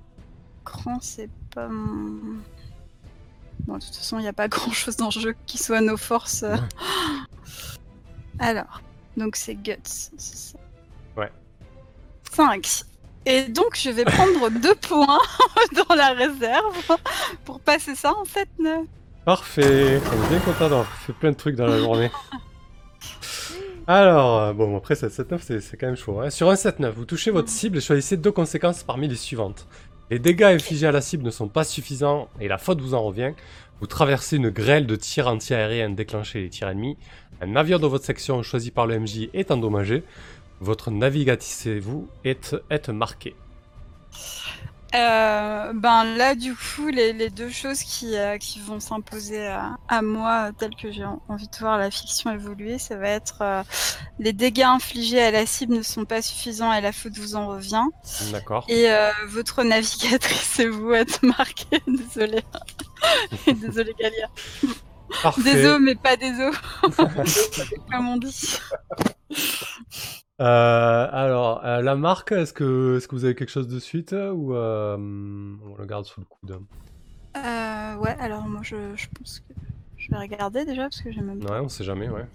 cran, 0.64 0.98
c'est 1.00 1.30
pas 1.54 1.68
mon. 1.68 2.38
Bon, 3.60 3.78
de 3.78 3.84
toute 3.84 3.94
façon, 3.94 4.18
il 4.18 4.22
n'y 4.22 4.28
a 4.28 4.32
pas 4.32 4.48
grand 4.48 4.72
chose 4.72 4.96
dans 4.96 5.10
le 5.14 5.20
jeu 5.20 5.34
qui 5.46 5.58
soit 5.58 5.80
nos 5.80 5.96
forces. 5.96 6.44
Alors, 8.38 8.82
donc 9.16 9.36
c'est 9.36 9.54
Guts. 9.54 9.76
c'est 9.84 10.36
ça. 10.36 10.58
Ouais. 11.16 11.30
5. 12.32 12.84
Et 13.26 13.44
donc, 13.44 13.76
je 13.76 13.90
vais 13.90 14.04
prendre 14.04 14.50
deux 14.60 14.74
points 14.74 15.18
dans 15.88 15.94
la 15.94 16.12
réserve 16.12 16.98
pour 17.44 17.60
passer 17.60 17.94
ça 17.94 18.12
en 18.14 18.24
7-9. 18.24 18.86
Parfait, 19.24 20.00
on 20.04 20.24
est 20.24 20.28
bien 20.28 20.40
content 20.40 20.68
d'avoir 20.68 20.86
fait 20.86 21.12
plein 21.12 21.30
de 21.30 21.36
trucs 21.36 21.54
dans 21.54 21.66
la 21.66 21.78
journée. 21.78 22.10
Alors, 23.94 24.38
euh, 24.40 24.52
bon, 24.54 24.74
après, 24.74 24.94
ça 24.94 25.08
7-9, 25.08 25.60
c'est 25.60 25.76
quand 25.76 25.86
même 25.86 25.96
chaud. 25.96 26.18
hein. 26.22 26.30
Sur 26.30 26.48
un 26.48 26.54
7-9, 26.54 26.92
vous 26.92 27.04
touchez 27.04 27.30
votre 27.30 27.50
cible 27.50 27.76
et 27.76 27.80
choisissez 27.82 28.16
deux 28.16 28.32
conséquences 28.32 28.82
parmi 28.82 29.06
les 29.06 29.16
suivantes. 29.16 29.66
Les 30.10 30.18
dégâts 30.18 30.44
infligés 30.44 30.86
à 30.86 30.92
la 30.92 31.02
cible 31.02 31.24
ne 31.24 31.30
sont 31.30 31.48
pas 31.48 31.62
suffisants 31.62 32.30
et 32.40 32.48
la 32.48 32.56
faute 32.56 32.80
vous 32.80 32.94
en 32.94 33.02
revient. 33.02 33.32
Vous 33.80 33.86
traversez 33.86 34.36
une 34.36 34.48
grêle 34.48 34.86
de 34.86 34.96
tirs 34.96 35.28
anti-aériens 35.28 35.90
déclenchés 35.90 36.40
les 36.40 36.48
tirs 36.48 36.68
ennemis. 36.68 36.96
Un 37.42 37.48
navire 37.48 37.80
de 37.80 37.86
votre 37.86 38.06
section 38.06 38.42
choisi 38.42 38.70
par 38.70 38.86
le 38.86 38.98
MJ 38.98 39.28
est 39.34 39.50
endommagé. 39.50 40.04
Votre 40.60 40.90
navigatrice-vous 40.90 42.08
est, 42.24 42.56
est 42.70 42.88
marqué. 42.88 43.34
Euh, 44.94 45.72
ben 45.74 46.04
là, 46.04 46.34
du 46.34 46.54
coup, 46.54 46.88
les, 46.88 47.12
les 47.14 47.30
deux 47.30 47.48
choses 47.50 47.82
qui, 47.82 48.16
euh, 48.16 48.36
qui 48.36 48.60
vont 48.60 48.78
s'imposer 48.78 49.46
à, 49.46 49.76
à 49.88 50.02
moi, 50.02 50.48
euh, 50.48 50.52
telles 50.58 50.74
que 50.76 50.92
j'ai 50.92 51.04
en- 51.04 51.22
envie 51.28 51.48
de 51.48 51.56
voir 51.58 51.78
la 51.78 51.90
fiction 51.90 52.30
évoluer, 52.30 52.78
ça 52.78 52.96
va 52.96 53.08
être 53.08 53.38
euh, 53.40 53.62
les 54.18 54.32
dégâts 54.34 54.62
infligés 54.64 55.22
à 55.22 55.30
la 55.30 55.46
cible 55.46 55.74
ne 55.76 55.82
sont 55.82 56.04
pas 56.04 56.20
suffisants 56.20 56.72
et 56.74 56.80
la 56.82 56.92
faute 56.92 57.16
vous 57.16 57.36
en 57.36 57.46
revient. 57.46 57.84
D'accord. 58.32 58.66
Et 58.68 58.90
euh, 58.90 59.10
votre 59.28 59.62
navigatrice 59.62 60.58
et 60.60 60.68
vous 60.68 60.92
êtes 60.92 61.22
marqués. 61.22 61.82
Désolé. 61.86 62.42
Désolé, 63.46 63.94
Galia. 63.98 64.28
Parfait. 65.22 65.42
Des 65.42 65.66
os, 65.66 65.78
mais 65.80 65.94
pas 65.94 66.16
des 66.16 66.32
os. 66.40 66.54
Comme 67.90 68.08
on 68.08 68.16
dit. 68.18 68.58
Euh, 70.42 71.08
alors, 71.12 71.64
euh, 71.64 71.82
la 71.82 71.94
marque, 71.94 72.32
est-ce 72.32 72.52
que, 72.52 72.98
est 72.98 73.06
que 73.06 73.14
vous 73.14 73.24
avez 73.24 73.36
quelque 73.36 73.50
chose 73.50 73.68
de 73.68 73.78
suite 73.78 74.12
euh, 74.12 74.32
ou 74.32 74.56
euh, 74.56 74.96
on 74.96 75.76
le 75.76 75.86
garde 75.86 76.04
sous 76.04 76.18
le 76.20 76.26
coude? 76.26 76.60
Ouais, 77.36 78.16
alors 78.18 78.48
moi, 78.48 78.62
je, 78.64 78.96
je 78.96 79.06
pense 79.16 79.38
que 79.38 79.54
je 79.96 80.10
vais 80.10 80.18
regarder 80.18 80.64
déjà 80.64 80.82
parce 80.82 81.00
que 81.00 81.12
j'ai 81.12 81.20
même 81.20 81.38
Ouais, 81.44 81.60
on 81.60 81.68
sait 81.68 81.84
jamais, 81.84 82.08
ouais. 82.08 82.26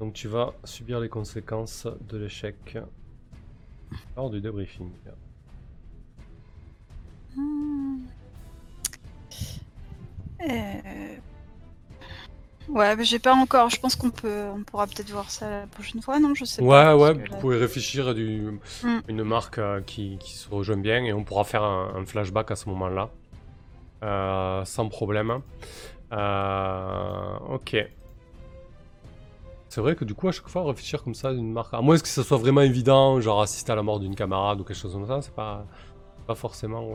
Donc 0.00 0.14
tu 0.14 0.26
vas 0.26 0.54
subir 0.64 0.98
les 0.98 1.08
conséquences 1.08 1.86
de 2.08 2.16
l'échec 2.18 2.78
lors 4.16 4.30
du 4.30 4.40
débriefing. 4.40 4.90
Hmm. 7.36 7.98
Ouais, 12.72 12.94
mais 12.96 13.04
j'ai 13.04 13.18
pas 13.18 13.34
encore. 13.34 13.68
Je 13.70 13.80
pense 13.80 13.96
qu'on 13.96 14.10
peut, 14.10 14.44
on 14.54 14.62
pourra 14.62 14.86
peut-être 14.86 15.10
voir 15.10 15.30
ça 15.30 15.48
la 15.50 15.66
prochaine 15.66 16.00
fois, 16.02 16.18
non? 16.20 16.34
Je 16.34 16.44
sais 16.44 16.62
Ouais, 16.62 16.68
pas. 16.68 16.96
ouais, 16.96 17.14
que 17.14 17.18
vous 17.18 17.34
là- 17.34 17.36
pouvez 17.40 17.56
réfléchir 17.58 18.08
à 18.08 18.14
du, 18.14 18.58
Mm. 18.82 18.98
une 19.08 19.24
marque 19.24 19.58
euh, 19.58 19.80
qui, 19.80 20.18
qui 20.18 20.34
se 20.34 20.48
rejoint 20.48 20.76
bien 20.76 21.04
et 21.04 21.12
on 21.12 21.24
pourra 21.24 21.44
faire 21.44 21.62
un, 21.64 21.92
un 21.96 22.04
flashback 22.06 22.50
à 22.50 22.56
ce 22.56 22.68
moment-là. 22.68 23.10
Euh, 24.02 24.64
sans 24.64 24.88
problème. 24.88 25.40
Euh, 26.12 27.36
ok. 27.50 27.76
C'est 29.68 29.80
vrai 29.80 29.94
que 29.94 30.04
du 30.04 30.14
coup, 30.14 30.26
à 30.28 30.32
chaque 30.32 30.48
fois, 30.48 30.64
réfléchir 30.64 31.02
comme 31.04 31.14
ça 31.14 31.28
à 31.28 31.32
une 31.32 31.52
marque. 31.52 31.72
À 31.74 31.80
moins 31.80 31.96
que 31.98 32.08
ça 32.08 32.24
soit 32.24 32.38
vraiment 32.38 32.60
évident, 32.62 33.20
genre 33.20 33.40
assister 33.42 33.70
à 33.72 33.76
la 33.76 33.82
mort 33.82 34.00
d'une 34.00 34.14
camarade 34.16 34.60
ou 34.60 34.64
quelque 34.64 34.76
chose 34.76 34.92
comme 34.92 35.06
ça, 35.06 35.22
c'est 35.22 35.34
pas, 35.34 35.64
pas 36.26 36.34
forcément. 36.34 36.92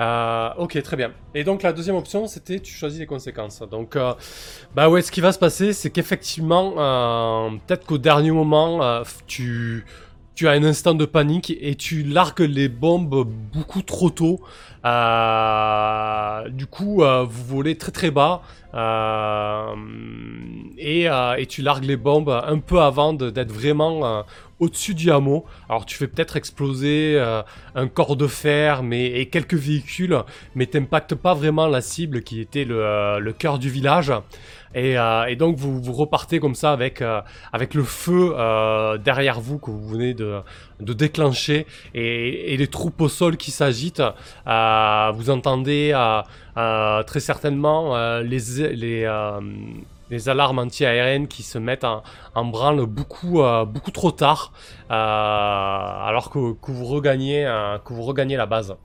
Euh, 0.00 0.50
ok, 0.58 0.80
très 0.82 0.96
bien. 0.96 1.12
Et 1.34 1.44
donc 1.44 1.62
la 1.62 1.72
deuxième 1.72 1.96
option, 1.96 2.26
c'était 2.26 2.60
tu 2.60 2.72
choisis 2.72 3.00
les 3.00 3.06
conséquences. 3.06 3.62
Donc, 3.70 3.96
euh, 3.96 4.14
bah 4.74 4.88
ouais, 4.88 5.02
ce 5.02 5.10
qui 5.10 5.20
va 5.20 5.32
se 5.32 5.38
passer, 5.38 5.72
c'est 5.72 5.90
qu'effectivement, 5.90 6.74
euh, 6.78 7.50
peut-être 7.66 7.84
qu'au 7.84 7.98
dernier 7.98 8.30
moment, 8.30 8.82
euh, 8.82 9.02
tu, 9.26 9.84
tu 10.38 10.46
as 10.46 10.52
un 10.52 10.62
instant 10.62 10.94
de 10.94 11.04
panique 11.04 11.52
et 11.60 11.74
tu 11.74 12.04
largues 12.04 12.42
les 12.48 12.68
bombes 12.68 13.26
beaucoup 13.52 13.82
trop 13.82 14.08
tôt. 14.08 14.38
Euh, 14.84 16.48
du 16.50 16.66
coup, 16.66 17.02
euh, 17.02 17.24
vous 17.28 17.56
volez 17.56 17.74
très 17.74 17.90
très 17.90 18.12
bas 18.12 18.42
euh, 18.72 19.74
et, 20.78 21.08
tu 21.48 21.62
largues 21.62 21.86
les 21.86 21.96
bombes 21.96 22.28
un 22.28 22.60
peu 22.60 22.80
avant 22.80 23.14
d'être 23.14 23.50
vraiment 23.50 24.22
au-dessus 24.60 24.94
du 24.94 25.10
hameau. 25.10 25.44
Alors 25.68 25.84
tu 25.86 25.96
fais 25.96 26.06
peut-être 26.06 26.36
exploser 26.36 27.20
un 27.74 27.88
corps 27.88 28.14
de 28.14 28.28
fer 28.28 28.84
et 28.92 29.28
quelques 29.30 29.54
véhicules, 29.54 30.16
mais 30.54 30.66
t'impactes 30.66 31.16
pas 31.16 31.34
vraiment 31.34 31.66
la 31.66 31.80
cible 31.80 32.22
qui 32.22 32.40
était 32.40 32.64
le 32.64 33.32
cœur 33.32 33.58
du 33.58 33.70
village. 33.70 34.12
Et, 34.74 34.98
euh, 34.98 35.24
et 35.26 35.36
donc 35.36 35.56
vous, 35.56 35.92
repartez 35.92 36.40
comme 36.40 36.54
ça 36.54 36.72
avec, 36.72 37.00
euh, 37.02 37.20
avec 37.52 37.74
le 37.74 37.84
feu 37.84 38.34
euh, 38.36 38.98
derrière 38.98 39.40
vous 39.40 39.58
que 39.58 39.70
vous 39.70 39.88
venez 39.88 40.14
de, 40.14 40.42
déclencher 40.80 41.66
et, 41.94 42.56
les 42.56 42.66
troupes 42.66 43.00
au 43.00 43.08
sol 43.08 43.36
qui 43.36 43.50
s'agitent. 43.50 44.02
Vous 44.46 45.30
entendez 45.30 45.92
très 46.54 47.20
certainement 47.20 47.96
les, 48.20 49.04
les, 50.10 50.28
alarmes 50.28 50.58
anti-aériennes 50.58 51.28
qui 51.28 51.42
se 51.42 51.58
mettent 51.58 51.84
en, 51.84 52.44
branle 52.44 52.84
beaucoup, 52.86 53.42
beaucoup 53.66 53.90
trop 53.90 54.12
tard 54.12 54.52
alors 54.88 56.30
que, 56.30 56.38
vous 56.38 56.84
regagnez, 56.84 57.44
que 57.84 57.92
vous 57.92 58.02
regagnez 58.02 58.36
la 58.36 58.46
base. 58.46 58.76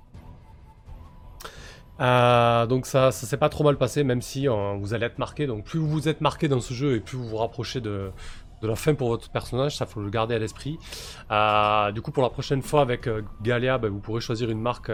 Euh, 2.00 2.66
donc 2.66 2.86
ça, 2.86 3.12
ça 3.12 3.28
s'est 3.28 3.38
pas 3.38 3.50
trop 3.50 3.64
mal 3.64 3.78
passé, 3.78 4.04
même 4.04 4.22
si 4.22 4.48
euh, 4.48 4.76
vous 4.80 4.94
allez 4.94 5.06
être 5.06 5.20
marqué. 5.20 5.48
Donc 5.48 5.66
plus 5.66 5.80
vous 5.80 6.08
êtes 6.08 6.22
marqué 6.22 6.48
dans 6.48 6.60
ce 6.60 6.74
jeu 6.74 6.96
et 6.96 7.00
plus 7.00 7.18
vous 7.18 7.28
vous 7.28 7.38
rapprochez 7.38 7.82
de, 7.82 8.12
la 8.62 8.76
fin 8.76 8.94
pour 8.96 9.10
votre 9.10 9.30
personnage, 9.30 9.76
ça 9.76 9.86
faut 9.86 10.00
le 10.00 10.10
garder 10.10 10.36
à 10.36 10.40
l'esprit. 10.40 10.80
Euh, 11.32 11.92
du 11.92 12.02
coup, 12.02 12.12
pour 12.12 12.24
la 12.24 12.30
prochaine 12.30 12.62
fois 12.62 12.80
avec 12.82 13.10
Galia, 13.42 13.78
ben, 13.78 13.90
vous 13.90 14.00
pourrez 14.00 14.22
choisir 14.22 14.50
une 14.50 14.62
marque 14.62 14.90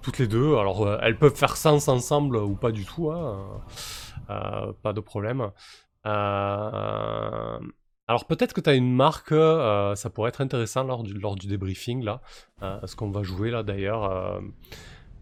toutes 0.00 0.18
les 0.18 0.28
deux. 0.28 0.56
Alors 0.56 0.88
elles 1.02 1.18
peuvent 1.18 1.34
faire 1.34 1.56
sens 1.56 1.88
ensemble 1.88 2.36
ou 2.36 2.54
pas 2.54 2.70
du 2.70 2.84
tout, 2.84 3.10
hein, 3.10 3.64
pas 4.28 4.92
de 4.92 5.00
problème. 5.00 5.50
Alors 6.04 7.58
peut-être 8.28 8.52
que 8.52 8.60
tu 8.60 8.70
as 8.70 8.74
une 8.74 8.94
marque, 8.94 9.34
ça 9.34 10.10
pourrait 10.14 10.28
être 10.28 10.40
intéressant 10.40 10.84
lors 10.84 11.02
du, 11.02 11.14
lors 11.14 11.34
du 11.34 11.48
débriefing 11.48 12.04
là, 12.04 12.20
ce 12.84 12.94
qu'on 12.94 13.10
va 13.10 13.24
jouer 13.24 13.50
là 13.50 13.64
d'ailleurs. 13.64 14.40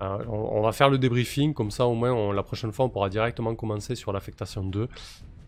Euh, 0.01 0.05
euh, 0.05 0.25
on, 0.29 0.59
on 0.59 0.63
va 0.63 0.73
faire 0.73 0.89
le 0.91 0.99
débriefing, 0.99 1.55
comme 1.55 1.71
ça 1.71 1.87
au 1.87 1.95
moins 1.95 2.13
on- 2.13 2.33
la 2.33 2.43
prochaine 2.43 2.73
fois 2.73 2.85
on 2.87 2.89
pourra 2.89 3.09
directement 3.09 3.55
commencer 3.55 3.95
sur 3.95 4.13
l'affectation 4.13 4.63
2. 4.65 4.89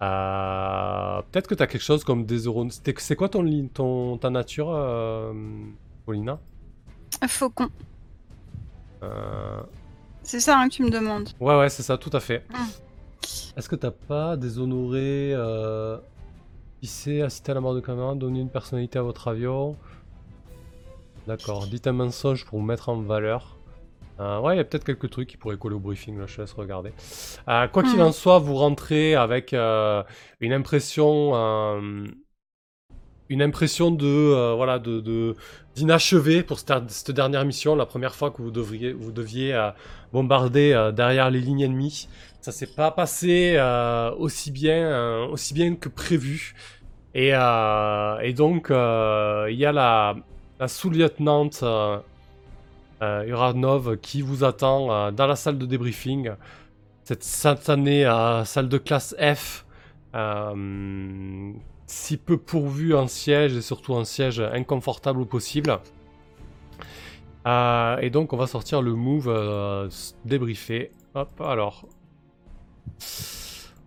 Euh, 0.03 1.23
Peut-être 1.31 1.47
que 1.47 1.55
tu 1.55 1.63
as 1.63 1.67
quelque 1.67 1.83
chose 1.83 2.05
comme 2.05 2.25
des 2.25 2.39
euros. 2.45 2.67
C'est 2.71 3.17
quoi 3.17 3.29
ton, 3.29 4.17
ta 4.19 4.31
nature, 4.31 4.71
euh, 4.73 5.33
Paulina? 6.07 6.39
Faucon. 7.29 7.69
Euh, 9.03 9.61
C'est 10.23 10.41
ça 10.41 10.59
hein, 10.59 10.69
que 10.69 10.75
tu 10.75 10.83
me 10.85 10.91
demandes. 10.91 11.29
Ouais, 11.41 11.59
ouais, 11.59 11.69
c'est 11.69 11.83
ça, 11.83 11.99
tout 11.99 12.11
à 12.15 12.21
fait. 12.21 12.45
Ah. 12.55 12.65
Est-ce 13.57 13.69
que 13.69 13.77
t'as 13.77 13.91
pas 13.91 14.37
déshonoré, 14.37 15.33
euh, 15.35 15.99
pisser, 16.81 17.21
assister 17.23 17.53
à 17.53 17.55
la 17.55 17.61
mort 17.61 17.75
de 17.75 17.81
camarade, 17.81 18.19
donner 18.19 18.41
une 18.41 18.49
personnalité 18.51 18.99
à 18.99 19.03
votre 19.03 19.29
avion? 19.29 19.77
D'accord, 21.27 21.67
dites 21.67 21.87
un 21.87 21.93
mensonge 21.93 22.47
pour 22.47 22.59
vous 22.59 22.65
mettre 22.65 22.89
en 22.89 22.97
valeur. 23.03 23.59
Euh, 24.21 24.39
ouais, 24.41 24.55
il 24.55 24.59
y 24.59 24.61
a 24.61 24.65
peut-être 24.65 24.85
quelques 24.85 25.09
trucs 25.09 25.29
qui 25.29 25.39
pourraient 25.39 25.57
coller 25.57 25.77
au 25.77 25.81
briefing, 25.81 26.19
là, 26.19 26.27
je 26.27 26.37
te 26.37 26.41
laisse 26.43 26.53
regarder. 26.53 26.93
Euh, 27.49 27.67
quoi 27.69 27.83
qu'il 27.83 28.01
en 28.03 28.13
soit, 28.13 28.39
vous 28.39 28.55
rentrez 28.55 29.15
avec 29.15 29.55
euh, 29.55 30.03
une 30.41 30.53
impression, 30.53 31.35
une 33.31 33.43
impression 33.43 33.91
de 33.91 34.55
voilà 34.57 34.79
de, 34.79 35.35
d'inachevé 35.75 36.43
pour 36.43 36.59
cette, 36.59 36.91
cette 36.91 37.13
dernière 37.13 37.45
mission, 37.47 37.75
la 37.77 37.87
première 37.87 38.15
fois 38.15 38.31
que 38.31 38.43
vous 38.43 38.51
devriez 38.51 38.93
vous 38.93 39.13
deviez 39.13 39.71
bombarder 40.13 40.91
derrière 40.95 41.31
les 41.31 41.41
lignes 41.41 41.63
ennemies. 41.63 42.09
Ça 42.43 42.53
s'est 42.53 42.67
pas 42.75 42.91
passé 42.91 43.59
aussi 44.19 44.51
bien 44.51 45.25
aussi 45.27 45.55
bien 45.55 45.77
que 45.77 45.89
prévu. 45.89 46.55
Et, 47.15 47.29
et 47.29 48.33
donc 48.35 48.67
il 48.71 49.57
y 49.57 49.65
a 49.65 49.73
la, 49.73 50.17
la 50.59 50.69
sous-lieutenante 50.69 51.65
Uranov 53.01 53.97
qui 53.99 54.23
vous 54.23 54.45
attend 54.45 54.93
euh, 54.93 55.11
dans 55.11 55.27
la 55.27 55.37
salle 55.37 55.59
de 55.59 55.67
débriefing. 55.67 56.33
Cette 57.05 57.25
satanée 57.25 58.07
euh, 58.07 58.45
salle 58.45 58.69
de 58.69 58.79
classe 58.79 59.15
F. 59.19 59.65
euh, 60.15 61.53
si 61.87 62.17
peu 62.17 62.37
pourvu 62.37 62.95
en 62.95 63.09
siège 63.09 63.57
et 63.57 63.63
surtout 63.63 63.97
un 63.97 64.05
siège 64.05 64.41
inconfortable 64.41 65.21
au 65.21 65.25
possible. 65.25 65.79
Euh, 67.47 67.97
et 67.99 68.11
donc 68.11 68.33
on 68.33 68.37
va 68.37 68.47
sortir 68.47 68.83
le 68.83 68.95
move 68.95 69.29
euh, 69.29 69.89
débriefé. 70.25 70.93
Hop, 71.15 71.41
alors. 71.41 71.87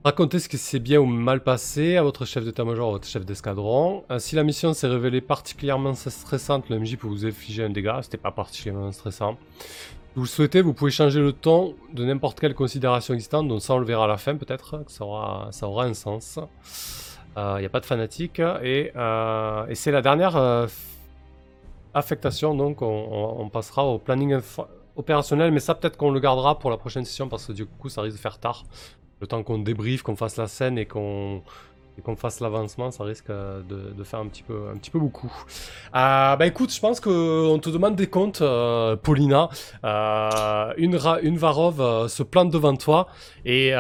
Racontez 0.06 0.40
ce 0.40 0.50
qui 0.50 0.58
s'est 0.58 0.80
bien 0.80 1.00
ou 1.00 1.06
mal 1.06 1.42
passé 1.42 1.96
à 1.96 2.04
votre 2.04 2.26
chef 2.26 2.44
d'état-major, 2.44 2.90
à 2.90 2.92
votre 2.92 3.08
chef 3.08 3.26
d'escadron. 3.26 4.04
Euh, 4.12 4.20
si 4.20 4.36
la 4.36 4.44
mission 4.44 4.74
s'est 4.74 4.88
révélée 4.88 5.22
particulièrement 5.22 5.94
stressante, 5.94 6.70
le 6.70 6.78
MJ 6.78 6.98
peut 6.98 7.08
vous 7.08 7.26
infliger 7.26 7.64
un 7.64 7.70
dégât. 7.70 8.02
C'était 8.02 8.18
pas 8.18 8.32
particulièrement 8.32 8.92
stressant. 8.92 9.38
Si 9.60 10.16
vous 10.16 10.24
le 10.24 10.28
souhaitez, 10.28 10.62
vous 10.62 10.74
pouvez 10.74 10.92
changer 10.92 11.22
le 11.22 11.32
ton 11.32 11.76
de 11.94 12.04
n'importe 12.04 12.42
quelle 12.42 12.54
considération 12.54 13.14
existante, 13.14 13.48
donc 13.48 13.62
ça 13.62 13.76
on 13.76 13.78
le 13.78 13.86
verra 13.86 14.04
à 14.04 14.08
la 14.10 14.18
fin 14.18 14.36
peut-être, 14.36 14.84
que 14.84 14.92
ça 14.92 15.06
aura, 15.06 15.48
ça 15.52 15.70
aura 15.70 15.86
un 15.86 15.94
sens. 15.94 16.38
Il 17.38 17.60
n'y 17.60 17.66
a 17.66 17.70
pas 17.70 17.80
de 17.80 17.86
fanatique. 17.86 18.42
Et, 18.62 18.92
euh, 18.98 19.66
c'est 19.74 19.92
la 19.92 20.02
dernière 20.02 20.36
euh, 20.36 20.68
affectation, 21.94 22.56
donc 22.56 22.82
on, 22.82 23.48
passera 23.48 23.86
au 23.86 24.00
planning 24.00 24.38
opérationnel, 24.98 25.54
mais 25.54 25.62
ça 25.62 25.76
peut-être 25.76 25.96
qu'on 25.96 26.12
le 26.12 26.20
gardera 26.20 26.60
pour 26.60 26.72
la 26.72 26.78
prochaine 26.78 27.06
session 27.06 27.30
parce 27.30 27.46
que 27.46 27.54
du 27.54 27.66
coup 27.66 27.88
ça 27.88 28.02
risque 28.02 28.18
de 28.18 28.22
faire 28.22 28.38
tard. 28.38 28.66
Le 29.24 29.28
temps 29.28 29.42
qu'on 29.42 29.60
débriefe, 29.60 30.02
qu'on 30.02 30.18
fasse 30.18 30.36
la 30.36 30.48
scène 30.48 30.78
et 30.78 30.86
qu'on 30.86 31.44
qu'on 32.04 32.18
fasse 32.18 32.42
l'avancement, 32.42 32.92
ça 32.92 33.06
risque 33.06 33.30
euh, 33.30 33.62
de, 33.62 34.04
faire 34.04 34.20
un 34.20 34.28
petit 34.28 34.44
peu, 34.44 34.68
un 34.70 34.76
petit 34.76 34.92
peu 34.92 35.00
beaucoup. 35.00 35.32
Euh, 35.96 36.36
bah 36.36 36.46
écoute, 36.46 36.74
je 36.74 36.80
pense 36.82 37.00
qu'on 37.00 37.58
te 37.62 37.70
demande 37.70 37.96
des 37.96 38.08
comptes, 38.08 38.42
euh, 38.42 38.98
Paulina. 38.98 39.48
Une, 40.78 41.00
une 41.22 41.38
Varov 41.38 42.10
se 42.10 42.22
plante 42.24 42.50
devant 42.50 42.76
toi 42.76 43.08
et, 43.46 43.68
et 43.68 43.72
elle 43.72 43.76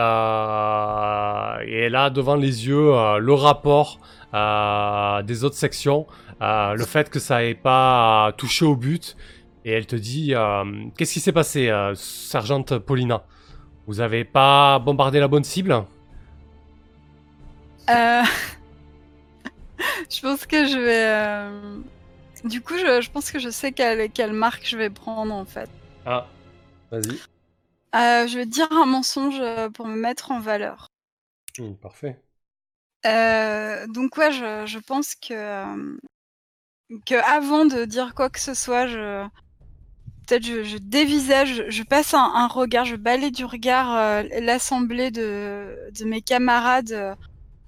a 1.95 2.09
devant 2.09 2.35
les 2.35 2.65
yeux 2.67 3.19
le 3.19 3.33
rapport 3.33 3.99
des 5.25 5.43
autres 5.43 5.57
sections, 5.57 6.07
le 6.39 6.85
fait 6.85 7.09
que 7.09 7.19
ça 7.19 7.41
n'ait 7.41 7.53
pas 7.53 8.31
touché 8.37 8.63
au 8.63 8.77
but. 8.77 9.17
Et 9.65 9.73
elle 9.73 9.87
te 9.87 9.97
dit 9.97 10.33
Qu'est-ce 10.97 11.11
qui 11.11 11.19
s'est 11.19 11.33
passé, 11.33 11.69
sergente 11.95 12.77
Paulina? 12.77 13.25
Vous 13.87 14.01
avez 14.01 14.25
pas 14.25 14.79
bombardé 14.79 15.19
la 15.21 15.27
bonne 15.29 15.43
cible? 15.45 15.85
Euh, 17.89 18.23
je 20.09 20.21
pense 20.21 20.45
que 20.45 20.65
je 20.67 20.77
vais. 20.77 21.05
euh, 21.07 21.79
Du 22.45 22.61
coup, 22.61 22.77
je, 22.77 23.01
je 23.01 23.11
pense 23.11 23.31
que 23.31 23.39
je 23.39 23.49
sais 23.49 23.71
quelle, 23.73 24.11
quelle 24.11 24.33
marque 24.33 24.65
je 24.67 24.77
vais 24.77 24.89
prendre 24.89 25.33
en 25.33 25.45
fait. 25.45 25.69
Ah, 26.05 26.27
vas-y. 26.91 27.19
Euh, 27.95 28.27
je 28.27 28.37
vais 28.37 28.45
dire 28.45 28.71
un 28.71 28.85
mensonge 28.85 29.41
pour 29.73 29.87
me 29.87 29.95
mettre 29.95 30.31
en 30.31 30.39
valeur. 30.39 30.89
Hmm, 31.57 31.73
parfait. 31.75 32.23
Donc 33.89 34.17
ouais, 34.17 34.31
je, 34.31 34.65
je 34.65 34.79
pense 34.79 35.15
que 35.15 36.03
que 37.05 37.15
avant 37.15 37.65
de 37.65 37.85
dire 37.85 38.13
quoi 38.15 38.29
que 38.29 38.39
ce 38.39 38.53
soit, 38.53 38.87
je 38.87 39.25
peut-être 40.25 40.45
je, 40.45 40.77
dévisage, 40.77 41.65
je 41.67 41.83
passe 41.83 42.13
un, 42.13 42.47
regard, 42.47 42.85
je 42.85 42.95
balaye 42.95 43.31
du 43.31 43.45
regard 43.45 43.95
euh, 43.95 44.23
l'assemblée 44.41 45.11
de, 45.11 45.75
mes 46.05 46.21
camarades 46.21 46.91
euh, 46.91 47.15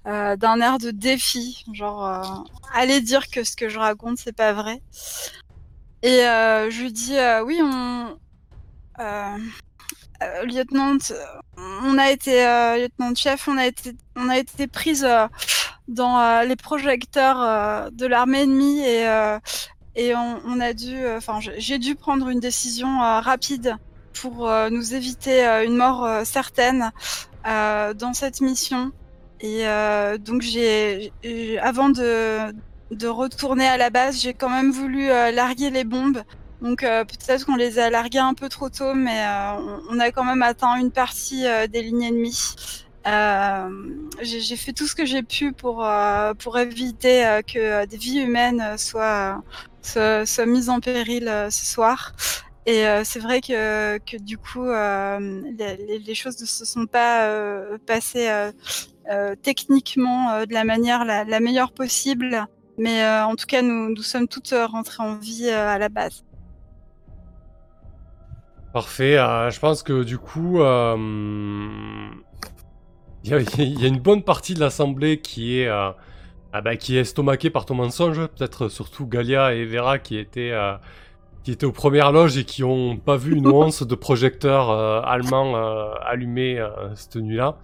euh, 0.06 0.36
d'un 0.36 0.60
air 0.60 0.78
de 0.78 0.90
défi, 0.90 1.64
genre 1.72 2.06
euh, 2.06 2.22
allez 2.72 3.00
dire 3.00 3.28
que 3.28 3.44
ce 3.44 3.56
que 3.56 3.68
je 3.68 3.78
raconte 3.78 4.18
c'est 4.18 4.36
pas 4.36 4.52
vrai. 4.52 4.80
Et 6.02 6.20
je 6.20 6.80
lui 6.80 6.92
dis 6.92 7.16
oui 7.44 7.60
on 7.62 8.16
lieutenant, 10.44 10.96
on 11.82 11.98
a 11.98 12.10
été 12.10 12.44
lieutenant 12.78 13.14
chef, 13.14 13.48
on 13.48 13.56
a 13.58 13.66
été, 13.66 13.96
on 14.14 14.28
a 14.28 14.38
été 14.38 14.68
prise 14.68 15.06
dans 15.88 16.46
les 16.46 16.56
projecteurs 16.56 17.90
de 17.90 18.06
l'armée 18.06 18.42
ennemie 18.42 18.80
et 18.80 19.04
et 19.96 20.14
on, 20.14 20.40
on 20.46 20.60
a 20.60 20.72
dû, 20.72 20.94
euh, 20.96 21.16
enfin 21.16 21.40
j'ai 21.40 21.78
dû 21.78 21.94
prendre 21.94 22.28
une 22.28 22.40
décision 22.40 23.02
euh, 23.02 23.20
rapide 23.20 23.76
pour 24.12 24.48
euh, 24.48 24.70
nous 24.70 24.94
éviter 24.94 25.44
une 25.64 25.76
mort 25.76 26.08
certaine 26.24 26.92
dans 27.44 28.12
cette 28.12 28.40
mission. 28.40 28.92
Et 29.40 29.64
donc 30.20 30.42
j'ai, 30.42 31.12
avant 31.60 31.88
de 31.88 32.52
de 32.92 33.08
retourner 33.08 33.66
à 33.66 33.76
la 33.76 33.90
base, 33.90 34.20
j'ai 34.20 34.32
quand 34.32 34.48
même 34.48 34.70
voulu 34.70 35.08
larguer 35.08 35.70
les 35.70 35.84
bombes. 35.84 36.22
Donc 36.62 36.82
euh, 36.82 37.04
peut-être 37.04 37.44
qu'on 37.44 37.56
les 37.56 37.78
a 37.78 37.90
larguées 37.90 38.18
un 38.18 38.34
peu 38.34 38.48
trop 38.48 38.70
tôt, 38.70 38.94
mais 38.94 39.20
euh, 39.20 39.78
on, 39.90 40.00
a 40.00 40.10
quand 40.10 40.24
même 40.24 40.42
atteint 40.42 40.76
une 40.76 40.90
partie 40.90 41.44
des 41.70 41.82
lignes 41.82 42.02
ennemies. 42.02 42.54
Euh, 43.06 43.68
j'ai 44.20 44.56
fait 44.56 44.72
tout 44.72 44.86
ce 44.86 44.96
que 44.96 45.04
j'ai 45.04 45.22
pu 45.22 45.52
pour 45.52 45.84
euh, 45.84 46.34
pour 46.34 46.58
éviter 46.58 47.24
euh, 47.24 47.40
que 47.40 47.86
des 47.86 47.96
vies 47.96 48.20
humaines 48.20 48.76
soient 48.78 49.42
soient, 49.80 50.24
mises 50.46 50.68
en 50.68 50.80
péril 50.80 51.32
ce 51.50 51.66
soir. 51.66 52.12
Et 52.66 52.84
c'est 53.04 53.20
vrai 53.20 53.40
que 53.40 53.98
que 53.98 54.16
du 54.16 54.38
coup 54.38 54.64
les, 54.64 56.14
choses 56.14 56.40
ne 56.40 56.46
se 56.46 56.64
sont 56.64 56.86
pas 56.86 57.30
passées 57.86 58.28
techniquement 59.42 60.44
de 60.44 60.52
la 60.52 60.64
manière 60.64 61.04
la, 61.04 61.22
la 61.22 61.38
meilleure 61.38 61.70
possible. 61.70 62.46
Mais 62.78 63.08
en 63.08 63.36
tout 63.36 63.46
cas, 63.46 63.62
nous, 63.62 63.94
nous 63.94 64.02
sommes 64.02 64.26
toutes 64.26 64.52
rentrées 64.52 65.02
en 65.02 65.14
vie 65.14 65.48
à 65.48 65.78
la 65.78 65.88
base. 65.88 66.24
Parfait. 68.72 69.14
je 69.14 69.58
pense 69.60 69.84
que 69.84 70.02
du 70.02 70.18
coup, 70.18 70.58
il 73.26 73.30
y, 73.30 73.34
a- 73.34 73.40
il 73.62 73.80
y 73.80 73.84
a 73.84 73.88
une 73.88 73.98
bonne 74.00 74.22
partie 74.22 74.54
de 74.54 74.60
l'assemblée 74.60 75.20
qui 75.20 75.58
est, 75.60 75.68
euh, 75.68 75.90
ah 76.52 76.60
bah, 76.62 76.76
qui 76.76 76.96
est 76.96 77.00
estomaquée 77.00 77.50
par 77.50 77.66
ton 77.66 77.74
mensonge. 77.74 78.18
Peut-être 78.28 78.68
surtout 78.68 79.06
Galia 79.06 79.52
et 79.54 79.64
Vera 79.64 79.98
qui 79.98 80.16
étaient, 80.18 80.52
euh, 80.52 80.74
qui 81.44 81.52
étaient 81.52 81.66
aux 81.66 81.72
premières 81.72 82.12
loges 82.12 82.36
et 82.38 82.44
qui 82.44 82.64
ont 82.64 82.96
pas 82.96 83.16
vu 83.16 83.36
une 83.36 83.46
once 83.52 83.82
de 83.82 83.94
projecteur 83.94 84.70
euh, 84.70 85.00
allemand 85.02 85.56
euh, 85.56 85.92
allumé 86.04 86.64
cette 86.94 87.16
nuit-là. 87.16 87.58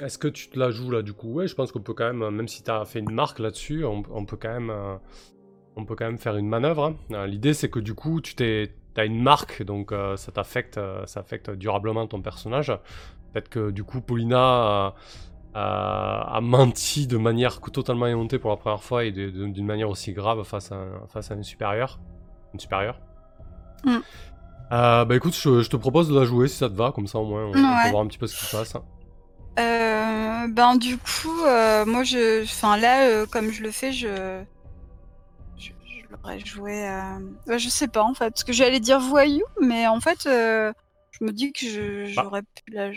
Est-ce 0.00 0.16
que 0.18 0.28
tu 0.28 0.48
te 0.48 0.58
la 0.58 0.70
joues 0.70 0.90
là 0.92 1.02
du 1.02 1.12
coup? 1.12 1.32
Ouais, 1.32 1.48
je 1.48 1.54
pense 1.54 1.72
qu'on 1.72 1.80
peut 1.80 1.92
quand 1.94 2.12
même, 2.12 2.30
même 2.34 2.48
si 2.48 2.62
tu 2.62 2.70
as 2.70 2.84
fait 2.84 3.00
une 3.00 3.12
marque 3.12 3.40
là-dessus, 3.40 3.84
on, 3.84 4.02
on 4.12 4.24
peut 4.24 4.36
quand 4.40 4.52
même. 4.52 4.72
on 5.76 5.84
peut 5.84 5.96
quand 5.96 6.06
même 6.06 6.18
faire 6.18 6.36
une 6.36 6.48
manœuvre. 6.48 6.94
hein. 7.12 7.26
L'idée, 7.26 7.52
c'est 7.54 7.68
que 7.68 7.80
du 7.80 7.94
coup, 7.94 8.20
tu 8.20 8.34
t'es, 8.36 8.74
as 9.00 9.04
une 9.04 9.22
marque, 9.22 9.62
donc 9.62 9.92
euh, 9.92 10.16
ça 10.16 10.32
t'affecte, 10.32 10.78
euh, 10.78 11.04
ça 11.06 11.20
affecte 11.20 11.50
durablement 11.50 12.06
ton 12.06 12.20
personnage. 12.22 12.72
Peut-être 13.32 13.48
que 13.48 13.70
du 13.70 13.84
coup, 13.84 14.00
Paulina 14.00 14.94
a, 15.54 16.38
menti 16.40 17.06
de 17.06 17.16
manière 17.16 17.60
totalement 17.60 18.06
éhontée 18.06 18.38
pour 18.38 18.50
la 18.50 18.56
première 18.56 18.82
fois 18.82 19.04
et 19.04 19.10
d'une 19.12 19.66
manière 19.66 19.88
aussi 19.88 20.12
grave 20.12 20.42
face 20.44 20.70
à, 20.72 20.76
un- 20.76 21.06
face 21.08 21.30
à 21.30 21.34
une 21.34 21.42
supérieure. 21.42 21.98
Une 22.54 22.60
supérieure. 22.60 23.00
Mm. 23.84 23.96
Euh, 24.70 25.04
bah 25.04 25.16
écoute, 25.16 25.34
je, 25.34 25.62
je 25.62 25.70
te 25.70 25.76
propose 25.76 26.08
de 26.10 26.18
la 26.18 26.24
jouer 26.26 26.46
si 26.48 26.56
ça 26.58 26.68
te 26.68 26.74
va, 26.74 26.92
comme 26.92 27.06
ça 27.06 27.18
au 27.18 27.24
moins 27.24 27.44
on, 27.44 27.48
on 27.48 27.52
peut 27.52 27.58
Ouais. 27.60 27.90
voir 27.90 28.02
un 28.02 28.06
petit 28.06 28.18
peu 28.18 28.26
ce 28.26 28.36
qui 28.36 28.44
se 28.44 28.56
passe. 28.56 28.74
Euh, 29.58 30.46
ben 30.50 30.76
du 30.76 30.96
coup, 30.98 31.42
euh, 31.46 31.84
moi 31.84 32.04
je, 32.04 32.42
enfin 32.44 32.76
là, 32.76 33.26
comme 33.26 33.50
je 33.50 33.62
le 33.62 33.70
fais, 33.70 33.92
je, 33.92 34.42
joué. 36.44 36.88
euh, 36.88 37.18
ouais, 37.46 37.58
je 37.58 37.68
sais 37.68 37.88
pas 37.88 38.02
en 38.02 38.14
fait, 38.14 38.30
parce 38.30 38.44
que 38.44 38.52
j'allais 38.52 38.80
dire 38.80 39.00
voyou, 39.00 39.42
mais 39.60 39.86
en 39.86 40.00
fait, 40.00 40.26
euh, 40.26 40.72
je 41.12 41.24
me 41.24 41.32
dis 41.32 41.52
que 41.52 42.14
Bah. 42.14 42.22
j'aurais 42.22 42.42
pu 42.42 42.72
la, 42.72 42.92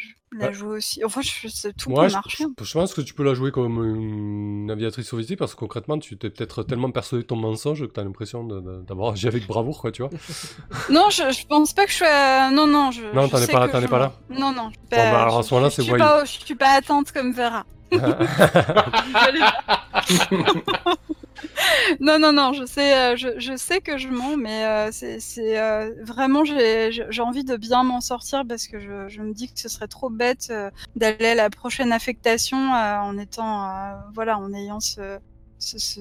jouer 0.53 0.77
aussi. 0.77 1.03
Enfin, 1.03 1.21
je, 1.21 1.47
sais 1.47 1.73
tout 1.73 1.89
Ouais, 1.89 2.03
peut 2.03 2.09
je, 2.09 2.13
marcher. 2.13 2.45
je- 2.59 2.63
je 2.65 2.73
pense 2.73 2.93
que 2.93 3.01
tu 3.01 3.13
peux 3.13 3.23
la 3.23 3.33
jouer 3.33 3.51
comme 3.51 3.83
une 3.83 4.69
aviatrice 4.71 5.07
soviétique 5.07 5.39
parce 5.39 5.55
que 5.55 5.59
concrètement, 5.59 5.97
tu 5.97 6.17
t'es 6.17 6.29
peut-être 6.29 6.63
tellement 6.63 6.91
persuadé 6.91 7.23
de 7.23 7.27
ton 7.27 7.35
mensonge 7.35 7.81
que 7.87 7.91
tu 7.91 7.99
as 7.99 8.03
l'impression 8.03 8.43
d'avoir 8.43 9.13
agi 9.13 9.27
avec 9.27 9.47
bravoure, 9.47 9.81
quoi, 9.81 9.91
tu 9.91 10.03
vois. 10.03 10.11
Non, 10.89 11.09
je, 11.09 11.31
je 11.31 11.45
pense 11.47 11.73
pas 11.73 11.85
que 11.85 11.91
je 11.91 11.97
sois. 11.97 12.51
Non, 12.51 12.67
non, 12.67 12.91
je. 12.91 13.01
Non, 13.13 13.27
t'en 13.27 13.39
es 13.39 13.47
pas 13.47 13.67
t'en 13.67 13.81
es 13.81 13.87
pas 13.87 13.99
là 13.99 14.13
Non, 14.29 14.51
non. 14.53 14.67
Bon, 14.69 14.71
bah, 14.91 15.21
alors, 15.21 15.39
à 15.39 15.41
je- 15.41 15.47
ce 15.47 15.53
moment-là, 15.55 15.71
c'est 15.71 15.81
voyou. 15.83 16.03
pas- 16.03 16.25
Je 16.25 16.31
suis 16.31 16.55
pas 16.55 16.75
attente 16.77 17.11
comme 17.11 17.33
Vera. 17.33 17.65
non, 21.99 22.19
non, 22.19 22.33
non, 22.33 22.53
je 22.53 22.65
sais, 22.65 22.97
euh, 23.13 23.15
je, 23.15 23.55
sais 23.57 23.81
que 23.81 23.97
je 23.97 24.07
mens, 24.07 24.37
mais 24.37 24.65
euh, 24.65 24.89
c'est 24.91 25.59
euh, 25.59 25.91
vraiment, 26.03 26.43
j'ai 26.45 27.21
envie 27.21 27.43
de 27.43 27.55
bien 27.57 27.83
m'en 27.83 28.01
sortir 28.01 28.43
parce 28.47 28.67
que 28.67 28.79
je, 28.79 29.21
me 29.21 29.33
dis 29.33 29.51
que 29.51 29.59
ce 29.59 29.69
serait 29.69 29.87
trop 29.87 30.09
bête 30.09 30.53
d'aller 30.95 31.27
à 31.27 31.35
la 31.35 31.49
prochaine 31.49 31.91
affectation 31.91 32.57
en 32.57 33.17
étant, 33.17 33.93
voilà, 34.13 34.37
en 34.37 34.53
ayant 34.53 34.79
ce, 34.79 35.19
ce- 35.59 35.77
ce- 35.79 35.99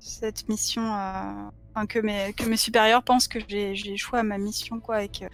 cette 0.00 0.48
mission, 0.48 0.82
enfin, 1.74 1.86
que 1.88 1.98
mes 1.98 2.32
que 2.34 2.44
mes 2.44 2.56
supérieurs 2.58 3.02
pensent 3.02 3.28
que 3.28 3.38
j'ai 3.48 3.72
échoué 3.72 4.18
à 4.18 4.22
ma 4.22 4.38
mission, 4.38 4.80
quoi, 4.80 5.02
et 5.02 5.08
que 5.08 5.24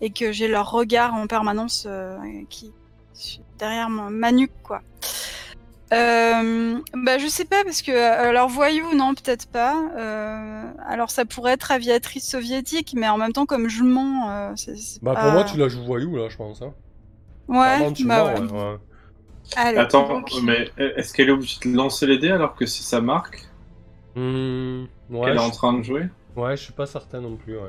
et 0.00 0.10
que 0.10 0.32
j'ai 0.32 0.48
leur 0.48 0.70
regard 0.70 1.14
en 1.14 1.26
permanence 1.26 1.86
qui 2.50 2.72
derrière 3.58 3.90
ma 3.90 4.32
nuque, 4.32 4.52
quoi. 4.62 4.82
Euh, 5.90 6.78
bah 6.92 7.16
je 7.16 7.26
sais 7.28 7.46
pas 7.46 7.64
parce 7.64 7.80
que 7.80 7.90
euh, 7.92 8.28
alors 8.28 8.48
voyou 8.50 8.94
non 8.94 9.14
peut-être 9.14 9.46
pas. 9.48 9.74
Euh, 9.96 10.64
alors 10.86 11.10
ça 11.10 11.24
pourrait 11.24 11.52
être 11.52 11.70
aviatrice 11.72 12.28
soviétique 12.28 12.92
mais 12.94 13.08
en 13.08 13.16
même 13.16 13.32
temps 13.32 13.46
comme 13.46 13.68
je 13.70 13.82
mens. 13.84 14.30
euh, 14.30 14.52
c'est- 14.56 14.76
c'est 14.76 15.02
Bah, 15.02 15.14
pas- 15.14 15.22
pour 15.22 15.32
moi, 15.32 15.44
tu 15.44 15.56
la 15.56 15.68
joues 15.68 15.84
voyou, 15.84 16.14
là, 16.16 16.28
je 16.28 16.36
pense. 16.36 16.60
Hein. 16.60 16.74
Ouais. 17.48 17.90
Bah 18.04 18.24
mens, 18.24 18.26
ouais. 18.26 18.40
ouais, 18.40 18.72
ouais. 18.72 18.76
Allez, 19.56 19.78
Attends, 19.78 20.08
donc, 20.08 20.30
mais 20.42 20.70
est-ce 20.76 21.14
qu'elle 21.14 21.28
est 21.30 21.32
obligée 21.32 21.58
de 21.64 21.74
lancer 21.74 22.06
les 22.06 22.18
dés 22.18 22.30
alors 22.30 22.54
que 22.54 22.66
c'est 22.66 22.82
sa 22.82 23.00
marque 23.00 23.46
Hmm, 24.14 24.84
ouais, 25.10 25.24
qu'elle 25.26 25.36
est 25.36 25.38
en 25.38 25.50
train 25.50 25.72
de 25.72 25.82
jouer? 25.82 26.06
Ouais, 26.36 26.56
je 26.56 26.62
suis 26.64 26.72
pas 26.72 26.86
certain 26.86 27.20
non 27.20 27.36
plus, 27.36 27.56
ouais. 27.56 27.62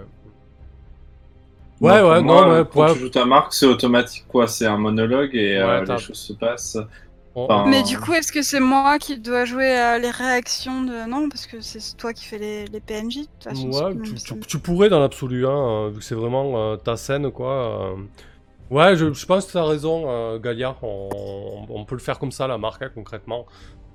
Non, 1.82 1.88
Ouais, 1.88 2.00
pour 2.02 2.10
ouais, 2.10 2.22
moi, 2.22 2.46
non, 2.46 2.52
ouais, 2.52 2.66
Quand 2.70 2.86
ouais. 2.86 2.94
tu 2.94 3.00
joues 3.00 3.10
ta 3.10 3.26
marque, 3.26 3.54
c'est 3.54 3.66
automatique, 3.66 4.26
quoi. 4.28 4.48
C'est 4.48 4.66
un 4.66 4.78
monologue 4.78 5.34
et 5.36 5.58
euh, 5.58 5.86
les 5.86 5.98
choses 5.98 6.18
se 6.20 6.34
passent. 6.34 6.78
Enfin, 7.35 7.65
Mais 7.68 7.84
du 7.84 7.97
coup 7.99 8.14
est-ce 8.14 8.31
que 8.31 8.41
c'est 8.41 8.60
moi 8.60 8.97
qui 8.99 9.18
dois 9.18 9.45
jouer 9.45 9.77
euh, 9.80 9.97
les 9.99 10.10
réactions 10.10 10.81
de 10.81 11.07
non 11.10 11.30
parce 11.30 11.45
que 11.45 11.61
c'est 11.61 11.80
toi 11.97 12.11
qui 12.14 12.26
fais 12.26 12.38
les, 12.39 12.65
les 12.68 12.80
PNJ 12.80 13.18
de 13.18 13.22
toute 13.23 13.43
façon. 13.43 13.68
Ouais, 13.69 13.93
tu, 14.03 14.18
c'est- 14.18 14.39
tu- 14.39 14.47
tu 14.47 14.60
pourrais 14.60 14.89
dans 14.89 14.99
l'absolu, 14.99 15.45
hein, 15.47 15.51
euh, 15.85 15.89
vu 15.89 15.99
que 15.99 16.03
c'est 16.03 16.15
vraiment 16.15 16.57
euh, 16.73 16.76
ta 16.76 16.97
scène, 16.97 17.31
quoi. 17.31 17.51
euh. 17.51 17.95
Ouais, 18.72 18.95
je, 18.95 19.14
je 19.14 19.26
pense 19.26 19.47
que 19.47 19.53
t'as 19.53 19.65
raison, 19.65 20.03
euh, 20.10 20.39
Galia. 20.39 20.76
On, 20.84 21.65
on 21.69 21.85
peut 21.85 21.95
le 21.95 22.01
faire 22.01 22.19
comme 22.19 22.31
ça, 22.31 22.47
la 22.47 22.57
marque, 22.57 22.84
hein, 22.84 22.91
concrètement. 22.93 23.45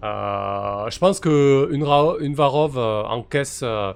Euh, 0.04 0.90
je 0.90 0.98
pense 0.98 1.20
que 1.20 1.68
une, 1.72 1.84
Ra- 1.84 2.16
une 2.20 2.34
Varov 2.34 2.76
euh, 2.78 3.02
encaisse, 3.04 3.60
euh, 3.62 3.92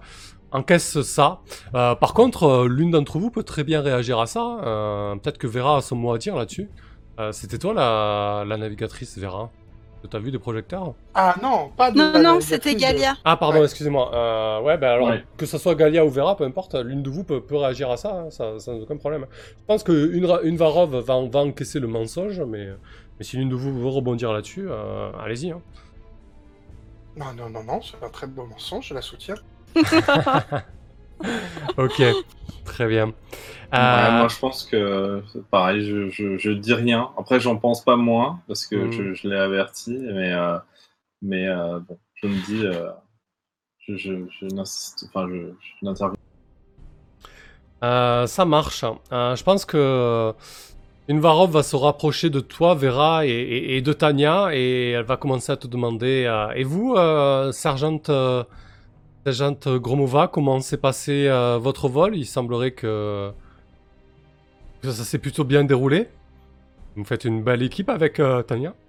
encaisse 0.52 1.00
ça. 1.02 1.40
Euh, 1.74 1.94
par 1.96 2.14
contre, 2.14 2.44
euh, 2.44 2.68
l'une 2.68 2.90
d'entre 2.92 3.18
vous 3.18 3.30
peut 3.30 3.42
très 3.42 3.64
bien 3.64 3.80
réagir 3.82 4.20
à 4.20 4.26
ça. 4.26 4.58
euh, 4.64 5.16
Peut-être 5.16 5.38
que 5.38 5.46
Vera 5.48 5.78
a 5.78 5.80
son 5.82 5.96
mot 5.96 6.12
à 6.12 6.18
dire 6.18 6.36
là-dessus. 6.36 6.70
Euh, 7.18 7.32
C'était 7.32 7.58
toi 7.58 7.74
la, 7.74 8.44
la 8.46 8.56
navigatrice, 8.56 9.18
Vera 9.18 9.50
T'as 10.08 10.20
vu 10.20 10.30
des 10.30 10.38
projecteurs 10.38 10.94
Ah 11.12 11.34
non, 11.42 11.70
pas 11.76 11.90
de. 11.90 11.98
Non 11.98 12.12
la 12.12 12.20
non 12.22 12.40
c'était 12.40 12.74
de- 12.74 12.78
Galia. 12.80 13.16
Ah 13.24 13.36
pardon, 13.36 13.58
Ouais. 13.58 13.64
excusez-moi. 13.64 14.14
Euh, 14.14 14.60
ouais, 14.60 14.78
ben 14.78 14.90
alors 14.92 15.08
Ouais. 15.08 15.24
que 15.36 15.44
ce 15.44 15.58
soit 15.58 15.74
Galia 15.74 16.04
ou 16.06 16.08
Vera, 16.08 16.36
peu 16.36 16.44
importe, 16.44 16.76
l'une 16.76 17.02
de 17.02 17.10
vous 17.10 17.24
peut, 17.24 17.40
peut 17.42 17.56
réagir 17.56 17.90
à 17.90 17.96
ça, 17.96 18.12
hein, 18.14 18.30
ça, 18.30 18.60
sans 18.60 18.80
aucun 18.80 18.96
problème. 18.96 19.26
Je 19.32 19.64
pense 19.66 19.82
qu'une 19.82 20.24
une 20.44 20.56
Varov 20.56 20.94
va, 20.96 21.14
en- 21.16 21.28
va 21.28 21.40
encaisser 21.40 21.80
le 21.80 21.88
mensonge, 21.88 22.40
mais, 22.42 22.68
mais 23.18 23.24
si 23.24 23.36
l'une 23.38 23.48
de 23.48 23.56
vous 23.56 23.76
veut 23.76 23.88
rebondir 23.88 24.32
là-dessus, 24.32 24.68
euh, 24.70 25.10
allez-y. 25.20 25.50
hein. 25.50 25.60
Non, 27.16 27.34
non, 27.36 27.50
non, 27.50 27.64
non, 27.64 27.80
c'est 27.82 28.00
un 28.06 28.08
très 28.10 28.28
beau 28.28 28.46
mensonge, 28.46 28.86
je 28.86 28.94
la 28.94 29.02
soutiens. 29.02 29.34
Ok, 31.76 32.00
très 32.64 32.86
bien. 32.86 33.12
Ouais, 33.76 33.80
Euh, 33.80 34.10
moi, 34.10 34.28
je 34.28 34.38
pense 34.38 34.64
que 34.64 35.22
pareil, 35.50 35.82
je, 35.84 36.08
je, 36.10 36.38
je 36.38 36.50
dis 36.50 36.74
rien. 36.74 37.10
Après, 37.18 37.40
j'en 37.40 37.56
pense 37.56 37.84
pas 37.84 37.96
moins 37.96 38.40
parce 38.48 38.66
que 38.66 38.76
Mhm. 38.76 38.90
je, 38.90 39.14
je 39.14 39.28
l'ai 39.28 39.36
averti, 39.36 39.96
mais, 39.98 40.32
euh, 40.32 40.58
mais 41.22 41.48
euh, 41.48 41.80
bon, 41.80 41.98
je 42.16 42.28
me 42.28 42.40
dis, 42.40 42.64
je, 43.88 44.14
n'insiste, 44.54 45.04
enfin, 45.08 45.28
je, 45.28 45.52
n'interviens. 45.82 46.14
Ça 48.26 48.44
marche. 48.44 48.84
Euh, 49.12 49.36
je 49.36 49.42
pense 49.42 49.64
que 49.64 50.34
une 51.08 51.20
Varov 51.20 51.50
va 51.52 51.62
se 51.62 51.76
rapprocher 51.76 52.30
de 52.30 52.40
toi, 52.40 52.74
Vera, 52.74 53.26
et, 53.26 53.30
et- 53.30 53.76
et 53.78 53.82
de 53.82 53.92
Tania, 53.94 54.50
et 54.54 54.90
elle 54.90 55.04
va 55.04 55.16
commencer 55.16 55.52
à 55.52 55.56
te 55.56 55.66
demander 55.66 56.26
Et 56.56 56.64
vous, 56.64 56.94
sergente, 57.52 58.10
euh, 58.10 58.44
sergente 59.26 59.68
Gromova, 59.68 60.28
comment 60.28 60.60
s'est 60.60 60.78
passé 60.78 61.28
votre 61.60 61.88
vol? 61.88 62.16
Il 62.16 62.26
semblerait 62.26 62.72
que, 62.72 63.32
que 64.82 64.90
ça 64.90 65.04
s'est 65.04 65.18
plutôt 65.18 65.44
bien 65.44 65.64
déroulé. 65.64 66.08
Vous 66.96 67.04
faites 67.04 67.24
une 67.24 67.42
belle 67.42 67.62
équipe 67.62 67.88
avec 67.88 68.20
euh, 68.20 68.42
Tania. 68.42 68.74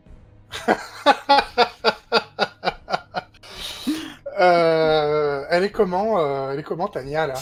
Euh, 4.42 5.44
elle 5.50 5.66
est 5.66 5.70
comment, 5.70 6.18
euh, 6.18 6.54
elle 6.54 6.60
est 6.60 6.64
comment, 6.64 6.88
Tania 6.88 7.28
là? 7.28 7.34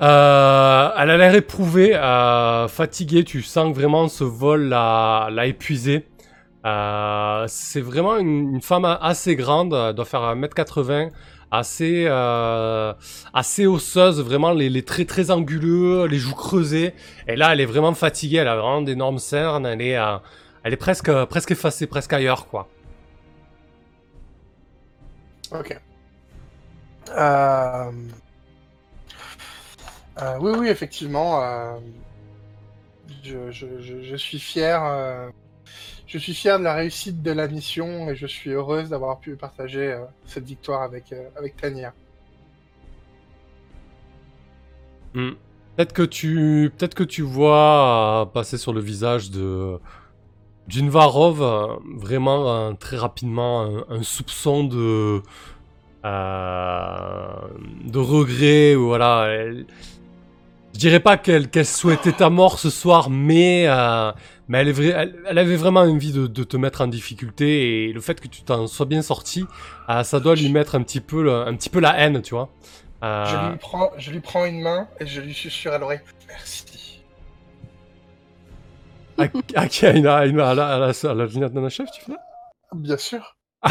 Elle 0.00 1.10
a 1.10 1.16
l'air 1.16 1.32
éprouvée, 1.36 1.92
fatiguée. 2.68 3.22
Tu 3.22 3.40
sens 3.42 3.72
vraiment 3.72 4.08
ce 4.08 4.24
vol 4.24 4.64
l'a 4.64 5.28
l'a 5.30 5.46
épuisée. 5.46 6.08
C'est 6.64 7.80
vraiment 7.80 8.16
une, 8.16 8.54
une 8.54 8.62
femme 8.62 8.84
assez 8.84 9.36
grande, 9.36 9.74
elle 9.74 9.94
doit 9.94 10.04
faire 10.04 10.22
1m80, 10.22 11.10
assez, 11.58 12.06
euh, 12.08 12.92
assez 13.34 13.66
osseuse, 13.66 14.22
vraiment 14.22 14.52
les, 14.52 14.82
traits 14.82 15.08
très 15.08 15.30
anguleux, 15.30 16.06
les 16.06 16.18
joues 16.18 16.34
creusées. 16.34 16.94
Et 17.28 17.36
là, 17.36 17.52
elle 17.52 17.60
est 17.60 17.66
vraiment 17.66 17.94
fatiguée, 17.94 18.38
elle 18.38 18.48
a 18.48 18.56
vraiment 18.56 18.82
d'énormes 18.82 19.18
cernes, 19.18 19.66
elle 19.66 19.80
est, 19.80 19.96
euh, 19.96 20.16
elle 20.62 20.72
est 20.72 20.76
presque, 20.76 21.10
presque 21.26 21.50
effacée, 21.52 21.86
presque 21.86 22.12
ailleurs, 22.12 22.46
quoi. 22.48 22.68
Ok. 25.52 25.78
Euh... 27.16 27.92
euh, 30.22 30.38
oui, 30.40 30.52
oui, 30.58 30.68
effectivement. 30.68 31.42
euh, 31.42 31.76
je, 33.22 33.50
je, 33.50 33.66
je 34.02 34.16
suis 34.16 34.38
fier. 34.38 35.30
Je 36.06 36.18
suis 36.18 36.34
fier 36.34 36.58
de 36.58 36.64
la 36.64 36.74
réussite 36.74 37.22
de 37.22 37.32
la 37.32 37.48
mission 37.48 38.08
et 38.10 38.14
je 38.14 38.26
suis 38.26 38.50
heureuse 38.50 38.90
d'avoir 38.90 39.18
pu 39.18 39.34
partager 39.34 39.92
euh, 39.92 40.04
cette 40.24 40.44
victoire 40.44 40.82
avec, 40.82 41.12
euh, 41.12 41.28
avec 41.36 41.56
Tania. 41.56 41.92
Hmm. 45.14 45.32
Peut-être 45.74 45.92
que 45.92 46.02
tu, 46.02 46.72
peut-être 46.76 46.94
que 46.94 47.02
tu 47.02 47.22
vois 47.22 48.22
euh, 48.22 48.24
passer 48.26 48.56
sur 48.56 48.72
le 48.72 48.80
visage 48.80 49.32
de 49.32 49.80
Varov 50.68 51.80
vraiment 51.96 52.74
très 52.74 52.96
rapidement 52.96 53.84
un, 53.88 54.02
soupçon 54.02 54.64
de 54.64 55.22
de 56.04 57.98
regret 57.98 58.74
voilà. 58.74 59.52
Je 60.72 60.78
dirais 60.78 61.00
pas 61.00 61.16
qu'elle 61.16 61.48
souhaitait 61.64 62.12
ta 62.12 62.30
mort 62.30 62.58
ce 62.58 62.70
soir, 62.70 63.10
mais 63.10 63.66
mais 64.48 64.58
elle, 64.58 64.68
est 64.68 64.72
vra- 64.72 64.94
elle, 64.94 65.16
elle 65.26 65.38
avait 65.38 65.56
vraiment 65.56 65.80
envie 65.80 66.12
de, 66.12 66.26
de 66.26 66.44
te 66.44 66.56
mettre 66.56 66.80
en 66.80 66.86
difficulté 66.86 67.88
et 67.88 67.92
le 67.92 68.00
fait 68.00 68.20
que 68.20 68.28
tu 68.28 68.42
t'en 68.42 68.66
sois 68.66 68.86
bien 68.86 69.02
sorti, 69.02 69.44
euh, 69.88 70.02
ça 70.02 70.20
doit 70.20 70.34
lui 70.34 70.50
mettre 70.50 70.74
un 70.74 70.82
petit 70.82 71.00
peu 71.00 71.22
le- 71.22 71.32
un 71.46 71.54
petit 71.56 71.70
peu 71.70 71.80
la 71.80 71.98
haine, 71.98 72.22
tu 72.22 72.34
vois. 72.34 72.50
Euh, 73.02 73.24
Je, 73.26 73.50
lui 73.50 73.58
prends, 73.58 73.90
je 73.98 74.10
lui 74.10 74.20
prends 74.20 74.44
une 74.46 74.60
main 74.62 74.88
et 75.00 75.06
je 75.06 75.20
lui 75.20 75.34
susurre 75.34 75.74
à 75.74 75.78
l'oreille 75.78 76.00
Merci. 76.28 77.02
À, 79.18 79.24
à 79.54 79.68
qui 79.68 79.86
à, 79.86 79.92
une- 79.92 80.06
à, 80.06 80.26
une- 80.26 80.40
à 80.40 80.54
la, 80.54 80.68
à 80.74 80.78
la, 80.78 80.86
à 80.88 81.14
la 81.14 81.68
chef, 81.68 81.90
tu 81.90 82.02
fais? 82.02 82.12
Ça 82.12 82.18
Bien 82.74 82.96
sûr. 82.96 83.36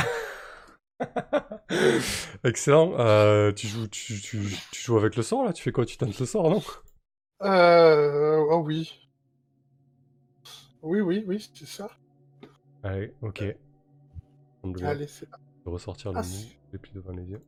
Excellent. 2.43 2.93
Euh, 2.99 3.51
tu, 3.51 3.67
joues, 3.67 3.87
tu, 3.87 4.19
tu, 4.21 4.39
tu 4.71 4.81
joues 4.81 4.97
avec 4.97 5.15
le 5.15 5.23
sort 5.23 5.43
là? 5.45 5.53
Tu 5.53 5.63
fais 5.63 5.71
quoi? 5.71 5.85
Tu 5.85 5.97
tentes 5.97 6.19
le 6.19 6.25
sort, 6.25 6.49
non? 6.49 6.63
Euh... 7.43 8.43
Oh 8.49 8.63
oui. 8.65 9.04
Oui, 10.85 11.01
oui, 11.01 11.23
oui, 11.27 11.49
c'est 11.53 11.65
ça. 11.65 11.89
Allez, 12.83 13.11
ok. 13.21 13.43
Doit 14.63 14.89
Allez, 14.89 15.07
c'est 15.07 15.27
ressortir 15.65 16.11
le 16.13 16.19
Ah, 16.19 16.23
c'est- 16.23 16.57
les 16.73 16.79
plis 16.79 16.93
devant 16.93 17.11
les 17.11 17.23
yeux. 17.23 17.41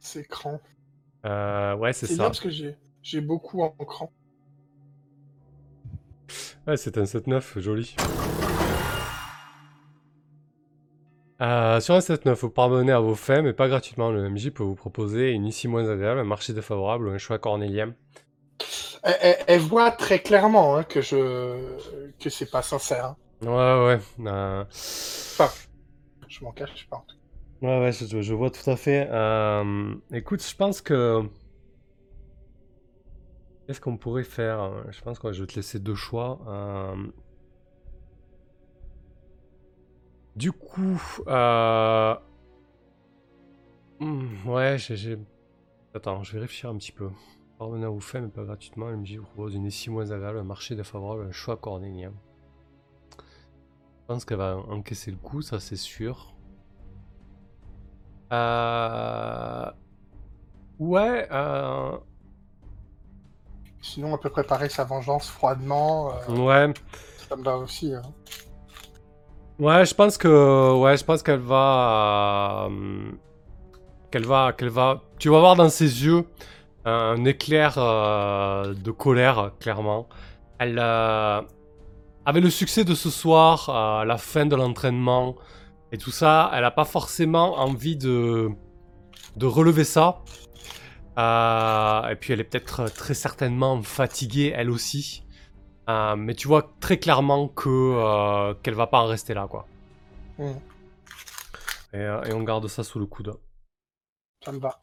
c'est 0.00 0.20
écran. 0.22 0.60
Euh, 1.24 1.76
ouais, 1.76 1.92
c'est 1.92 2.06
C'est 2.06 2.14
bien 2.14 2.24
ça. 2.24 2.28
parce 2.30 2.40
que 2.40 2.50
j'ai 2.50 2.76
j'ai 3.02 3.20
beaucoup 3.20 3.62
en 3.62 3.70
cran. 3.70 4.12
Ouais, 6.66 6.76
c'est 6.76 6.98
un 6.98 7.06
7-9, 7.06 7.58
joli. 7.60 7.94
Euh, 11.40 11.80
sur 11.80 11.94
un 11.96 12.00
7-9, 12.00 12.40
vous 12.42 12.50
parvenez 12.50 12.92
à 12.92 13.00
vos 13.00 13.14
fins, 13.16 13.42
mais 13.42 13.52
pas 13.52 13.68
gratuitement. 13.68 14.10
Le 14.10 14.28
MJ 14.30 14.50
peut 14.52 14.62
vous 14.62 14.76
proposer 14.76 15.30
une 15.32 15.44
issue 15.46 15.66
moins 15.68 15.88
agréable, 15.88 16.20
un 16.20 16.24
marché 16.24 16.52
défavorable 16.52 17.08
ou 17.08 17.10
un 17.10 17.18
choix 17.18 17.38
cornélien. 17.38 17.94
Elle, 19.02 19.60
voit 19.60 19.90
très 19.90 20.20
clairement 20.20 20.76
hein, 20.76 20.84
que 20.84 21.00
je 21.00 21.16
que 22.20 22.30
c'est 22.30 22.50
pas 22.50 22.62
sincère. 22.62 23.04
hein. 23.06 23.16
Ouais, 23.42 23.48
ouais. 23.96 24.28
euh, 24.30 24.64
Je 26.28 26.44
m'en 26.44 26.52
cache 26.52 26.86
pas. 26.88 27.04
Ouais, 27.60 27.80
ouais, 27.80 27.92
je, 27.92 28.22
je 28.22 28.34
vois 28.34 28.50
tout 28.50 28.68
à 28.70 28.76
fait. 28.76 29.08
Euh, 29.10 29.94
écoute, 30.12 30.44
je 30.46 30.54
pense 30.54 30.80
que. 30.80 31.22
Qu'est-ce 33.66 33.80
qu'on 33.80 33.96
pourrait 33.96 34.24
faire 34.24 34.60
hein? 34.60 34.84
Je 34.90 35.00
pense 35.02 35.18
que 35.18 35.32
je 35.32 35.42
vais 35.42 35.46
te 35.46 35.54
laisser 35.56 35.78
deux 35.78 35.94
choix. 35.94 36.40
Euh, 36.48 36.96
Du 40.34 40.50
coup, 40.50 41.00
euh, 41.28 42.14
ouais, 44.46 44.76
j'ai, 44.78 44.96
j'ai- 44.96 45.18
Attends, 45.94 46.22
je 46.22 46.32
vais 46.32 46.40
réfléchir 46.40 46.70
un 46.70 46.76
petit 46.78 46.92
peu. 46.92 47.10
À 47.62 47.88
vous 47.88 48.00
faire, 48.00 48.22
mais 48.22 48.28
pas 48.28 48.44
gratuitement. 48.44 48.86
MJ 48.86 49.16
vous 49.16 49.24
propose 49.24 49.54
une 49.54 49.70
SI 49.70 49.90
moins 49.90 50.10
agréable, 50.10 50.38
un 50.38 50.44
marché 50.44 50.74
défavorable, 50.74 51.26
un 51.28 51.32
choix 51.32 51.56
cornélien. 51.56 52.12
Je 53.18 54.06
pense 54.06 54.24
qu'elle 54.24 54.38
va 54.38 54.56
encaisser 54.56 55.10
le 55.10 55.16
coup, 55.16 55.42
ça 55.42 55.60
c'est 55.60 55.76
sûr. 55.76 56.34
Euh... 58.32 59.70
Ouais, 60.78 61.28
euh... 61.30 61.96
Sinon, 63.80 64.14
on 64.14 64.18
peut 64.18 64.30
préparer 64.30 64.68
sa 64.68 64.84
vengeance 64.84 65.28
froidement. 65.28 66.12
euh, 66.28 66.36
ouais. 66.36 66.74
ça 67.28 67.36
me 67.36 67.48
aussi. 67.50 67.94
hein. 67.94 68.02
Ouais, 69.58 69.84
je 69.84 69.94
pense 69.94 70.18
que 70.18 70.74
ouais, 70.80 70.96
je 70.96 71.04
pense 71.04 71.22
qu'elle 71.22 71.40
va 71.40 72.68
qu'elle 74.10 74.26
va 74.26 74.52
qu'elle 74.52 74.70
va 74.70 75.02
tu 75.18 75.28
vas 75.28 75.38
voir 75.40 75.56
dans 75.56 75.68
ses 75.68 76.04
yeux 76.04 76.24
un 76.84 77.24
éclair 77.24 77.74
euh, 77.78 78.74
de 78.74 78.90
colère 78.90 79.52
clairement. 79.60 80.08
Elle 80.58 80.78
euh, 80.78 81.40
avec 82.24 82.42
le 82.42 82.50
succès 82.50 82.84
de 82.84 82.94
ce 82.94 83.10
soir, 83.10 83.68
à 83.68 84.04
la 84.04 84.18
fin 84.18 84.46
de 84.46 84.56
l'entraînement 84.56 85.36
et 85.90 85.98
tout 85.98 86.10
ça, 86.10 86.50
elle 86.54 86.64
a 86.64 86.70
pas 86.70 86.84
forcément 86.84 87.58
envie 87.58 87.96
de 87.96 88.50
de 89.36 89.46
relever 89.46 89.84
ça. 89.84 90.22
Euh, 91.18 92.08
et 92.08 92.16
puis 92.16 92.32
elle 92.32 92.40
est 92.40 92.44
peut-être 92.44 92.92
très 92.94 93.14
certainement 93.14 93.82
fatiguée 93.82 94.52
elle 94.54 94.70
aussi. 94.70 95.24
Euh, 95.88 96.16
mais 96.16 96.34
tu 96.34 96.46
vois 96.48 96.74
très 96.80 96.98
clairement 96.98 97.48
que 97.48 97.68
euh, 97.68 98.54
qu'elle 98.62 98.74
va 98.74 98.86
pas 98.86 99.00
en 99.00 99.06
rester 99.06 99.34
là, 99.34 99.48
quoi. 99.48 99.66
Mm. 100.38 100.50
Et, 101.94 101.96
euh, 101.96 102.22
et 102.24 102.32
on 102.32 102.42
garde 102.42 102.66
ça 102.68 102.84
sous 102.84 102.98
le 102.98 103.06
coude. 103.06 103.34
Ça 104.44 104.52
me 104.52 104.60
va. 104.60 104.81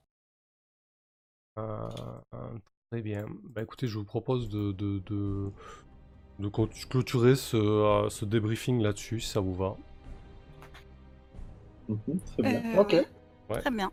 Euh, 1.58 1.90
euh, 2.34 2.58
très 2.92 3.02
bien. 3.02 3.26
Bah 3.44 3.62
écoutez, 3.64 3.88
je 3.88 3.98
vous 3.98 4.06
propose 4.06 4.50
de 4.50 4.72
de, 4.72 5.00
de, 5.08 5.52
de 6.40 6.50
clôt- 6.50 6.70
clôturer 6.90 7.36
ce, 7.36 7.58
euh, 7.58 8.10
ce 8.10 8.26
débriefing 8.26 8.82
là-dessus, 8.82 9.22
si 9.22 9.30
ça 9.30 9.42
vous 9.42 9.56
va. 9.56 9.78
Mhm, 11.88 12.20
très 12.26 12.44
bien. 12.44 12.64
Euh, 12.74 12.78
Ok. 12.78 12.96
Très 13.60 13.72
bien. 13.72 13.92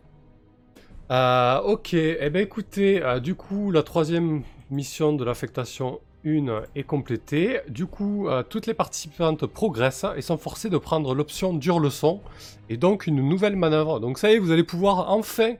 Euh, 1.11 1.59
ok, 1.61 1.93
eh 1.93 2.29
ben 2.29 2.41
écoutez, 2.43 3.01
euh, 3.01 3.19
du 3.19 3.35
coup, 3.35 3.71
la 3.71 3.81
troisième 3.83 4.43
mission 4.69 5.13
de 5.13 5.23
l'affectation 5.23 6.01
1 6.25 6.63
est 6.75 6.83
complétée. 6.83 7.61
Du 7.69 7.85
coup, 7.85 8.27
euh, 8.27 8.43
toutes 8.43 8.65
les 8.67 8.73
participantes 8.73 9.45
progressent 9.45 10.05
et 10.17 10.21
sont 10.21 10.37
forcées 10.37 10.69
de 10.69 10.77
prendre 10.77 11.15
l'option 11.15 11.53
dure 11.53 11.79
leçon 11.79 12.21
et 12.69 12.75
donc 12.75 13.07
une 13.07 13.21
nouvelle 13.27 13.55
manœuvre. 13.55 14.01
Donc 14.01 14.17
ça 14.17 14.29
y 14.31 14.35
est, 14.35 14.39
vous 14.39 14.51
allez 14.51 14.65
pouvoir 14.65 15.09
enfin 15.09 15.53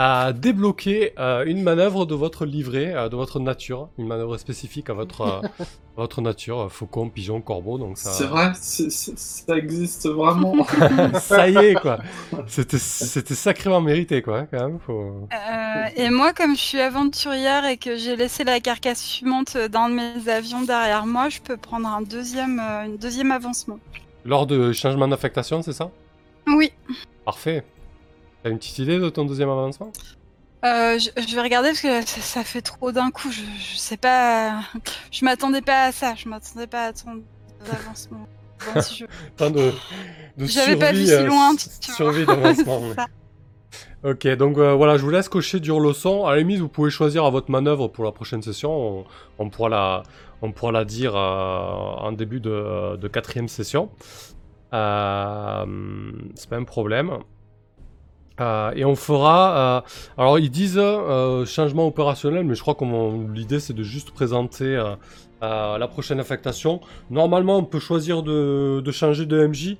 euh, 0.00 0.32
débloquer 0.32 1.12
euh, 1.18 1.44
une 1.44 1.62
manœuvre 1.62 2.06
de 2.06 2.14
votre 2.14 2.46
livret, 2.46 2.94
euh, 2.94 3.08
de 3.10 3.16
votre 3.16 3.38
nature, 3.38 3.88
une 3.98 4.06
manœuvre 4.06 4.38
spécifique 4.38 4.88
à 4.88 4.94
votre, 4.94 5.20
euh, 5.20 5.40
à 5.60 6.00
votre 6.00 6.22
nature, 6.22 6.60
euh, 6.60 6.68
faucon, 6.68 7.10
pigeon, 7.10 7.40
corbeau. 7.42 7.76
Donc 7.76 7.98
ça, 7.98 8.10
C'est 8.12 8.24
vrai, 8.24 8.52
c'est- 8.54 8.90
c'est- 8.90 9.18
ça 9.18 9.56
existe 9.56 10.08
vraiment. 10.08 10.54
ça 11.20 11.48
y 11.50 11.56
est 11.56 11.74
quoi. 11.74 11.98
C'était 12.46 12.78
c'était 12.78 13.34
sacrément 13.34 13.80
mérité 13.82 14.22
quoi, 14.22 14.38
hein, 14.38 14.48
quand 14.50 14.60
même. 14.66 14.78
Faut... 14.86 15.28
Euh, 15.32 15.84
et 15.96 16.08
moi, 16.08 16.32
comme 16.32 16.56
je 16.56 16.60
suis 16.62 16.80
aventurière 16.80 17.66
et 17.66 17.76
que 17.76 17.96
j'ai 17.96 18.16
laissé 18.16 18.44
la 18.44 18.60
carcasse 18.60 19.06
fumante 19.06 19.56
d'un 19.56 19.88
de 19.90 19.94
mes 19.94 20.28
avions 20.30 20.62
derrière 20.62 21.04
moi, 21.06 21.28
je 21.28 21.40
peux 21.40 21.56
prendre 21.58 21.86
un 21.88 22.00
deuxième, 22.02 22.58
euh, 22.58 22.86
une 22.86 22.96
deuxième 22.96 23.32
avancement. 23.32 23.78
Lors 24.24 24.46
de 24.46 24.72
changement 24.72 25.08
d'affectation, 25.08 25.62
c'est 25.62 25.72
ça? 25.72 25.90
Oui. 26.46 26.72
Parfait. 27.24 27.64
T'as 28.42 28.50
une 28.50 28.58
petite 28.58 28.78
idée 28.78 28.98
de 28.98 29.08
ton 29.10 29.24
deuxième 29.24 29.50
avancement? 29.50 29.92
Euh, 30.64 30.98
je, 30.98 31.08
je 31.26 31.34
vais 31.34 31.42
regarder 31.42 31.68
parce 31.70 31.80
que 31.80 32.06
ça, 32.06 32.20
ça 32.20 32.44
fait 32.44 32.60
trop 32.62 32.92
d'un 32.92 33.10
coup. 33.10 33.30
Je, 33.30 33.40
je 33.40 33.76
sais 33.76 33.96
pas. 33.96 34.60
Je 35.10 35.24
m'attendais 35.24 35.62
pas 35.62 35.84
à 35.86 35.92
ça. 35.92 36.14
Je 36.14 36.28
m'attendais 36.28 36.66
pas 36.66 36.86
à 36.86 36.92
ton 36.92 37.22
avancement. 37.70 38.26
Temps 39.36 39.50
de, 39.50 39.72
de 40.36 40.44
J'avais 40.44 40.76
pas 40.76 40.92
vu 40.92 41.06
si 41.06 41.12
euh, 41.12 41.24
loin, 41.26 41.54
tu 41.56 41.92
survie 41.92 42.26
d'avancement. 42.26 42.82
Ok, 44.04 44.26
donc 44.36 44.58
euh, 44.58 44.74
voilà, 44.74 44.98
je 44.98 45.02
vous 45.02 45.10
laisse 45.10 45.30
cocher 45.30 45.60
dur 45.60 45.80
leçon. 45.80 46.26
À 46.26 46.32
la 46.32 46.38
limite, 46.38 46.58
vous 46.58 46.68
pouvez 46.68 46.90
choisir 46.90 47.24
à 47.24 47.30
votre 47.30 47.50
manœuvre 47.50 47.88
pour 47.88 48.04
la 48.04 48.12
prochaine 48.12 48.42
session. 48.42 48.70
On, 48.70 49.04
on 49.38 49.48
pourra, 49.48 49.68
la, 49.70 50.02
on 50.42 50.52
pourra 50.52 50.72
la 50.72 50.84
dire 50.84 51.16
euh, 51.16 51.20
en 51.20 52.12
début 52.12 52.40
de, 52.40 52.96
de 52.96 53.08
quatrième 53.08 53.48
session. 53.48 53.90
C'est 54.72 54.76
pas 54.76 55.66
un 55.66 56.64
problème. 56.64 57.18
Euh, 58.40 58.72
et 58.74 58.84
on 58.84 58.94
fera. 58.96 59.56
euh, 59.78 59.80
alors 60.16 60.38
ils 60.38 60.50
disent 60.50 60.78
euh, 60.78 61.44
changement 61.44 61.86
opérationnel, 61.86 62.44
mais 62.44 62.54
je 62.54 62.62
crois 62.62 62.74
que 62.74 62.84
l'idée 63.34 63.60
c'est 63.60 63.74
de 63.74 63.82
juste 63.82 64.10
présenter 64.12 64.82
la 65.42 65.88
prochaine 65.88 66.20
affectation. 66.20 66.80
Normalement, 67.10 67.56
on 67.58 67.64
peut 67.64 67.78
choisir 67.78 68.22
de, 68.22 68.80
de 68.80 68.90
changer 68.92 69.26
de 69.26 69.46
MJ. 69.46 69.76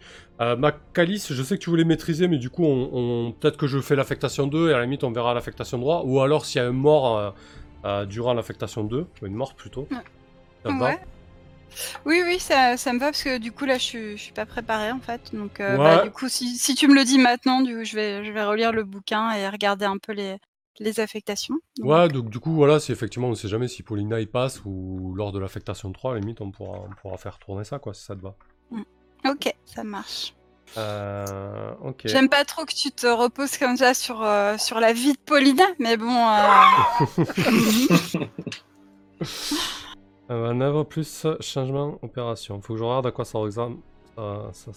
Macalis, 0.59 1.27
je 1.31 1.43
sais 1.43 1.59
que 1.59 1.63
tu 1.63 1.69
voulais 1.71 1.85
maîtriser, 1.85 2.29
mais 2.29 2.39
du 2.39 2.49
coup, 2.49 2.65
on, 2.65 2.89
on- 2.93 3.33
peut-être 3.33 3.59
que 3.59 3.67
je 3.67 3.79
fais 3.81 3.95
l'affectation 3.95 4.47
2 4.47 4.71
et 4.71 4.73
à 4.73 4.79
la 4.79 4.85
limite, 4.85 5.05
on 5.05 5.13
verra 5.13 5.35
l'affectation 5.35 5.77
droit. 5.79 6.03
Ou 6.07 6.21
alors, 6.21 6.47
s'il 6.47 6.63
y 6.63 6.65
a 6.65 6.69
un 6.69 6.73
mort 6.73 7.35
durant 8.09 8.33
l'affectation 8.35 8.85
2, 8.85 9.07
ou 9.23 9.27
une 9.27 9.35
morte 9.35 9.55
plutôt. 9.57 9.87
Ouais. 10.81 10.99
Oui, 12.05 12.23
oui, 12.25 12.39
ça, 12.39 12.77
ça 12.77 12.93
me 12.93 12.99
va 12.99 13.07
parce 13.07 13.23
que 13.23 13.39
du 13.39 13.53
coup 13.53 13.65
là, 13.65 13.79
je 13.79 13.83
suis, 13.85 14.17
je 14.17 14.23
suis 14.23 14.33
pas 14.33 14.47
préparée 14.47 14.91
en 14.93 15.01
fait. 15.01 15.35
Donc, 15.35 15.61
euh, 15.61 15.77
Ouais. 15.77 15.85
bah, 15.85 16.03
du 16.03 16.11
coup, 16.11 16.29
si, 16.29 16.57
si 16.57 16.75
tu 16.75 16.89
me 16.89 16.95
le 16.95 17.05
dis 17.05 17.19
maintenant, 17.19 17.61
du 17.61 17.77
coup, 17.77 17.85
je 17.85 17.95
vais, 17.95 18.25
je 18.25 18.33
vais 18.33 18.45
relire 18.45 18.73
le 18.73 18.85
bouquin 18.85 19.33
et 19.33 19.49
regarder 19.49 19.85
un 19.85 19.99
peu 19.99 20.13
les, 20.13 20.37
les 20.79 21.01
affectations. 21.01 21.57
Donc, 21.79 21.91
Ouais, 21.91 22.09
donc 22.09 22.31
du 22.31 22.41
coup, 22.41 22.53
voilà, 22.53 22.81
si 22.81 22.93
effectivement, 22.93 23.29
on 23.29 23.35
sait 23.35 23.49
jamais 23.49 23.69
si 23.69 23.83
Paulina 23.83 24.21
y 24.21 24.27
passe 24.27 24.63
ou 24.65 25.15
lors 25.15 25.33
de 25.33 25.39
l'affectation 25.39 25.93
3, 25.93 26.13
à 26.13 26.15
la 26.15 26.21
limite, 26.21 26.41
on 26.41 26.51
pourra, 26.51 26.79
on 26.81 26.91
pourra 27.01 27.17
faire 27.19 27.39
tourner 27.39 27.65
ça, 27.65 27.79
quoi, 27.79 27.95
si 27.95 28.05
ça 28.05 28.17
te 28.17 28.23
va. 28.23 28.35
Ok, 29.29 29.53
ça 29.67 29.85
marche. 29.85 30.35
Euh. 30.79 31.73
J'aime 32.05 32.29
pas 32.29 32.45
trop 32.45 32.65
que 32.65 32.73
tu 32.73 32.91
te 32.93 33.07
reposes 33.07 33.59
comme 33.59 33.77
ça 33.77 33.93
sur, 33.93 34.23
euh, 34.23 34.57
sur 34.57 34.81
la 34.81 34.93
vie 34.93 35.13
de 35.13 35.19
Paulina, 35.19 35.65
mais 35.79 35.97
bon. 35.97 36.09
euh, 40.31 40.35
Euh, 40.35 40.47
manœuvre 40.49 40.85
plus 40.85 41.27
changement 41.41 41.99
opération. 42.03 42.61
Faut 42.61 42.75
que 42.75 42.79
je 42.79 42.85
regarde 42.85 43.07
à 43.07 43.11
quoi 43.11 43.25
ça 43.25 43.39
ressemble. 43.39 43.79
Ça, 44.17 44.51
ça- 44.53 44.71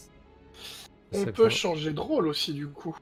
On 1.16 1.26
peut 1.26 1.50
changer 1.50 1.92
de 1.94 2.00
rôle 2.00 2.28
aussi, 2.28 2.54
du 2.54 2.68
coup. 2.68 2.96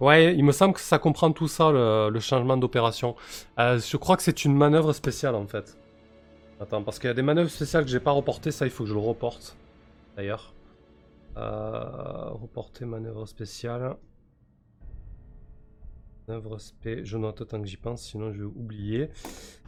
Ouais, 0.00 0.34
il 0.34 0.44
me 0.44 0.50
semble 0.52 0.74
que 0.74 0.80
ça 0.80 0.98
comprend 0.98 1.30
tout 1.32 1.46
ça, 1.48 1.70
le, 1.70 2.10
le 2.10 2.20
changement 2.20 2.56
d'opération. 2.56 3.14
Euh, 3.58 3.78
je 3.78 3.96
crois 3.96 4.16
que 4.16 4.22
c'est 4.22 4.44
une 4.44 4.54
manœuvre 4.56 4.92
spéciale 4.92 5.34
en 5.36 5.46
fait. 5.46 5.78
Attends, 6.60 6.82
parce 6.82 6.98
qu'il 6.98 7.06
y 7.08 7.10
a 7.10 7.14
des 7.14 7.22
manœuvres 7.22 7.50
spéciales 7.50 7.84
que 7.84 7.90
j'ai 7.90 8.00
pas 8.00 8.10
reportées, 8.10 8.50
ça 8.50 8.66
il 8.66 8.70
faut 8.72 8.82
que 8.84 8.88
je 8.88 8.94
le 8.94 9.00
reporte. 9.00 9.56
D'ailleurs. 10.16 10.52
Euh, 11.36 12.30
reporter 12.30 12.84
manœuvre 12.84 13.26
spéciale. 13.26 13.96
Spé, 16.58 17.00
je 17.04 17.16
note 17.18 17.46
tant 17.48 17.60
que 17.60 17.66
j'y 17.66 17.76
pense, 17.76 18.02
sinon 18.02 18.32
je 18.32 18.38
vais 18.38 18.44
oublier. 18.44 19.08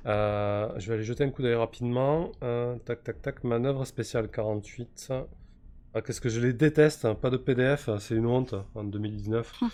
Euh, 0.06 0.68
je 0.76 0.88
vais 0.88 0.94
aller 0.94 1.04
jeter 1.04 1.24
un 1.24 1.30
coup 1.30 1.42
d'œil 1.42 1.54
rapidement. 1.54 2.30
Euh, 2.42 2.76
tac, 2.84 3.02
tac, 3.04 3.22
tac. 3.22 3.44
Manœuvre 3.44 3.84
spéciale 3.86 4.28
48. 4.28 5.12
Ah, 5.94 6.02
Qu'est-ce 6.02 6.20
que 6.20 6.28
je 6.28 6.40
les 6.40 6.52
déteste, 6.52 7.04
hein, 7.04 7.14
pas 7.14 7.30
de 7.30 7.36
PDF, 7.36 7.88
c'est 8.00 8.14
une 8.16 8.26
honte 8.26 8.54
en 8.74 8.84
2019. 8.84 9.52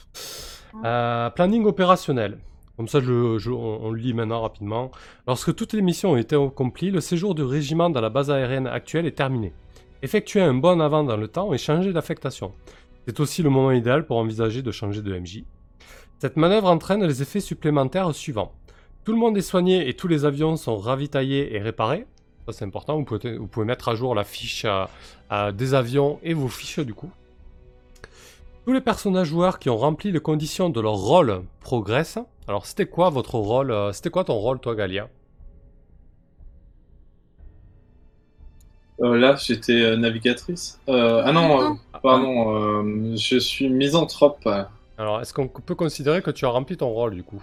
Euh, 0.85 1.31
planning 1.31 1.65
opérationnel. 1.65 2.39
Comme 2.77 2.87
ça, 2.87 3.01
je, 3.01 3.39
je- 3.39 3.51
on, 3.51 3.87
on 3.87 3.91
le 3.91 3.99
lit 3.99 4.15
maintenant 4.15 4.41
rapidement. 4.41 4.93
Lorsque 5.27 5.53
toutes 5.57 5.73
les 5.73 5.83
missions 5.83 6.13
ont 6.13 6.17
été 6.17 6.37
accomplies, 6.37 6.93
le 6.93 7.01
séjour 7.01 7.35
du 7.35 7.43
régiment 7.43 7.91
dans 7.91 8.01
la 8.01 8.09
base 8.09 8.31
aérienne 8.31 8.69
actuelle 8.69 9.05
est 9.05 9.17
terminé. 9.17 9.53
Effectuez 10.03 10.41
un 10.43 10.55
bon 10.55 10.81
avant 10.81 11.03
dans 11.03 11.17
le 11.17 11.27
temps 11.27 11.53
et 11.53 11.59
changez 11.59 11.93
d'affectation. 11.93 12.53
C'est 13.05 13.19
aussi 13.19 13.43
le 13.43 13.51
moment 13.51 13.73
idéal 13.73 14.07
pour 14.07 14.19
envisager 14.19 14.63
de 14.63 14.71
changer 14.71 15.03
de 15.03 15.13
MJ. 15.19 15.43
Cette 16.21 16.37
manœuvre 16.37 16.69
entraîne 16.69 17.03
les 17.03 17.23
effets 17.23 17.41
supplémentaires 17.41 18.15
suivants. 18.15 18.53
Tout 19.05 19.13
le 19.13 19.19
monde 19.19 19.39
est 19.39 19.41
soigné 19.41 19.89
et 19.89 19.95
tous 19.95 20.07
les 20.07 20.27
avions 20.27 20.57
sont 20.57 20.77
ravitaillés 20.77 21.57
et 21.57 21.61
réparés. 21.61 22.07
Ça 22.47 22.53
c'est 22.53 22.67
important, 22.67 22.99
vous 22.99 23.05
pouvez, 23.07 23.39
vous 23.39 23.47
pouvez 23.47 23.65
mettre 23.65 23.89
à 23.89 23.95
jour 23.95 24.15
la 24.15 24.25
fiche 24.25 24.67
euh, 24.67 24.85
euh, 25.33 25.51
des 25.51 25.73
avions 25.73 26.21
et 26.23 26.35
vos 26.35 26.49
fiches 26.49 26.81
du 26.81 26.93
coup. 26.93 27.11
Tous 28.67 28.75
les 28.75 28.83
personnages 28.83 29.29
joueurs 29.29 29.59
qui 29.59 29.71
ont 29.71 29.79
rempli 29.79 30.13
les 30.13 30.21
conditions 30.21 30.69
de 30.69 30.79
leur 30.83 30.93
rôle 30.97 31.43
progressent. 31.61 32.19
Alors 32.47 32.67
c'était 32.67 32.85
quoi 32.87 33.09
votre 33.09 33.37
rôle 33.37 33.71
euh, 33.71 33.93
C'était 33.93 34.11
quoi 34.11 34.25
ton 34.25 34.35
rôle 34.35 34.61
toi 34.61 34.75
Galia? 34.75 35.09
Euh, 39.03 39.17
là, 39.17 39.37
j'étais 39.37 39.81
euh, 39.83 39.97
navigatrice. 39.97 40.79
Euh, 40.89 41.23
ah 41.25 41.33
non, 41.33 41.61
euh, 41.61 41.69
Non. 41.71 41.79
pardon, 42.03 42.55
euh, 42.85 43.17
je 43.17 43.39
suis 43.39 43.71
misanthrope. 43.71 44.47
Alors 45.01 45.21
est-ce 45.21 45.33
qu'on 45.35 45.49
peut 45.49 45.75
considérer 45.75 46.23
que 46.23 46.31
tu 46.31 46.45
as 46.45 46.49
rempli 46.51 46.77
ton 46.77 46.91
rôle 46.91 47.15
du 47.15 47.25
coup? 47.25 47.43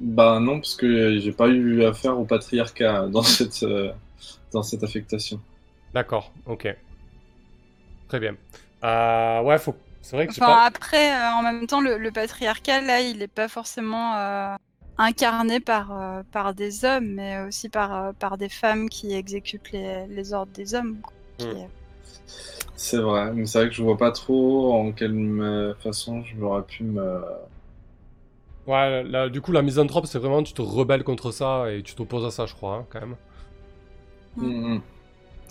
Bah 0.00 0.38
non, 0.40 0.60
parce 0.60 0.76
que 0.76 1.18
j'ai 1.18 1.32
pas 1.32 1.48
eu 1.48 1.84
affaire 1.84 2.18
au 2.18 2.24
patriarcat 2.24 3.06
dans 3.12 3.22
cette, 3.22 3.62
euh, 3.64 3.92
dans 4.52 4.62
cette 4.62 4.82
affectation. 4.84 5.40
D'accord, 5.94 6.32
ok. 6.46 6.68
Très 8.08 8.20
bien. 8.20 8.36
Euh, 8.84 9.42
ouais, 9.42 9.58
faut, 9.58 9.74
C'est 10.02 10.16
vrai 10.16 10.26
que 10.26 10.32
Enfin, 10.32 10.46
pas. 10.46 10.64
après, 10.64 11.12
euh, 11.14 11.32
en 11.34 11.42
même 11.42 11.66
temps, 11.66 11.80
le, 11.80 11.98
le 11.98 12.12
patriarcat, 12.12 12.80
là, 12.80 13.00
il 13.00 13.18
n'est 13.18 13.28
pas 13.28 13.48
forcément 13.48 14.16
euh, 14.16 14.54
incarné 14.98 15.60
par, 15.60 15.92
euh, 15.92 16.22
par 16.32 16.54
des 16.54 16.84
hommes, 16.84 17.14
mais 17.14 17.40
aussi 17.42 17.68
par, 17.68 17.94
euh, 17.94 18.12
par 18.12 18.38
des 18.38 18.48
femmes 18.48 18.88
qui 18.88 19.12
exécutent 19.14 19.72
les, 19.72 20.06
les 20.08 20.32
ordres 20.32 20.52
des 20.52 20.74
hommes. 20.74 21.00
quoi. 21.02 21.12
Qui, 21.38 21.46
Mm. 21.46 21.68
C'est 22.76 22.98
vrai, 22.98 23.32
mais 23.32 23.46
c'est 23.46 23.58
vrai 23.58 23.68
que 23.68 23.74
je 23.74 23.82
vois 23.82 23.96
pas 23.98 24.12
trop 24.12 24.72
en 24.72 24.92
quelle 24.92 25.74
façon 25.80 26.22
je 26.24 26.36
m'aurais 26.36 26.62
pu 26.62 26.84
me. 26.84 27.20
Ouais, 28.66 29.02
là, 29.02 29.28
du 29.28 29.40
coup, 29.40 29.52
la 29.52 29.62
misanthrope, 29.62 30.06
c'est 30.06 30.18
vraiment 30.18 30.42
tu 30.42 30.52
te 30.52 30.60
rebelles 30.62 31.02
contre 31.02 31.32
ça 31.32 31.72
et 31.72 31.82
tu 31.82 31.94
t'opposes 31.94 32.24
à 32.26 32.30
ça, 32.30 32.46
je 32.46 32.54
crois, 32.54 32.76
hein, 32.76 32.86
quand 32.90 33.00
même. 33.00 33.16
Mm, 34.36 34.46
mm. 34.74 34.82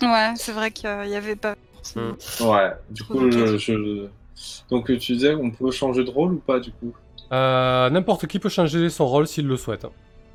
Ouais, 0.02 0.34
c'est 0.36 0.52
vrai 0.52 0.70
qu'il 0.70 0.90
n'y 1.06 1.16
avait 1.16 1.36
pas 1.36 1.54
forcément. 1.74 2.14
Ouais, 2.40 2.72
du 2.90 3.04
coup, 3.04 3.18
je- 3.30 4.08
Donc 4.70 4.86
tu 4.98 5.12
disais, 5.12 5.34
on 5.34 5.50
peut 5.50 5.70
changer 5.70 6.04
de 6.04 6.10
rôle 6.10 6.34
ou 6.34 6.38
pas 6.40 6.60
du 6.60 6.70
coup? 6.72 6.94
Euh, 7.32 7.90
N'importe 7.90 8.26
qui 8.26 8.38
peut 8.38 8.48
changer 8.48 8.88
son 8.90 9.06
rôle 9.06 9.26
s'il 9.26 9.46
le 9.46 9.56
souhaite. 9.56 9.86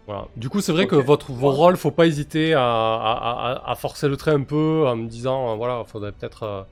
Voilà. 0.05 0.27
Du 0.35 0.49
coup, 0.49 0.59
c'est 0.59 0.71
vrai 0.73 0.85
que 0.87 0.95
votre, 0.95 1.31
vos 1.31 1.51
rôles, 1.51 1.77
faut 1.77 1.91
pas 1.91 2.05
hésiter 2.07 2.53
à, 2.53 2.61
à- 2.61 3.51
à- 3.63 3.71
à 3.71 3.75
forcer 3.75 4.07
le 4.09 4.17
trait 4.17 4.31
un 4.31 4.43
peu 4.43 4.85
en 4.87 4.95
me 4.97 5.07
disant, 5.07 5.51
euh, 5.51 5.55
voilà, 5.55 5.83
faudrait 5.85 6.11
peut-être. 6.11 6.43
euh, 6.43 6.63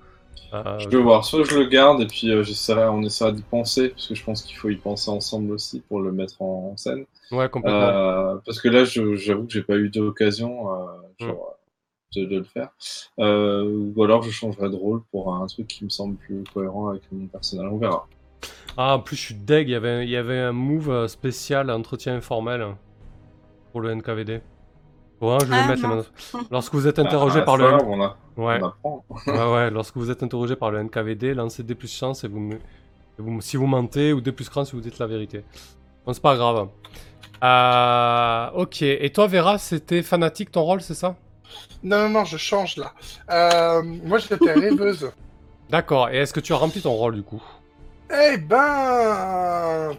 euh, 0.53 0.79
Je 0.79 0.89
peux 0.89 0.97
voir, 0.97 1.23
soit 1.23 1.43
je 1.45 1.57
le 1.57 1.65
garde 1.65 2.01
et 2.01 2.07
puis 2.07 2.29
euh, 2.29 2.43
j'essaierai, 2.43 2.87
on 2.89 3.01
essaiera 3.03 3.31
d'y 3.31 3.43
penser, 3.43 3.89
parce 3.89 4.07
que 4.07 4.15
je 4.15 4.23
pense 4.23 4.41
qu'il 4.43 4.57
faut 4.57 4.69
y 4.69 4.75
penser 4.75 5.09
ensemble 5.09 5.53
aussi 5.53 5.79
pour 5.79 6.01
le 6.01 6.11
mettre 6.11 6.41
en, 6.41 6.71
en 6.73 6.77
scène. 6.77 7.05
Ouais, 7.31 7.47
complètement. 7.47 7.79
Euh, 7.87 8.35
parce 8.45 8.59
que 8.59 8.67
là, 8.67 8.83
j'avoue 8.83 9.45
que 9.45 9.53
j'ai 9.53 9.63
pas 9.63 9.75
eu 9.77 9.89
d'occasion 9.89 10.67
Mm. 11.21 11.31
de, 12.15 12.25
de 12.25 12.37
le 12.39 12.43
faire. 12.43 12.69
Ou 13.17 14.03
alors 14.03 14.23
je 14.23 14.31
changerai 14.31 14.69
de 14.69 14.75
rôle 14.75 15.03
pour 15.11 15.33
un 15.35 15.45
truc 15.45 15.67
qui 15.67 15.85
me 15.85 15.89
semble 15.89 16.15
plus 16.15 16.43
cohérent 16.53 16.89
avec 16.89 17.03
mon 17.11 17.27
personnage. 17.27 17.69
On 17.71 17.77
verra. 17.77 18.07
Ah, 18.75 18.95
en 18.95 18.99
plus, 18.99 19.15
je 19.15 19.21
suis 19.21 19.35
deg, 19.35 19.69
il 19.69 19.71
y 19.71 19.75
avait, 19.75 20.03
il 20.03 20.09
y 20.09 20.17
avait 20.17 20.39
un 20.39 20.51
move 20.51 21.07
spécial, 21.07 21.69
entretien 21.69 22.15
informel, 22.15 22.75
pour 23.71 23.81
le 23.81 23.91
NKVD. 23.95 24.41
Bon, 25.19 25.37
je 25.39 25.45
vais 25.45 25.55
Ah, 25.63 25.67
mettre 25.67 25.87
les. 25.87 26.41
Lorsque 26.49 26.73
vous 26.73 26.87
êtes 26.87 26.97
interrogé 26.99 27.39
Ah, 27.39 27.43
par 27.43 27.57
c'est 27.57 27.61
le. 27.63 27.73
on, 27.85 28.01
a- 28.01 28.17
Ouais. 28.37 28.59
on. 28.83 29.01
Ouais, 29.27 29.53
ouais, 29.53 29.69
lorsque 29.69 29.95
vous 29.97 30.09
êtes 30.09 30.23
interrogé 30.23 30.55
par 30.55 30.71
le 30.71 30.79
NKVD, 30.83 31.33
lancez 31.35 31.61
D 31.63 31.75
plus 31.75 31.93
chance 31.95 32.23
et 32.23 32.27
vous, 32.27 32.39
me- 32.39 32.55
et 32.55 32.59
vous- 33.19 33.39
si 33.41 33.55
vous 33.57 33.67
mentez, 33.67 34.13
ou 34.13 34.21
D 34.21 34.31
plus 34.31 34.49
cran 34.49 34.65
si 34.65 34.71
vous 34.73 34.81
dites 34.81 34.97
la 34.99 35.05
vérité. 35.07 35.43
Bon, 36.05 36.13
c'est 36.13 36.21
pas 36.23 36.35
grave. 36.35 36.67
Euh, 37.43 38.49
ok, 38.61 38.81
et 38.83 39.09
toi, 39.11 39.27
Vera, 39.27 39.57
c'était 39.57 40.01
fanatique 40.03 40.51
ton 40.51 40.61
rôle, 40.63 40.81
c'est 40.81 40.93
ça? 40.93 41.15
Non, 41.83 42.03
non, 42.03 42.09
non, 42.09 42.25
je 42.25 42.37
change 42.37 42.77
là. 42.77 42.93
Euh, 43.31 43.81
moi, 43.83 44.17
j'étais 44.19 44.53
rêveuse. 44.53 45.11
D'accord, 45.69 46.09
et 46.09 46.17
est-ce 46.17 46.33
que 46.33 46.39
tu 46.39 46.53
as 46.53 46.57
rempli 46.57 46.81
ton 46.81 46.91
rôle 46.93 47.15
du 47.15 47.23
coup? 47.23 47.41
Eh 48.11 48.37
ben. 48.37 49.91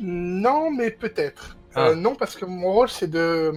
Non, 0.00 0.70
mais 0.70 0.90
peut-être. 0.90 1.56
Ah. 1.74 1.88
Euh, 1.88 1.94
non, 1.94 2.14
parce 2.14 2.36
que 2.36 2.44
mon 2.44 2.72
rôle, 2.72 2.88
c'est 2.88 3.08
de. 3.10 3.52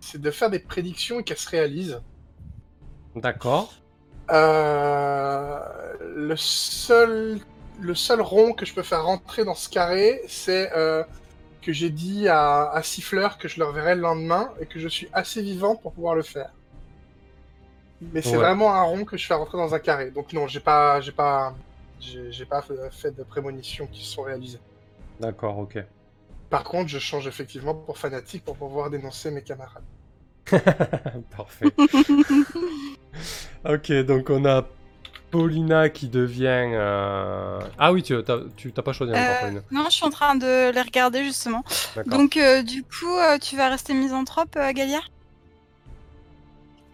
C'est 0.00 0.20
de 0.20 0.30
faire 0.30 0.50
des 0.50 0.58
prédictions 0.58 1.20
et 1.20 1.24
qu'elles 1.24 1.38
se 1.38 1.48
réalisent. 1.48 2.00
D'accord. 3.16 3.72
Euh, 4.30 5.58
le 6.16 6.36
seul. 6.36 7.38
Le 7.80 7.94
seul 7.96 8.20
rond 8.20 8.52
que 8.52 8.64
je 8.64 8.72
peux 8.72 8.84
faire 8.84 9.04
rentrer 9.04 9.44
dans 9.44 9.56
ce 9.56 9.68
carré, 9.68 10.22
c'est 10.28 10.70
euh, 10.76 11.02
que 11.60 11.72
j'ai 11.72 11.90
dit 11.90 12.28
à, 12.28 12.70
à 12.70 12.82
Siffleur 12.84 13.36
que 13.36 13.48
je 13.48 13.58
le 13.58 13.66
reverrai 13.66 13.96
le 13.96 14.00
lendemain 14.00 14.52
et 14.60 14.66
que 14.66 14.78
je 14.78 14.86
suis 14.86 15.08
assez 15.12 15.42
vivant 15.42 15.74
pour 15.74 15.92
pouvoir 15.92 16.14
le 16.14 16.22
faire. 16.22 16.52
Mais 18.12 18.22
c'est 18.22 18.30
Ouais. 18.30 18.36
vraiment 18.36 18.72
un 18.72 18.82
rond 18.82 19.04
que 19.04 19.16
je 19.16 19.26
fais 19.26 19.34
rentrer 19.34 19.58
dans 19.58 19.74
un 19.74 19.80
carré. 19.80 20.12
Donc 20.12 20.32
non, 20.32 20.46
j'ai 20.46 20.60
pas, 20.60 21.00
j'ai 21.00 21.10
pas, 21.10 21.52
j'ai 21.98 22.44
pas 22.46 22.62
fait 22.92 23.10
de 23.10 23.24
prémonitions 23.24 23.88
qui 23.88 24.04
se 24.04 24.12
sont 24.12 24.22
réalisées. 24.22 24.60
D'accord, 25.18 25.58
ok. 25.58 25.78
Par 26.54 26.62
contre, 26.62 26.88
je 26.88 27.00
change 27.00 27.26
effectivement 27.26 27.74
pour 27.74 27.98
fanatique 27.98 28.44
pour 28.44 28.54
pouvoir 28.56 28.88
dénoncer 28.88 29.32
mes 29.32 29.42
camarades. 29.42 29.82
Parfait. 31.36 31.66
ok, 33.68 33.92
donc 34.04 34.30
on 34.30 34.44
a 34.44 34.64
Paulina 35.32 35.88
qui 35.88 36.08
devient. 36.08 36.70
euh, 36.74 37.58
Ah 37.76 37.92
oui, 37.92 38.04
tu 38.04 38.14
t'as 38.22 38.82
pas 38.82 38.92
choisi 38.92 39.12
encore, 39.12 39.24
Euh, 39.24 39.40
Paulina. 39.40 39.60
non, 39.72 39.84
je 39.86 39.90
suis 39.96 40.04
en 40.04 40.10
train 40.10 40.36
de 40.36 40.70
les 40.70 40.80
regarder 40.80 41.24
justement. 41.24 41.64
Donc, 42.06 42.36
euh, 42.36 42.62
du 42.62 42.84
coup, 42.84 43.16
euh, 43.18 43.36
tu 43.38 43.56
vas 43.56 43.68
rester 43.68 43.92
misanthrope, 43.92 44.54
euh, 44.56 44.72
Galia? 44.72 45.00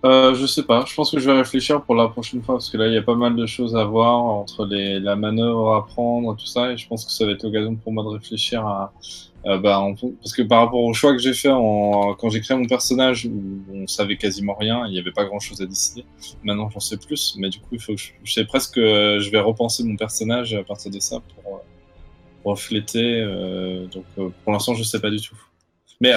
Euh, 0.03 0.35
je 0.35 0.47
sais 0.47 0.63
pas, 0.63 0.87
je 0.87 0.95
pense 0.95 1.11
que 1.11 1.19
je 1.19 1.27
vais 1.31 1.37
réfléchir 1.37 1.83
pour 1.85 1.95
la 1.95 2.09
prochaine 2.09 2.41
fois 2.43 2.55
parce 2.55 2.71
que 2.71 2.79
là 2.79 2.87
il 2.89 2.95
y 2.95 2.97
a 2.97 3.03
pas 3.03 3.17
mal 3.17 3.37
de 3.37 3.45
choses 3.45 3.77
à 3.77 3.85
voir 3.85 4.15
entre 4.19 4.65
les, 4.65 4.99
la 4.99 5.15
manœuvre 5.15 5.75
à 5.75 5.87
prendre, 5.87 6.35
tout 6.37 6.47
ça, 6.47 6.73
et 6.73 6.79
je 6.79 6.89
pense 6.89 7.05
que 7.05 7.13
ça 7.13 7.27
va 7.27 7.33
être 7.33 7.43
l'occasion 7.43 7.77
pour 7.77 7.93
moi 7.93 8.03
de 8.05 8.09
réfléchir 8.09 8.67
à. 8.67 8.95
euh, 9.45 9.59
bah, 9.59 9.85
parce 10.23 10.33
que 10.33 10.41
par 10.43 10.61
rapport 10.61 10.81
au 10.83 10.95
choix 10.95 11.13
que 11.13 11.19
j'ai 11.19 11.35
fait 11.35 11.51
en, 11.51 12.15
quand 12.15 12.31
j'ai 12.31 12.41
créé 12.41 12.57
mon 12.57 12.67
personnage 12.67 13.29
on 13.71 13.87
savait 13.87 14.17
quasiment 14.17 14.55
rien, 14.55 14.87
il 14.87 14.93
n'y 14.93 14.99
avait 14.99 15.13
pas 15.13 15.25
grand 15.27 15.39
chose 15.39 15.61
à 15.61 15.67
décider. 15.67 16.07
Maintenant 16.45 16.71
j'en 16.71 16.81
sais 16.81 16.97
plus, 16.97 17.35
mais 17.39 17.51
du 17.51 17.59
coup 17.61 17.69
il 17.73 17.81
faut 17.81 17.93
que 17.95 18.01
je, 18.01 18.13
je 18.25 18.33
sais 18.33 18.45
presque 18.47 18.77
que 18.77 19.19
je 19.21 19.31
vais 19.31 19.41
repenser 19.41 19.85
mon 19.85 19.97
personnage 19.97 20.55
à 20.55 20.63
partir 20.65 20.91
de 20.91 20.99
ça 21.01 21.19
pour 21.21 21.57
euh, 21.57 21.59
refléter. 22.45 23.21
euh, 23.21 23.87
donc 23.87 24.05
euh, 24.19 24.31
pour 24.45 24.53
l'instant 24.55 24.75
je 24.75 24.83
sais 24.83 25.01
pas 25.01 25.11
du 25.11 25.21
tout. 25.21 25.37
Mais 26.01 26.13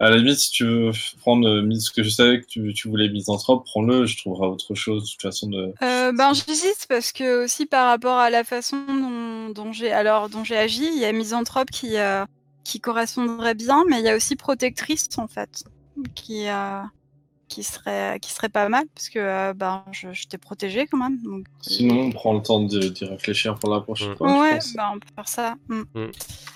à 0.00 0.10
la 0.10 0.16
limite, 0.18 0.38
si 0.38 0.50
tu 0.50 0.64
veux 0.64 0.90
prendre 1.20 1.48
euh, 1.48 1.74
ce 1.80 1.90
que 1.90 2.02
je 2.02 2.10
savais 2.10 2.40
que 2.40 2.46
tu, 2.46 2.74
tu 2.74 2.88
voulais 2.88 3.08
misanthrope, 3.08 3.64
prends-le, 3.64 4.06
je 4.06 4.16
trouverai 4.18 4.46
autre 4.46 4.74
chose 4.74 5.04
de 5.04 5.10
toute 5.10 5.22
façon 5.22 5.48
de. 5.48 5.72
Euh, 5.82 6.12
ben 6.12 6.32
j'hésite 6.34 6.86
parce 6.88 7.12
que 7.12 7.44
aussi 7.44 7.66
par 7.66 7.88
rapport 7.88 8.18
à 8.18 8.30
la 8.30 8.44
façon 8.44 8.76
dont, 8.86 9.48
dont 9.50 9.72
j'ai 9.72 9.92
alors 9.92 10.28
dont 10.28 10.44
j'ai 10.44 10.56
agi, 10.58 10.84
il 10.86 10.98
y 10.98 11.04
a 11.04 11.12
misanthrope 11.12 11.70
qui 11.70 11.96
euh, 11.96 12.24
qui 12.64 12.80
correspondrait 12.80 13.54
bien, 13.54 13.84
mais 13.88 13.98
il 14.00 14.04
y 14.04 14.08
a 14.08 14.16
aussi 14.16 14.36
protectrice 14.36 15.08
en 15.16 15.26
fait 15.28 15.64
qui 16.14 16.48
euh, 16.48 16.80
qui 17.48 17.62
serait 17.62 18.18
qui 18.20 18.32
serait 18.32 18.48
pas 18.48 18.68
mal 18.70 18.84
parce 18.94 19.08
que 19.10 19.18
euh, 19.18 19.52
ben 19.54 19.84
je, 19.92 20.12
je 20.12 20.26
t'ai 20.26 20.38
protégé 20.38 20.86
quand 20.86 20.96
même. 20.98 21.20
Donc, 21.22 21.44
Sinon, 21.60 22.00
on 22.04 22.10
prend 22.10 22.32
le 22.34 22.40
temps 22.42 22.60
de- 22.60 22.78
d'y 22.88 23.04
réfléchir 23.04 23.56
pour 23.56 23.68
la 23.70 23.80
prochaine 23.80 24.12
Mm. 24.12 24.16
fois. 24.16 24.40
ouais, 24.40 24.58
ben 24.74 24.90
on 24.94 24.98
peut 24.98 25.08
faire 25.14 25.28
ça. 25.28 25.54
Mm. 25.68 25.82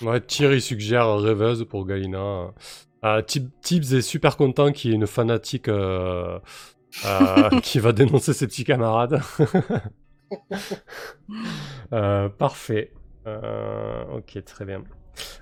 Ouais, 0.07 0.21
Thierry 0.21 0.59
suggère 0.61 1.15
rêveuse 1.17 1.65
pour 1.69 1.85
Galina. 1.85 2.51
Euh, 3.05 3.21
Tib- 3.21 3.49
Tibbs 3.61 3.93
est 3.93 4.01
super 4.01 4.37
content 4.37 4.71
qu'il 4.71 4.91
y 4.91 4.93
ait 4.93 4.97
une 4.97 5.07
fanatique 5.07 5.67
euh, 5.69 6.39
euh, 7.05 7.49
qui 7.63 7.79
va 7.79 7.91
dénoncer 7.93 8.33
ses 8.33 8.47
petits 8.47 8.63
camarades. 8.65 9.21
Euh, 11.93 12.29
parfait. 12.29 12.91
Euh, 13.27 14.03
ok, 14.17 14.43
très 14.43 14.65
bien. 14.65 14.83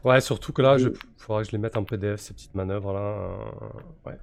Ouais, 0.03 0.22
surtout 0.22 0.53
que 0.53 0.61
là, 0.61 0.77
il 0.80 0.91
faudra 1.18 1.41
que 1.44 1.48
je 1.48 1.52
les 1.52 1.57
mette 1.57 1.77
en 1.77 1.84
PDF, 1.84 2.19
ces 2.19 2.34
petites 2.34 2.56
manœuvres 2.56 2.94
là. 2.94 2.99
Euh, 2.99 4.10
ouais. 4.10 4.18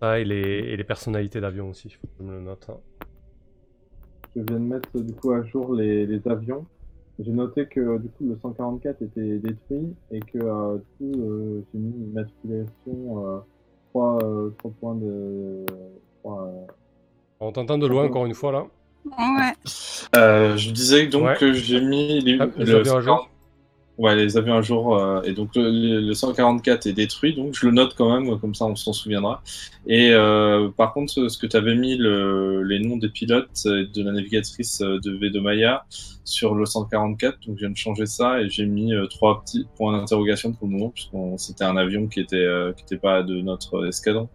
Ah, 0.00 0.18
et 0.18 0.24
les, 0.24 0.40
et 0.40 0.76
les 0.76 0.84
personnalités 0.84 1.40
d'avion 1.40 1.70
aussi, 1.70 1.88
il 1.88 1.92
faut 1.92 2.06
que 2.06 2.12
je 2.20 2.24
me 2.24 2.32
le 2.32 2.40
note. 2.42 2.66
hein. 2.70 2.78
Je 4.34 4.42
viens 4.42 4.58
de 4.58 4.64
mettre 4.64 4.90
du 4.98 5.14
coup 5.14 5.32
à 5.32 5.42
jour 5.44 5.74
les, 5.74 6.06
les 6.06 6.26
avions. 6.28 6.66
J'ai 7.22 7.32
noté 7.32 7.66
que 7.66 7.98
du 7.98 8.08
coup 8.08 8.24
le 8.24 8.38
144 8.40 9.02
était 9.02 9.38
détruit 9.38 9.94
et 10.10 10.20
que 10.20 10.38
euh, 10.38 10.78
du 10.78 11.12
coup 11.12 11.20
euh, 11.20 11.60
j'ai 11.72 11.78
mis 11.78 11.92
une 12.06 12.12
matriculation 12.14 13.26
euh, 13.26 13.38
3, 13.90 14.18
points 14.80 14.94
de. 14.94 15.66
trois, 16.22 16.44
euh, 16.44 16.66
On 17.40 17.52
t'entend 17.52 17.76
de 17.78 17.86
loin 17.86 18.04
encore 18.04 18.24
une 18.26 18.34
fois 18.34 18.52
là. 18.52 18.66
Ouais. 19.04 19.52
Euh, 20.16 20.56
je 20.56 20.70
disais 20.70 21.06
donc 21.08 21.24
Ouais. 21.24 21.36
que 21.38 21.52
j'ai 21.52 21.80
mis 21.80 22.20
les, 22.20 22.38
Ah, 22.40 22.46
les 22.56 22.64
le 22.64 22.76
avions 22.76 22.96
à 22.96 23.00
jour 23.00 23.14
140 23.16 23.28
Ouais, 24.02 24.16
les 24.16 24.38
avions 24.38 24.54
à 24.56 24.62
jour. 24.62 24.96
euh, 24.96 25.20
et 25.24 25.32
donc 25.32 25.54
le, 25.54 26.00
le 26.00 26.14
144 26.14 26.86
est 26.86 26.94
détruit, 26.94 27.34
donc 27.34 27.54
je 27.54 27.66
le 27.66 27.72
note 27.72 27.94
quand 27.98 28.10
même, 28.18 28.38
comme 28.40 28.54
ça 28.54 28.64
on 28.64 28.74
s'en 28.74 28.94
souviendra. 28.94 29.42
Et 29.86 30.10
euh, 30.12 30.70
par 30.70 30.94
contre, 30.94 31.28
ce 31.28 31.36
que 31.36 31.46
tu 31.46 31.54
avais 31.54 31.74
mis 31.74 31.98
le, 31.98 32.62
les 32.62 32.78
noms 32.78 32.96
des 32.96 33.10
pilotes 33.10 33.50
et 33.66 33.84
de 33.94 34.02
la 34.02 34.12
navigatrice 34.12 34.80
euh, 34.80 34.98
de 35.04 35.10
Vedomaya 35.12 35.84
sur 36.24 36.54
le 36.54 36.64
144, 36.64 37.40
donc 37.46 37.56
je 37.56 37.60
viens 37.60 37.70
de 37.70 37.76
changer 37.76 38.06
ça 38.06 38.40
et 38.40 38.48
j'ai 38.48 38.64
mis 38.64 38.94
euh, 38.94 39.04
trois 39.06 39.42
petits 39.42 39.66
points 39.76 39.98
d'interrogation 39.98 40.54
pour 40.54 40.66
le 40.68 40.72
moment, 40.78 40.88
puisque 40.88 41.10
c'était 41.36 41.64
un 41.64 41.76
avion 41.76 42.06
qui 42.06 42.20
était, 42.20 42.36
euh, 42.36 42.72
qui 42.72 42.84
était 42.84 42.96
pas 42.96 43.22
de 43.22 43.34
notre 43.42 43.86
escadron. 43.86 44.30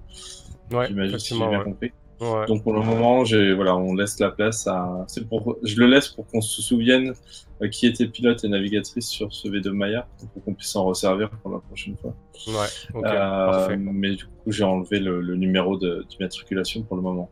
Ouais, 0.72 0.86
J'imagine 0.90 1.18
si 1.18 1.34
j'ai 1.34 1.40
bien 1.40 1.58
Ouais. 1.58 1.64
compris. 1.64 1.92
Ouais. 2.22 2.46
Donc 2.48 2.64
pour 2.64 2.74
le 2.74 2.82
moment, 2.82 3.26
j'ai 3.26 3.54
voilà, 3.54 3.76
on 3.76 3.94
laisse 3.94 4.20
la 4.20 4.32
place 4.32 4.68
à. 4.68 5.04
C'est 5.08 5.28
pour, 5.28 5.58
je 5.64 5.76
le 5.80 5.88
laisse 5.88 6.08
pour 6.10 6.26
qu'on 6.28 6.42
se 6.42 6.62
souvienne 6.62 7.14
euh, 7.62 7.68
qui 7.68 7.88
était 7.88 8.08
pilote 8.08 8.44
et 8.44 8.48
navigatrice 8.48 9.08
sur 9.08 9.34
ce 9.34 9.48
V2 9.48 9.72
Maya, 9.72 10.08
pour 10.34 10.44
qu'on 10.44 10.54
puisse 10.54 10.72
s'en 10.72 10.86
resservir 10.86 11.30
pour 11.30 11.52
la 11.52 11.60
prochaine 11.60 11.98
fois. 11.98 12.14
Ouais, 12.48 12.68
ok, 12.94 13.06
Euh, 13.06 13.78
mais 13.80 14.16
du 14.16 14.26
coup, 14.26 14.52
j'ai 14.52 14.64
enlevé 14.64 15.00
le, 15.00 15.22
le 15.22 15.36
numéro 15.36 15.78
d'immatriculation 15.78 16.84
pour 16.84 16.96
le 16.96 17.02
moment. 17.04 17.30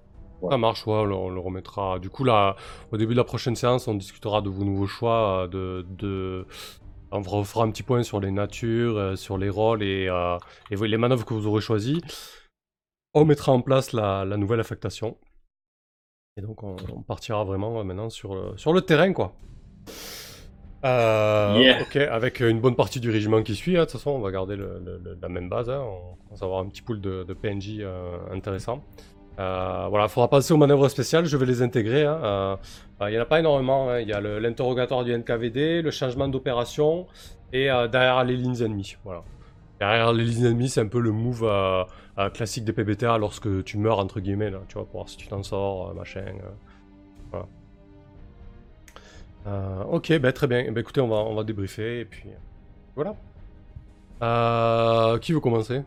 Ça 0.49 0.57
marche, 0.57 0.85
ouais, 0.87 0.93
on 0.93 1.29
le, 1.29 1.39
remettra. 1.39 1.99
Du 1.99 2.09
coup, 2.09 2.23
là, 2.23 2.55
au 2.91 2.97
début 2.97 3.13
de 3.13 3.17
la 3.17 3.23
prochaine 3.23 3.55
séance, 3.55 3.87
on 3.87 3.95
discutera 3.95 4.41
de 4.41 4.49
vos 4.49 4.63
nouveaux 4.63 4.87
choix, 4.87 5.43
euh, 5.43 5.47
de, 5.47 5.85
de... 5.89 6.45
On 7.11 7.21
refera 7.21 7.63
un 7.63 7.71
petit 7.71 7.83
point 7.83 8.01
sur 8.03 8.19
les 8.19 8.31
natures, 8.31 8.97
euh, 8.97 9.15
sur 9.15 9.37
les 9.37 9.49
rôles 9.49 9.83
et, 9.83 10.07
euh, 10.09 10.37
et 10.71 10.75
les 10.75 10.97
manœuvres 10.97 11.25
que 11.25 11.33
vous 11.33 11.47
aurez 11.47 11.61
choisies. 11.61 12.01
On 13.13 13.25
mettra 13.25 13.51
en 13.51 13.61
place 13.61 13.93
la, 13.93 14.25
la 14.25 14.37
nouvelle 14.37 14.59
affectation. 14.59 15.17
Et 16.37 16.41
donc, 16.41 16.63
on, 16.63 16.75
on 16.95 17.01
partira 17.03 17.43
vraiment 17.43 17.79
euh, 17.79 17.83
maintenant 17.83 18.09
sur 18.09 18.33
le, 18.35 18.57
sur 18.57 18.73
le 18.73 18.81
terrain, 18.81 19.13
quoi. 19.13 19.33
Euh, 20.85 21.57
Yeah. 21.59 21.81
Ok, 21.83 21.95
avec 21.95 22.39
une 22.41 22.59
bonne 22.59 22.75
partie 22.75 22.99
du 22.99 23.09
régiment 23.09 23.41
qui 23.43 23.55
suit, 23.55 23.77
hein, 23.77 23.81
de 23.81 23.85
toute 23.85 23.93
façon, 23.93 24.11
on 24.11 24.19
va 24.19 24.31
garder 24.31 24.55
le- 24.55 24.81
le- 24.83 24.97
le- 25.03 25.17
la 25.21 25.29
même 25.29 25.47
base. 25.47 25.69
hein, 25.69 25.81
on 25.81 26.15
commence 26.25 26.41
à 26.41 26.45
avoir 26.45 26.59
un 26.61 26.67
petit 26.67 26.81
pool 26.81 26.99
de, 26.99 27.23
de 27.23 27.33
PNJ 27.33 27.77
euh, 27.79 28.17
intéressant. 28.31 28.83
Voilà, 29.37 30.05
il 30.05 30.09
faudra 30.09 30.29
passer 30.29 30.53
aux 30.53 30.57
manœuvres 30.57 30.89
spéciales, 30.89 31.25
je 31.25 31.37
vais 31.37 31.45
les 31.45 31.61
intégrer. 31.61 32.03
hein, 32.05 32.59
Il 33.01 33.07
n'y 33.07 33.17
en 33.17 33.21
a 33.21 33.25
pas 33.25 33.39
énormément. 33.39 33.95
Il 33.97 34.07
y 34.07 34.13
a 34.13 34.19
l'interrogatoire 34.21 35.03
du 35.03 35.11
NKVD, 35.17 35.81
le 35.81 35.91
changement 35.91 36.27
d'opération 36.27 37.07
et 37.51 37.65
derrière 37.91 38.23
les 38.25 38.35
lignes 38.37 38.61
ennemies. 38.61 38.95
Voilà. 39.03 39.23
Derrière 39.83 40.13
les 40.13 40.23
lignes 40.23 40.45
ennemies, 40.45 40.69
c'est 40.69 40.79
un 40.79 40.87
peu 40.87 41.01
le 41.01 41.11
move 41.11 41.43
euh, 41.43 41.83
euh, 42.17 42.29
classique 42.29 42.63
des 42.63 42.71
PBTA 42.71 43.17
lorsque 43.17 43.65
tu 43.65 43.77
meurs, 43.77 43.99
entre 43.99 44.21
guillemets, 44.21 44.49
là, 44.49 44.59
tu 44.69 44.75
vois, 44.75 44.85
pour 44.85 45.01
voir 45.01 45.09
si 45.09 45.17
tu 45.17 45.27
t'en 45.27 45.43
sors, 45.43 45.89
euh, 45.89 45.93
machin. 45.93 46.21
euh, 46.21 46.49
voilà. 47.31 47.45
Euh, 49.45 49.83
ok, 49.83 50.19
bah, 50.19 50.31
très 50.31 50.47
bien. 50.47 50.71
Ben, 50.71 50.77
écoutez, 50.79 51.01
on 51.01 51.09
va, 51.09 51.17
on 51.17 51.35
va 51.35 51.43
débriefer 51.43 51.99
et 51.99 52.05
puis 52.05 52.29
voilà. 52.95 53.13
Qui 55.19 55.33
veut 55.33 55.41
commencer? 55.41 55.81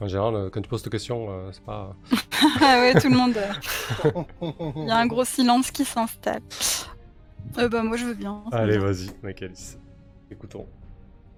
En 0.00 0.08
général, 0.08 0.50
quand 0.50 0.60
tu 0.62 0.68
poses 0.68 0.82
cette 0.82 0.90
question, 0.90 1.28
euh, 1.30 1.50
c'est 1.52 1.62
pas. 1.62 1.94
ah 2.60 2.80
ouais, 2.80 3.00
tout 3.00 3.08
le 3.08 3.16
monde. 3.16 3.36
euh, 3.36 4.52
Il 4.76 4.88
y 4.88 4.90
a 4.90 4.96
un 4.98 5.06
gros 5.06 5.24
silence 5.24 5.70
qui 5.70 5.84
s'installe. 5.84 6.42
Euh, 7.58 7.68
bah 7.68 7.84
moi 7.84 7.96
je 7.96 8.06
veux 8.06 8.14
bien. 8.14 8.42
Allez, 8.50 8.78
va. 8.78 8.86
vas-y, 8.86 9.10
Michaelis. 9.22 9.76
Écoutons. 10.28 10.66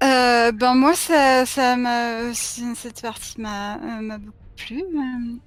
Euh, 0.05 0.53
ben 0.53 0.75
moi 0.75 0.95
ça 0.95 1.47
ça 1.47 1.77
m'a 1.77 2.35
cette 2.35 3.01
partie 3.01 3.41
m'a 3.41 3.77
euh, 3.77 4.01
m'a 4.03 4.19
beaucoup 4.19 4.37
plu. 4.57 4.85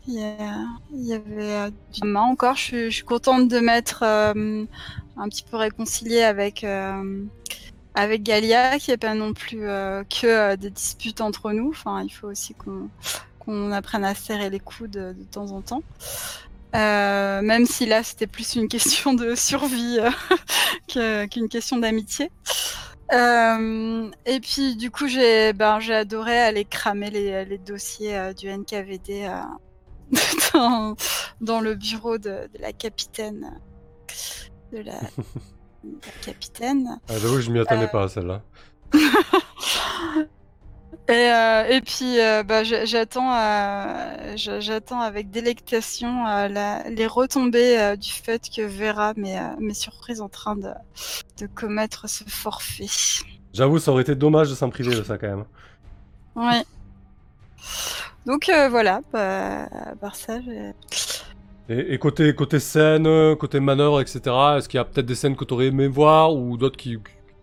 Il 0.08 0.14
y, 0.14 1.14
avait 1.14 1.54
euh, 1.54 1.70
du 1.94 2.16
encore. 2.16 2.56
Je, 2.56 2.62
suis- 2.62 2.86
je 2.92 2.96
suis 2.96 3.04
contente 3.04 3.48
de 3.50 3.60
m'être 3.60 4.04
un 4.04 5.30
petit 5.30 5.44
peu 5.44 5.58
réconciliée 5.58 6.24
avec 6.24 6.64
euh, 6.64 7.24
avec 7.94 8.24
Galia, 8.24 8.80
qui 8.80 8.92
est 8.92 8.98
pas 8.98 9.14
non 9.14 9.34
plus 9.34 9.60
que 10.10 10.56
des 10.56 10.72
disputes 10.72 11.22
entre 11.22 11.52
nous. 11.52 11.70
Enfin, 11.70 12.02
il 12.04 12.10
faut 12.10 12.28
aussi 12.28 12.56
qu'on 12.56 12.90
qu'on 13.40 13.72
apprenne 13.72 14.06
à 14.06 14.16
serrer 14.16 14.50
les 14.50 14.60
coudes 14.60 14.92
de, 14.92 15.16
temps 15.32 15.52
en 15.52 15.62
temps. 15.62 15.84
Même 16.74 17.66
si 17.68 17.86
là 17.86 18.02
c'était 18.02 18.28
plus 18.28 18.56
une 18.56 18.68
question 18.68 19.14
de 19.14 19.36
survie 19.36 20.00
qu'une 20.88 21.50
question 21.50 21.78
d'amitié. 21.78 22.32
Euh, 23.14 24.10
et 24.26 24.40
puis 24.42 24.76
du 24.76 24.92
coup 24.92 25.08
j'ai 25.08 25.54
ben, 25.54 25.80
j'ai 25.80 25.96
adoré 25.96 26.38
aller 26.38 26.66
cramer 26.66 27.10
les, 27.10 27.46
les 27.46 27.58
dossiers 27.58 28.18
euh, 28.18 28.34
du 28.34 28.50
NKVD 28.50 29.26
euh, 29.30 29.42
dans, 30.54 30.96
dans 31.40 31.62
le 31.62 31.76
bureau 31.76 32.18
de, 32.18 32.50
de 32.54 32.60
la 32.60 32.74
capitaine 32.74 33.62
de 34.74 34.80
la, 34.80 35.00
de 35.84 36.00
la 36.06 36.12
capitaine. 36.22 37.00
Ah, 37.08 37.14
J'avoue, 37.18 37.40
je 37.40 37.50
m'y 37.52 37.60
attendais 37.60 37.88
pas 37.88 38.04
à 38.04 38.08
celle-là. 38.10 38.42
Et, 41.10 41.14
euh, 41.14 41.64
et 41.70 41.80
puis 41.82 42.20
euh, 42.20 42.44
bah, 42.44 42.64
j'a- 42.66 42.84
j'attends 42.84 43.34
euh, 43.34 44.34
j'a- 44.36 44.60
j'attends 44.60 45.00
avec 45.00 45.30
délectation 45.30 46.26
la- 46.26 46.90
les 46.90 47.08
retombées 47.08 47.96
du 47.98 48.12
fait 48.12 48.50
que 48.54 48.62
Vera 48.62 49.14
m'est 49.16 49.40
m'est 49.60 49.74
surprise 49.74 50.20
en 50.20 50.28
train 50.28 50.56
de, 50.58 50.70
de 51.40 51.48
commettre 51.48 52.10
ce 52.10 52.26
forfait. 52.26 52.88
J'avoue, 53.54 53.80
ça 53.80 53.92
aurait 53.92 54.02
été 54.04 54.16
dommage 54.16 54.50
de 54.50 54.56
s'en 54.56 54.70
priver 54.70 54.96
de 54.96 55.04
ça 55.04 55.18
quand 55.18 55.28
même. 55.28 55.46
Oui. 56.36 56.62
Donc 58.26 58.50
euh, 58.50 58.68
voilà, 58.68 59.00
bah, 59.14 59.64
à 59.64 59.96
part 60.00 60.16
ça, 60.16 60.42
j'ai- 60.42 60.74
Et, 61.70 61.94
et 61.94 61.98
côté, 62.00 62.36
côté 62.36 62.60
scène, 62.60 63.36
côté 63.38 63.60
manœuvre, 63.62 64.02
etc., 64.02 64.20
est-ce 64.58 64.68
qu'il 64.70 64.78
y 64.78 64.82
a 64.82 64.86
peut-être 64.86 65.06
des 65.06 65.16
scènes 65.16 65.36
que 65.38 65.46
tu 65.46 65.54
aurais 65.54 65.68
aimé 65.68 65.88
voir 65.88 66.34
ou 66.34 66.58
d'autres 66.58 66.78
qui 66.78 66.98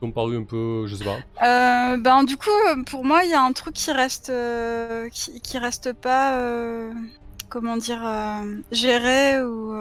t'ont 0.04 0.12
paru 0.12 0.36
un 0.36 0.42
peu, 0.44 0.86
je 0.86 0.96
sais 0.96 1.04
pas. 1.04 1.16
Euh, 1.42 1.96
ben 1.96 2.24
du 2.24 2.36
coup, 2.36 2.50
euh, 2.70 2.82
pour 2.84 3.04
moi, 3.04 3.24
il 3.24 3.30
y 3.30 3.34
a 3.34 3.42
un 3.42 3.52
truc 3.52 3.74
qui 3.74 3.90
reste, 3.92 4.30
euh, 4.30 5.08
qui, 5.10 5.40
qui 5.40 5.58
reste 5.58 5.92
pas, 5.92 6.38
euh, 6.38 6.92
comment 7.48 7.76
dire, 7.76 8.02
géré 8.72 9.42
ou 9.42 9.74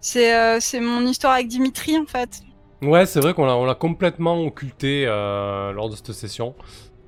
c'est 0.00 0.60
c'est 0.60 0.80
mon 0.80 1.06
histoire 1.06 1.34
avec 1.34 1.48
Dimitri 1.48 1.98
en 1.98 2.06
fait. 2.06 2.40
Ouais, 2.82 3.06
c'est 3.06 3.20
vrai 3.20 3.34
qu'on 3.34 3.46
l'a, 3.46 3.56
on 3.56 3.64
l'a 3.64 3.74
complètement 3.74 4.42
occulté 4.42 5.04
lors 5.06 5.88
de 5.88 5.96
cette 5.96 6.12
session. 6.12 6.54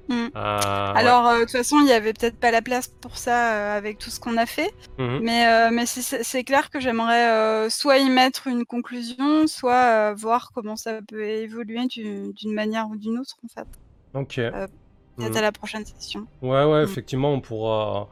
Mm. 0.09 0.15
Euh, 0.15 0.93
ouais. 0.93 0.99
Alors 0.99 1.27
euh, 1.27 1.35
de 1.39 1.41
toute 1.43 1.51
façon, 1.53 1.79
il 1.81 1.89
y 1.89 1.93
avait 1.93 2.13
peut-être 2.13 2.39
pas 2.39 2.51
la 2.51 2.63
place 2.63 2.87
pour 2.89 3.17
ça 3.19 3.53
euh, 3.55 3.77
avec 3.79 3.99
tout 3.99 4.11
ce 4.11 4.21
qu'on 4.21 4.37
a 4.37 4.47
fait, 4.47 4.73
Mhm. 4.99 5.21
mais 5.23 5.71
mais 5.71 5.87
c'est- 5.87 6.45
clair 6.45 6.71
que 6.71 6.79
j'aimerais 6.81 7.69
soit 7.71 7.99
y 7.99 8.09
mettre 8.09 8.47
une 8.47 8.65
conclusion, 8.65 9.47
soit 9.47 10.15
voir 10.15 10.51
comment 10.55 10.77
ça 10.77 11.01
peut 11.03 11.25
évoluer 11.25 11.87
du- 11.87 12.33
d'une 12.35 12.53
manière 12.55 12.89
ou 12.89 12.97
d'une 12.97 13.19
autre 13.19 13.37
en 13.45 13.49
fait. 13.49 13.67
Ok. 14.15 14.37
Peut-être 15.17 15.31
Mhm. 15.33 15.37
à 15.39 15.41
la 15.41 15.53
prochaine 15.53 15.85
session. 15.87 16.27
Ouais, 16.43 16.65
ouais, 16.65 16.83
Mm. 16.83 16.85
effectivement, 16.85 17.33
on 17.33 17.41
pourra. 17.41 18.09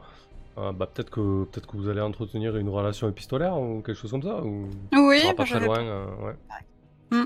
euh, 0.57 0.71
bah, 0.71 0.87
peut-être 0.87 1.09
que 1.09 1.43
peut-être 1.45 1.67
que 1.67 1.75
vous 1.75 1.89
allez 1.89 1.99
entretenir 1.99 2.55
une 2.55 2.69
relation 2.69 3.09
épistolaire 3.09 3.57
ou 3.59 3.81
quelque 3.81 3.97
chose 3.99 4.11
comme 4.11 4.23
ça. 4.23 4.41
Ou... 4.41 4.69
Oui, 4.93 5.19
ça 5.19 5.27
bah, 5.27 5.33
pas 5.35 5.43
très 5.45 5.59
loin. 5.59 5.79
euh, 5.81 6.05
ouais. 6.23 6.35
Mm. 7.11 7.25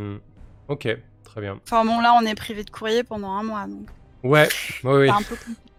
Mm. 0.00 0.20
Ok, 0.68 0.88
très 1.24 1.40
bien. 1.40 1.58
Enfin 1.64 1.84
bon, 1.84 2.00
là, 2.00 2.16
on 2.20 2.24
est 2.24 2.36
privé 2.36 2.62
de 2.62 2.70
courrier 2.70 3.02
pendant 3.02 3.32
un 3.32 3.42
mois, 3.42 3.66
donc 3.66 3.88
Ouais, 4.24 4.48
ouais, 4.84 5.08
oui. 5.08 5.08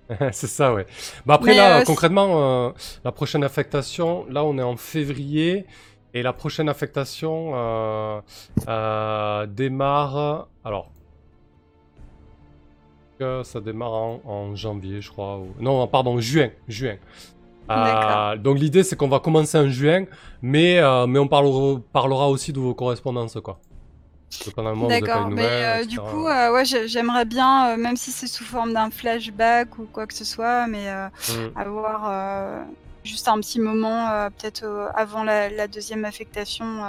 c'est 0.32 0.48
ça, 0.48 0.74
ouais. 0.74 0.86
Bah 1.26 1.36
après 1.36 1.52
Mais, 1.52 1.57
là, 1.57 1.80
euh, 1.80 1.84
concrètement, 1.84 2.68
euh, 2.68 2.72
la 3.03 3.11
prochaine 3.11 3.44
affectation, 3.44 4.26
là 4.30 4.44
on 4.44 4.57
est 4.57 4.64
en 4.64 4.76
février 4.78 5.66
et 6.14 6.24
la 6.24 6.34
prochaine 6.34 6.70
affectation 6.70 7.52
euh, 8.68 9.45
démarre. 9.48 10.48
Alors, 10.64 10.90
ça 13.44 13.60
démarre 13.60 13.94
en, 13.94 14.22
en 14.26 14.56
janvier, 14.56 15.02
je 15.02 15.10
crois. 15.11 15.38
ou- 15.40 15.53
Non, 15.60 15.86
pardon, 15.88 16.20
juin, 16.20 16.49
juin. 16.68 16.95
Euh, 17.70 18.36
donc 18.38 18.57
l'idée 18.57 18.82
c'est 18.84 18.95
qu'on 18.95 19.10
va 19.10 19.20
commencer 19.20 19.56
en 19.57 19.70
juin, 19.70 20.06
mais 20.41 20.80
euh, 20.80 21.06
mais 21.06 21.20
on 21.20 21.28
parlera, 21.28 21.80
parlera 21.94 22.28
aussi 22.30 22.52
de 22.52 22.60
vos 22.60 22.74
correspondances, 22.74 23.38
quoi. 23.44 23.60
D'accord, 24.88 25.30
mais 25.30 25.41
euh, 25.43 25.85
du 25.85 25.97
coup, 25.99 26.27
euh, 26.27 26.53
ouais, 26.53 26.64
j'ai- 26.65 26.88
j'aimerais 26.88 27.26
bien, 27.26 27.72
euh, 27.73 27.77
même 27.77 27.97
si 27.97 28.11
c'est 28.11 28.27
sous 28.27 28.43
forme 28.45 28.73
d'un 28.73 28.89
flashback 28.91 29.77
ou 29.80 29.85
quoi 29.85 30.06
que 30.07 30.14
ce 30.14 30.23
soit, 30.26 30.68
mais 30.68 30.85
Mm. 31.30 31.57
avoir 31.60 32.64
juste 33.03 33.27
un 33.27 33.39
petit 33.39 33.60
moment, 33.60 34.30
peut-être 34.38 34.91
avant 34.95 35.23
la, 35.23 35.49
la 35.49 35.68
deuxième 35.68 36.06
affectation, 36.06 36.84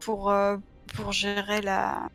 pour, 0.00 0.32
pour 0.94 1.12
gérer 1.12 1.60
la 1.60 2.08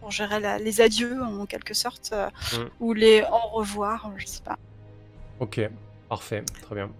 pour 0.00 0.10
gérer 0.10 0.40
la- 0.40 0.58
les 0.58 0.80
adieux 0.80 1.22
en 1.22 1.44
quelque 1.44 1.74
sorte, 1.74 2.12
Mm. 2.14 2.56
ou 2.80 2.92
les 2.94 3.22
au 3.22 3.48
revoir, 3.58 4.10
je 4.16 4.26
sais 4.26 4.42
pas. 4.42 4.56
Ok, 5.40 5.60
parfait, 6.08 6.42
très 6.62 6.74
bien. 6.74 6.90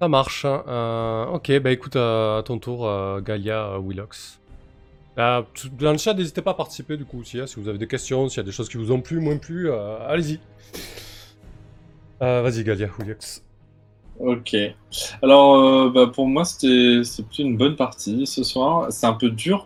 Ça 0.00 0.08
marche. 0.08 0.44
hein. 0.44 1.28
Ok, 1.32 1.52
bah 1.60 1.70
écoute, 1.70 1.94
euh, 1.96 2.40
à 2.40 2.42
ton 2.42 2.58
tour, 2.58 2.90
Galia 3.22 3.78
Willox. 3.78 4.40
Euh, 5.18 5.42
tout- 5.54 5.70
dans 5.70 5.92
le 5.92 5.98
chat, 5.98 6.12
n'hésitez 6.14 6.42
pas 6.42 6.50
à 6.50 6.54
participer 6.54 6.96
du 6.96 7.04
coup 7.04 7.20
aussi, 7.20 7.40
hein, 7.40 7.46
si 7.46 7.58
vous 7.58 7.68
avez 7.68 7.78
des 7.78 7.86
questions, 7.86 8.28
s'il 8.28 8.38
y 8.38 8.40
a 8.40 8.44
des 8.44 8.52
choses 8.52 8.68
qui 8.68 8.76
vous 8.76 8.92
ont 8.92 9.00
plu, 9.00 9.18
moins 9.18 9.38
plu, 9.38 9.70
euh, 9.70 9.98
allez-y. 10.06 10.40
Euh, 12.22 12.42
Vas-y, 12.42 12.64
Galia 12.64 12.88
Willox. 12.98 13.42
Ok. 14.18 14.56
Alors, 15.22 15.56
euh, 15.56 15.90
bah, 15.90 16.06
pour 16.06 16.26
moi, 16.26 16.44
c'était 16.44 17.02
plutôt 17.22 17.42
une 17.42 17.56
bonne 17.58 17.76
partie 17.76 18.26
ce 18.26 18.42
soir. 18.42 18.86
C'est 18.90 19.06
un 19.06 19.12
peu 19.12 19.28
dur. 19.28 19.62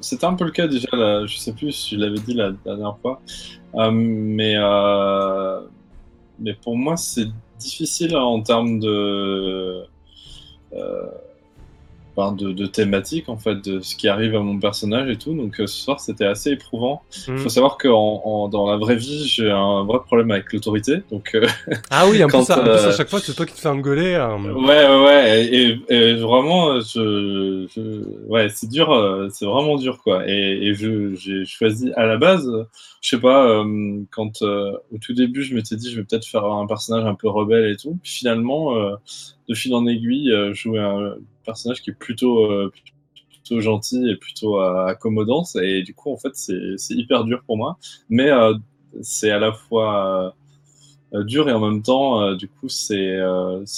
C'était 0.00 0.26
un 0.26 0.34
peu 0.34 0.44
le 0.44 0.52
cas 0.52 0.68
déjà. 0.68 0.88
Là, 0.92 1.26
je 1.26 1.36
sais 1.36 1.52
plus 1.52 1.72
si 1.72 1.96
je 1.96 2.00
l'avais 2.00 2.20
dit 2.20 2.34
la, 2.34 2.52
dernière 2.52 2.96
fois. 2.98 3.20
Mais, 3.74 4.54
mais 6.38 6.54
pour 6.62 6.76
moi, 6.76 6.96
c'est 6.96 7.26
difficile 7.58 8.16
en 8.16 8.42
termes 8.42 8.78
de, 8.78 9.84
ben, 12.16 12.32
de, 12.32 12.52
de 12.52 12.66
thématique, 12.66 13.28
en 13.28 13.36
fait, 13.38 13.56
de 13.64 13.80
ce 13.80 13.96
qui 13.96 14.06
arrive 14.08 14.34
à 14.36 14.40
mon 14.40 14.58
personnage 14.58 15.08
et 15.10 15.16
tout. 15.16 15.34
Donc, 15.34 15.60
euh, 15.60 15.66
ce 15.66 15.80
soir, 15.82 15.98
c'était 16.00 16.26
assez 16.26 16.50
éprouvant. 16.50 17.02
Il 17.26 17.34
Hmm. 17.34 17.38
faut 17.38 17.48
savoir 17.48 17.78
que 17.78 17.88
en, 17.88 18.20
en- 18.24 18.48
dans 18.48 18.70
la 18.70 18.76
vraie 18.76 18.96
vie, 18.96 19.26
j'ai 19.26 19.50
un 19.50 19.84
vrai 19.84 19.98
problème 20.04 20.30
avec 20.30 20.52
l'autorité. 20.52 20.98
Donc, 21.10 21.34
euh, 21.34 21.46
Ah 21.90 22.06
oui, 22.08 22.22
en 22.22 22.28
Quand, 22.28 22.44
plus, 22.44 22.52
en 22.52 22.60
plus, 22.62 22.70
à 22.70 22.88
euh, 22.88 22.92
chaque 22.96 23.08
fois, 23.08 23.20
c'est 23.20 23.34
toi 23.34 23.46
qui 23.46 23.54
te 23.54 23.60
fais 23.60 23.68
engueuler. 23.68 24.14
euh, 24.14 24.36
Ouais, 24.52 24.86
ouais, 24.86 25.04
ouais, 25.04 25.44
et, 25.46 25.78
et- 25.88 25.94
et 26.10 26.14
vraiment, 26.16 26.80
je, 26.80 27.66
je- 27.74 28.26
ouais, 28.28 28.48
c'est 28.50 28.68
dur, 28.68 29.28
c'est 29.32 29.46
vraiment 29.46 29.76
dur, 29.76 29.98
quoi. 30.02 30.28
Et, 30.28 30.66
et 30.66 30.74
je, 30.74 31.14
j'ai 31.14 31.44
choisi 31.44 31.92
à 31.96 32.06
la 32.06 32.16
base, 32.18 32.48
je 33.00 33.08
sais 33.08 33.20
pas, 33.20 33.46
euh, 33.46 34.02
quand 34.10 34.42
euh, 34.42 34.72
au 34.92 34.98
tout 34.98 35.12
début, 35.14 35.42
je 35.42 35.54
m'étais 35.54 35.76
dit, 35.76 35.90
je 35.90 35.96
vais 36.00 36.04
peut-être 36.04 36.26
faire 36.26 36.44
un 36.44 36.66
personnage 36.66 37.04
un 37.06 37.14
peu 37.14 37.28
rebelle 37.28 37.70
et 37.70 37.76
tout. 37.76 37.98
Puis 38.02 38.12
finalement, 38.12 38.76
euh, 38.76 38.94
de 39.48 39.54
fil 39.54 39.74
en 39.74 39.86
aiguille, 39.86 40.30
euh, 40.32 40.54
jouer 40.54 40.80
un 40.80 41.16
personnage 41.44 41.82
qui 41.82 41.90
est 41.90 41.94
plutôt, 41.94 42.46
euh, 42.50 42.72
gentil 43.50 44.08
et 44.08 44.16
plutôt 44.16 44.58
euh, 44.60 44.86
accommodant. 44.86 45.44
Et 45.62 45.82
du 45.82 45.94
coup, 45.94 46.10
en 46.10 46.16
fait, 46.16 46.34
c'est, 46.34 46.94
hyper 46.94 47.24
dur 47.24 47.42
pour 47.46 47.58
moi. 47.58 47.76
Mais 48.08 48.30
c'est 49.02 49.30
à 49.30 49.38
la 49.38 49.52
fois 49.52 50.34
dur 51.12 51.50
et 51.50 51.52
en 51.52 51.60
même 51.60 51.82
temps, 51.82 52.34
du 52.34 52.48
coup, 52.48 52.70
c'est 52.70 53.18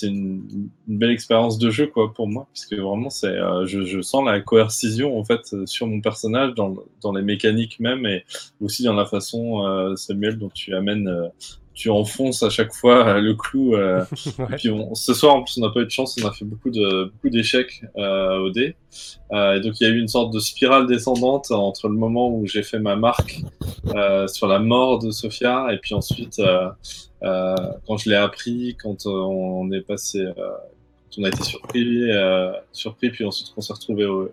une, 0.03 0.69
belle 0.86 1.11
expérience 1.11 1.59
de 1.59 1.70
jeu 1.70 1.91
pour 1.91 2.28
moi, 2.28 2.47
puisque 2.53 2.74
vraiment, 2.74 3.11
c'est 3.11 3.27
euh, 3.27 3.66
je, 3.66 4.01
sens 4.01 4.24
la 4.24 4.41
coercition 4.41 5.19
en 5.19 5.24
fait 5.24 5.66
sur 5.66 5.89
mon 5.89 6.01
personnage, 6.01 6.55
dans, 6.55 7.12
les 7.12 7.23
mécaniques 7.23 7.81
même, 7.81 8.07
et 8.07 8.24
aussi 8.61 8.85
dans 8.85 8.95
la 8.95 9.07
façon, 9.07 9.95
Samuel, 9.97 10.39
dont 10.39 10.51
tu 10.51 10.73
amènes, 10.77 11.11
tu 11.74 11.90
enfonces 11.90 12.42
à 12.42 12.51
chaque 12.51 12.72
fois 12.72 13.06
euh, 13.06 13.20
le 13.20 13.34
clou. 13.34 13.74
euh, 13.74 14.05
Ouais. 14.38 14.46
et 14.52 14.56
puis 14.56 14.70
on- 14.70 14.94
ce 14.94 15.12
soir, 15.14 15.34
en 15.34 15.42
plus, 15.42 15.59
on 15.59 15.60
n'a 15.66 15.70
pas 15.72 15.80
eu 15.80 15.84
de 15.84 15.90
chance, 15.90 16.16
on 16.22 16.26
a 16.26 16.32
fait 16.32 16.44
beaucoup 16.44 16.70
de 16.70 17.05
beaucoup 17.12 17.28
d'échecs 17.30 17.82
euh, 17.98 18.38
au 18.38 18.51
dé. 18.51 18.76
Euh, 19.32 19.55
et 19.56 19.60
donc 19.60 19.80
il 19.80 19.84
y 19.84 19.86
a 19.86 19.90
eu 19.90 19.98
une 19.98 20.09
sorte 20.09 20.32
de 20.32 20.38
spirale 20.38 20.86
descendante 20.86 21.51
entre 21.51 21.88
le 21.88 21.94
moment 21.96 22.28
où 22.30 22.46
j'ai 22.46 22.62
fait 22.62 22.78
ma 22.78 22.94
marque 22.96 23.40
euh, 23.94 24.26
sur 24.28 24.46
la 24.46 24.59
mort 24.60 24.98
de 25.01 25.10
Sophia 25.10 25.66
et 25.72 25.78
puis 25.78 25.94
ensuite 25.94 26.38
euh, 26.38 26.68
euh, 27.24 27.55
quand 27.86 27.96
je 27.96 28.10
l'ai 28.10 28.16
appris, 28.16 28.76
quand 28.80 29.06
on 29.06 29.70
est 29.72 29.80
passé, 29.80 30.20
euh, 30.20 30.32
on 31.19 31.24
a 31.24 31.28
été 31.28 31.43
surpris, 31.43 32.11
euh, 32.11 32.53
surpris 32.73 33.11
puis 33.11 33.24
ensuite 33.24 33.53
qu'on 33.55 33.61
s'est 33.61 33.73
retrouvé 33.73 34.05
au, 34.07 34.31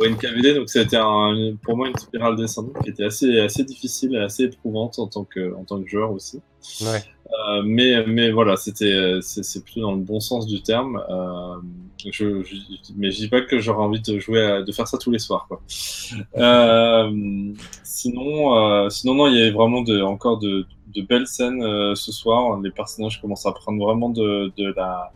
au 0.00 0.06
NKVD. 0.06 0.54
Donc 0.54 0.68
c'était 0.68 0.96
un, 0.96 1.54
pour 1.62 1.76
moi 1.76 1.88
une 1.88 1.96
spirale 1.96 2.36
descendante 2.36 2.82
qui 2.82 2.90
était 2.90 3.04
assez 3.04 3.40
assez 3.40 3.64
difficile 3.64 4.14
et 4.14 4.18
assez 4.18 4.44
éprouvante 4.44 4.98
en 4.98 5.06
tant 5.06 5.24
que 5.24 5.54
en 5.54 5.64
tant 5.64 5.80
que 5.82 5.88
joueur 5.88 6.12
aussi. 6.12 6.40
Ouais. 6.82 7.02
Euh, 7.48 7.62
mais, 7.64 8.06
mais 8.06 8.30
voilà, 8.30 8.56
c'était, 8.56 9.18
c'est, 9.20 9.42
c'est 9.42 9.64
plutôt 9.64 9.80
dans 9.80 9.92
le 9.92 10.02
bon 10.02 10.20
sens 10.20 10.46
du 10.46 10.62
terme. 10.62 11.02
Euh, 11.10 11.56
je, 12.10 12.42
je, 12.42 12.54
mais 12.96 13.10
je 13.10 13.16
dis 13.16 13.28
pas 13.28 13.40
que 13.40 13.58
j'aurais 13.58 13.82
envie 13.82 14.00
de 14.00 14.18
jouer, 14.18 14.42
à- 14.42 14.62
de 14.62 14.72
faire 14.72 14.86
ça 14.86 14.98
tous 14.98 15.10
les 15.10 15.18
soirs. 15.18 15.46
Quoi. 15.48 15.60
Euh, 16.36 17.10
sinon, 17.82 18.88
sinon 18.90 19.14
non, 19.14 19.26
il 19.28 19.36
y 19.36 19.40
avait 19.40 19.50
vraiment 19.50 19.80
de, 19.82 20.00
encore 20.02 20.38
de, 20.38 20.66
de 20.94 21.02
belles 21.02 21.26
scènes 21.26 21.62
ce 21.94 22.12
soir. 22.12 22.60
Les 22.60 22.70
personnages 22.70 23.20
commencent 23.20 23.46
à 23.46 23.52
prendre 23.52 23.82
vraiment 23.84 24.10
de, 24.10 24.52
de 24.56 24.72
la 24.76 25.12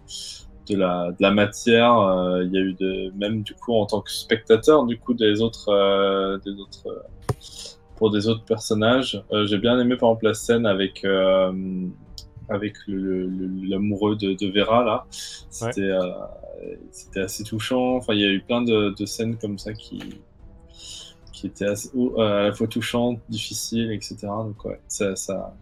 de 0.75 0.81
la, 0.81 1.11
de 1.11 1.17
la 1.21 1.31
matière. 1.31 1.99
Euh, 1.99 2.45
il 2.45 2.53
y 2.53 2.59
a 2.59 2.61
eu 2.61 2.75
de, 2.75 3.13
même 3.17 3.43
du 3.43 3.55
coup 3.55 3.75
en 3.75 3.87
tant 3.87 4.01
que 4.01 4.11
spectateur 4.11 4.85
du 4.85 4.99
coup 4.99 5.15
des 5.15 5.41
autres, 5.41 5.69
euh, 5.69 6.39
des 6.39 6.53
autres 6.53 6.87
euh, 6.87 7.35
pour 7.97 8.11
des 8.11 8.29
autres 8.29 8.45
personnages. 8.45 9.23
J'ai 9.47 9.59
bien 9.59 9.79
aimé 9.79 9.97
par 9.97 10.11
exemple 10.11 10.27
la 10.27 10.35
scène 10.35 10.67
avec 10.67 11.05
avec 12.49 12.77
l'amoureux 12.87 14.17
de, 14.17 14.35
de 14.35 14.51
Vera 14.51 14.85
là. 14.85 15.07
C'était 15.11 15.91
euh, 16.63 16.77
c'était 16.91 17.21
assez 17.21 17.45
touchant. 17.45 17.97
Enfin, 17.97 18.15
il 18.15 18.21
y 18.21 18.25
a 18.25 18.31
eu 18.31 18.41
plein 18.41 18.63
de, 18.63 18.95
de 18.97 19.07
scènes 19.07 19.37
comme 19.37 19.59
ça 19.59 19.73
qui 19.73 20.01
qui 21.33 21.47
étaient 21.47 21.67
assez, 21.67 21.91
euh, 21.97 22.19
à 22.19 22.43
la 22.45 22.53
fois 22.53 22.67
touchantes, 22.67 23.21
difficiles, 23.29 23.93
etc. 23.93 24.17
Donc 24.23 24.65
ouais, 24.65 24.81
ça 24.89 25.15
ça 25.15 25.55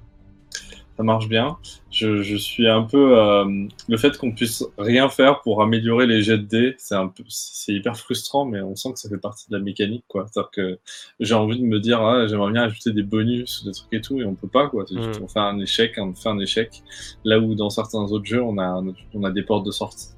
ça 0.96 1.02
marche 1.02 1.28
bien. 1.28 1.56
Je, 1.90 2.22
je 2.22 2.36
suis 2.36 2.68
un 2.68 2.82
peu 2.82 3.18
euh, 3.18 3.66
le 3.88 3.96
fait 3.96 4.16
qu'on 4.18 4.32
puisse 4.32 4.64
rien 4.78 5.08
faire 5.08 5.40
pour 5.42 5.62
améliorer 5.62 6.06
les 6.06 6.22
jets 6.22 6.38
de 6.38 6.42
dés, 6.44 6.74
c'est 6.78 6.94
un 6.94 7.08
peu 7.08 7.22
c'est 7.28 7.72
hyper 7.74 7.96
frustrant, 7.96 8.44
mais 8.44 8.60
on 8.60 8.74
sent 8.76 8.92
que 8.94 8.98
ça 8.98 9.08
fait 9.08 9.18
partie 9.18 9.48
de 9.50 9.56
la 9.56 9.62
mécanique 9.62 10.04
quoi. 10.08 10.26
C'est-à-dire 10.30 10.50
que 10.50 10.78
j'ai 11.20 11.34
envie 11.34 11.58
de 11.58 11.64
me 11.64 11.80
dire 11.80 12.00
ah, 12.02 12.26
j'aimerais 12.26 12.52
bien 12.52 12.62
ajouter 12.62 12.92
des 12.92 13.02
bonus 13.02 13.64
des 13.64 13.72
trucs 13.72 13.92
et 13.92 14.00
tout 14.00 14.20
et 14.20 14.24
on 14.24 14.34
peut 14.34 14.48
pas 14.48 14.68
quoi. 14.68 14.84
C'est 14.88 14.96
juste, 15.02 15.20
Mm. 15.20 15.24
On 15.24 15.28
fait 15.28 15.40
un 15.40 15.58
échec, 15.60 15.94
on 15.98 16.14
fait 16.14 16.28
un 16.28 16.38
échec. 16.38 16.82
Là 17.24 17.38
où 17.38 17.54
dans 17.54 17.70
certains 17.70 18.00
autres 18.12 18.26
jeux 18.26 18.42
on 18.42 18.58
a 18.58 18.82
on 19.14 19.24
a 19.24 19.30
des 19.30 19.42
portes 19.42 19.64
de 19.66 19.70
sortie. 19.70 20.08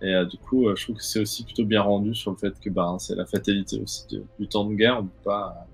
Et 0.00 0.14
euh, 0.14 0.24
du 0.24 0.36
coup, 0.38 0.68
euh, 0.68 0.76
je 0.76 0.84
trouve 0.84 0.96
que 0.96 1.02
c'est 1.02 1.18
aussi 1.20 1.42
plutôt 1.44 1.64
bien 1.64 1.82
rendu 1.82 2.14
sur 2.14 2.30
le 2.30 2.36
fait 2.36 2.54
que 2.60 2.70
bah, 2.70 2.94
c'est 3.00 3.16
la 3.16 3.26
fatalité 3.26 3.80
aussi 3.82 4.06
de- 4.12 4.22
du 4.38 4.46
temps 4.46 4.64
de 4.64 4.74
guerre. 4.74 4.98
On 5.00 5.04
peut 5.04 5.24
pas, 5.24 5.66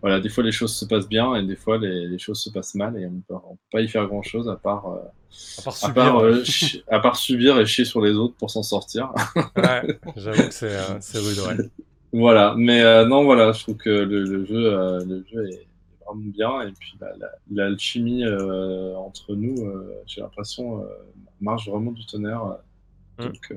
voilà, 0.00 0.20
des 0.20 0.28
fois 0.28 0.42
les 0.44 0.52
choses 0.52 0.74
se 0.74 0.84
passent 0.84 1.08
bien 1.08 1.34
et 1.34 1.44
des 1.44 1.56
fois 1.56 1.78
les, 1.78 2.06
les 2.08 2.18
choses 2.18 2.40
se 2.42 2.50
passent 2.50 2.74
mal 2.74 2.96
et 2.98 3.06
on 3.06 3.20
peut, 3.28 3.34
on 3.34 3.54
peut 3.56 3.60
pas 3.72 3.80
y 3.82 3.88
faire 3.88 4.06
grand 4.06 4.22
chose 4.22 4.48
à 4.48 4.56
part, 4.56 4.86
euh, 4.86 4.98
À 5.58 5.62
part 5.62 5.74
à 5.74 5.76
subir. 5.76 5.94
part, 5.94 6.16
ouais. 6.22 6.22
euh, 6.30 6.44
à 6.88 7.00
part 7.00 7.16
subir 7.16 7.58
et 7.60 7.66
chier 7.66 7.84
sur 7.84 8.00
les 8.00 8.12
autres 8.12 8.34
pour 8.36 8.50
s'en 8.50 8.62
sortir. 8.62 9.12
Ouais, 9.56 9.98
j'avoue 10.16 10.48
que 10.48 10.54
c'est 10.54 10.74
euh, 10.76 10.98
rude, 11.14 11.58
ouais. 11.58 11.70
voilà, 12.12 12.54
mais 12.56 12.82
non, 13.06 13.24
voilà, 13.24 13.52
je 13.52 13.62
trouve 13.62 13.76
que 13.76 13.90
le, 13.90 14.24
le 14.24 14.44
jeu, 14.46 15.04
le 15.04 15.24
jeu 15.30 15.48
est 15.50 15.66
vraiment 16.06 16.22
bien 16.30 16.62
et 16.62 16.72
puis 16.72 16.94
la- 17.00 17.12
l'alchimie 17.52 18.24
entre 18.96 19.34
nous, 19.34 19.56
j'ai 20.06 20.20
l'impression, 20.22 20.84
marche 21.40 21.68
vraiment 21.68 21.92
du 21.92 22.04
tonnerre. 22.06 22.56
Mm. 23.18 23.24
Donc, 23.24 23.54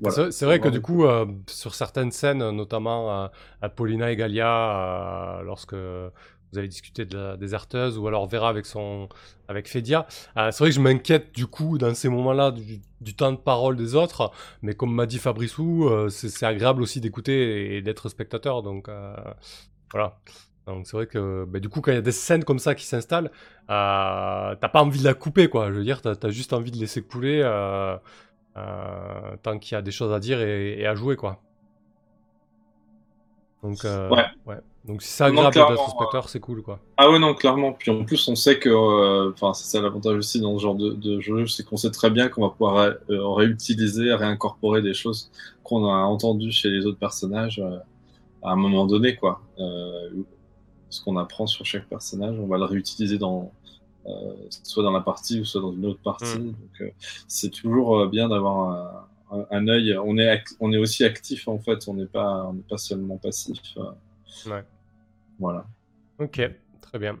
voilà. 0.00 0.30
C'est- 0.30 0.44
vrai 0.46 0.60
que 0.60 0.68
du 0.68 0.80
coup, 0.80 1.04
euh, 1.04 1.26
sur 1.48 1.74
certaines 1.74 2.10
scènes, 2.12 2.50
notamment 2.50 3.24
euh, 3.24 3.28
à 3.60 3.68
Paulina 3.68 4.10
et 4.10 4.16
Galia, 4.16 5.38
euh, 5.40 5.42
lorsque 5.42 5.74
vous 5.74 6.58
avez 6.58 6.68
discuté 6.68 7.04
de 7.06 7.16
la 7.16 7.36
déserteuse, 7.36 7.96
ou 7.98 8.06
alors 8.08 8.26
Vera 8.26 8.48
avec 8.48 8.66
son 8.66 9.08
avec 9.48 9.68
Fedia, 9.68 10.06
euh, 10.36 10.50
c'est 10.50 10.58
vrai 10.64 10.70
que 10.70 10.76
je 10.76 10.80
m'inquiète 10.80 11.32
du 11.34 11.46
coup 11.46 11.78
dans 11.78 11.94
ces 11.94 12.08
moments-là 12.08 12.50
du, 12.50 12.80
du 13.00 13.14
temps 13.16 13.32
de 13.32 13.36
parole 13.38 13.76
des 13.76 13.94
autres, 13.94 14.30
mais 14.62 14.74
comme 14.74 14.94
m'a 14.94 15.06
dit 15.06 15.18
Fabrissou, 15.18 15.90
c'est 16.10 16.44
agréable 16.46 16.82
aussi 16.82 17.00
d'écouter 17.00 17.76
et 17.76 17.82
d'être 17.82 18.08
spectateur, 18.08 18.62
donc 18.62 18.88
voilà. 19.92 20.18
Donc 20.66 20.86
c'est 20.86 20.96
vrai 20.96 21.06
que 21.06 21.44
bah, 21.48 21.58
du 21.58 21.68
coup 21.68 21.80
quand 21.80 21.90
il 21.90 21.96
y 21.96 21.98
a 21.98 22.02
des 22.02 22.12
scènes 22.12 22.44
comme 22.44 22.58
ça 22.60 22.74
qui 22.74 22.86
s'installent, 22.86 23.30
t'as 23.68 24.56
pas 24.56 24.82
envie 24.82 25.00
de 25.00 25.04
la 25.04 25.14
couper 25.14 25.48
quoi. 25.48 25.68
Je 25.70 25.74
veux 25.76 25.84
dire, 25.84 26.00
t'as 26.02 26.14
as 26.22 26.30
juste 26.30 26.52
envie 26.52 26.70
de 26.70 26.76
laisser 26.78 27.02
couler. 27.02 27.42
Euh, 28.56 28.60
euh, 28.60 29.36
tant 29.42 29.58
qu'il 29.58 29.74
y 29.74 29.78
a 29.78 29.82
des 29.82 29.90
choses 29.90 30.12
à 30.12 30.20
dire 30.20 30.40
et, 30.40 30.80
et 30.80 30.86
à 30.86 30.94
jouer 30.94 31.16
quoi. 31.16 31.40
Donc 33.62 33.84
euh, 33.84 34.08
Ouais. 34.10 34.56
Donc 34.84 35.00
si 35.00 35.08
c'est 35.10 35.22
agréable 35.22 35.54
d'être 35.54 35.88
spectateur, 35.88 36.28
c'est 36.28 36.40
cool 36.40 36.62
quoi. 36.62 36.80
Ah 36.96 37.08
ouais, 37.08 37.20
non, 37.20 37.34
clairement. 37.34 37.72
Puis 37.72 37.92
en 37.92 38.04
plus, 38.04 38.26
on 38.26 38.34
sait 38.34 38.58
que, 38.58 38.68
euh, 38.68 39.30
enfin, 39.32 39.54
c'est 39.54 39.70
ça 39.70 39.80
l'avantage 39.80 40.16
aussi 40.16 40.40
dans 40.40 40.58
ce 40.58 40.62
genre 40.64 40.74
de, 40.74 40.90
de 40.90 41.20
jeu, 41.20 41.46
c'est 41.46 41.64
qu'on 41.64 41.76
sait 41.76 41.92
très 41.92 42.10
bien 42.10 42.28
qu'on 42.28 42.42
va 42.42 42.50
pouvoir 42.50 42.74
ré- 42.74 42.96
euh, 43.10 43.28
réutiliser, 43.28 44.12
réincorporer 44.12 44.82
des 44.82 44.92
choses 44.92 45.30
qu'on 45.62 45.86
a 45.86 45.98
entendues 45.98 46.50
chez 46.50 46.68
les 46.68 46.84
autres 46.84 46.98
personnages 46.98 47.60
euh, 47.60 47.78
à 48.42 48.50
un 48.50 48.56
moment 48.56 48.84
donné, 48.86 49.14
quoi. 49.14 49.40
Euh, 49.60 50.10
ce 50.90 51.00
qu'on 51.00 51.16
apprend 51.16 51.46
sur 51.46 51.64
chaque 51.64 51.86
personnage, 51.88 52.36
on 52.40 52.48
va 52.48 52.58
le 52.58 52.64
réutiliser 52.64 53.18
dans, 53.18 53.52
euh, 53.61 53.61
soit 54.62 54.82
dans 54.82 54.92
la 54.92 55.00
partie 55.00 55.40
ou 55.40 55.44
soit 55.44 55.60
dans 55.60 55.72
une 55.72 55.86
autre 55.86 56.00
partie. 56.02 56.38
Mm. 56.38 56.46
Donc, 56.52 56.80
euh, 56.80 56.90
c'est 57.28 57.50
toujours 57.50 57.98
euh, 58.00 58.08
bien 58.08 58.28
d'avoir 58.28 59.06
un, 59.32 59.38
un, 59.38 59.46
un 59.50 59.68
œil. 59.68 59.96
On 59.98 60.16
est, 60.18 60.28
act- 60.28 60.56
on 60.60 60.72
est 60.72 60.78
aussi 60.78 61.04
actif 61.04 61.48
en 61.48 61.58
fait. 61.58 61.86
On 61.88 61.94
n'est 61.94 62.06
pas, 62.06 62.44
on 62.46 62.54
n'est 62.54 62.62
pas 62.62 62.78
seulement 62.78 63.16
passif. 63.16 63.60
euh, 63.76 63.90
Ouais. 64.50 64.64
Voilà. 65.38 65.64
Ok, 66.18 66.40
très 66.80 66.98
bien. 66.98 67.18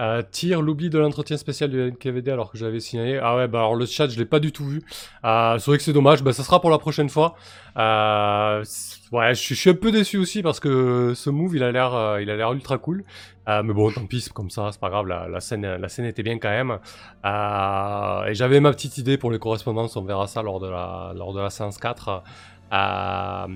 Euh, 0.00 0.22
tire 0.28 0.62
l'oubli 0.62 0.90
de 0.90 0.98
l'entretien 0.98 1.36
spécial 1.36 1.70
du 1.70 1.78
NKVD 1.78 2.30
alors 2.30 2.50
que 2.50 2.58
je 2.58 2.64
l'avais 2.64 2.80
signalé. 2.80 3.20
Ah 3.22 3.36
ouais, 3.36 3.46
bah 3.46 3.60
alors 3.60 3.76
le 3.76 3.86
chat, 3.86 4.08
je 4.08 4.18
l'ai 4.18 4.24
pas 4.24 4.40
du 4.40 4.50
tout 4.50 4.64
vu. 4.64 4.82
Euh, 5.24 5.58
c'est 5.58 5.70
vrai 5.70 5.78
que 5.78 5.84
c'est 5.84 5.92
dommage, 5.92 6.22
bah 6.22 6.32
ça 6.32 6.42
sera 6.42 6.60
pour 6.60 6.70
la 6.70 6.78
prochaine 6.78 7.08
fois. 7.08 7.36
Euh, 7.76 8.64
ouais, 9.12 9.34
je 9.34 9.54
suis, 9.54 9.70
un 9.70 9.74
peu 9.74 9.92
déçu 9.92 10.16
aussi 10.18 10.42
parce 10.42 10.58
que 10.60 11.12
ce 11.14 11.30
move, 11.30 11.54
il 11.54 11.62
a 11.62 11.70
l'air, 11.70 11.94
euh, 11.94 12.22
il 12.22 12.30
a 12.30 12.36
l'air 12.36 12.52
ultra 12.52 12.78
cool. 12.78 13.04
Mais 13.46 13.74
bon, 13.74 13.90
tant 13.90 14.06
pis, 14.06 14.28
comme 14.32 14.50
ça, 14.50 14.70
c'est 14.72 14.80
pas 14.80 14.88
grave. 14.88 15.06
La, 15.06 15.40
scène, 15.40 15.66
la 15.66 15.88
scène 15.88 16.04
était 16.04 16.22
bien 16.22 16.38
quand 16.38 16.48
même. 16.48 16.78
Et 17.24 18.34
j'avais 18.34 18.60
ma 18.60 18.72
petite 18.72 18.98
idée 18.98 19.18
pour 19.18 19.30
les 19.30 19.40
correspondances. 19.40 19.96
On 19.96 20.04
verra 20.04 20.28
ça 20.28 20.42
lors 20.42 20.60
de 20.60 20.68
la, 20.68 21.12
lors 21.16 21.32
de 21.32 21.40
la 21.40 21.50
séance 21.50 21.78
4. 21.78 22.22
Euh, 22.72 23.46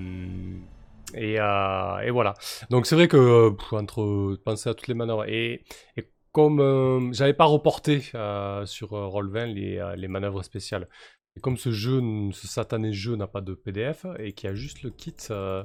et, 1.17 1.39
euh, 1.39 1.99
et 1.99 2.11
voilà. 2.11 2.33
Donc 2.69 2.85
c'est 2.85 2.95
vrai 2.95 3.07
que 3.07 3.49
pff, 3.51 3.73
entre 3.73 4.35
penser 4.45 4.69
à 4.69 4.73
toutes 4.73 4.87
les 4.87 4.93
manœuvres 4.93 5.25
et, 5.27 5.63
et 5.97 6.09
comme 6.31 6.59
euh, 6.59 7.11
j'avais 7.13 7.33
pas 7.33 7.45
reporté 7.45 8.03
euh, 8.15 8.65
sur 8.65 8.93
euh, 8.93 9.07
Roll20 9.07 9.53
les, 9.53 9.77
euh, 9.79 9.95
les 9.95 10.07
manœuvres 10.07 10.43
spéciales, 10.43 10.87
et 11.35 11.39
comme 11.39 11.57
ce 11.57 11.71
jeu, 11.71 12.01
ce 12.31 12.47
satané 12.47 12.93
jeu 12.93 13.15
n'a 13.15 13.27
pas 13.27 13.41
de 13.41 13.53
PDF 13.53 14.05
et 14.19 14.33
qu'il 14.33 14.49
y 14.49 14.51
a 14.51 14.55
juste 14.55 14.83
le 14.83 14.89
kit 14.89 15.15
euh, 15.31 15.63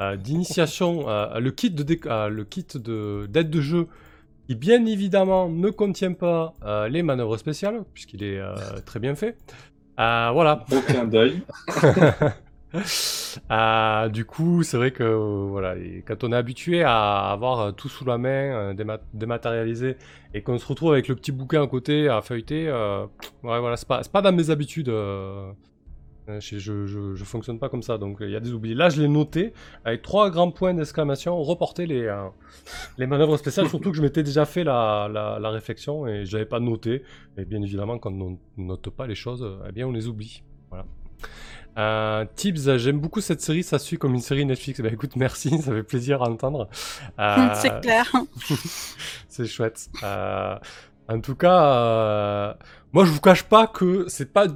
euh, 0.00 0.16
d'initiation, 0.16 1.08
euh, 1.08 1.38
le 1.40 1.50
kit 1.50 1.70
de 1.70 1.84
euh, 2.06 2.28
le 2.28 2.44
kit 2.44 2.66
de 2.74 3.26
d'aide 3.30 3.50
de 3.50 3.60
jeu 3.60 3.88
qui 4.48 4.54
bien 4.54 4.84
évidemment 4.86 5.48
ne 5.48 5.70
contient 5.70 6.12
pas 6.12 6.54
euh, 6.64 6.88
les 6.88 7.02
manœuvres 7.02 7.36
spéciales 7.38 7.84
puisqu'il 7.94 8.22
est 8.22 8.38
euh, 8.38 8.54
très 8.84 9.00
bien 9.00 9.14
fait. 9.14 9.36
Euh, 9.98 10.30
voilà, 10.32 10.64
Aucun 10.72 11.04
deuil. 11.04 11.42
ah, 13.48 14.08
du 14.12 14.24
coup, 14.24 14.62
c'est 14.62 14.76
vrai 14.76 14.90
que 14.90 15.04
voilà, 15.04 15.76
quand 16.06 16.24
on 16.24 16.32
est 16.32 16.36
habitué 16.36 16.82
à 16.82 17.30
avoir 17.30 17.74
tout 17.74 17.88
sous 17.88 18.04
la 18.04 18.18
main, 18.18 18.28
euh, 18.28 18.74
déma- 18.74 19.00
dématérialisé, 19.12 19.96
et 20.34 20.42
qu'on 20.42 20.58
se 20.58 20.66
retrouve 20.66 20.92
avec 20.92 21.08
le 21.08 21.14
petit 21.14 21.30
bouquin 21.32 21.62
à 21.62 21.66
côté 21.68 22.08
à 22.08 22.20
feuilleter, 22.20 22.66
euh, 22.68 23.06
voilà, 23.42 23.76
c'est 23.76 23.86
pas, 23.88 24.00
pas 24.12 24.22
dans 24.22 24.32
mes 24.32 24.50
habitudes. 24.50 24.88
euh, 24.88 25.52
euh, 26.30 26.40
je, 26.40 26.58
je, 26.86 27.24
fonctionne 27.24 27.58
pas 27.58 27.68
comme 27.68 27.82
ça, 27.82 27.98
donc 27.98 28.16
il 28.20 28.30
y 28.30 28.36
a 28.36 28.40
des 28.40 28.52
oublis. 28.52 28.74
Là, 28.74 28.88
je 28.88 29.00
l'ai 29.02 29.08
noté 29.08 29.52
avec 29.84 30.00
trois 30.02 30.30
grands 30.30 30.50
points 30.50 30.72
d'exclamation. 30.72 31.40
Reporter 31.42 31.86
les, 31.86 32.10
les 32.96 33.06
manœuvres 33.06 33.36
spéciales, 33.36 33.68
surtout 33.68 33.90
que 33.90 33.96
je 33.98 34.02
m'étais 34.02 34.22
déjà 34.22 34.46
fait 34.46 34.64
la 34.64 35.50
réflexion 35.50 36.06
et 36.06 36.24
je 36.24 36.32
l'avais 36.32 36.48
pas 36.48 36.60
noté. 36.60 37.02
Et 37.36 37.44
bien 37.44 37.60
évidemment, 37.62 37.98
quand 37.98 38.12
on 38.14 38.38
note 38.56 38.88
pas 38.90 39.06
les 39.06 39.14
choses, 39.14 39.46
eh 39.68 39.72
bien, 39.72 39.86
on 39.86 39.92
les 39.92 40.08
oublie. 40.08 40.42
Voilà. 40.70 40.86
Euh, 41.76 42.24
Tibbs, 42.36 42.76
j'aime 42.78 43.00
beaucoup 43.00 43.20
cette 43.20 43.40
série, 43.40 43.62
ça 43.64 43.78
suit 43.78 43.98
comme 43.98 44.14
une 44.14 44.20
série 44.20 44.44
Netflix. 44.46 44.80
Bah 44.80 44.90
écoute, 44.92 45.16
merci, 45.16 45.50
ça 45.62 45.72
fait 45.72 45.82
plaisir 45.82 46.22
à 46.22 46.28
entendre. 46.28 46.68
Euh, 47.18 47.48
C'est 47.54 47.80
clair. 47.80 48.10
c'est 49.28 49.46
chouette. 49.46 49.88
Euh, 50.02 50.56
En 51.08 51.20
tout 51.20 51.34
cas, 51.34 51.64
euh, 51.64 52.54
moi 52.92 53.04
je 53.04 53.10
vous 53.10 53.20
cache 53.20 53.42
pas 53.44 53.66
que 53.66 54.06
c'est 54.08 54.32
pas, 54.32 54.46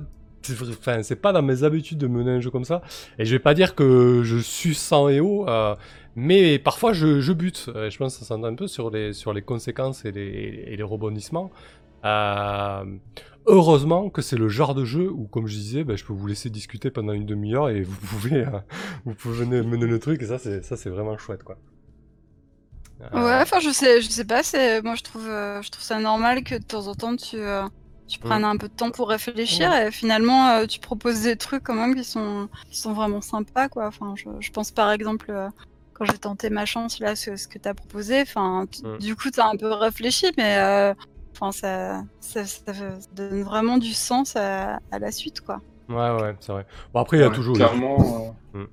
enfin 0.70 1.03
c'est 1.03 1.16
pas 1.20 1.32
dans 1.32 1.43
mes 1.43 1.62
habitudes 1.65 1.99
de 1.99 2.07
mener 2.07 2.31
un 2.32 2.40
jeu 2.40 2.51
comme 2.51 2.65
ça. 2.65 2.82
Et 3.19 3.24
je 3.24 3.32
vais 3.32 3.39
pas 3.40 3.55
dire 3.55 3.74
que 3.74 4.23
je 4.24 4.39
suis 4.39 4.74
sans 4.74 5.09
et 5.09 5.20
haut, 5.20 5.47
mais 6.16 6.59
parfois 6.59 6.93
je, 6.93 7.20
je 7.20 7.32
bute. 7.32 7.69
Je 7.74 7.97
pense 7.99 8.15
que 8.15 8.20
ça 8.20 8.27
s'entend 8.27 8.47
un 8.47 8.55
peu 8.55 8.66
sur 8.69 8.90
les 8.90 9.12
sur 9.12 9.32
les 9.32 9.43
conséquences 9.43 10.05
et 10.05 10.12
les, 10.12 10.65
et 10.69 10.77
les 10.77 10.82
rebondissements. 10.82 11.51
Euh, 12.05 12.85
heureusement 13.49 14.11
que 14.11 14.23
c'est 14.23 14.37
le 14.37 14.49
genre 14.49 14.75
de 14.75 14.85
jeu 14.85 15.11
où, 15.11 15.27
comme 15.27 15.47
je 15.47 15.55
disais, 15.57 15.85
ben, 15.85 15.97
je 15.97 16.05
peux 16.05 16.12
vous 16.12 16.27
laisser 16.27 16.51
discuter 16.51 16.91
pendant 16.91 17.12
une 17.12 17.27
demi-heure 17.27 17.70
et 17.70 17.83
vous 17.83 17.97
pouvez 18.07 18.47
euh, 18.47 18.61
vous 19.05 19.15
pouvez 19.15 19.47
mener, 19.47 19.87
le 19.87 19.99
truc. 19.99 20.23
Et 20.23 20.27
ça 20.27 20.39
c'est 20.39 20.62
ça 20.65 20.77
c'est 20.77 20.91
vraiment 20.91 21.16
chouette 21.19 21.43
quoi. 21.43 21.59
Euh, 23.01 23.07
Ouais, 23.12 23.41
enfin, 23.43 23.61
je 23.61 23.70
sais, 23.70 24.01
je 24.01 24.09
sais 24.09 24.25
pas, 24.25 24.43
c'est, 24.43 24.83
moi, 24.83 24.97
je 24.97 25.03
trouve, 25.05 25.29
euh, 25.29 25.62
je 25.62 25.70
trouve 25.70 25.85
ça 25.85 26.01
normal 26.01 26.43
que 26.43 26.57
de 26.57 26.65
temps 26.65 26.89
en 26.89 26.95
temps, 26.97 27.15
tu, 27.15 27.37
tu 28.09 28.19
prennes 28.19 28.45
un 28.45 28.57
peu 28.57 28.69
de 28.69 28.73
temps 28.75 28.91
pour 28.91 29.09
réfléchir 29.09 29.73
et 29.73 29.93
finalement, 29.93 30.66
tu 30.66 30.81
proposes 30.81 31.23
des 31.23 31.37
trucs 31.37 31.62
quand 31.62 31.75
même 31.77 31.95
qui 31.95 32.03
sont, 32.05 32.49
qui 32.70 32.77
sont 32.79 32.95
vraiment 32.95 33.20
sympas, 33.20 33.69
quoi. 33.69 33.87
Enfin, 33.87 34.15
je, 34.16 34.25
je 34.41 34.51
pense 34.51 34.73
par 34.73 34.91
exemple, 34.91 35.33
quand 35.93 36.07
j'ai 36.07 36.19
tenté 36.19 36.51
ma 36.51 36.66
chance, 36.66 36.99
là, 36.99 37.15
ce, 37.15 37.37
ce 37.37 37.47
que 37.47 37.59
t'as 37.59 37.75
proposé, 37.75 38.20
enfin, 38.23 38.66
du 38.99 39.15
coup, 39.15 39.31
t'as 39.31 39.49
un 39.49 39.57
peu 39.57 39.73
réfléchi, 39.73 40.27
mais, 40.37 40.95
enfin, 41.40 41.52
ça, 41.52 42.02
ça, 42.20 42.44
ça 42.47 42.73
donne 43.12 43.43
vraiment 43.43 43.78
du 43.78 43.93
sens 43.94 44.36
à, 44.36 44.78
à 44.90 44.98
la 44.98 45.12
suite, 45.12 45.40
quoi. 45.40 45.59
Ouais, 45.89 45.94
ouais, 46.20 46.36
c'est 46.40 46.52
vrai. 46.52 46.66
Bon, 46.93 47.01
après, 47.01 47.16
il 47.19 47.20
y 47.20 47.23
a 47.24 47.31
Ouais, 47.31 47.31
toujours. 47.31 47.56
Clairement. 47.56 48.36
euh, 48.55 48.60
Mm. 48.60 48.66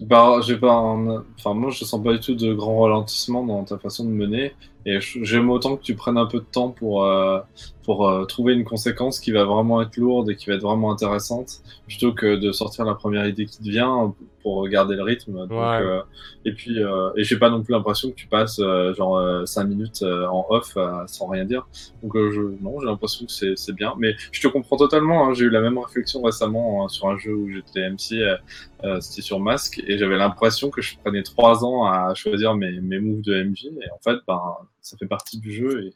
bah, 0.00 0.40
j'ai 0.46 0.56
pas 0.58 0.72
un- 0.72 1.24
Enfin, 1.38 1.54
moi, 1.54 1.70
je 1.70 1.84
sens 1.84 2.02
pas 2.02 2.12
du 2.12 2.20
tout 2.20 2.34
de 2.34 2.54
grand 2.54 2.80
ralentissement 2.82 3.44
dans 3.44 3.64
ta 3.64 3.78
façon 3.78 4.04
de 4.04 4.10
mener. 4.10 4.54
Et 4.84 5.00
j'aime 5.00 5.50
autant 5.50 5.76
que 5.76 5.82
tu 5.82 5.94
prennes 5.96 6.16
un 6.18 6.26
peu 6.26 6.38
de 6.40 6.44
temps 6.44 6.70
pour, 6.70 7.04
euh, 7.04 7.40
pour 7.84 8.08
euh, 8.08 8.24
trouver 8.24 8.54
une 8.54 8.64
conséquence 8.64 9.20
qui 9.20 9.32
va 9.32 9.44
vraiment 9.44 9.82
être 9.82 9.96
lourde 9.96 10.30
et 10.30 10.36
qui 10.36 10.46
va 10.50 10.54
être 10.56 10.62
vraiment 10.62 10.92
intéressante, 10.92 11.60
plutôt 11.86 12.14
que 12.14 12.36
de 12.36 12.52
sortir 12.52 12.84
la 12.84 12.94
première 12.94 13.26
idée 13.26 13.46
qui 13.46 13.58
te 13.58 13.68
vient 13.70 14.14
pour 14.48 14.66
garder 14.68 14.96
le 14.96 15.02
rythme. 15.02 15.32
Donc, 15.46 15.50
Ouais. 15.50 15.80
euh, 15.82 16.00
et 16.44 16.52
puis, 16.52 16.82
euh, 16.82 17.10
et 17.16 17.24
j'ai 17.24 17.38
pas 17.38 17.50
non 17.50 17.62
plus 17.62 17.72
l'impression 17.72 18.10
que 18.10 18.14
tu 18.14 18.26
passes 18.28 18.58
euh, 18.60 18.94
genre 18.94 19.46
5 19.46 19.64
minutes 19.64 20.02
en 20.02 20.46
off 20.48 20.76
sans 21.06 21.26
rien 21.28 21.44
dire. 21.44 21.66
Donc, 22.02 22.12
je, 22.16 22.40
non, 22.62 22.80
j'ai 22.80 22.86
l'impression 22.86 23.26
que 23.26 23.32
c'est 23.32 23.54
c'est 23.56 23.74
bien. 23.74 23.94
Mais 23.98 24.14
je 24.32 24.40
te 24.40 24.48
comprends 24.48 24.76
totalement. 24.76 25.26
hein. 25.28 25.34
J'ai 25.34 25.44
eu 25.44 25.50
la 25.50 25.60
même 25.60 25.76
réflexion 25.78 26.22
récemment 26.22 26.84
hein, 26.84 26.88
sur 26.88 27.08
un 27.08 27.18
jeu 27.18 27.34
où 27.34 27.50
j'étais 27.50 27.88
MC. 27.90 28.12
euh, 28.84 29.00
c'était 29.00 29.22
sur 29.22 29.40
Mask 29.40 29.82
et 29.86 29.98
j'avais 29.98 30.16
l'impression 30.16 30.70
que 30.70 30.80
je 30.82 30.96
prenais 31.02 31.22
trois 31.24 31.64
ans 31.64 31.84
à 31.86 32.14
choisir 32.14 32.54
mes, 32.54 32.80
mes 32.80 33.00
moves 33.00 33.22
de 33.22 33.42
MJ 33.42 33.64
et 33.66 33.90
en 33.92 33.98
fait 34.04 34.18
ben 34.28 34.40
ça 34.80 34.96
fait 34.96 35.06
partie 35.08 35.38
du 35.40 35.52
jeu 35.52 35.84
et 35.86 35.94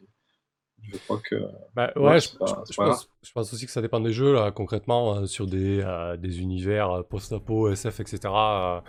je 0.90 0.96
crois 0.98 1.18
que 1.20 1.36
Bah, 1.74 1.92
ouais, 1.96 2.02
Ouais, 2.02 2.20
je, 2.20 2.36
pas- 2.36 2.64
pense, 2.76 3.08
je 3.22 3.32
pense 3.32 3.52
aussi 3.52 3.66
que 3.66 3.72
ça 3.72 3.80
dépend 3.82 4.00
des 4.00 4.12
jeux, 4.12 4.34
là, 4.34 4.50
concrètement, 4.50 5.16
euh, 5.16 5.26
sur 5.26 5.46
des, 5.46 5.80
euh, 5.80 6.16
des 6.16 6.40
univers 6.40 6.90
euh, 6.90 7.02
post-apo, 7.02 7.70
SF, 7.70 8.00
etc. 8.00 8.82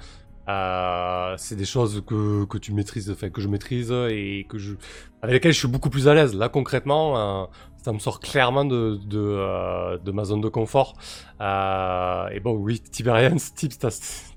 euh, 0.50 1.36
c'est 1.38 1.56
des 1.56 1.66
choses 1.66 2.04
que, 2.06 2.46
que 2.46 2.58
tu 2.58 2.74
maîtrises, 2.74 3.10
enfin, 3.10 3.30
que 3.30 3.40
je 3.42 3.48
maîtrise 3.48 3.92
et 3.92 4.46
que 4.50 4.58
je, 4.58 4.74
avec 5.22 5.34
lesquelles 5.36 5.54
je 5.54 5.60
suis 5.60 5.68
beaucoup 5.70 5.90
plus 5.90 6.08
à 6.10 6.14
l'aise. 6.14 6.36
Là, 6.36 6.50
concrètement, 6.50 7.50
ça 7.84 7.92
me 7.92 8.00
sort 8.00 8.22
clairement 8.22 8.64
de, 8.64 8.98
de, 9.06 9.20
euh, 9.20 9.98
ma 10.14 10.24
zone 10.24 10.40
de 10.40 10.48
confort. 10.48 10.94
Euh, 11.42 12.30
et 12.30 12.40
bon, 12.40 12.54
oui, 12.54 12.80
Tiberian, 12.80 13.36
Tips, 13.56 13.78
t'as 13.78 13.88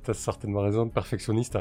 as 0.08 0.14
certainement 0.14 0.62
raison, 0.62 0.88
perfectionniste. 0.88 1.56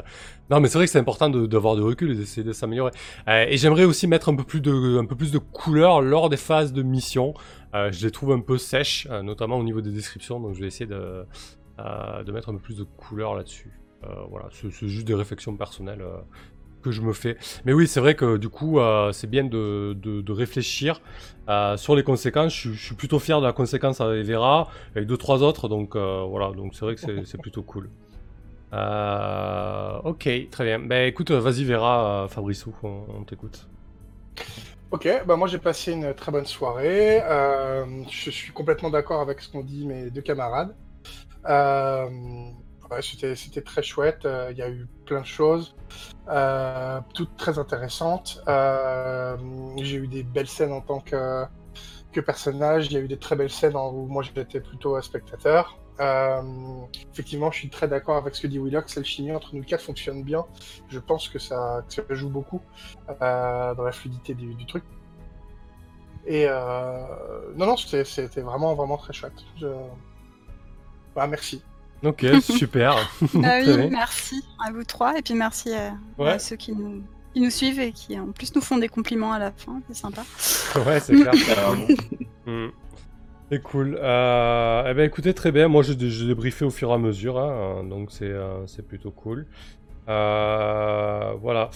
Non, 0.50 0.58
mais 0.58 0.66
c'est 0.66 0.78
vrai 0.78 0.86
que 0.86 0.90
c'est 0.90 0.98
important 0.98 1.30
d'avoir 1.30 1.76
de 1.76 1.82
recul 1.82 2.10
et 2.10 2.14
d'essayer 2.16 2.42
de 2.42 2.52
s'améliorer. 2.52 2.90
Euh, 3.28 3.46
et 3.48 3.56
j'aimerais 3.56 3.84
aussi 3.84 4.08
mettre 4.08 4.28
un 4.28 4.34
peu 4.34 4.42
plus 4.42 4.60
de, 4.60 4.98
un 4.98 5.04
peu 5.04 5.14
plus 5.14 5.30
de 5.30 5.38
couleur 5.38 6.00
lors 6.02 6.28
des 6.28 6.36
phases 6.36 6.72
de 6.72 6.82
mission. 6.82 7.34
Je 7.74 8.06
les 8.06 8.10
trouve 8.10 8.32
un 8.32 8.40
peu 8.40 8.56
sèches, 8.56 9.06
notamment 9.22 9.58
au 9.58 9.62
niveau 9.62 9.82
des 9.82 9.90
descriptions, 9.90 10.40
donc 10.40 10.54
je 10.54 10.60
vais 10.60 10.66
essayer 10.66 10.86
de, 10.86 11.26
de 11.78 12.32
mettre 12.32 12.48
un 12.48 12.54
peu 12.54 12.58
plus 12.58 12.78
de 12.78 12.84
couleur 12.84 13.34
là-dessus. 13.34 13.78
Voilà, 14.30 14.48
c'est 14.50 14.70
juste 14.88 15.06
des 15.06 15.12
réflexions 15.12 15.54
personnelles 15.56 16.02
que 16.86 16.92
je 16.92 17.02
me 17.02 17.12
fais. 17.12 17.36
Mais 17.64 17.72
oui, 17.72 17.86
c'est 17.86 18.00
vrai 18.00 18.14
que 18.14 18.36
du 18.36 18.48
coup, 18.48 18.78
euh, 18.78 19.12
c'est 19.12 19.26
bien 19.26 19.44
de, 19.44 20.32
réfléchir 20.32 21.00
euh, 21.48 21.76
sur 21.76 21.96
les 21.96 22.02
conséquences. 22.02 22.54
Je, 22.54 22.72
suis- 22.72 22.94
plutôt 22.94 23.18
fier 23.18 23.40
de 23.40 23.46
la 23.46 23.52
conséquence 23.52 24.00
avec 24.00 24.24
Vera, 24.24 24.68
avec 24.94 25.06
deux 25.06 25.16
trois 25.16 25.42
autres, 25.42 25.68
donc 25.68 25.96
euh, 25.96 26.24
voilà, 26.28 26.52
donc 26.52 26.74
c'est 26.74 26.84
vrai 26.84 26.94
que 26.94 27.00
c'est- 27.24 27.38
plutôt 27.38 27.62
cool. 27.62 27.90
Ok, 28.72 30.28
très 30.50 30.64
bien. 30.64 30.78
Ben 30.78 31.08
écoute, 31.08 31.30
vas-y 31.30 31.64
Vera, 31.64 32.26
Fabrice, 32.28 32.64
on, 32.82 33.24
t'écoute. 33.26 33.68
Ok, 34.92 35.08
bah 35.26 35.36
moi 35.36 35.48
j'ai 35.48 35.58
passé 35.58 35.92
une 35.92 36.14
très 36.14 36.30
bonne 36.30 36.46
soirée. 36.46 37.20
Je 38.10 38.30
suis 38.30 38.52
complètement 38.52 38.90
d'accord 38.90 39.20
avec 39.20 39.40
ce 39.40 39.50
qu'ont 39.50 39.64
dit 39.64 39.86
mes 39.86 40.10
deux 40.10 40.22
camarades. 40.22 40.74
C'était, 43.00 43.62
très 43.62 43.82
chouette. 43.82 44.24
euh, 44.24 44.48
Il 44.52 44.58
y 44.58 44.62
a 44.62 44.70
eu 44.70 44.86
plein 45.04 45.20
de 45.20 45.26
choses, 45.26 45.76
euh, 46.28 47.00
toutes 47.14 47.36
très 47.36 47.58
intéressantes. 47.58 48.42
Euh, 48.48 49.36
j'ai 49.76 49.96
eu 49.96 50.08
des 50.08 50.22
belles 50.22 50.48
scènes 50.48 50.72
en 50.72 50.80
tant 50.80 51.00
que, 51.00 51.44
personnage. 52.24 52.86
Il 52.86 52.92
y 52.94 52.96
a 52.96 53.00
eu 53.00 53.08
des 53.08 53.18
très 53.18 53.36
belles 53.36 53.50
scènes 53.50 53.76
où 53.76 54.06
moi 54.06 54.22
j'étais 54.22 54.60
plutôt 54.60 54.98
spectateur. 55.02 55.78
Effectivement, 57.12 57.50
je 57.50 57.58
suis 57.58 57.68
très 57.68 57.88
d'accord 57.88 58.16
avec 58.16 58.34
ce 58.34 58.40
que 58.40 58.46
dit 58.46 58.58
Willox. 58.58 58.96
L'alchimie 58.96 59.32
entre 59.32 59.54
nous 59.54 59.62
quatre 59.62 59.82
fonctionne 59.82 60.22
bien. 60.22 60.46
Je 60.88 60.98
pense 60.98 61.28
que 61.28 61.38
ça, 61.38 61.84
joue 62.08 62.30
beaucoup 62.30 62.62
dans 63.20 63.84
la 63.84 63.92
fluidité 63.92 64.32
du, 64.32 64.64
truc. 64.64 64.82
Et 66.26 66.46
non, 66.46 67.66
non, 67.66 67.76
c'était 67.76 68.40
vraiment, 68.40 68.74
vraiment 68.74 68.96
très 68.96 69.12
chouette. 69.12 69.44
Bah, 71.14 71.26
merci. 71.26 71.62
Ok, 72.06 72.24
super. 72.42 72.96
Ah 73.42 73.58
oui, 73.66 73.88
merci 73.90 74.42
à 74.64 74.70
vous 74.72 74.84
trois 74.84 75.18
et 75.18 75.22
puis 75.22 75.34
merci 75.34 75.72
à, 75.74 75.94
Ouais. 76.18 76.30
à 76.30 76.38
ceux 76.38 76.56
qui 76.56 76.72
nous, 76.72 77.02
qui 77.34 77.40
nous 77.40 77.50
suivent 77.50 77.80
et 77.80 77.92
qui 77.92 78.18
en 78.18 78.32
plus 78.32 78.54
nous 78.54 78.60
font 78.62 78.78
des 78.78 78.88
compliments 78.88 79.32
à 79.32 79.38
la 79.38 79.52
fin. 79.52 79.80
C'est 79.88 79.96
sympa. 79.96 80.22
Ouais, 80.86 81.00
c'est 81.00 81.14
clair. 81.14 81.32
carrément. 81.46 81.86
Hmm. 82.46 82.68
C'est 83.50 83.62
cool. 83.62 83.98
Euh, 84.02 84.84
eh 84.90 84.94
ben 84.94 85.04
écoutez, 85.04 85.32
très 85.32 85.52
bien. 85.52 85.68
Moi, 85.68 85.82
je, 85.82 85.92
je 85.92 86.24
débriefé 86.24 86.64
au 86.64 86.70
fur 86.70 86.90
et 86.90 86.94
à 86.94 86.98
mesure, 86.98 87.38
hein, 87.38 87.84
donc 87.84 88.10
c'est 88.10 88.24
euh, 88.24 88.66
c'est 88.66 88.86
plutôt 88.86 89.10
cool. 89.12 89.46
Euh, 90.08 91.32
voilà. 91.40 91.70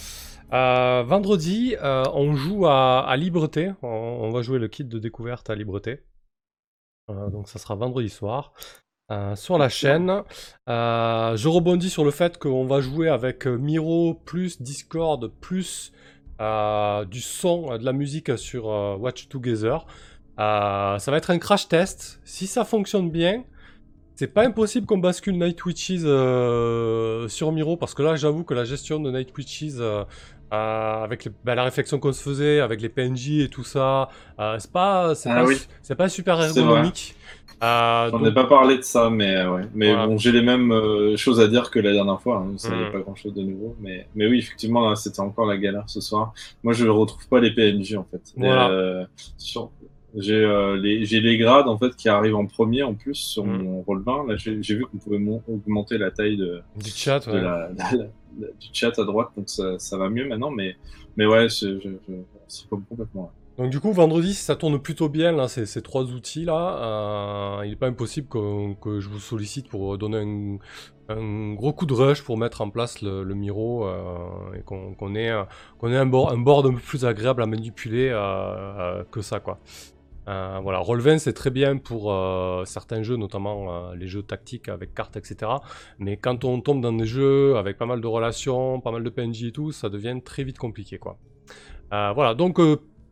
Euh, 0.52 1.04
vendredi, 1.06 1.76
euh, 1.80 2.04
on 2.12 2.34
joue 2.34 2.66
à, 2.66 3.00
à 3.08 3.16
Libreté. 3.16 3.72
On, 3.82 3.86
on 3.88 4.30
va 4.30 4.42
jouer 4.42 4.58
le 4.58 4.68
kit 4.68 4.84
de 4.84 4.98
découverte 4.98 5.48
à 5.48 5.54
Libreté. 5.54 6.02
Euh, 7.08 7.30
donc 7.30 7.48
ça 7.48 7.58
sera 7.58 7.74
vendredi 7.76 8.08
soir. 8.08 8.52
Euh, 9.10 9.34
sur 9.36 9.58
la 9.58 9.68
chaîne. 9.68 10.22
Euh, 10.68 11.36
je 11.36 11.48
rebondis 11.48 11.90
sur 11.90 12.04
le 12.04 12.10
fait 12.10 12.38
qu'on 12.38 12.66
va 12.66 12.80
jouer 12.80 13.08
avec 13.08 13.46
euh, 13.46 13.56
Miro 13.56 14.14
plus 14.24 14.60
Discord 14.62 15.30
plus 15.40 15.92
euh, 16.40 17.04
du 17.04 17.20
son, 17.20 17.76
de 17.76 17.84
la 17.84 17.92
musique 17.92 18.36
sur 18.38 18.66
Watch 19.00 19.28
Together. 19.28 19.84
Ça 20.38 20.98
va 21.08 21.16
être 21.16 21.30
un 21.30 21.38
crash 21.38 21.68
test. 21.68 22.20
Si 22.24 22.46
ça 22.46 22.64
fonctionne 22.64 23.10
bien, 23.10 23.44
c'est 24.14 24.26
pas 24.32 24.44
impossible 24.46 24.86
qu'on 24.86 24.98
bascule 24.98 25.38
Night 25.38 25.62
Witches 25.64 26.00
sur 27.28 27.52
Miro 27.52 27.76
parce 27.76 27.94
que 27.94 28.02
là, 28.02 28.16
j'avoue 28.16 28.44
que 28.44 28.54
la 28.54 28.64
gestion 28.64 29.00
de 29.00 29.10
Night 29.10 29.36
Witches, 29.36 29.74
euh, 29.80 30.04
avec 30.52 31.24
les- 31.26 31.32
bah, 31.44 31.54
la 31.54 31.62
réflexion 31.64 31.98
qu'on 32.00 32.12
se 32.12 32.22
faisait, 32.22 32.60
avec 32.60 32.80
les 32.80 32.88
PNJ 32.88 33.40
et 33.44 33.48
tout 33.48 33.62
ça, 33.64 34.08
euh, 34.40 34.56
c'est 34.58 34.72
pas, 34.72 35.14
c'est 35.14 35.30
Ah 35.30 35.42
pas, 35.96 36.04
oui. 36.04 36.10
super 36.10 36.40
ergonomique. 36.40 37.14
Euh, 37.62 38.08
J'en 38.10 38.18
donc- 38.18 38.28
ai 38.28 38.32
pas 38.32 38.44
parlé 38.44 38.78
de 38.78 38.82
ça, 38.82 39.10
mais 39.10 39.36
euh, 39.36 39.54
ouais. 39.54 39.62
Mais 39.74 39.90
Voilà. 39.92 40.06
bon, 40.06 40.16
j'ai 40.18 40.32
les 40.32 40.40
mêmes 40.42 40.72
euh, 40.72 41.16
choses 41.16 41.40
à 41.40 41.48
dire 41.48 41.70
que 41.70 41.78
la 41.78 41.92
dernière 41.92 42.20
fois. 42.20 42.38
Hein. 42.38 42.54
Ça 42.56 42.70
y 42.70 42.72
a 42.84 42.88
Mm. 42.88 42.92
pas 42.92 42.98
grand 43.00 43.14
chose 43.14 43.34
de 43.34 43.42
nouveau. 43.42 43.76
Mais, 43.80 44.06
mais 44.14 44.26
oui, 44.26 44.38
effectivement, 44.38 44.88
là, 44.88 44.96
c'était 44.96 45.20
encore 45.20 45.46
la 45.46 45.58
galère 45.58 45.84
ce 45.86 46.00
soir. 46.00 46.32
Moi, 46.62 46.72
je 46.72 46.86
retrouve 46.88 47.28
pas 47.28 47.38
les 47.40 47.50
PNJ 47.54 47.96
en 47.96 48.04
fait. 48.10 48.22
Voilà. 48.36 48.70
Euh, 48.70 49.04
sur- 49.36 49.70
J'ai 50.16 50.34
euh, 50.34 50.76
les, 50.76 51.04
j'ai 51.04 51.20
les 51.20 51.36
grades 51.36 51.68
en 51.68 51.78
fait 51.78 51.94
qui 51.94 52.08
arrivent 52.08 52.34
en 52.34 52.44
premier 52.46 52.82
en 52.82 52.94
plus 52.94 53.14
sur 53.14 53.44
Mm. 53.44 53.62
mon 53.62 53.82
rôle 53.82 54.02
20. 54.02 54.26
Là, 54.26 54.36
j'ai 54.36 54.60
j'ai 54.62 54.74
vu 54.74 54.84
qu'on 54.86 54.98
pouvait 54.98 55.18
mon- 55.20 55.40
augmenter 55.46 55.98
la 55.98 56.10
taille 56.10 56.36
de, 56.36 56.62
Du 56.82 56.90
chat, 56.90 57.24
ouais. 57.28 57.34
la, 57.34 57.68
la- 57.78 57.92
la- 57.92 57.96
la- 58.40 58.48
du 58.58 58.68
chat 58.72 58.98
à 58.98 59.04
droite, 59.04 59.28
donc 59.36 59.48
ça, 59.48 59.78
ça 59.78 59.96
va 59.98 60.08
mieux 60.10 60.26
maintenant. 60.26 60.50
Mais, 60.50 60.74
mais 61.16 61.26
ouais, 61.26 61.48
je, 61.48 61.78
je, 61.78 61.90
je, 62.08 62.14
c'est 62.48 62.68
complètement. 62.68 63.30
Donc 63.60 63.68
du 63.68 63.78
coup, 63.78 63.92
vendredi, 63.92 64.32
si 64.32 64.42
ça 64.42 64.56
tourne 64.56 64.78
plutôt 64.78 65.10
bien, 65.10 65.32
là, 65.32 65.46
ces, 65.46 65.82
trois 65.82 66.04
outils-là, 66.04 67.58
euh, 67.58 67.66
il 67.66 67.68
n'est 67.68 67.76
pas 67.76 67.88
impossible 67.88 68.26
que 68.26 69.00
je 69.00 69.08
vous 69.10 69.18
sollicite 69.18 69.68
pour 69.68 69.98
donner 69.98 70.58
un, 71.10 71.52
gros 71.52 71.74
coup 71.74 71.84
de 71.84 71.92
rush 71.92 72.24
pour 72.24 72.38
mettre 72.38 72.62
en 72.62 72.70
place 72.70 73.02
le, 73.02 73.22
Miro 73.34 73.84
euh, 73.84 74.54
et 74.56 74.62
qu'on 74.62 75.14
ait, 75.14 75.28
un, 75.28 76.06
board, 76.06 76.32
un 76.32 76.38
board 76.38 76.68
un 76.68 76.72
peu 76.72 76.80
plus 76.80 77.04
agréable 77.04 77.42
à 77.42 77.46
manipuler 77.46 78.08
euh, 78.10 79.04
que 79.10 79.20
ça, 79.20 79.40
quoi. 79.40 79.58
Voilà, 80.26 80.80
Roll20 80.80 81.18
c'est 81.18 81.34
très 81.34 81.50
bien 81.50 81.76
pour 81.76 82.16
certains 82.64 83.02
jeux, 83.02 83.16
notamment 83.16 83.92
les 83.92 84.06
jeux 84.06 84.22
tactiques 84.22 84.70
avec 84.70 84.94
cartes, 84.94 85.18
etc. 85.18 85.50
Mais 85.98 86.16
quand 86.16 86.44
on 86.44 86.62
tombe 86.62 86.80
dans 86.80 86.94
des 86.94 87.04
jeux 87.04 87.58
avec 87.58 87.76
pas 87.76 87.84
mal 87.84 88.00
de 88.00 88.06
relations, 88.06 88.80
pas 88.80 88.90
mal 88.90 89.04
de 89.04 89.10
PNJ 89.10 89.44
et 89.44 89.52
tout, 89.52 89.70
ça 89.70 89.90
devient 89.90 90.18
très 90.24 90.44
vite 90.44 90.56
compliqué, 90.56 90.96
quoi. 90.96 91.18
Voilà, 91.90 92.34
donc 92.34 92.58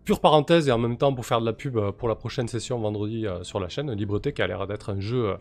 pure 0.08 0.20
parenthèse 0.20 0.66
et 0.68 0.72
en 0.72 0.78
même 0.78 0.96
temps 0.96 1.12
pour 1.12 1.26
faire 1.26 1.38
de 1.38 1.44
la 1.44 1.52
pub 1.52 1.76
euh, 1.76 1.92
pour 1.92 2.08
la 2.08 2.14
prochaine 2.14 2.48
session 2.48 2.78
vendredi 2.78 3.26
euh, 3.26 3.42
sur 3.44 3.60
la 3.60 3.68
chaîne, 3.68 3.92
Libreté 3.92 4.32
qui 4.32 4.40
a 4.40 4.46
l'air 4.46 4.66
d'être 4.66 4.88
un 4.90 5.00
jeu 5.00 5.32
euh, 5.32 5.36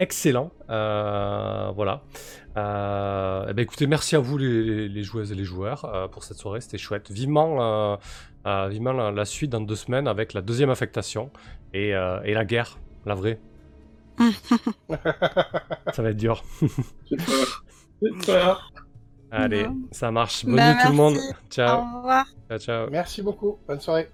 excellent. 0.00 0.50
Euh, 0.70 1.70
voilà. 1.76 2.02
Euh, 2.56 3.46
eh 3.48 3.52
ben, 3.52 3.62
écoutez, 3.62 3.86
merci 3.86 4.16
à 4.16 4.18
vous 4.18 4.38
les, 4.38 4.64
les- 4.64 4.88
les 4.88 5.02
joueuses 5.04 5.30
et 5.30 5.36
les 5.36 5.44
joueurs 5.44 5.84
euh, 5.84 6.08
pour 6.08 6.24
cette 6.24 6.36
soirée, 6.38 6.60
c'était 6.60 6.78
chouette. 6.78 7.12
Vivement, 7.12 7.62
euh, 7.62 7.96
euh, 8.48 8.66
vivement 8.68 8.92
la, 8.92 9.12
la 9.12 9.24
suite 9.24 9.50
dans 9.52 9.60
deux 9.60 9.76
semaines 9.76 10.08
avec 10.08 10.32
la 10.32 10.40
deuxième 10.42 10.70
affectation 10.70 11.30
et, 11.72 11.94
euh, 11.94 12.20
et 12.24 12.34
la 12.34 12.44
guerre, 12.44 12.76
la 13.06 13.14
vraie. 13.14 13.38
Ça 15.94 16.02
va 16.02 16.10
être 16.10 16.16
dur. 16.16 16.42
Allez, 19.30 19.64
Bon. 19.64 19.76
ça 19.92 20.10
marche. 20.10 20.44
Bonne 20.44 20.56
Bah, 20.56 20.74
nuit 20.74 20.82
tout 20.82 20.88
le 20.90 20.96
monde. 20.96 21.18
Ciao. 21.50 21.78
Au 21.80 21.96
revoir. 21.98 22.26
Ciao, 22.48 22.58
ciao. 22.58 22.90
Merci 22.90 23.22
beaucoup. 23.22 23.58
Bonne 23.66 23.80
soirée. 23.80 24.10